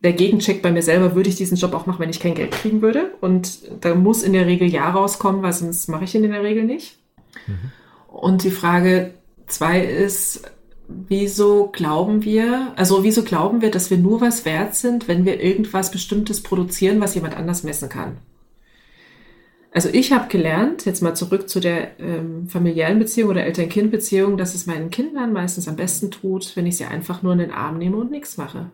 der 0.03 0.13
Gegencheck 0.13 0.63
bei 0.63 0.73
mir 0.73 0.83
selber, 0.83 1.15
würde 1.15 1.29
ich 1.29 1.37
diesen 1.37 1.57
Job 1.57 1.75
auch 1.75 1.87
machen, 1.87 2.01
wenn 2.01 2.11
ich 2.11 2.21
kein 2.21 2.35
Geld 2.35 2.53
kriegen 2.53 2.83
würde? 2.83 3.13
Und 3.21 3.59
da 3.81 3.95
muss 3.95 4.23
in 4.23 4.33
der 4.33 4.47
Regel 4.47 4.69
Ja 4.69 4.91
rauskommen, 4.91 5.43
weil 5.43 5.53
sonst 5.53 5.89
mache 5.89 6.05
ich 6.05 6.15
ihn 6.15 6.25
in 6.25 6.33
der 6.33 6.43
Regel 6.43 6.65
nicht. 6.65 6.99
Mhm. 7.47 7.73
Und 8.09 8.45
die 8.45 8.51
Frage 8.51 9.15
zwei 9.47 9.81
ist, 9.85 10.43
wieso 11.09 11.69
glauben 11.73 12.25
wir, 12.25 12.73
also 12.77 13.05
wieso 13.05 13.23
glauben 13.23 13.63
wir, 13.63 13.71
dass 13.71 13.91
wir 13.91 13.99
nur 13.99 14.21
was 14.21 14.45
wert 14.45 14.75
sind, 14.75 15.09
wenn 15.09 15.25
wir 15.25 15.41
irgendwas 15.41 15.91
Bestimmtes 15.91 16.43
produzieren, 16.43 17.01
was 17.01 17.15
jemand 17.15 17.37
anders 17.37 17.63
messen 17.63 17.89
kann? 17.89 18.19
Also 19.75 19.89
ich 19.91 20.13
habe 20.13 20.29
gelernt, 20.29 20.85
jetzt 20.85 21.03
mal 21.03 21.15
zurück 21.15 21.49
zu 21.49 21.59
der 21.59 21.99
ähm, 21.99 22.47
familiären 22.49 22.99
Beziehung 22.99 23.31
oder 23.31 23.45
Eltern-Kind-Beziehung, 23.45 24.37
dass 24.37 24.55
es 24.55 24.67
meinen 24.67 24.91
Kindern 24.91 25.33
meistens 25.33 25.67
am 25.67 25.77
besten 25.77 26.11
tut, 26.11 26.55
wenn 26.57 26.67
ich 26.67 26.77
sie 26.77 26.85
einfach 26.85 27.23
nur 27.23 27.33
in 27.33 27.39
den 27.39 27.51
Arm 27.51 27.79
nehme 27.79 27.97
und 27.97 28.11
nichts 28.11 28.37
mache. 28.37 28.71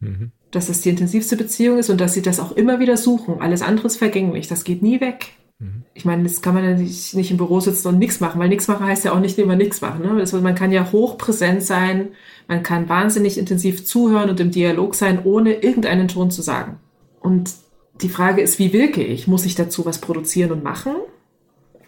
Mhm. 0.00 0.32
Dass 0.50 0.68
es 0.68 0.82
die 0.82 0.90
intensivste 0.90 1.36
Beziehung 1.36 1.78
ist 1.78 1.88
und 1.88 2.00
dass 2.00 2.12
sie 2.12 2.20
das 2.20 2.38
auch 2.38 2.52
immer 2.52 2.80
wieder 2.80 2.98
suchen. 2.98 3.40
Alles 3.40 3.62
andere 3.62 3.86
ist 3.86 3.96
vergänglich, 3.96 4.46
das 4.46 4.64
geht 4.64 4.82
nie 4.82 5.00
weg. 5.00 5.30
Mhm. 5.62 5.84
Ich 5.94 6.04
meine, 6.04 6.24
das 6.24 6.42
kann 6.42 6.54
man 6.54 6.64
ja 6.64 6.74
nicht, 6.74 7.14
nicht 7.14 7.30
im 7.30 7.36
Büro 7.36 7.60
sitzen 7.60 7.88
und 7.88 7.98
nichts 7.98 8.20
machen, 8.20 8.40
weil 8.40 8.48
nichts 8.48 8.66
machen 8.66 8.86
heißt 8.86 9.04
ja 9.04 9.12
auch 9.12 9.20
nicht 9.20 9.38
immer 9.38 9.56
nichts 9.56 9.80
machen. 9.80 10.02
Ne? 10.02 10.18
Das, 10.18 10.32
man 10.32 10.54
kann 10.54 10.72
ja 10.72 10.90
hochpräsent 10.90 11.62
sein, 11.62 12.08
man 12.48 12.62
kann 12.62 12.88
wahnsinnig 12.88 13.38
intensiv 13.38 13.84
zuhören 13.84 14.28
und 14.28 14.40
im 14.40 14.50
Dialog 14.50 14.94
sein, 14.94 15.20
ohne 15.24 15.54
irgendeinen 15.62 16.08
Ton 16.08 16.30
zu 16.30 16.42
sagen. 16.42 16.80
Und 17.20 17.52
die 18.00 18.08
Frage 18.08 18.42
ist, 18.42 18.58
wie 18.58 18.72
wirke 18.72 19.02
ich? 19.02 19.28
Muss 19.28 19.46
ich 19.46 19.54
dazu 19.54 19.86
was 19.86 20.00
produzieren 20.00 20.50
und 20.50 20.64
machen? 20.64 20.94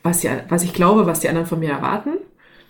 Was, 0.03 0.23
ja, 0.23 0.43
was 0.49 0.63
ich 0.63 0.73
glaube, 0.73 1.07
was 1.07 1.21
die 1.21 1.29
anderen 1.29 1.49
von 1.49 1.59
mir 1.59 1.71
erwarten? 1.71 2.11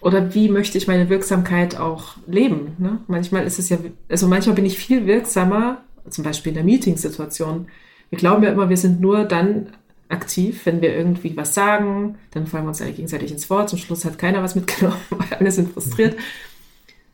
Oder 0.01 0.35
wie 0.35 0.49
möchte 0.49 0.79
ich 0.79 0.87
meine 0.87 1.09
Wirksamkeit 1.09 1.79
auch 1.79 2.17
leben? 2.27 2.77
Ne? 2.79 3.01
Manchmal 3.07 3.45
ist 3.45 3.59
es 3.59 3.69
ja, 3.69 3.79
also 4.09 4.29
manchmal 4.29 4.55
bin 4.55 4.67
ich 4.67 4.79
viel 4.79 5.07
wirksamer, 5.07 5.79
zum 6.09 6.25
Beispiel 6.25 6.51
in 6.51 6.57
der 6.57 6.65
Meetingsituation. 6.65 7.67
Wir 8.11 8.19
glauben 8.19 8.43
ja 8.43 8.53
immer, 8.53 8.69
wir 8.69 8.77
sind 8.77 9.01
nur 9.01 9.25
dann 9.25 9.69
aktiv, 10.15 10.65
wenn 10.65 10.81
wir 10.81 10.97
irgendwie 10.97 11.37
was 11.37 11.53
sagen, 11.53 12.17
dann 12.31 12.47
fallen 12.47 12.65
wir 12.65 12.69
uns 12.69 12.81
alle 12.81 12.93
gegenseitig 12.93 13.31
ins 13.31 13.51
Wort. 13.51 13.69
Zum 13.69 13.79
Schluss 13.79 14.05
hat 14.05 14.19
keiner 14.19 14.43
was 14.43 14.55
mitgenommen, 14.55 15.01
weil 15.11 15.39
alle 15.39 15.51
sind 15.51 15.73
frustriert. 15.73 16.17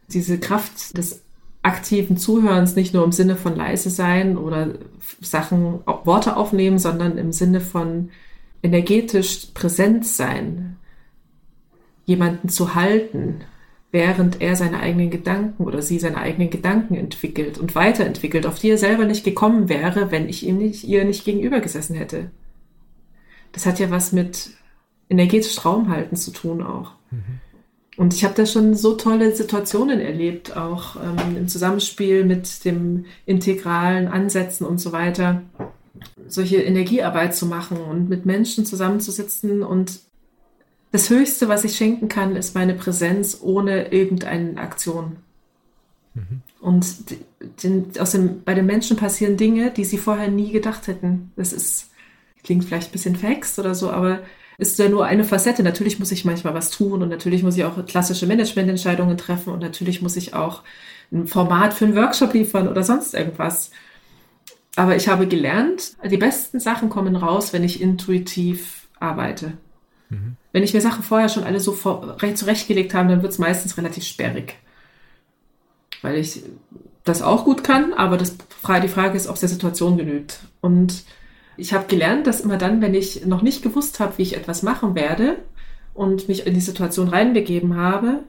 Diese 0.09 0.39
Kraft 0.39 0.97
des 0.97 1.23
aktiven 1.63 2.17
Zuhörens 2.17 2.77
nicht 2.77 2.95
nur 2.95 3.05
im 3.05 3.13
Sinne 3.13 3.37
von 3.37 3.57
leise 3.57 3.91
sein 3.91 4.39
oder 4.39 4.75
Sachen, 5.21 5.81
Worte 6.05 6.37
aufnehmen, 6.37 6.79
sondern 6.79 7.19
im 7.19 7.33
Sinne 7.33 7.61
von 7.61 8.11
energetisch 8.63 9.49
präsent 9.55 10.07
sein, 10.07 10.77
jemanden 12.07 12.49
zu 12.49 12.75
halten, 12.75 13.43
während 13.93 14.41
er 14.41 14.57
seine 14.57 14.81
eigenen 14.81 15.11
Gedanken 15.11 15.65
oder 15.65 15.83
sie 15.83 15.99
seine 15.99 16.19
eigenen 16.19 16.51
Gedanken 16.51 16.95
entwickelt 16.95 17.59
und 17.59 17.75
weiterentwickelt, 17.75 18.47
auf 18.47 18.59
die 18.59 18.71
er 18.71 18.79
selber 18.79 19.05
nicht 19.05 19.25
gekommen 19.25 19.69
wäre, 19.69 20.11
wenn 20.11 20.29
ich 20.29 20.47
ihm 20.47 20.59
nicht, 20.59 20.85
ihr 20.85 21.05
nicht 21.05 21.25
gegenüber 21.25 21.61
gesessen 21.61 21.97
hätte. 21.97 22.31
Das 23.53 23.67
hat 23.67 23.79
ja 23.79 23.91
was 23.91 24.13
mit 24.13 24.51
energetisch 25.09 25.65
Raumhalten 25.65 26.17
zu 26.17 26.31
tun 26.31 26.63
auch. 26.63 26.93
Mhm. 27.11 27.41
Und 27.97 28.15
ich 28.15 28.25
habe 28.25 28.35
da 28.35 28.47
schon 28.47 28.75
so 28.75 28.95
tolle 28.95 29.35
Situationen 29.37 30.01
erlebt, 30.01 30.57
auch 30.57 30.97
ähm, 30.97 31.37
im 31.37 31.49
Zusammenspiel 31.49 32.25
mit 32.25 32.65
dem 32.65 33.05
integralen 33.27 34.09
Ansätzen 34.09 34.67
und 34.67 34.79
so 34.79 34.93
weiter, 34.93 35.43
solche 36.27 36.63
Energiearbeit 36.63 37.35
zu 37.35 37.45
machen 37.45 37.77
und 37.77 38.09
mit 38.09 38.25
Menschen 38.25 38.65
zusammenzusitzen. 38.65 39.63
Und 39.63 40.01
das 40.93 41.11
Höchste, 41.11 41.49
was 41.49 41.65
ich 41.65 41.77
schenken 41.77 42.09
kann, 42.09 42.37
ist 42.37 42.55
meine 42.55 42.75
Präsenz 42.75 43.41
ohne 43.43 43.93
irgendeine 43.93 44.59
Aktion. 44.59 45.17
Mhm. 46.15 46.43
Und 46.61 46.87
den, 47.63 47.91
aus 47.99 48.13
dem, 48.13 48.43
bei 48.45 48.55
den 48.55 48.67
Menschen 48.67 48.97
passieren 48.97 49.37
Dinge, 49.37 49.71
die 49.71 49.85
sie 49.85 49.99
vorher 49.99 50.29
nie 50.29 50.53
gedacht 50.53 50.87
hätten. 50.87 51.33
Das 51.37 51.53
ist, 51.53 51.90
klingt 52.43 52.65
vielleicht 52.65 52.91
ein 52.91 52.93
bisschen 52.93 53.17
verhext 53.17 53.59
oder 53.59 53.75
so, 53.75 53.91
aber 53.91 54.21
ist 54.59 54.79
ja 54.79 54.89
nur 54.89 55.07
eine 55.07 55.25
Facette. 55.25 55.63
Natürlich 55.63 55.99
muss 55.99 56.13
ich 56.13 56.25
manchmal 56.25 56.55
was 56.55 56.71
tun 56.71 57.03
und 57.03 57.09
natürlich 57.09 57.43
muss 57.43 57.57
ich 57.57 57.65
auch 57.65 57.85
klassische 57.87 58.27
Managemententscheidungen 58.27 59.17
treffen 59.17 59.53
und 59.53 59.61
natürlich 59.61 60.03
muss 60.03 60.17
ich 60.17 60.35
auch 60.35 60.63
ein 61.11 61.27
Format 61.27 61.75
für 61.75 61.87
einen 61.87 61.97
Workshop 61.97 62.35
liefern 62.35 62.69
oder 62.69 62.83
sonst 62.83 63.15
irgendwas. 63.15 63.71
Aber 64.77 64.97
ich 64.97 65.09
habe 65.09 65.27
gelernt, 65.27 65.97
die 66.05 66.17
besten 66.17 66.61
Sachen 66.61 66.91
kommen 66.91 67.17
raus, 67.17 67.53
wenn 67.53 67.65
ich 67.65 67.81
intuitiv 67.81 68.89
arbeite. 69.01 69.55
Mhm. 70.11 70.37
Wenn 70.53 70.63
ich 70.63 70.75
mir 70.75 70.81
Sachen 70.81 71.03
vorher 71.03 71.29
schon 71.29 71.45
alle 71.45 71.61
so 71.61 71.73
vor, 71.73 72.17
zurechtgelegt 72.35 72.95
habe, 72.95 73.09
dann 73.09 73.23
wird 73.23 73.33
es 73.33 73.39
meistens 73.39 73.77
relativ 73.79 74.05
sperrig. 74.05 74.57
Weil 76.03 76.17
ich 76.17 76.43
das 77.05 77.23
auch 77.23 77.45
gut 77.45 77.65
kann, 77.65 77.93
aber 77.95 78.17
das, 78.17 78.37
die 78.37 78.89
Frage 78.89 79.17
ist, 79.17 79.27
ob 79.27 79.35
es 79.35 79.41
der 79.41 79.49
Situation 79.49 79.97
genügt. 79.97 80.41
Und 80.61 81.05
ich 81.61 81.73
habe 81.73 81.87
gelernt, 81.87 82.27
dass 82.27 82.41
immer 82.41 82.57
dann, 82.57 82.81
wenn 82.81 82.95
ich 82.95 83.27
noch 83.27 83.43
nicht 83.43 83.63
gewusst 83.63 84.01
habe, 84.01 84.19
wie 84.19 84.23
ich 84.23 84.37
etwas 84.37 84.63
machen 84.63 84.95
werde 84.95 85.37
und 85.95 86.29
mich 86.29 86.47
in 86.47 86.55
die 86.55 86.61
Situation 86.61 87.09
reinbegeben 87.09 87.77
habe, 87.77 88.21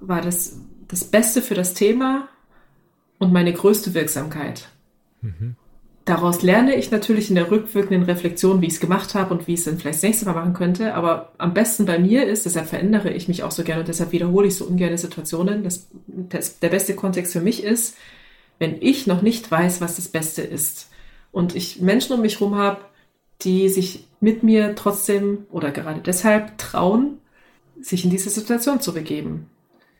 war 0.00 0.20
das 0.20 0.58
das 0.88 1.04
Beste 1.04 1.40
für 1.40 1.54
das 1.54 1.74
Thema 1.74 2.28
und 3.18 3.32
meine 3.32 3.52
größte 3.52 3.94
Wirksamkeit. 3.94 4.68
Mhm. 5.22 5.56
Daraus 6.04 6.42
lerne 6.42 6.74
ich 6.74 6.90
natürlich 6.90 7.30
in 7.30 7.36
der 7.36 7.50
rückwirkenden 7.50 8.02
Reflexion, 8.02 8.60
wie 8.60 8.66
ich 8.66 8.74
es 8.74 8.80
gemacht 8.80 9.14
habe 9.14 9.32
und 9.32 9.48
wie 9.48 9.54
ich 9.54 9.60
es 9.60 9.64
dann 9.64 9.78
vielleicht 9.78 9.96
das 9.96 10.02
nächste 10.02 10.26
Mal 10.26 10.34
machen 10.34 10.52
könnte. 10.52 10.92
Aber 10.92 11.32
am 11.38 11.54
besten 11.54 11.86
bei 11.86 11.98
mir 11.98 12.26
ist, 12.26 12.44
deshalb 12.44 12.68
verändere 12.68 13.10
ich 13.10 13.26
mich 13.26 13.42
auch 13.42 13.50
so 13.50 13.64
gerne 13.64 13.80
und 13.80 13.88
deshalb 13.88 14.12
wiederhole 14.12 14.48
ich 14.48 14.56
so 14.56 14.66
ungern 14.66 14.98
Situationen. 14.98 15.64
Das, 15.64 15.88
das, 16.06 16.58
der 16.58 16.68
beste 16.68 16.94
Kontext 16.94 17.32
für 17.32 17.40
mich 17.40 17.64
ist, 17.64 17.96
wenn 18.58 18.76
ich 18.82 19.06
noch 19.06 19.22
nicht 19.22 19.50
weiß, 19.50 19.80
was 19.80 19.96
das 19.96 20.08
Beste 20.08 20.42
ist 20.42 20.90
und 21.34 21.54
ich 21.54 21.80
Menschen 21.80 22.14
um 22.14 22.22
mich 22.22 22.40
herum 22.40 22.54
habe, 22.54 22.80
die 23.42 23.68
sich 23.68 24.06
mit 24.20 24.42
mir 24.42 24.74
trotzdem 24.76 25.46
oder 25.50 25.70
gerade 25.70 26.00
deshalb 26.00 26.56
trauen, 26.56 27.18
sich 27.80 28.04
in 28.04 28.10
diese 28.10 28.30
Situation 28.30 28.80
zu 28.80 28.94
begeben. 28.94 29.50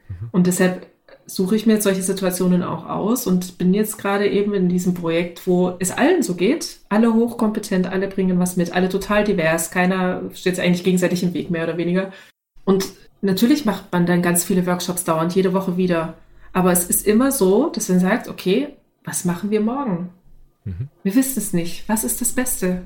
Mhm. 0.08 0.28
Und 0.30 0.46
deshalb 0.46 0.86
suche 1.26 1.56
ich 1.56 1.66
mir 1.66 1.74
jetzt 1.74 1.84
solche 1.84 2.02
Situationen 2.02 2.62
auch 2.62 2.86
aus 2.86 3.26
und 3.26 3.58
bin 3.58 3.74
jetzt 3.74 3.98
gerade 3.98 4.28
eben 4.28 4.54
in 4.54 4.68
diesem 4.68 4.94
Projekt, 4.94 5.46
wo 5.46 5.74
es 5.80 5.90
allen 5.90 6.22
so 6.22 6.34
geht, 6.34 6.78
alle 6.88 7.12
hochkompetent, 7.12 7.86
alle 7.86 8.08
bringen 8.08 8.38
was 8.38 8.56
mit, 8.56 8.72
alle 8.72 8.88
total 8.88 9.24
divers, 9.24 9.70
keiner 9.70 10.22
steht 10.34 10.60
eigentlich 10.60 10.84
gegenseitig 10.84 11.22
im 11.24 11.34
Weg, 11.34 11.50
mehr 11.50 11.64
oder 11.64 11.76
weniger. 11.76 12.12
Und 12.64 12.92
natürlich 13.22 13.64
macht 13.64 13.90
man 13.92 14.06
dann 14.06 14.22
ganz 14.22 14.44
viele 14.44 14.66
Workshops 14.66 15.04
dauernd, 15.04 15.34
jede 15.34 15.52
Woche 15.52 15.76
wieder. 15.76 16.14
Aber 16.52 16.70
es 16.70 16.88
ist 16.88 17.06
immer 17.06 17.32
so, 17.32 17.70
dass 17.70 17.88
man 17.88 17.98
sagt, 17.98 18.28
okay, 18.28 18.68
was 19.02 19.24
machen 19.24 19.50
wir 19.50 19.60
morgen? 19.60 20.10
Mhm. 20.64 20.88
Wir 21.02 21.14
wissen 21.14 21.38
es 21.38 21.52
nicht. 21.52 21.88
Was 21.88 22.04
ist 22.04 22.20
das 22.20 22.32
Beste? 22.32 22.82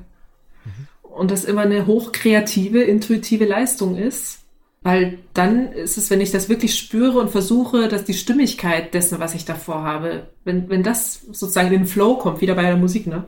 Mhm. 0.65 0.87
Und 1.01 1.31
das 1.31 1.43
immer 1.43 1.61
eine 1.61 1.87
hochkreative, 1.87 2.81
intuitive 2.81 3.45
Leistung 3.45 3.97
ist. 3.97 4.39
Weil 4.81 5.19
dann 5.33 5.73
ist 5.73 5.97
es, 5.97 6.09
wenn 6.09 6.21
ich 6.21 6.31
das 6.31 6.47
wirklich 6.47 6.77
spüre 6.77 7.19
und 7.19 7.31
versuche, 7.31 7.89
dass 7.89 8.05
die 8.05 8.13
Stimmigkeit 8.13 8.93
dessen, 8.93 9.19
was 9.19 9.35
ich 9.35 9.43
davor 9.43 9.83
habe, 9.83 10.27
wenn, 10.45 10.69
wenn 10.69 10.83
das 10.83 11.21
sozusagen 11.31 11.67
in 11.67 11.81
den 11.81 11.85
Flow 11.85 12.15
kommt, 12.15 12.39
wieder 12.39 12.55
bei 12.55 12.61
der 12.61 12.77
Musik, 12.77 13.05
ne? 13.05 13.25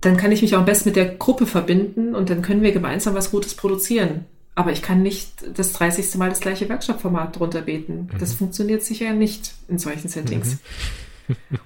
Dann 0.00 0.16
kann 0.16 0.32
ich 0.32 0.42
mich 0.42 0.54
auch 0.54 0.60
am 0.60 0.64
besten 0.64 0.88
mit 0.88 0.96
der 0.96 1.14
Gruppe 1.16 1.46
verbinden 1.46 2.14
und 2.14 2.30
dann 2.30 2.42
können 2.42 2.62
wir 2.62 2.72
gemeinsam 2.72 3.14
was 3.14 3.30
Gutes 3.30 3.54
produzieren. 3.54 4.26
Aber 4.54 4.72
ich 4.72 4.82
kann 4.82 5.02
nicht 5.02 5.32
das 5.56 5.72
30. 5.72 6.16
Mal 6.16 6.30
das 6.30 6.40
gleiche 6.40 6.68
Workshop-Format 6.68 7.38
drunter 7.38 7.62
beten. 7.62 8.08
Mhm. 8.12 8.18
Das 8.18 8.34
funktioniert 8.34 8.82
sicher 8.82 9.12
nicht 9.12 9.54
in 9.68 9.78
solchen 9.78 10.08
Settings. 10.08 10.54
Mhm. 10.54 10.58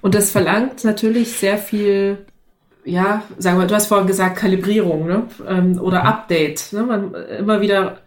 Und 0.01 0.15
das 0.15 0.31
verlangt 0.31 0.83
natürlich 0.83 1.33
sehr 1.33 1.57
viel, 1.57 2.25
ja, 2.85 3.23
sagen 3.37 3.59
wir, 3.59 3.67
du 3.67 3.75
hast 3.75 3.87
vorhin 3.87 4.07
gesagt, 4.07 4.37
Kalibrierung 4.37 5.07
ne? 5.07 5.23
Ähm, 5.47 5.79
oder 5.79 6.01
mhm. 6.01 6.07
Update. 6.07 6.73
Ne? 6.73 6.83
Man 6.83 7.13
immer 7.13 7.61
wieder 7.61 7.99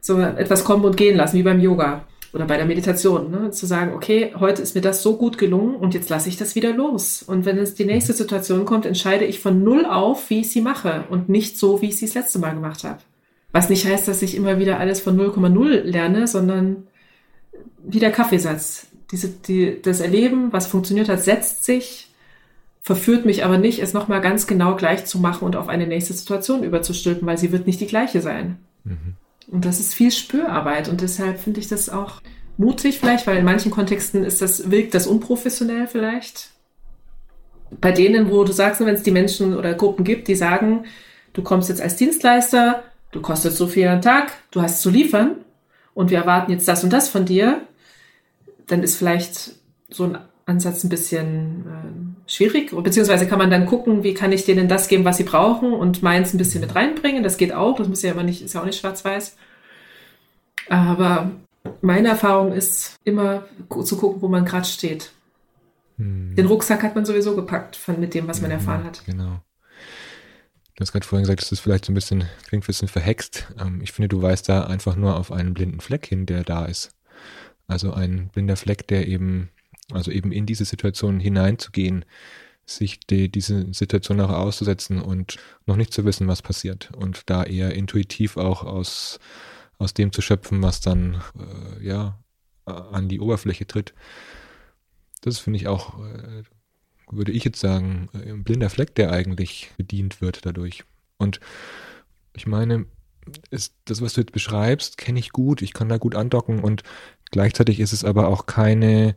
so 0.00 0.18
etwas 0.20 0.64
kommen 0.64 0.84
und 0.84 0.96
gehen 0.96 1.16
lassen, 1.16 1.36
wie 1.36 1.42
beim 1.42 1.60
Yoga 1.60 2.04
oder 2.32 2.44
bei 2.44 2.56
der 2.56 2.66
Meditation. 2.66 3.30
Ne? 3.30 3.50
Zu 3.50 3.66
sagen, 3.66 3.94
okay, 3.94 4.32
heute 4.38 4.62
ist 4.62 4.74
mir 4.74 4.80
das 4.80 5.02
so 5.02 5.16
gut 5.16 5.38
gelungen 5.38 5.76
und 5.76 5.94
jetzt 5.94 6.10
lasse 6.10 6.28
ich 6.28 6.36
das 6.36 6.54
wieder 6.54 6.72
los. 6.72 7.22
Und 7.22 7.44
wenn 7.46 7.58
es 7.58 7.74
die 7.74 7.84
nächste 7.84 8.12
Situation 8.12 8.64
kommt, 8.64 8.86
entscheide 8.86 9.24
ich 9.24 9.40
von 9.40 9.62
null 9.64 9.86
auf, 9.86 10.28
wie 10.30 10.40
ich 10.40 10.52
sie 10.52 10.60
mache 10.60 11.04
und 11.10 11.28
nicht 11.28 11.58
so, 11.58 11.80
wie 11.80 11.88
ich 11.88 11.98
sie 11.98 12.06
das 12.06 12.14
letzte 12.14 12.38
Mal 12.38 12.54
gemacht 12.54 12.84
habe. 12.84 12.98
Was 13.52 13.70
nicht 13.70 13.86
heißt, 13.86 14.06
dass 14.06 14.22
ich 14.22 14.36
immer 14.36 14.58
wieder 14.58 14.78
alles 14.78 15.00
von 15.00 15.18
0,0 15.18 15.80
lerne, 15.82 16.28
sondern 16.28 16.86
wie 17.82 17.98
der 17.98 18.12
Kaffeesatz 18.12 18.88
diese, 19.10 19.28
die, 19.28 19.80
das 19.80 20.00
Erleben, 20.00 20.52
was 20.52 20.66
funktioniert 20.66 21.08
hat, 21.08 21.22
setzt 21.22 21.64
sich, 21.64 22.08
verführt 22.82 23.24
mich 23.24 23.44
aber 23.44 23.58
nicht, 23.58 23.80
es 23.80 23.92
nochmal 23.92 24.20
ganz 24.20 24.46
genau 24.46 24.76
gleich 24.76 25.06
zu 25.06 25.18
machen 25.18 25.44
und 25.44 25.56
auf 25.56 25.68
eine 25.68 25.86
nächste 25.86 26.12
Situation 26.12 26.62
überzustülpen, 26.62 27.26
weil 27.26 27.38
sie 27.38 27.52
wird 27.52 27.66
nicht 27.66 27.80
die 27.80 27.86
gleiche 27.86 28.20
sein. 28.20 28.58
Mhm. 28.84 29.14
Und 29.50 29.64
das 29.64 29.80
ist 29.80 29.94
viel 29.94 30.10
Spürarbeit 30.10 30.88
und 30.88 31.00
deshalb 31.00 31.40
finde 31.40 31.60
ich 31.60 31.68
das 31.68 31.88
auch 31.88 32.20
mutig 32.58 32.98
vielleicht, 32.98 33.26
weil 33.26 33.38
in 33.38 33.44
manchen 33.44 33.70
Kontexten 33.70 34.24
ist 34.24 34.42
das, 34.42 34.70
wirkt 34.70 34.94
das 34.94 35.06
unprofessionell 35.06 35.86
vielleicht. 35.86 36.50
Bei 37.80 37.92
denen, 37.92 38.30
wo 38.30 38.44
du 38.44 38.52
sagst, 38.52 38.80
wenn 38.80 38.94
es 38.94 39.02
die 39.02 39.10
Menschen 39.10 39.56
oder 39.56 39.74
Gruppen 39.74 40.04
gibt, 40.04 40.28
die 40.28 40.34
sagen, 40.34 40.84
du 41.32 41.42
kommst 41.42 41.68
jetzt 41.68 41.80
als 41.80 41.96
Dienstleister, 41.96 42.82
du 43.12 43.20
kostest 43.20 43.56
so 43.56 43.66
viel 43.66 43.88
am 43.88 44.02
Tag, 44.02 44.32
du 44.50 44.60
hast 44.60 44.82
zu 44.82 44.90
liefern 44.90 45.36
und 45.94 46.10
wir 46.10 46.18
erwarten 46.18 46.52
jetzt 46.52 46.68
das 46.68 46.84
und 46.84 46.92
das 46.92 47.08
von 47.08 47.24
dir, 47.24 47.62
dann 48.68 48.82
ist 48.82 48.96
vielleicht 48.96 49.52
so 49.90 50.04
ein 50.04 50.18
Ansatz 50.46 50.84
ein 50.84 50.88
bisschen 50.88 52.16
äh, 52.26 52.30
schwierig. 52.30 52.70
Beziehungsweise 52.70 53.26
kann 53.26 53.38
man 53.38 53.50
dann 53.50 53.66
gucken, 53.66 54.02
wie 54.02 54.14
kann 54.14 54.32
ich 54.32 54.44
denen 54.44 54.68
das 54.68 54.88
geben, 54.88 55.04
was 55.04 55.18
sie 55.18 55.24
brauchen 55.24 55.72
und 55.72 56.02
meins 56.02 56.32
ein 56.32 56.38
bisschen 56.38 56.60
mit 56.60 56.74
reinbringen. 56.74 57.22
Das 57.22 57.36
geht 57.36 57.52
auch. 57.52 57.76
Das 57.76 57.88
muss 57.88 58.02
ja 58.02 58.12
immer 58.12 58.22
nicht, 58.22 58.42
ist 58.42 58.54
ja 58.54 58.62
auch 58.62 58.66
nicht 58.66 58.80
schwarz-weiß. 58.80 59.36
Aber 60.68 61.30
meine 61.80 62.08
Erfahrung 62.08 62.52
ist 62.52 62.96
immer 63.04 63.44
zu 63.84 63.96
gucken, 63.96 64.22
wo 64.22 64.28
man 64.28 64.44
gerade 64.44 64.66
steht. 64.66 65.10
Hm. 65.96 66.34
Den 66.34 66.46
Rucksack 66.46 66.82
hat 66.82 66.94
man 66.94 67.04
sowieso 67.04 67.34
gepackt 67.34 67.76
von, 67.76 68.00
mit 68.00 68.14
dem, 68.14 68.28
was 68.28 68.40
man 68.40 68.50
hm, 68.50 68.58
erfahren 68.58 68.84
hat. 68.84 69.02
Genau. 69.04 69.40
Du 70.76 70.82
hast 70.82 70.92
gerade 70.92 71.06
vorhin 71.06 71.24
gesagt, 71.24 71.42
das 71.42 71.50
ist 71.50 71.60
vielleicht 71.60 71.84
so 71.84 71.92
ein 71.92 71.94
bisschen, 71.94 72.24
klingt 72.46 72.64
ein 72.64 72.66
bisschen 72.66 72.88
verhext. 72.88 73.48
Ähm, 73.58 73.80
ich 73.82 73.92
finde, 73.92 74.08
du 74.08 74.22
weist 74.22 74.48
da 74.48 74.64
einfach 74.64 74.94
nur 74.94 75.16
auf 75.16 75.32
einen 75.32 75.52
blinden 75.52 75.80
Fleck 75.80 76.06
hin, 76.06 76.24
der 76.24 76.44
da 76.44 76.66
ist. 76.66 76.92
Also 77.68 77.92
ein 77.92 78.28
blinder 78.28 78.56
Fleck, 78.56 78.88
der 78.88 79.06
eben, 79.06 79.50
also 79.92 80.10
eben 80.10 80.32
in 80.32 80.46
diese 80.46 80.64
Situation 80.64 81.20
hineinzugehen, 81.20 82.04
sich 82.66 83.00
die, 83.00 83.30
diese 83.30 83.72
Situation 83.72 84.20
auch 84.20 84.30
auszusetzen 84.30 85.00
und 85.00 85.36
noch 85.66 85.76
nicht 85.76 85.92
zu 85.92 86.04
wissen, 86.04 86.28
was 86.28 86.42
passiert. 86.42 86.90
Und 86.96 87.30
da 87.30 87.44
eher 87.44 87.74
intuitiv 87.74 88.36
auch 88.36 88.64
aus, 88.64 89.20
aus 89.78 89.94
dem 89.94 90.12
zu 90.12 90.22
schöpfen, 90.22 90.62
was 90.62 90.80
dann 90.80 91.22
äh, 91.38 91.86
ja 91.86 92.18
an 92.64 93.08
die 93.08 93.20
Oberfläche 93.20 93.66
tritt. 93.66 93.94
Das 95.22 95.38
finde 95.38 95.58
ich 95.58 95.68
auch, 95.68 95.98
äh, 96.00 96.42
würde 97.10 97.32
ich 97.32 97.44
jetzt 97.44 97.60
sagen, 97.60 98.08
ein 98.12 98.44
blinder 98.44 98.70
Fleck, 98.70 98.94
der 98.94 99.12
eigentlich 99.12 99.70
bedient 99.76 100.20
wird 100.20 100.44
dadurch. 100.44 100.84
Und 101.16 101.40
ich 102.34 102.46
meine, 102.46 102.86
ist 103.50 103.74
das, 103.86 104.00
was 104.00 104.14
du 104.14 104.20
jetzt 104.20 104.32
beschreibst, 104.32 104.98
kenne 104.98 105.18
ich 105.18 105.32
gut. 105.32 105.62
Ich 105.62 105.72
kann 105.72 105.88
da 105.88 105.98
gut 105.98 106.14
andocken 106.14 106.60
und 106.60 106.82
Gleichzeitig 107.30 107.80
ist 107.80 107.92
es 107.92 108.04
aber 108.04 108.28
auch 108.28 108.46
keine 108.46 109.16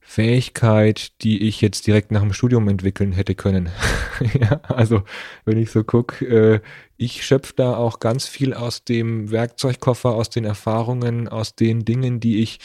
Fähigkeit, 0.00 1.12
die 1.22 1.46
ich 1.46 1.60
jetzt 1.60 1.86
direkt 1.86 2.10
nach 2.10 2.22
dem 2.22 2.32
Studium 2.32 2.66
entwickeln 2.68 3.12
hätte 3.12 3.34
können. 3.34 3.68
ja, 4.40 4.60
also 4.68 5.02
wenn 5.44 5.58
ich 5.58 5.70
so 5.70 5.84
gucke, 5.84 6.24
äh, 6.24 6.60
ich 6.96 7.24
schöpfe 7.24 7.52
da 7.54 7.76
auch 7.76 8.00
ganz 8.00 8.26
viel 8.26 8.52
aus 8.52 8.84
dem 8.84 9.30
Werkzeugkoffer, 9.30 10.10
aus 10.10 10.28
den 10.30 10.44
Erfahrungen, 10.44 11.28
aus 11.28 11.54
den 11.54 11.84
Dingen, 11.84 12.18
die 12.18 12.42
ich 12.42 12.58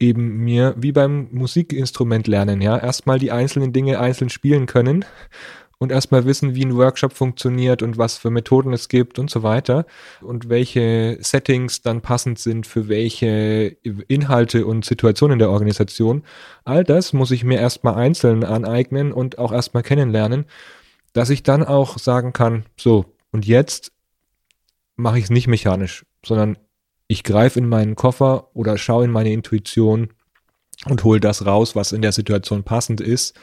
eben 0.00 0.38
mir 0.44 0.74
wie 0.76 0.92
beim 0.92 1.28
Musikinstrument 1.30 2.26
lernen, 2.26 2.60
ja, 2.60 2.78
erstmal 2.78 3.18
die 3.18 3.32
einzelnen 3.32 3.72
Dinge 3.72 3.98
einzeln 4.00 4.30
spielen 4.30 4.66
können 4.66 5.04
und 5.78 5.92
erstmal 5.92 6.24
wissen, 6.24 6.54
wie 6.54 6.64
ein 6.64 6.76
Workshop 6.76 7.12
funktioniert 7.12 7.82
und 7.82 7.98
was 7.98 8.18
für 8.18 8.30
Methoden 8.30 8.72
es 8.72 8.88
gibt 8.88 9.18
und 9.18 9.30
so 9.30 9.42
weiter 9.42 9.86
und 10.20 10.48
welche 10.48 11.18
Settings 11.20 11.82
dann 11.82 12.00
passend 12.00 12.38
sind 12.38 12.66
für 12.66 12.88
welche 12.88 13.76
Inhalte 14.08 14.66
und 14.66 14.84
Situationen 14.84 15.38
der 15.38 15.50
Organisation. 15.50 16.24
All 16.64 16.82
das 16.82 17.12
muss 17.12 17.30
ich 17.30 17.44
mir 17.44 17.60
erstmal 17.60 17.94
einzeln 17.94 18.44
aneignen 18.44 19.12
und 19.12 19.38
auch 19.38 19.52
erstmal 19.52 19.84
kennenlernen, 19.84 20.46
dass 21.12 21.30
ich 21.30 21.44
dann 21.44 21.64
auch 21.64 21.98
sagen 21.98 22.32
kann, 22.32 22.64
so, 22.76 23.14
und 23.30 23.46
jetzt 23.46 23.92
mache 24.96 25.18
ich 25.18 25.24
es 25.24 25.30
nicht 25.30 25.46
mechanisch, 25.46 26.04
sondern 26.24 26.58
ich 27.06 27.22
greife 27.22 27.58
in 27.58 27.68
meinen 27.68 27.94
Koffer 27.94 28.50
oder 28.54 28.76
schaue 28.78 29.04
in 29.04 29.12
meine 29.12 29.32
Intuition 29.32 30.10
und 30.86 31.04
hole 31.04 31.20
das 31.20 31.46
raus, 31.46 31.76
was 31.76 31.92
in 31.92 32.02
der 32.02 32.12
Situation 32.12 32.64
passend 32.64 33.00
ist, 33.00 33.38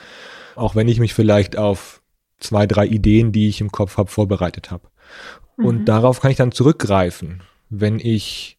auch 0.55 0.75
wenn 0.75 0.87
ich 0.87 0.99
mich 0.99 1.13
vielleicht 1.13 1.57
auf 1.57 2.01
zwei, 2.39 2.67
drei 2.67 2.85
Ideen, 2.85 3.31
die 3.31 3.47
ich 3.47 3.61
im 3.61 3.71
Kopf 3.71 3.97
habe, 3.97 4.09
vorbereitet 4.09 4.71
habe. 4.71 4.87
Mhm. 5.57 5.65
Und 5.65 5.85
darauf 5.85 6.21
kann 6.21 6.31
ich 6.31 6.37
dann 6.37 6.51
zurückgreifen, 6.51 7.41
wenn 7.69 7.99
ich 7.99 8.57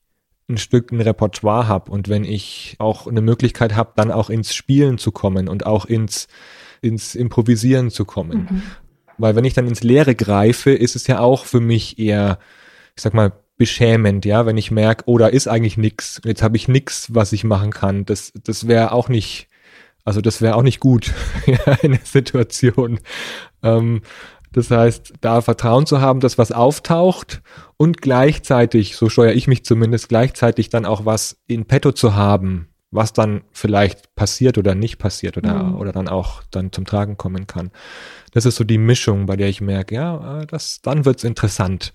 ein 0.49 0.59
Stück 0.59 0.93
ein 0.93 1.01
Repertoire 1.01 1.67
habe 1.67 1.91
und 1.91 2.09
wenn 2.09 2.25
ich 2.25 2.77
auch 2.79 3.07
eine 3.07 3.21
Möglichkeit 3.21 3.75
habe, 3.75 3.93
dann 3.97 4.13
auch 4.13 4.31
ins 4.31 4.55
Spielen 4.55 4.97
zu 4.97 5.11
kommen 5.11 5.49
und 5.49 5.67
auch 5.67 5.87
ins, 5.87 6.29
ins 6.81 7.15
Improvisieren 7.15 7.91
zu 7.91 8.05
kommen. 8.05 8.49
Mhm. 8.51 8.63
Weil 9.19 9.35
wenn 9.35 9.45
ich 9.45 9.55
dann 9.55 9.67
ins 9.67 9.83
Leere 9.83 10.15
greife, 10.15 10.71
ist 10.71 10.95
es 10.95 11.07
ja 11.07 11.21
auch 11.21 11.47
für 11.47 11.61
mich 11.61 11.99
eher, 11.99 12.39
ich 12.95 13.03
sag 13.03 13.15
mal, 13.15 13.33
beschämend, 13.57 14.25
ja, 14.27 14.45
wenn 14.45 14.59
ich 14.59 14.71
merke, 14.71 15.05
oh, 15.07 15.17
da 15.19 15.29
ist 15.29 15.49
eigentlich 15.49 15.79
nichts, 15.79 16.21
jetzt 16.25 16.43
habe 16.43 16.57
ich 16.57 16.69
nichts, 16.69 17.15
was 17.15 17.33
ich 17.33 17.43
machen 17.43 17.71
kann. 17.71 18.05
Das, 18.05 18.33
das 18.45 18.69
wäre 18.69 18.93
auch 18.93 19.09
nicht, 19.09 19.49
also 20.07 20.21
das 20.21 20.41
wäre 20.41 20.55
auch 20.55 20.63
nicht 20.63 20.81
gut 20.81 21.13
in 21.83 21.93
der 21.93 22.01
Situation. 22.05 23.01
Ähm, 23.63 24.03
das 24.53 24.71
heißt, 24.71 25.15
da 25.21 25.43
Vertrauen 25.43 25.85
zu 25.85 26.01
haben, 26.01 26.21
dass 26.21 26.39
was 26.39 26.53
auftaucht 26.53 27.43
und 27.77 28.01
gleichzeitig, 28.01 28.97
so 28.97 29.09
steuere 29.11 29.35
ich 29.35 29.49
mich 29.49 29.65
zumindest, 29.65 30.09
gleichzeitig 30.09 30.71
dann 30.71 30.87
auch 30.87 31.05
was 31.05 31.43
in 31.47 31.67
petto 31.67 31.93
zu 31.93 32.15
haben, 32.15 32.69
was 32.93 33.13
dann 33.13 33.43
vielleicht 33.51 34.15
passiert 34.15 34.59
oder 34.59 34.77
nicht 34.77 34.99
passiert 34.99 35.37
oder, 35.37 35.65
mhm. 35.65 35.75
oder 35.77 35.93
dann 35.93 36.09
auch 36.09 36.43
dann 36.53 36.73
zum 36.73 36.87
Tragen 36.87 37.17
kommen 37.17 37.49
kann. 37.49 37.73
Das 38.33 38.47
ist 38.47 38.57
so 38.57 38.65
die 38.65 38.79
Mischung, 38.79 39.27
bei 39.27 39.37
der 39.37 39.49
ich 39.49 39.61
merke, 39.61 39.97
ja, 39.97 40.45
das, 40.47 40.81
dann 40.83 41.05
wird's 41.05 41.25
interessant. 41.25 41.93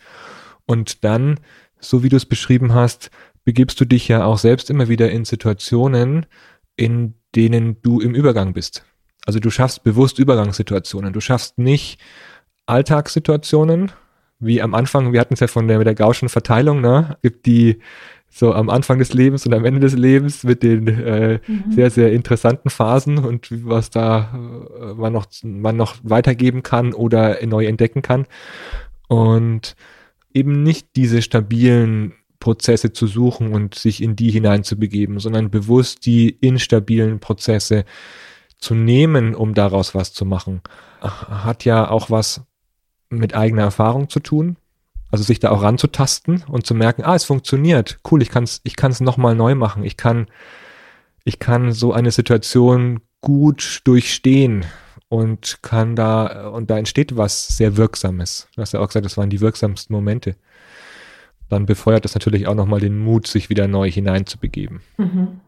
Und 0.66 1.06
dann, 1.06 1.40
so 1.80 2.04
wie 2.04 2.10
du 2.10 2.18
es 2.18 2.26
beschrieben 2.26 2.74
hast, 2.74 3.10
begibst 3.46 3.80
du 3.80 3.86
dich 3.86 4.10
ja 4.10 4.26
auch 4.26 4.38
selbst 4.38 4.70
immer 4.70 4.90
wieder 4.90 5.10
in 5.10 5.24
Situationen, 5.24 6.26
in 6.76 7.16
denen 7.36 7.82
du 7.82 8.00
im 8.00 8.14
Übergang 8.14 8.54
bist. 8.54 8.84
Also 9.26 9.40
du 9.40 9.50
schaffst 9.50 9.84
bewusst 9.84 10.20
Übergangssituationen. 10.20 11.14
Du 11.14 11.22
schaffst 11.22 11.58
nicht 11.58 12.00
Alltagssituationen, 12.66 13.92
wie 14.40 14.62
am 14.62 14.74
Anfang, 14.74 15.14
wir 15.14 15.20
hatten 15.20 15.36
es 15.36 15.40
ja 15.40 15.48
von 15.48 15.68
der, 15.68 15.78
mit 15.78 15.88
der 15.88 15.96
Gaußschen 15.96 16.30
Verteilung, 16.30 16.82
ne? 16.82 17.18
Gibt 17.22 17.46
die 17.46 17.80
so 18.34 18.54
am 18.54 18.70
Anfang 18.70 18.98
des 18.98 19.14
Lebens 19.14 19.46
und 19.46 19.54
am 19.54 19.66
Ende 19.66 19.82
des 19.82 19.94
Lebens 19.94 20.44
mit 20.44 20.64
den 20.64 20.88
äh, 20.88 21.40
mhm. 21.46 21.72
sehr, 21.72 21.92
sehr 21.92 22.14
interessanten 22.14 22.70
Phasen 22.70 23.18
und 23.18 23.50
was 23.68 23.90
da 23.90 24.34
äh, 24.34 24.94
man, 24.94 25.14
noch, 25.14 25.28
man 25.44 25.76
noch 25.76 25.98
weitergeben 26.02 26.64
kann 26.64 26.94
oder 26.94 27.46
neu 27.46 27.66
entdecken 27.66 28.02
kann. 28.02 28.26
Und 29.10 29.76
eben 30.34 30.64
nicht 30.64 30.96
diese 30.96 31.22
stabilen 31.22 32.14
Prozesse 32.42 32.92
zu 32.92 33.08
suchen 33.08 33.54
und 33.54 33.76
sich 33.76 34.04
in 34.04 34.18
die 34.18 34.32
hineinzubegeben, 34.32 35.20
sondern 35.20 35.50
bewusst 35.50 36.06
die 36.06 36.30
instabilen 36.30 37.22
Prozesse 37.22 37.86
zu 38.58 38.76
nehmen, 38.76 39.34
um 39.34 39.54
daraus 39.54 39.96
was 39.96 40.12
zu 40.12 40.26
machen, 40.26 40.62
hat 41.02 41.64
ja 41.64 41.90
auch 41.90 42.10
was 42.10 42.42
mit 43.10 43.34
eigener 43.34 43.64
Erfahrung 43.64 44.10
zu 44.10 44.20
tun. 44.20 44.58
Also 45.10 45.24
sich 45.24 45.40
da 45.40 45.52
auch 45.52 45.62
ranzutasten 45.62 46.44
und 46.48 46.66
zu 46.66 46.74
merken, 46.74 47.04
ah, 47.04 47.16
es 47.16 47.26
funktioniert, 47.26 48.00
cool, 48.10 48.22
ich 48.22 48.30
kann 48.30 48.44
es 48.44 48.62
ich 48.64 48.76
kann's 48.76 49.02
nochmal 49.02 49.36
neu 49.36 49.56
machen, 49.56 49.84
ich 49.84 49.98
kann, 49.98 50.28
ich 51.26 51.38
kann 51.38 51.74
so 51.74 51.92
eine 51.92 52.12
Situation 52.12 53.02
gut 53.20 53.82
durchstehen 53.84 54.66
und 55.10 55.60
kann 55.62 55.98
da, 55.98 56.48
und 56.50 56.70
da 56.70 56.78
entsteht 56.78 57.18
was 57.18 57.46
sehr 57.58 57.76
Wirksames. 57.76 58.48
Du 58.56 58.62
hast 58.62 58.72
ja 58.72 58.80
auch 58.80 58.88
gesagt, 58.88 59.06
das 59.06 59.18
waren 59.18 59.30
die 59.30 59.42
wirksamsten 59.42 59.94
Momente. 59.94 60.38
Dann 61.52 61.66
befeuert 61.66 62.06
das 62.06 62.16
natürlich 62.16 62.48
auch 62.48 62.56
nochmal 62.56 62.80
den 62.80 62.98
Mut, 62.98 63.28
sich 63.28 63.50
wieder 63.50 63.68
neu 63.68 63.92
hineinzubegeben. 63.92 64.80
Mhm. 64.98 65.42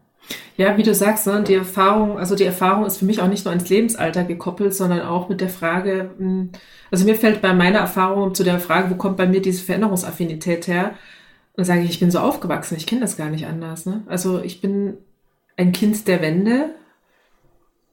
Ja, 0.58 0.76
wie 0.76 0.82
du 0.82 0.94
sagst, 0.94 1.26
ne, 1.26 1.42
die 1.42 1.54
Erfahrung, 1.54 2.18
also 2.18 2.36
die 2.36 2.44
Erfahrung 2.44 2.84
ist 2.84 2.98
für 2.98 3.06
mich 3.06 3.22
auch 3.22 3.28
nicht 3.28 3.46
nur 3.46 3.54
ins 3.54 3.70
Lebensalter 3.70 4.24
gekoppelt, 4.24 4.74
sondern 4.74 5.00
auch 5.00 5.30
mit 5.30 5.40
der 5.40 5.48
Frage, 5.48 6.10
hm, 6.18 6.50
also 6.90 7.06
mir 7.06 7.14
fällt 7.14 7.40
bei 7.40 7.54
meiner 7.54 7.78
Erfahrung 7.78 8.34
zu 8.34 8.44
der 8.44 8.60
Frage, 8.60 8.90
wo 8.90 8.96
kommt 8.96 9.16
bei 9.16 9.26
mir 9.26 9.40
diese 9.40 9.64
Veränderungsaffinität 9.64 10.66
her? 10.66 10.94
Und 11.56 11.64
sage 11.64 11.82
ich, 11.82 11.90
ich 11.90 12.00
bin 12.00 12.10
so 12.10 12.18
aufgewachsen, 12.18 12.76
ich 12.76 12.86
kenne 12.86 13.00
das 13.00 13.16
gar 13.16 13.30
nicht 13.30 13.46
anders. 13.46 13.86
Ne? 13.86 14.02
Also 14.06 14.42
ich 14.42 14.60
bin 14.60 14.98
ein 15.56 15.72
Kind 15.72 16.06
der 16.06 16.20
Wende 16.20 16.74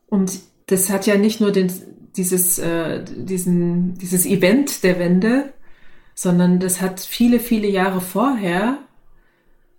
und 0.07 0.39
das 0.67 0.89
hat 0.89 1.07
ja 1.07 1.15
nicht 1.15 1.39
nur 1.39 1.51
den, 1.51 1.71
dieses, 2.17 2.59
äh, 2.59 3.03
diesen, 3.03 3.95
dieses 3.95 4.25
Event 4.25 4.83
der 4.83 4.99
Wende, 4.99 5.53
sondern 6.21 6.59
das 6.59 6.81
hat 6.81 6.99
viele, 6.99 7.39
viele 7.39 7.67
Jahre 7.67 7.99
vorher, 7.99 8.77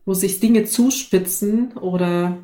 wo 0.05 0.13
sich 0.13 0.41
Dinge 0.41 0.65
zuspitzen 0.65 1.71
oder 1.75 2.39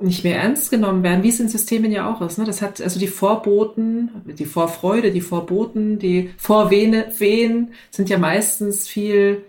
nicht 0.00 0.24
mehr 0.24 0.40
ernst 0.40 0.70
genommen 0.70 1.02
werden, 1.02 1.22
wie 1.22 1.28
es 1.28 1.38
in 1.38 1.50
Systemen 1.50 1.92
ja 1.92 2.10
auch 2.10 2.22
ist. 2.22 2.38
Ne? 2.38 2.46
Das 2.46 2.62
hat 2.62 2.80
also 2.80 2.98
die 2.98 3.08
Vorboten, 3.08 4.10
die 4.24 4.46
Vorfreude, 4.46 5.10
die 5.10 5.20
Vorboten, 5.20 5.98
die 5.98 6.30
Vorwehen 6.38 7.72
sind 7.90 8.08
ja 8.08 8.16
meistens 8.16 8.88
viel 8.88 9.42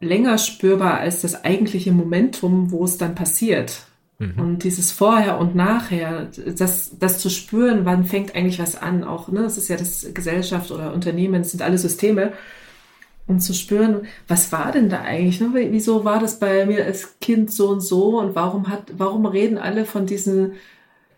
länger 0.00 0.38
spürbar 0.38 0.98
als 0.98 1.20
das 1.20 1.44
eigentliche 1.44 1.92
Momentum, 1.92 2.70
wo 2.70 2.84
es 2.84 2.96
dann 2.96 3.14
passiert. 3.14 3.82
Mhm. 4.18 4.38
Und 4.38 4.64
dieses 4.64 4.92
Vorher 4.92 5.38
und 5.38 5.54
Nachher, 5.54 6.30
das, 6.56 6.92
das 6.98 7.18
zu 7.18 7.28
spüren, 7.28 7.84
wann 7.84 8.06
fängt 8.06 8.34
eigentlich 8.34 8.58
was 8.58 8.80
an, 8.80 9.04
auch, 9.04 9.28
ne, 9.28 9.42
das 9.42 9.58
ist 9.58 9.68
ja 9.68 9.76
das 9.76 10.06
Gesellschaft 10.14 10.70
oder 10.70 10.94
Unternehmen, 10.94 11.42
das 11.42 11.50
sind 11.50 11.60
alle 11.60 11.76
Systeme, 11.76 12.32
um 13.26 13.40
zu 13.40 13.54
spüren, 13.54 14.06
was 14.28 14.52
war 14.52 14.72
denn 14.72 14.88
da 14.88 15.02
eigentlich, 15.02 15.40
ne? 15.40 15.50
wieso 15.52 16.04
war 16.04 16.18
das 16.18 16.38
bei 16.38 16.66
mir 16.66 16.84
als 16.84 17.18
Kind 17.20 17.52
so 17.52 17.68
und 17.68 17.80
so 17.80 18.18
und 18.18 18.34
warum 18.34 18.68
hat, 18.68 18.92
warum 18.96 19.26
reden 19.26 19.58
alle 19.58 19.84
von 19.84 20.06
diesen, 20.06 20.54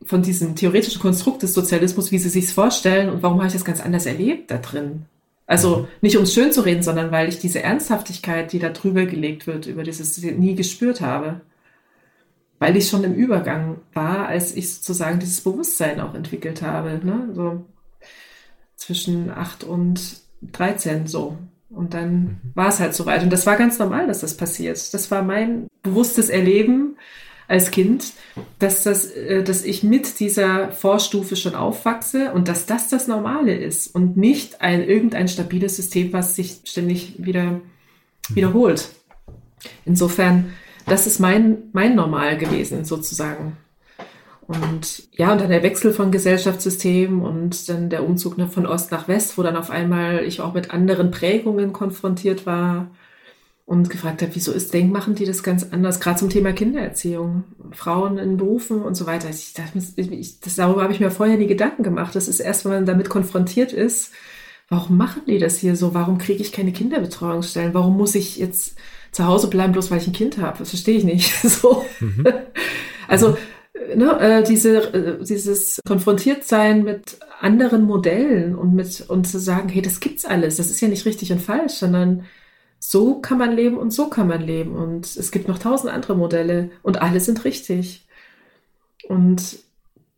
von 0.05 0.22
diesem 0.22 0.55
theoretischen 0.55 1.01
Konstrukt 1.01 1.43
des 1.43 1.55
Sozialismus, 1.55 2.12
wie 2.12 2.18
sie 2.18 2.28
sich 2.28 2.52
vorstellen 2.52 3.09
und 3.09 3.22
warum 3.22 3.39
habe 3.39 3.48
ich 3.48 3.55
das 3.55 3.64
ganz 3.64 3.81
anders 3.81 4.06
erlebt 4.06 4.51
da 4.51 4.59
drin? 4.59 5.06
Also 5.47 5.78
mhm. 5.78 5.86
nicht 6.01 6.16
um 6.16 6.24
es 6.24 6.35
schön 6.35 6.52
zu 6.52 6.62
reden, 6.62 6.82
sondern 6.82 7.10
weil 7.10 7.28
ich 7.28 7.39
diese 7.39 7.62
Ernsthaftigkeit, 7.62 8.52
die 8.52 8.59
da 8.59 8.70
drüber 8.70 9.06
gelegt 9.06 9.47
wird, 9.47 9.66
über 9.66 9.82
dieses 9.82 10.16
nie 10.18 10.55
gespürt 10.55 11.01
habe 11.01 11.40
weil 12.59 12.76
ich 12.76 12.89
schon 12.89 13.05
im 13.05 13.14
Übergang 13.14 13.78
war, 13.93 14.26
als 14.26 14.56
ich 14.56 14.72
sozusagen 14.74 15.18
dieses 15.18 15.43
Bewusstsein 15.43 16.01
auch 16.01 16.14
entwickelt 16.14 16.62
habe. 16.62 16.98
Ne? 17.05 17.28
So 17.35 17.66
zwischen 18.76 19.31
8 19.31 19.64
und 19.64 20.22
13 20.52 21.06
so. 21.06 21.36
Und 21.74 21.94
dann 21.94 22.12
mhm. 22.12 22.36
war 22.55 22.68
es 22.68 22.80
halt 22.80 22.94
soweit. 22.94 23.22
Und 23.22 23.30
das 23.30 23.46
war 23.46 23.56
ganz 23.56 23.78
normal, 23.78 24.06
dass 24.06 24.20
das 24.20 24.36
passiert. 24.36 24.94
Das 24.94 25.10
war 25.10 25.22
mein 25.22 25.68
bewusstes 25.82 26.28
Erleben 26.28 26.96
als 27.46 27.70
Kind, 27.70 28.12
dass, 28.59 28.84
das, 28.84 29.10
äh, 29.10 29.42
dass 29.42 29.64
ich 29.64 29.82
mit 29.82 30.18
dieser 30.20 30.72
Vorstufe 30.72 31.36
schon 31.36 31.55
aufwachse 31.55 32.32
und 32.32 32.48
dass 32.48 32.66
das 32.66 32.88
das 32.88 33.06
Normale 33.06 33.55
ist 33.55 33.94
und 33.94 34.16
nicht 34.16 34.62
ein 34.62 34.82
irgendein 34.82 35.28
stabiles 35.28 35.76
System, 35.76 36.12
was 36.12 36.36
sich 36.36 36.60
ständig 36.64 37.14
wieder 37.18 37.44
mhm. 37.44 37.62
wiederholt. 38.30 38.88
Insofern 39.84 40.52
das 40.86 41.06
ist 41.06 41.18
mein, 41.18 41.64
mein 41.72 41.94
Normal 41.94 42.36
gewesen, 42.36 42.84
sozusagen. 42.84 43.56
Und 44.47 45.09
ja, 45.12 45.33
und 45.33 45.41
dann 45.41 45.49
der 45.49 45.62
Wechsel 45.62 45.93
von 45.93 46.11
Gesellschaftssystemen 46.11 47.23
und 47.23 47.69
dann 47.69 47.89
der 47.89 48.05
Umzug 48.05 48.37
von 48.51 48.66
Ost 48.66 48.91
nach 48.91 49.09
West, 49.09 49.39
wo 49.39 49.43
dann 49.43 49.57
auf 49.57 49.71
einmal 49.71 50.25
ich 50.25 50.41
auch 50.41 50.53
mit 50.53 50.71
anderen 50.71 51.11
Prägungen 51.11 51.73
konfrontiert 51.73 52.45
war 52.45 52.91
und 53.65 53.89
gefragt 53.89 54.21
habe, 54.21 54.35
wieso 54.35 54.53
ist 54.53 54.75
Denk, 54.75 54.93
machen 54.93 55.15
die 55.15 55.25
das 55.25 55.43
ganz 55.43 55.66
anders, 55.73 55.99
gerade 55.99 56.19
zum 56.19 56.29
Thema 56.29 56.53
Kindererziehung, 56.53 57.45
Frauen 57.73 58.19
in 58.19 58.37
Berufen 58.37 58.83
und 58.83 58.95
so 58.95 59.07
weiter. 59.07 59.31
Ich 59.31 59.55
dachte, 59.55 59.79
ich, 59.79 60.41
das, 60.41 60.57
darüber 60.57 60.83
habe 60.83 60.93
ich 60.93 61.01
mir 61.01 61.11
vorher 61.11 61.39
nie 61.39 61.47
Gedanken 61.47 61.83
gemacht. 61.83 62.15
Das 62.15 62.29
ist 62.29 62.41
erst, 62.41 62.66
wenn 62.66 62.73
man 62.73 62.87
damit 62.87 63.09
konfrontiert 63.09 63.73
ist, 63.73 64.12
warum 64.69 64.99
machen 64.99 65.23
die 65.27 65.39
das 65.39 65.57
hier 65.57 65.77
so? 65.77 65.95
Warum 65.95 66.19
kriege 66.19 66.43
ich 66.43 66.53
keine 66.53 66.73
Kinderbetreuungsstellen? 66.73 67.73
Warum 67.73 67.97
muss 67.97 68.15
ich 68.15 68.37
jetzt 68.37 68.77
zu 69.15 69.27
Hause 69.27 69.49
bleiben, 69.49 69.73
bloß 69.73 69.91
weil 69.91 69.99
ich 69.99 70.07
ein 70.07 70.12
Kind 70.12 70.39
habe. 70.39 70.59
Das 70.59 70.71
verstehe 70.71 70.99
ich 70.99 71.05
nicht. 71.05 71.33
so. 71.43 71.85
Mhm. 72.01 72.27
Also 73.09 73.37
ne, 73.74 74.20
äh, 74.20 74.42
diese, 74.42 74.92
äh, 74.92 75.24
dieses 75.24 75.80
Konfrontiertsein 75.86 76.84
mit 76.84 77.18
anderen 77.40 77.84
Modellen 77.84 78.55
und 78.55 78.74
mit 78.74 79.05
und 79.09 79.26
zu 79.26 79.38
sagen, 79.38 79.68
hey, 79.68 79.82
das 79.82 80.01
gibt's 80.01 80.24
alles. 80.24 80.56
Das 80.56 80.70
ist 80.70 80.80
ja 80.80 80.88
nicht 80.88 81.06
richtig 81.06 81.32
und 81.32 81.40
falsch, 81.40 81.74
sondern 81.74 82.24
so 82.78 83.20
kann 83.20 83.38
man 83.38 83.52
leben 83.52 83.76
und 83.78 83.92
so 83.92 84.09
kann 84.09 84.28
man 84.28 84.42
leben. 84.42 84.74
Und 84.74 85.06
es 85.16 85.30
gibt 85.30 85.48
noch 85.48 85.59
tausend 85.59 85.92
andere 85.92 86.16
Modelle 86.16 86.70
und 86.82 87.02
alle 87.02 87.20
sind 87.20 87.44
richtig. 87.44 88.06
Und 89.09 89.59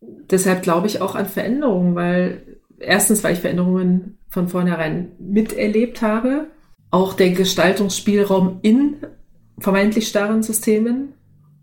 deshalb 0.01 0.63
glaube 0.63 0.87
ich 0.87 1.01
auch 1.01 1.15
an 1.15 1.27
Veränderungen, 1.27 1.95
weil 1.95 2.59
erstens, 2.79 3.25
weil 3.25 3.35
ich 3.35 3.41
Veränderungen 3.41 4.19
von 4.29 4.49
vornherein 4.49 5.13
miterlebt 5.19 6.03
habe, 6.03 6.49
auch 6.91 7.15
der 7.15 7.31
Gestaltungsspielraum 7.31 8.59
in 8.63 8.97
vermeintlich 9.59 10.09
starren 10.09 10.43
Systemen. 10.43 11.15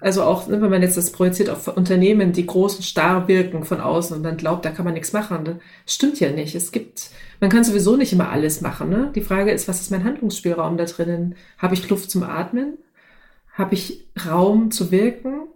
Also 0.04 0.24
auch, 0.24 0.48
ne, 0.48 0.62
wenn 0.62 0.70
man 0.70 0.82
jetzt 0.82 0.98
das 0.98 1.14
projiziert 1.14 1.50
auf 1.50 1.70
Unternehmen, 1.70 2.34
die 2.34 2.46
groß 2.46 2.76
und 2.76 2.84
starr 2.84 3.30
wirken 3.30 3.64
von 3.64 3.80
außen 3.80 4.18
und 4.18 4.24
dann 4.24 4.36
glaubt, 4.36 4.66
da 4.66 4.72
kann 4.72 4.84
man 4.84 4.96
nichts 4.96 5.14
machen. 5.14 5.46
Das 5.46 5.56
stimmt 5.86 6.20
ja 6.20 6.30
nicht. 6.30 6.56
Es 6.56 6.74
gibt, 6.74 7.10
man 7.40 7.50
kann 7.50 7.64
sowieso 7.64 7.96
nicht 7.96 8.12
immer 8.12 8.28
alles 8.28 8.60
machen. 8.60 8.90
Ne? 8.90 9.12
Die 9.16 9.22
Frage 9.22 9.52
ist, 9.52 9.70
was 9.70 9.80
ist 9.80 9.92
mein 9.92 10.04
Handlungsspielraum 10.04 10.76
da 10.76 10.84
drinnen? 10.84 11.36
Habe 11.58 11.76
ich 11.76 11.90
Luft 11.90 12.12
zum 12.12 12.24
Atmen? 12.24 12.78
Habe 13.54 13.76
ich 13.76 14.06
Raum 14.28 14.72
zu 14.72 14.92
wirken 14.92 15.48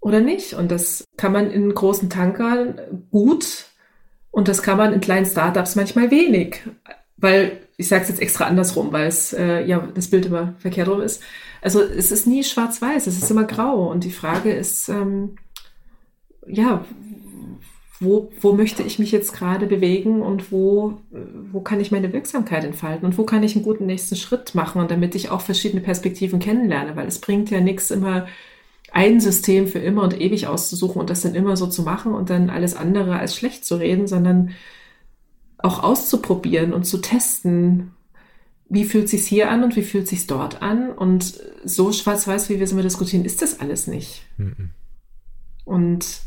oder 0.00 0.20
nicht? 0.20 0.54
Und 0.54 0.70
das 0.70 1.04
kann 1.18 1.32
man 1.32 1.50
in 1.50 1.74
großen 1.74 2.08
Tankern 2.08 2.80
gut 3.10 3.66
und 4.30 4.48
das 4.48 4.62
kann 4.62 4.78
man 4.78 4.94
in 4.94 5.02
kleinen 5.02 5.26
Startups 5.26 5.76
manchmal 5.76 6.10
wenig. 6.10 6.62
Weil, 7.18 7.60
ich 7.76 7.88
sage 7.88 8.04
es 8.04 8.08
jetzt 8.08 8.22
extra 8.22 8.44
andersrum, 8.44 8.90
weil 8.92 9.06
es 9.06 9.34
äh, 9.34 9.66
ja 9.66 9.86
das 9.94 10.08
Bild 10.08 10.24
immer 10.24 10.54
verkehrt 10.58 10.88
rum 10.88 11.02
ist. 11.02 11.22
Also 11.66 11.82
es 11.82 12.12
ist 12.12 12.28
nie 12.28 12.44
schwarz-weiß, 12.44 13.08
es 13.08 13.20
ist 13.20 13.28
immer 13.28 13.42
grau. 13.42 13.90
Und 13.90 14.04
die 14.04 14.12
Frage 14.12 14.52
ist, 14.52 14.88
ähm, 14.88 15.34
ja, 16.46 16.84
wo, 17.98 18.30
wo 18.40 18.52
möchte 18.52 18.84
ich 18.84 19.00
mich 19.00 19.10
jetzt 19.10 19.32
gerade 19.32 19.66
bewegen 19.66 20.22
und 20.22 20.52
wo, 20.52 20.98
wo 21.50 21.60
kann 21.62 21.80
ich 21.80 21.90
meine 21.90 22.12
Wirksamkeit 22.12 22.62
entfalten 22.62 23.04
und 23.04 23.18
wo 23.18 23.24
kann 23.24 23.42
ich 23.42 23.56
einen 23.56 23.64
guten 23.64 23.86
nächsten 23.86 24.14
Schritt 24.14 24.54
machen 24.54 24.80
und 24.80 24.92
damit 24.92 25.16
ich 25.16 25.30
auch 25.30 25.40
verschiedene 25.40 25.82
Perspektiven 25.82 26.38
kennenlerne, 26.38 26.94
weil 26.94 27.08
es 27.08 27.20
bringt 27.20 27.50
ja 27.50 27.60
nichts 27.60 27.90
immer 27.90 28.28
ein 28.92 29.18
System 29.18 29.66
für 29.66 29.80
immer 29.80 30.04
und 30.04 30.20
ewig 30.20 30.46
auszusuchen 30.46 31.00
und 31.00 31.10
das 31.10 31.22
dann 31.22 31.34
immer 31.34 31.56
so 31.56 31.66
zu 31.66 31.82
machen 31.82 32.14
und 32.14 32.30
dann 32.30 32.48
alles 32.48 32.76
andere 32.76 33.18
als 33.18 33.34
schlecht 33.34 33.64
zu 33.64 33.74
reden, 33.74 34.06
sondern 34.06 34.50
auch 35.58 35.82
auszuprobieren 35.82 36.72
und 36.72 36.84
zu 36.84 36.98
testen, 36.98 37.95
wie 38.68 38.84
fühlt 38.84 39.08
sich's 39.08 39.26
hier 39.26 39.50
an 39.50 39.62
und 39.62 39.76
wie 39.76 39.82
fühlt 39.82 40.08
sich's 40.08 40.26
dort 40.26 40.62
an 40.62 40.90
und 40.90 41.40
so 41.64 41.92
schwarz-weiß, 41.92 42.48
wie 42.48 42.56
wir 42.56 42.64
es 42.64 42.72
immer 42.72 42.82
diskutieren, 42.82 43.24
ist 43.24 43.42
das 43.42 43.60
alles 43.60 43.86
nicht. 43.86 44.22
Mhm. 44.38 44.70
Und 45.64 46.20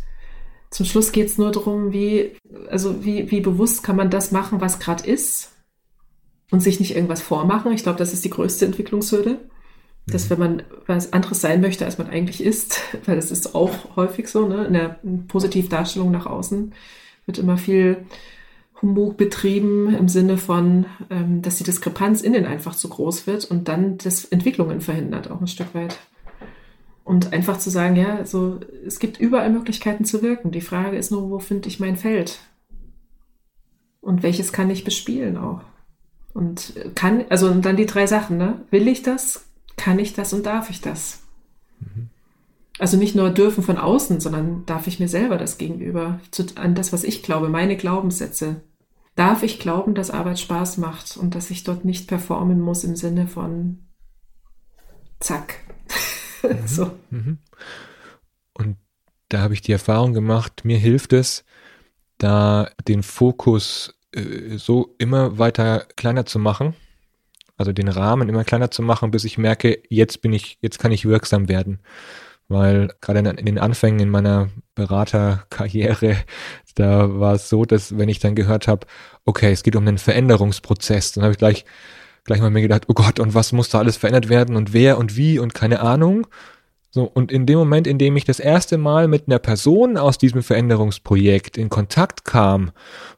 zum 0.70 0.86
Schluss 0.86 1.12
geht 1.12 1.28
es 1.28 1.38
nur 1.38 1.52
darum, 1.52 1.92
wie, 1.92 2.34
also 2.70 3.04
wie, 3.04 3.32
wie 3.32 3.42
bewusst 3.42 3.84
kann 3.84 3.96
man 3.96 4.10
das 4.10 4.32
machen, 4.32 4.62
was 4.62 4.80
gerade 4.80 5.06
ist 5.06 5.52
und 6.52 6.62
sich 6.62 6.80
nicht 6.80 6.96
irgendwas 6.96 7.22
vormachen. 7.22 7.72
Ich 7.72 7.84
glaube, 7.84 7.98
das 7.98 8.14
ist 8.14 8.24
die 8.24 8.30
größte 8.30 8.66
Entwicklungshürde. 8.66 9.40
Dass 10.08 10.26
mhm. 10.26 10.30
wenn 10.30 10.40
man 10.40 10.64
was 10.88 11.14
anderes 11.14 11.42
sein 11.42 11.62
möchte, 11.62 11.86
als 11.86 11.98
man 11.98 12.10
eigentlich 12.10 12.42
ist, 12.42 12.82
weil 13.06 13.16
das 13.16 13.32
ist 13.32 13.56
auch 13.56 13.96
häufig 13.96 14.28
so, 14.28 14.48
ne? 14.48 14.66
in 14.66 14.74
der 14.74 15.00
Positivdarstellung 15.28 16.12
nach 16.12 16.26
außen 16.26 16.74
wird 17.26 17.38
immer 17.38 17.58
viel 17.58 18.06
Humbug 18.82 19.18
betrieben 19.18 19.94
im 19.94 20.08
Sinne 20.08 20.38
von, 20.38 20.86
ähm, 21.10 21.42
dass 21.42 21.58
die 21.58 21.64
Diskrepanz 21.64 22.22
innen 22.22 22.46
einfach 22.46 22.76
zu 22.76 22.90
groß 22.90 23.28
wird 23.28 23.46
und 23.46 23.68
dann 23.68 23.98
das 23.98 24.26
Entwicklungen 24.26 24.82
verhindert, 24.82 25.30
auch 25.30 25.42
ein 25.42 25.48
Stück 25.48 25.74
weit. 25.74 25.98
Und 27.04 27.34
einfach 27.34 27.58
zu 27.58 27.70
sagen, 27.70 27.96
ja, 27.96 28.26
so, 28.26 28.60
es 28.86 29.00
gibt 29.00 29.20
überall 29.20 29.50
Möglichkeiten 29.50 30.06
zu 30.06 30.22
wirken. 30.22 30.52
Die 30.52 30.62
Frage 30.62 30.98
ist 30.98 31.12
nur, 31.12 31.30
wo 31.30 31.40
finde 31.40 31.68
ich 31.68 31.80
mein 31.80 31.98
Feld? 31.98 32.40
Und 34.00 34.24
welches 34.24 34.54
kann 34.54 34.70
ich 34.70 34.84
bespielen 34.84 35.36
auch? 35.36 35.62
Und 36.34 36.74
kann, 36.96 37.26
also 37.30 37.48
und 37.50 37.66
dann 37.66 37.78
die 37.78 37.88
drei 37.88 38.06
Sachen, 38.06 38.38
ne? 38.38 38.62
Will 38.70 38.88
ich 38.88 39.02
das? 39.02 39.46
Kann 39.76 39.98
ich 39.98 40.14
das 40.14 40.34
und 40.34 40.46
darf 40.46 40.70
ich 40.70 40.82
das? 40.82 41.24
Mhm. 41.80 42.10
Also 42.80 42.96
nicht 42.96 43.14
nur 43.14 43.30
dürfen 43.30 43.62
von 43.62 43.78
außen, 43.78 44.22
sondern 44.22 44.66
darf 44.66 44.88
ich 44.88 45.02
mir 45.02 45.10
selber 45.10 45.38
das 45.38 45.58
gegenüber, 45.58 46.22
zu, 46.32 46.46
an 46.56 46.76
das, 46.76 46.94
was 46.94 47.04
ich 47.04 47.24
glaube, 47.24 47.50
meine 47.50 47.76
Glaubenssätze. 47.76 48.62
Darf 49.20 49.44
ich 49.44 49.60
glauben, 49.60 49.96
dass 49.96 50.12
Arbeit 50.12 50.40
Spaß 50.40 50.78
macht 50.78 51.18
und 51.18 51.36
dass 51.36 51.52
ich 51.52 51.66
dort 51.66 51.84
nicht 51.84 52.08
performen 52.08 52.62
muss 52.62 52.86
im 52.86 52.96
Sinne 52.96 53.28
von 53.28 53.80
zack, 55.20 55.56
Mhm. 56.42 56.68
so. 56.68 56.92
Mhm. 57.10 57.38
Und 58.54 58.78
da 59.28 59.42
habe 59.42 59.54
ich 59.54 59.62
die 59.62 59.74
Erfahrung 59.74 60.14
gemacht, 60.14 60.64
mir 60.64 60.78
hilft 60.78 61.12
es, 61.12 61.44
da 62.18 62.72
den 62.88 63.04
Fokus 63.04 63.94
äh, 64.14 64.56
so 64.56 64.96
immer 65.00 65.38
weiter 65.38 65.86
kleiner 65.98 66.26
zu 66.26 66.40
machen, 66.40 66.74
also 67.58 67.74
den 67.74 67.90
Rahmen 67.90 68.30
immer 68.30 68.46
kleiner 68.46 68.72
zu 68.72 68.82
machen, 68.82 69.12
bis 69.12 69.26
ich 69.26 69.38
merke, 69.38 69.84
jetzt 69.90 70.22
bin 70.22 70.32
ich, 70.32 70.60
jetzt 70.62 70.80
kann 70.80 70.94
ich 70.94 71.04
wirksam 71.04 71.50
werden. 71.50 71.82
Weil 72.50 72.94
gerade 73.00 73.20
in, 73.20 73.46
den 73.46 73.60
Anfängen 73.60 74.00
in 74.00 74.10
meiner 74.10 74.50
Beraterkarriere, 74.76 76.18
da 76.76 77.20
war 77.20 77.36
es 77.36 77.48
so, 77.48 77.64
dass 77.64 77.98
wenn 77.98 78.10
ich 78.10 78.20
dann 78.20 78.36
gehört 78.36 78.68
habe, 78.68 78.88
okay, 79.26 79.52
es 79.52 79.64
geht 79.64 79.76
um 79.76 79.88
einen 79.88 79.98
Veränderungsprozess, 79.98 81.14
dann 81.14 81.24
habe 81.24 81.32
ich 81.32 81.38
gleich 81.38 81.66
gleich 82.26 82.42
mal 82.42 82.52
mir 82.52 82.62
gedacht, 82.62 82.84
oh 82.88 82.94
Gott, 82.94 83.20
und 83.20 83.34
was 83.34 83.54
muss 83.54 83.70
da 83.70 83.80
alles 83.80 83.98
verändert 83.98 84.30
werden 84.30 84.56
und 84.56 84.72
wer 84.72 84.98
und 84.98 85.18
wie 85.18 85.40
und 85.40 85.54
keine 85.54 85.80
Ahnung. 85.80 86.28
So, 86.92 87.04
und 87.04 87.32
in 87.32 87.46
dem 87.46 87.60
Moment, 87.60 87.88
in 87.88 87.98
dem 87.98 88.16
ich 88.18 88.26
das 88.26 88.40
erste 88.40 88.78
Mal 88.78 89.08
mit 89.08 89.28
einer 89.28 89.40
Person 89.40 89.98
aus 89.98 90.18
diesem 90.18 90.42
Veränderungsprojekt 90.44 91.58
in 91.58 91.70
Kontakt 91.70 92.26
kam 92.26 92.72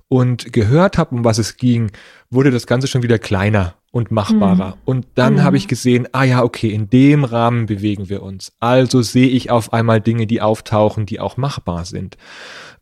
und 0.10 0.52
gehört 0.52 0.98
habe, 0.98 1.16
um 1.16 1.24
was 1.24 1.38
es 1.38 1.58
ging, 1.58 1.92
wurde 2.30 2.52
das 2.52 2.68
Ganze 2.68 2.88
schon 2.88 3.04
wieder 3.04 3.18
kleiner 3.18 3.76
und 3.92 4.10
machbarer. 4.10 4.70
Mhm. 4.70 4.82
Und 4.86 5.08
dann 5.16 5.36
mhm. 5.36 5.44
habe 5.44 5.58
ich 5.58 5.68
gesehen, 5.68 6.08
ah 6.14 6.24
ja, 6.24 6.44
okay, 6.44 6.70
in 6.70 6.90
dem 6.90 7.26
Rahmen 7.26 7.66
bewegen 7.66 8.08
wir 8.10 8.24
uns. 8.24 8.54
Also 8.60 9.02
sehe 9.02 9.28
ich 9.28 9.52
auf 9.52 9.74
einmal 9.74 10.00
Dinge, 10.00 10.28
die 10.28 10.42
auftauchen, 10.42 11.06
die 11.06 11.20
auch 11.20 11.36
machbar 11.36 11.84
sind. 11.84 12.18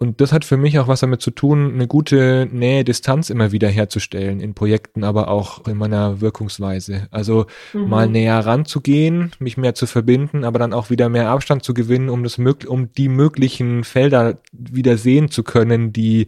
Und 0.01 0.21
das 0.21 0.31
hat 0.31 0.45
für 0.45 0.55
mich 0.55 0.79
auch 0.79 0.87
was 0.87 1.01
damit 1.01 1.21
zu 1.21 1.31
tun, 1.31 1.73
eine 1.73 1.85
gute 1.85 2.47
Nähe, 2.49 2.85
Distanz 2.85 3.29
immer 3.29 3.51
wieder 3.51 3.67
herzustellen 3.67 4.39
in 4.39 4.53
Projekten, 4.53 5.03
aber 5.03 5.27
auch 5.27 5.67
in 5.67 5.75
meiner 5.75 6.21
Wirkungsweise. 6.21 7.07
Also 7.11 7.47
mhm. 7.73 7.89
mal 7.89 8.07
näher 8.07 8.39
ranzugehen, 8.39 9.31
mich 9.39 9.57
mehr 9.57 9.75
zu 9.75 9.87
verbinden, 9.87 10.45
aber 10.45 10.57
dann 10.57 10.71
auch 10.71 10.89
wieder 10.89 11.09
mehr 11.09 11.29
Abstand 11.29 11.63
zu 11.63 11.73
gewinnen, 11.73 12.07
um 12.09 12.23
das 12.23 12.37
um 12.37 12.93
die 12.93 13.09
möglichen 13.09 13.83
Felder 13.83 14.37
wieder 14.53 14.97
sehen 14.97 15.31
zu 15.31 15.43
können, 15.43 15.91
die, 15.91 16.27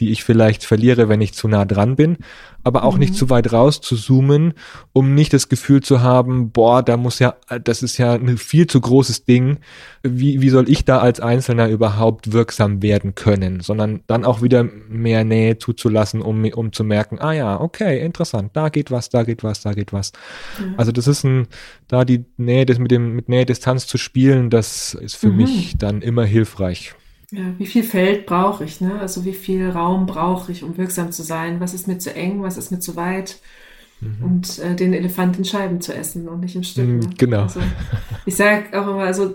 die 0.00 0.10
ich 0.10 0.24
vielleicht 0.24 0.64
verliere, 0.64 1.08
wenn 1.08 1.20
ich 1.20 1.34
zu 1.34 1.46
nah 1.46 1.64
dran 1.64 1.96
bin 1.96 2.18
aber 2.62 2.84
auch 2.84 2.94
mhm. 2.94 3.00
nicht 3.00 3.14
zu 3.14 3.30
weit 3.30 3.52
raus 3.52 3.80
zu 3.80 3.96
zoomen, 3.96 4.54
um 4.92 5.14
nicht 5.14 5.32
das 5.32 5.48
Gefühl 5.48 5.82
zu 5.82 6.00
haben, 6.00 6.50
boah, 6.50 6.82
da 6.82 6.96
muss 6.96 7.18
ja, 7.18 7.34
das 7.62 7.82
ist 7.82 7.98
ja 7.98 8.14
ein 8.14 8.38
viel 8.38 8.66
zu 8.66 8.80
großes 8.80 9.24
Ding. 9.24 9.58
Wie, 10.02 10.40
wie 10.40 10.50
soll 10.50 10.68
ich 10.68 10.84
da 10.84 10.98
als 10.98 11.20
Einzelner 11.20 11.68
überhaupt 11.68 12.32
wirksam 12.32 12.82
werden 12.82 13.14
können? 13.14 13.60
Sondern 13.60 14.00
dann 14.06 14.24
auch 14.24 14.42
wieder 14.42 14.64
mehr 14.88 15.24
Nähe 15.24 15.58
zuzulassen, 15.58 16.20
um, 16.20 16.44
um 16.44 16.72
zu 16.72 16.84
merken, 16.84 17.18
ah 17.18 17.32
ja, 17.32 17.60
okay, 17.60 18.04
interessant, 18.04 18.50
da 18.54 18.68
geht 18.68 18.90
was, 18.90 19.08
da 19.08 19.22
geht 19.22 19.42
was, 19.42 19.62
da 19.62 19.72
geht 19.72 19.92
was. 19.92 20.12
Mhm. 20.58 20.74
Also 20.76 20.92
das 20.92 21.06
ist 21.06 21.24
ein, 21.24 21.46
da 21.88 22.04
die 22.04 22.24
Nähe, 22.36 22.66
das 22.66 22.78
mit 22.78 22.90
dem, 22.90 23.14
mit 23.14 23.28
Nähe 23.28 23.46
Distanz 23.46 23.86
zu 23.86 23.98
spielen, 23.98 24.50
das 24.50 24.94
ist 24.94 25.16
für 25.16 25.30
mhm. 25.30 25.36
mich 25.36 25.78
dann 25.78 26.02
immer 26.02 26.24
hilfreich. 26.24 26.94
Ja, 27.32 27.42
wie 27.58 27.66
viel 27.66 27.84
Feld 27.84 28.26
brauche 28.26 28.64
ich, 28.64 28.80
ne? 28.80 28.98
Also 28.98 29.24
wie 29.24 29.34
viel 29.34 29.70
Raum 29.70 30.06
brauche 30.06 30.50
ich, 30.50 30.64
um 30.64 30.76
wirksam 30.76 31.12
zu 31.12 31.22
sein? 31.22 31.60
Was 31.60 31.74
ist 31.74 31.86
mir 31.86 31.98
zu 31.98 32.14
eng, 32.14 32.42
was 32.42 32.56
ist 32.56 32.72
mir 32.72 32.80
zu 32.80 32.96
weit? 32.96 33.38
Mhm. 34.00 34.24
Und 34.24 34.58
äh, 34.58 34.74
den 34.74 34.92
Elefant 34.92 35.38
in 35.38 35.44
Scheiben 35.44 35.80
zu 35.80 35.94
essen 35.94 36.28
und 36.28 36.40
nicht 36.40 36.56
in 36.56 36.64
Stücken. 36.64 36.96
Mhm, 36.96 37.14
genau. 37.16 37.42
Also, 37.42 37.60
ich 38.26 38.34
sage 38.34 38.80
auch 38.80 38.88
immer, 38.88 39.04
also 39.04 39.34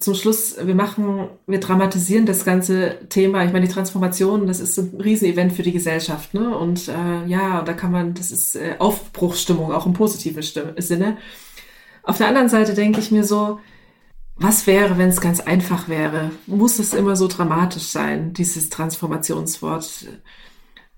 zum 0.00 0.14
Schluss, 0.14 0.56
wir 0.60 0.74
machen, 0.74 1.28
wir 1.46 1.60
dramatisieren 1.60 2.26
das 2.26 2.44
ganze 2.44 2.98
Thema. 3.08 3.44
Ich 3.44 3.52
meine, 3.52 3.66
die 3.66 3.72
Transformation, 3.72 4.46
das 4.46 4.60
ist 4.60 4.76
ein 4.78 5.00
Riesenevent 5.00 5.52
für 5.52 5.62
die 5.62 5.72
Gesellschaft, 5.72 6.34
ne? 6.34 6.56
Und 6.56 6.88
äh, 6.88 7.26
ja, 7.26 7.62
da 7.62 7.72
kann 7.72 7.92
man, 7.92 8.14
das 8.14 8.32
ist 8.32 8.56
äh, 8.56 8.74
Aufbruchsstimmung, 8.78 9.72
auch 9.72 9.86
im 9.86 9.92
positiven 9.92 10.42
Stimme, 10.42 10.74
Sinne. 10.78 11.16
Auf 12.02 12.18
der 12.18 12.28
anderen 12.28 12.48
Seite 12.48 12.74
denke 12.74 12.98
ich 12.98 13.12
mir 13.12 13.22
so, 13.22 13.60
was 14.36 14.66
wäre, 14.66 14.98
wenn 14.98 15.10
es 15.10 15.20
ganz 15.20 15.40
einfach 15.40 15.88
wäre? 15.88 16.30
Muss 16.46 16.78
es 16.78 16.94
immer 16.94 17.16
so 17.16 17.28
dramatisch 17.28 17.84
sein, 17.84 18.32
dieses 18.32 18.70
Transformationswort? 18.70 20.06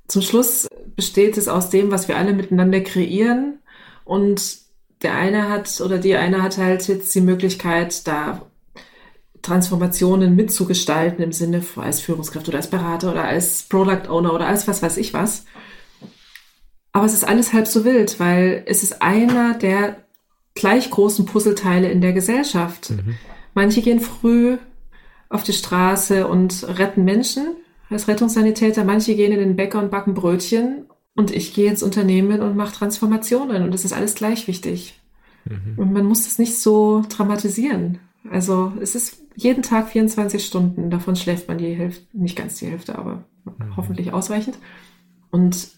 Zum 0.06 0.22
Schluss 0.22 0.68
besteht 0.96 1.36
es 1.36 1.48
aus 1.48 1.70
dem, 1.70 1.90
was 1.90 2.08
wir 2.08 2.16
alle 2.16 2.32
miteinander 2.32 2.80
kreieren 2.80 3.58
und 4.04 4.58
der 5.02 5.14
eine 5.14 5.48
hat 5.48 5.80
oder 5.80 5.98
die 5.98 6.16
eine 6.16 6.42
hat 6.42 6.58
halt 6.58 6.88
jetzt 6.88 7.14
die 7.14 7.20
Möglichkeit, 7.20 8.06
da 8.06 8.42
Transformationen 9.42 10.34
mitzugestalten 10.34 11.22
im 11.22 11.32
Sinne 11.32 11.62
als 11.76 12.00
Führungskraft 12.00 12.48
oder 12.48 12.56
als 12.58 12.70
Berater 12.70 13.12
oder 13.12 13.24
als 13.24 13.64
Product 13.64 14.08
Owner 14.08 14.32
oder 14.32 14.46
als 14.46 14.66
was 14.66 14.82
weiß 14.82 14.96
ich 14.96 15.12
was. 15.12 15.44
Aber 16.92 17.04
es 17.04 17.12
ist 17.12 17.24
alles 17.24 17.52
halb 17.52 17.66
so 17.66 17.84
wild, 17.84 18.18
weil 18.18 18.62
es 18.66 18.82
ist 18.82 19.02
einer 19.02 19.54
der 19.54 20.03
gleich 20.54 20.90
großen 20.90 21.26
Puzzleteile 21.26 21.90
in 21.90 22.00
der 22.00 22.12
Gesellschaft. 22.12 22.90
Mhm. 22.90 23.16
Manche 23.54 23.82
gehen 23.82 24.00
früh 24.00 24.56
auf 25.28 25.42
die 25.42 25.52
Straße 25.52 26.26
und 26.26 26.66
retten 26.78 27.04
Menschen 27.04 27.56
als 27.90 28.08
Rettungssanitäter, 28.08 28.84
manche 28.84 29.14
gehen 29.14 29.32
in 29.32 29.38
den 29.38 29.56
Bäcker 29.56 29.80
und 29.80 29.90
backen 29.90 30.14
Brötchen 30.14 30.86
und 31.14 31.30
ich 31.30 31.54
gehe 31.54 31.70
ins 31.70 31.82
Unternehmen 31.82 32.40
und 32.40 32.56
mache 32.56 32.74
Transformationen 32.74 33.62
und 33.62 33.72
das 33.72 33.84
ist 33.84 33.92
alles 33.92 34.14
gleich 34.14 34.48
wichtig. 34.48 35.00
Mhm. 35.44 35.78
Und 35.78 35.92
man 35.92 36.04
muss 36.04 36.24
das 36.24 36.38
nicht 36.38 36.58
so 36.58 37.04
dramatisieren, 37.08 37.98
Also 38.30 38.72
es 38.80 38.94
ist 38.94 39.18
jeden 39.36 39.62
Tag 39.62 39.88
24 39.88 40.44
Stunden, 40.44 40.90
davon 40.90 41.16
schläft 41.16 41.48
man 41.48 41.58
die 41.58 41.74
Hälfte, 41.74 42.04
nicht 42.12 42.36
ganz 42.36 42.58
die 42.58 42.66
Hälfte, 42.66 42.98
aber 42.98 43.24
mhm. 43.44 43.76
hoffentlich 43.76 44.12
ausreichend. 44.12 44.58
Und 45.30 45.68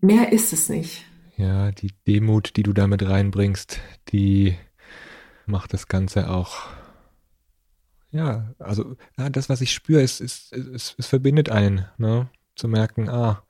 mehr 0.00 0.32
ist 0.32 0.52
es 0.52 0.68
nicht. 0.68 1.04
Ja, 1.36 1.72
die 1.72 1.92
Demut, 2.06 2.56
die 2.56 2.62
du 2.62 2.72
damit 2.72 3.08
reinbringst, 3.08 3.80
die 4.08 4.56
macht 5.46 5.72
das 5.72 5.88
Ganze 5.88 6.30
auch. 6.30 6.68
Ja, 8.10 8.54
also 8.58 8.96
ja, 9.18 9.30
das, 9.30 9.48
was 9.48 9.60
ich 9.62 9.72
spüre, 9.72 10.02
ist, 10.02 10.20
ist, 10.20 10.52
ist, 10.52 10.94
es 10.98 11.06
verbindet 11.06 11.48
einen, 11.48 11.86
ne? 11.96 12.28
zu 12.54 12.68
merken, 12.68 13.08
ah, 13.08 13.42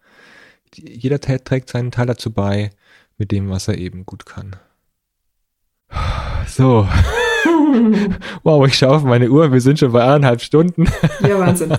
jeder 0.74 1.20
trägt 1.20 1.68
seinen 1.68 1.90
Teil 1.90 2.06
dazu 2.06 2.32
bei, 2.32 2.70
mit 3.18 3.30
dem, 3.30 3.50
was 3.50 3.68
er 3.68 3.76
eben 3.76 4.06
gut 4.06 4.24
kann. 4.24 4.56
So. 6.46 6.88
wow, 8.42 8.66
ich 8.66 8.76
schaue 8.76 8.96
auf 8.96 9.04
meine 9.04 9.30
Uhr, 9.30 9.52
wir 9.52 9.60
sind 9.60 9.78
schon 9.78 9.92
bei 9.92 10.02
eineinhalb 10.02 10.40
Stunden. 10.40 10.86
Ja, 11.20 11.38
Wahnsinn. 11.38 11.76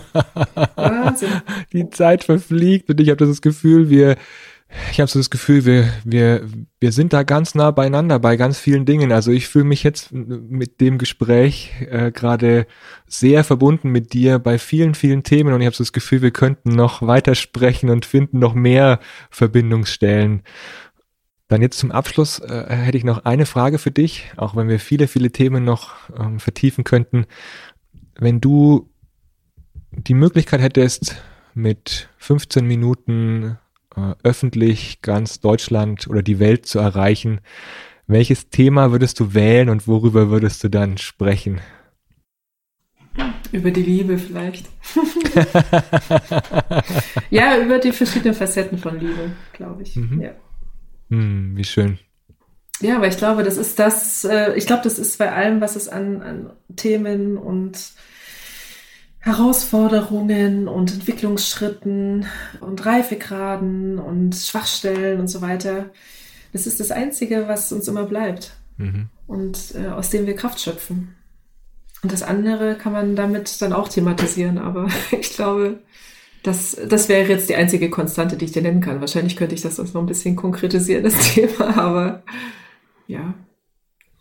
Wahnsinn. 0.76 1.30
Die 1.74 1.90
Zeit 1.90 2.24
verfliegt 2.24 2.90
und 2.90 3.00
ich 3.00 3.10
habe 3.10 3.26
das 3.26 3.42
Gefühl, 3.42 3.90
wir, 3.90 4.18
ich 4.92 5.00
habe 5.00 5.10
so 5.10 5.20
das 5.20 5.30
Gefühl, 5.30 5.66
wir, 5.66 5.94
wir, 6.04 6.48
wir 6.80 6.92
sind 6.92 7.14
da 7.14 7.24
ganz 7.24 7.56
nah 7.56 7.72
beieinander 7.72 8.20
bei 8.20 8.38
ganz 8.38 8.58
vielen 8.58 8.86
Dingen. 8.86 9.12
Also 9.12 9.32
ich 9.32 9.48
fühle 9.48 9.66
mich 9.66 9.84
jetzt 9.84 10.12
mit 10.12 10.82
dem 10.82 10.98
Gespräch 10.98 11.74
äh, 11.90 12.12
gerade 12.12 12.66
sehr 13.08 13.44
verbunden 13.44 13.90
mit 13.90 14.14
dir 14.14 14.40
bei 14.40 14.58
vielen, 14.58 14.96
vielen 14.96 15.24
Themen 15.24 15.54
und 15.54 15.62
ich 15.62 15.66
habe 15.66 15.76
so 15.76 15.84
das 15.84 15.94
Gefühl, 15.94 16.22
wir 16.22 16.32
könnten 16.32 16.70
noch 16.72 17.02
weitersprechen 17.02 17.90
und 17.90 18.06
finden 18.06 18.40
noch 18.40 18.54
mehr 18.54 19.00
Verbindungsstellen. 19.30 20.42
Dann 21.48 21.62
jetzt 21.62 21.78
zum 21.78 21.92
Abschluss 21.92 22.40
äh, 22.40 22.66
hätte 22.70 22.98
ich 22.98 23.04
noch 23.04 23.26
eine 23.26 23.46
Frage 23.46 23.78
für 23.78 23.92
dich, 23.92 24.32
auch 24.38 24.56
wenn 24.56 24.70
wir 24.70 24.80
viele, 24.80 25.08
viele 25.08 25.32
Themen 25.32 25.64
noch 25.64 25.94
ähm, 26.18 26.40
vertiefen 26.40 26.84
könnten. 26.84 27.26
Wenn 28.16 28.42
du 28.42 28.90
die 29.92 30.16
Möglichkeit 30.16 30.62
hättest, 30.62 31.22
mit 31.54 32.10
15 32.18 32.66
Minuten 32.66 33.60
äh, 33.96 34.14
öffentlich 34.24 35.02
ganz 35.02 35.40
Deutschland 35.40 36.08
oder 36.08 36.22
die 36.22 36.40
Welt 36.40 36.66
zu 36.66 36.80
erreichen, 36.80 37.42
welches 38.08 38.50
Thema 38.50 38.92
würdest 38.92 39.20
du 39.20 39.34
wählen 39.34 39.70
und 39.70 39.88
worüber 39.88 40.30
würdest 40.30 40.64
du 40.64 40.70
dann 40.70 40.98
sprechen? 40.98 41.62
Über 43.52 43.72
die 43.72 43.84
Liebe 43.84 44.18
vielleicht. 44.18 44.68
ja, 47.30 47.60
über 47.60 47.78
die 47.78 47.92
verschiedenen 47.92 48.34
Facetten 48.34 48.80
von 48.80 49.00
Liebe, 49.00 49.32
glaube 49.54 49.84
ich. 49.84 49.96
Mhm. 49.96 50.22
Ja. 50.22 50.32
Hm, 51.10 51.56
wie 51.56 51.64
schön. 51.64 52.00
Ja, 52.82 52.98
aber 52.98 53.08
ich 53.08 53.18
glaube, 53.18 53.44
das 53.44 53.58
ist 53.58 53.78
das, 53.78 54.26
äh, 54.26 54.56
ich 54.56 54.66
glaube, 54.66 54.82
das 54.84 54.98
ist 54.98 55.20
bei 55.20 55.32
allem, 55.32 55.62
was 55.62 55.76
es 55.76 55.88
an, 55.88 56.22
an 56.22 56.54
Themen 56.76 57.38
und 57.38 57.94
Herausforderungen 59.24 60.68
und 60.68 60.94
Entwicklungsschritten 60.94 62.26
und 62.60 62.86
Reifegraden 62.86 63.98
und 63.98 64.36
Schwachstellen 64.36 65.22
und 65.22 65.30
so 65.30 65.42
weiter. 65.42 65.92
Das 66.52 66.68
ist 66.68 66.82
das 66.82 66.92
Einzige, 66.92 67.48
was 67.48 67.72
uns 67.72 67.88
immer 67.88 68.04
bleibt 68.04 68.52
mhm. 68.76 69.08
und 69.26 69.76
äh, 69.76 69.88
aus 69.88 70.10
dem 70.10 70.26
wir 70.26 70.36
Kraft 70.36 70.60
schöpfen. 70.60 71.16
Und 72.02 72.12
das 72.12 72.22
andere 72.22 72.76
kann 72.76 72.92
man 72.92 73.16
damit 73.16 73.62
dann 73.62 73.72
auch 73.72 73.88
thematisieren, 73.88 74.58
aber 74.58 74.90
ich 75.18 75.30
glaube, 75.30 75.80
das, 76.44 76.76
das 76.90 77.08
wäre 77.08 77.30
jetzt 77.30 77.48
die 77.48 77.56
einzige 77.56 77.90
Konstante, 77.90 78.36
die 78.36 78.44
ich 78.44 78.52
dir 78.52 78.62
nennen 78.62 78.82
kann. 78.82 79.00
Wahrscheinlich 79.00 79.38
könnte 79.38 79.56
ich 79.56 79.62
das 79.62 79.78
noch 79.78 79.96
ein 79.96 80.06
bisschen 80.06 80.36
konkretisieren, 80.36 81.06
das 81.06 81.18
Thema, 81.34 81.78
aber 81.78 82.24
ja. 83.08 83.34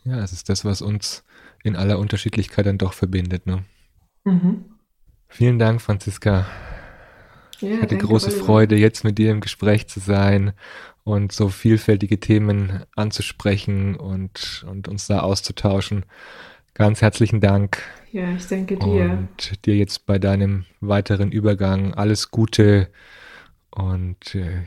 Ja, 0.04 0.22
es 0.22 0.32
ist 0.32 0.48
das, 0.48 0.64
was 0.64 0.80
uns 0.80 1.24
in 1.64 1.74
aller 1.74 1.98
Unterschiedlichkeit 1.98 2.66
dann 2.66 2.78
doch 2.78 2.92
verbindet. 2.92 3.46
Ne? 3.46 3.64
Mhm. 4.22 4.71
Vielen 5.32 5.58
Dank, 5.58 5.80
Franziska. 5.80 6.46
Ja, 7.60 7.70
ich 7.70 7.82
hatte 7.82 7.96
große 7.96 8.28
Oliver. 8.28 8.44
Freude, 8.44 8.76
jetzt 8.76 9.02
mit 9.02 9.16
dir 9.16 9.30
im 9.30 9.40
Gespräch 9.40 9.88
zu 9.88 9.98
sein 9.98 10.52
und 11.04 11.32
so 11.32 11.48
vielfältige 11.48 12.20
Themen 12.20 12.84
anzusprechen 12.96 13.96
und, 13.96 14.64
und 14.68 14.88
uns 14.88 15.06
da 15.06 15.20
auszutauschen. 15.20 16.04
Ganz 16.74 17.00
herzlichen 17.00 17.40
Dank. 17.40 17.82
Ja, 18.12 18.30
ich 18.32 18.46
danke 18.46 18.76
dir. 18.76 19.04
Und 19.04 19.64
dir 19.64 19.76
jetzt 19.76 20.04
bei 20.04 20.18
deinem 20.18 20.66
weiteren 20.80 21.32
Übergang 21.32 21.94
alles 21.94 22.30
Gute 22.30 22.88
und 23.70 24.34
äh, 24.34 24.64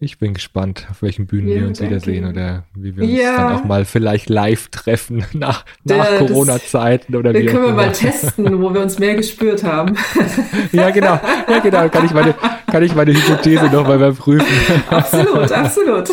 ich 0.00 0.18
bin 0.18 0.34
gespannt, 0.34 0.86
auf 0.90 1.02
welchen 1.02 1.26
Bühnen 1.26 1.48
ja, 1.48 1.56
wir 1.56 1.68
uns 1.68 1.80
wiedersehen 1.80 2.24
oder 2.26 2.64
wie 2.74 2.96
wir 2.96 3.04
uns 3.04 3.12
ja. 3.12 3.36
dann 3.36 3.56
auch 3.56 3.64
mal 3.64 3.84
vielleicht 3.84 4.28
live 4.28 4.68
treffen 4.68 5.24
nach, 5.32 5.64
nach 5.84 6.18
Corona-Zeiten 6.18 7.16
oder 7.16 7.34
wie. 7.34 7.44
Dann 7.44 7.54
können 7.54 7.66
wir 7.66 7.72
mal 7.72 7.92
testen, 7.92 8.62
wo 8.62 8.72
wir 8.72 8.80
uns 8.80 8.98
mehr 8.98 9.14
gespürt 9.14 9.64
haben. 9.64 9.96
ja, 10.72 10.90
genau. 10.90 11.18
Ja, 11.48 11.58
genau. 11.58 11.88
Kann 11.88 12.06
ich 12.06 12.12
meine, 12.12 12.34
kann 12.70 12.82
ich 12.82 12.94
meine 12.94 13.12
Hypothese 13.12 13.66
noch 13.66 13.86
mal 13.86 13.96
überprüfen. 13.96 14.46
absolut, 14.90 15.52
absolut. 15.52 16.08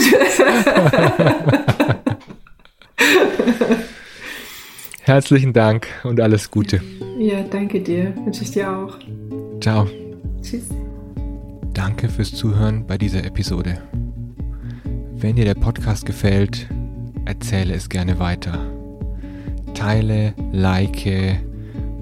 Herzlichen 5.02 5.54
Dank 5.54 5.88
und 6.04 6.22
alles 6.22 6.52
Gute. 6.52 6.82
Ja, 7.18 7.42
danke 7.50 7.82
dir. 7.82 8.14
Wünsche 8.24 8.44
ich 8.44 8.52
dir 8.52 8.72
auch. 8.72 8.98
Ciao. 9.60 9.88
Tschüss. 10.42 10.70
Danke 11.80 12.10
fürs 12.10 12.36
Zuhören 12.36 12.86
bei 12.86 12.98
dieser 12.98 13.24
Episode. 13.24 13.78
Wenn 15.16 15.38
dir 15.38 15.46
der 15.46 15.54
Podcast 15.54 16.06
gefällt, 16.06 16.68
erzähle 17.24 17.74
es 17.74 17.88
gerne 17.88 18.20
weiter. 18.20 18.70
Teile, 19.76 20.34
like 20.52 21.40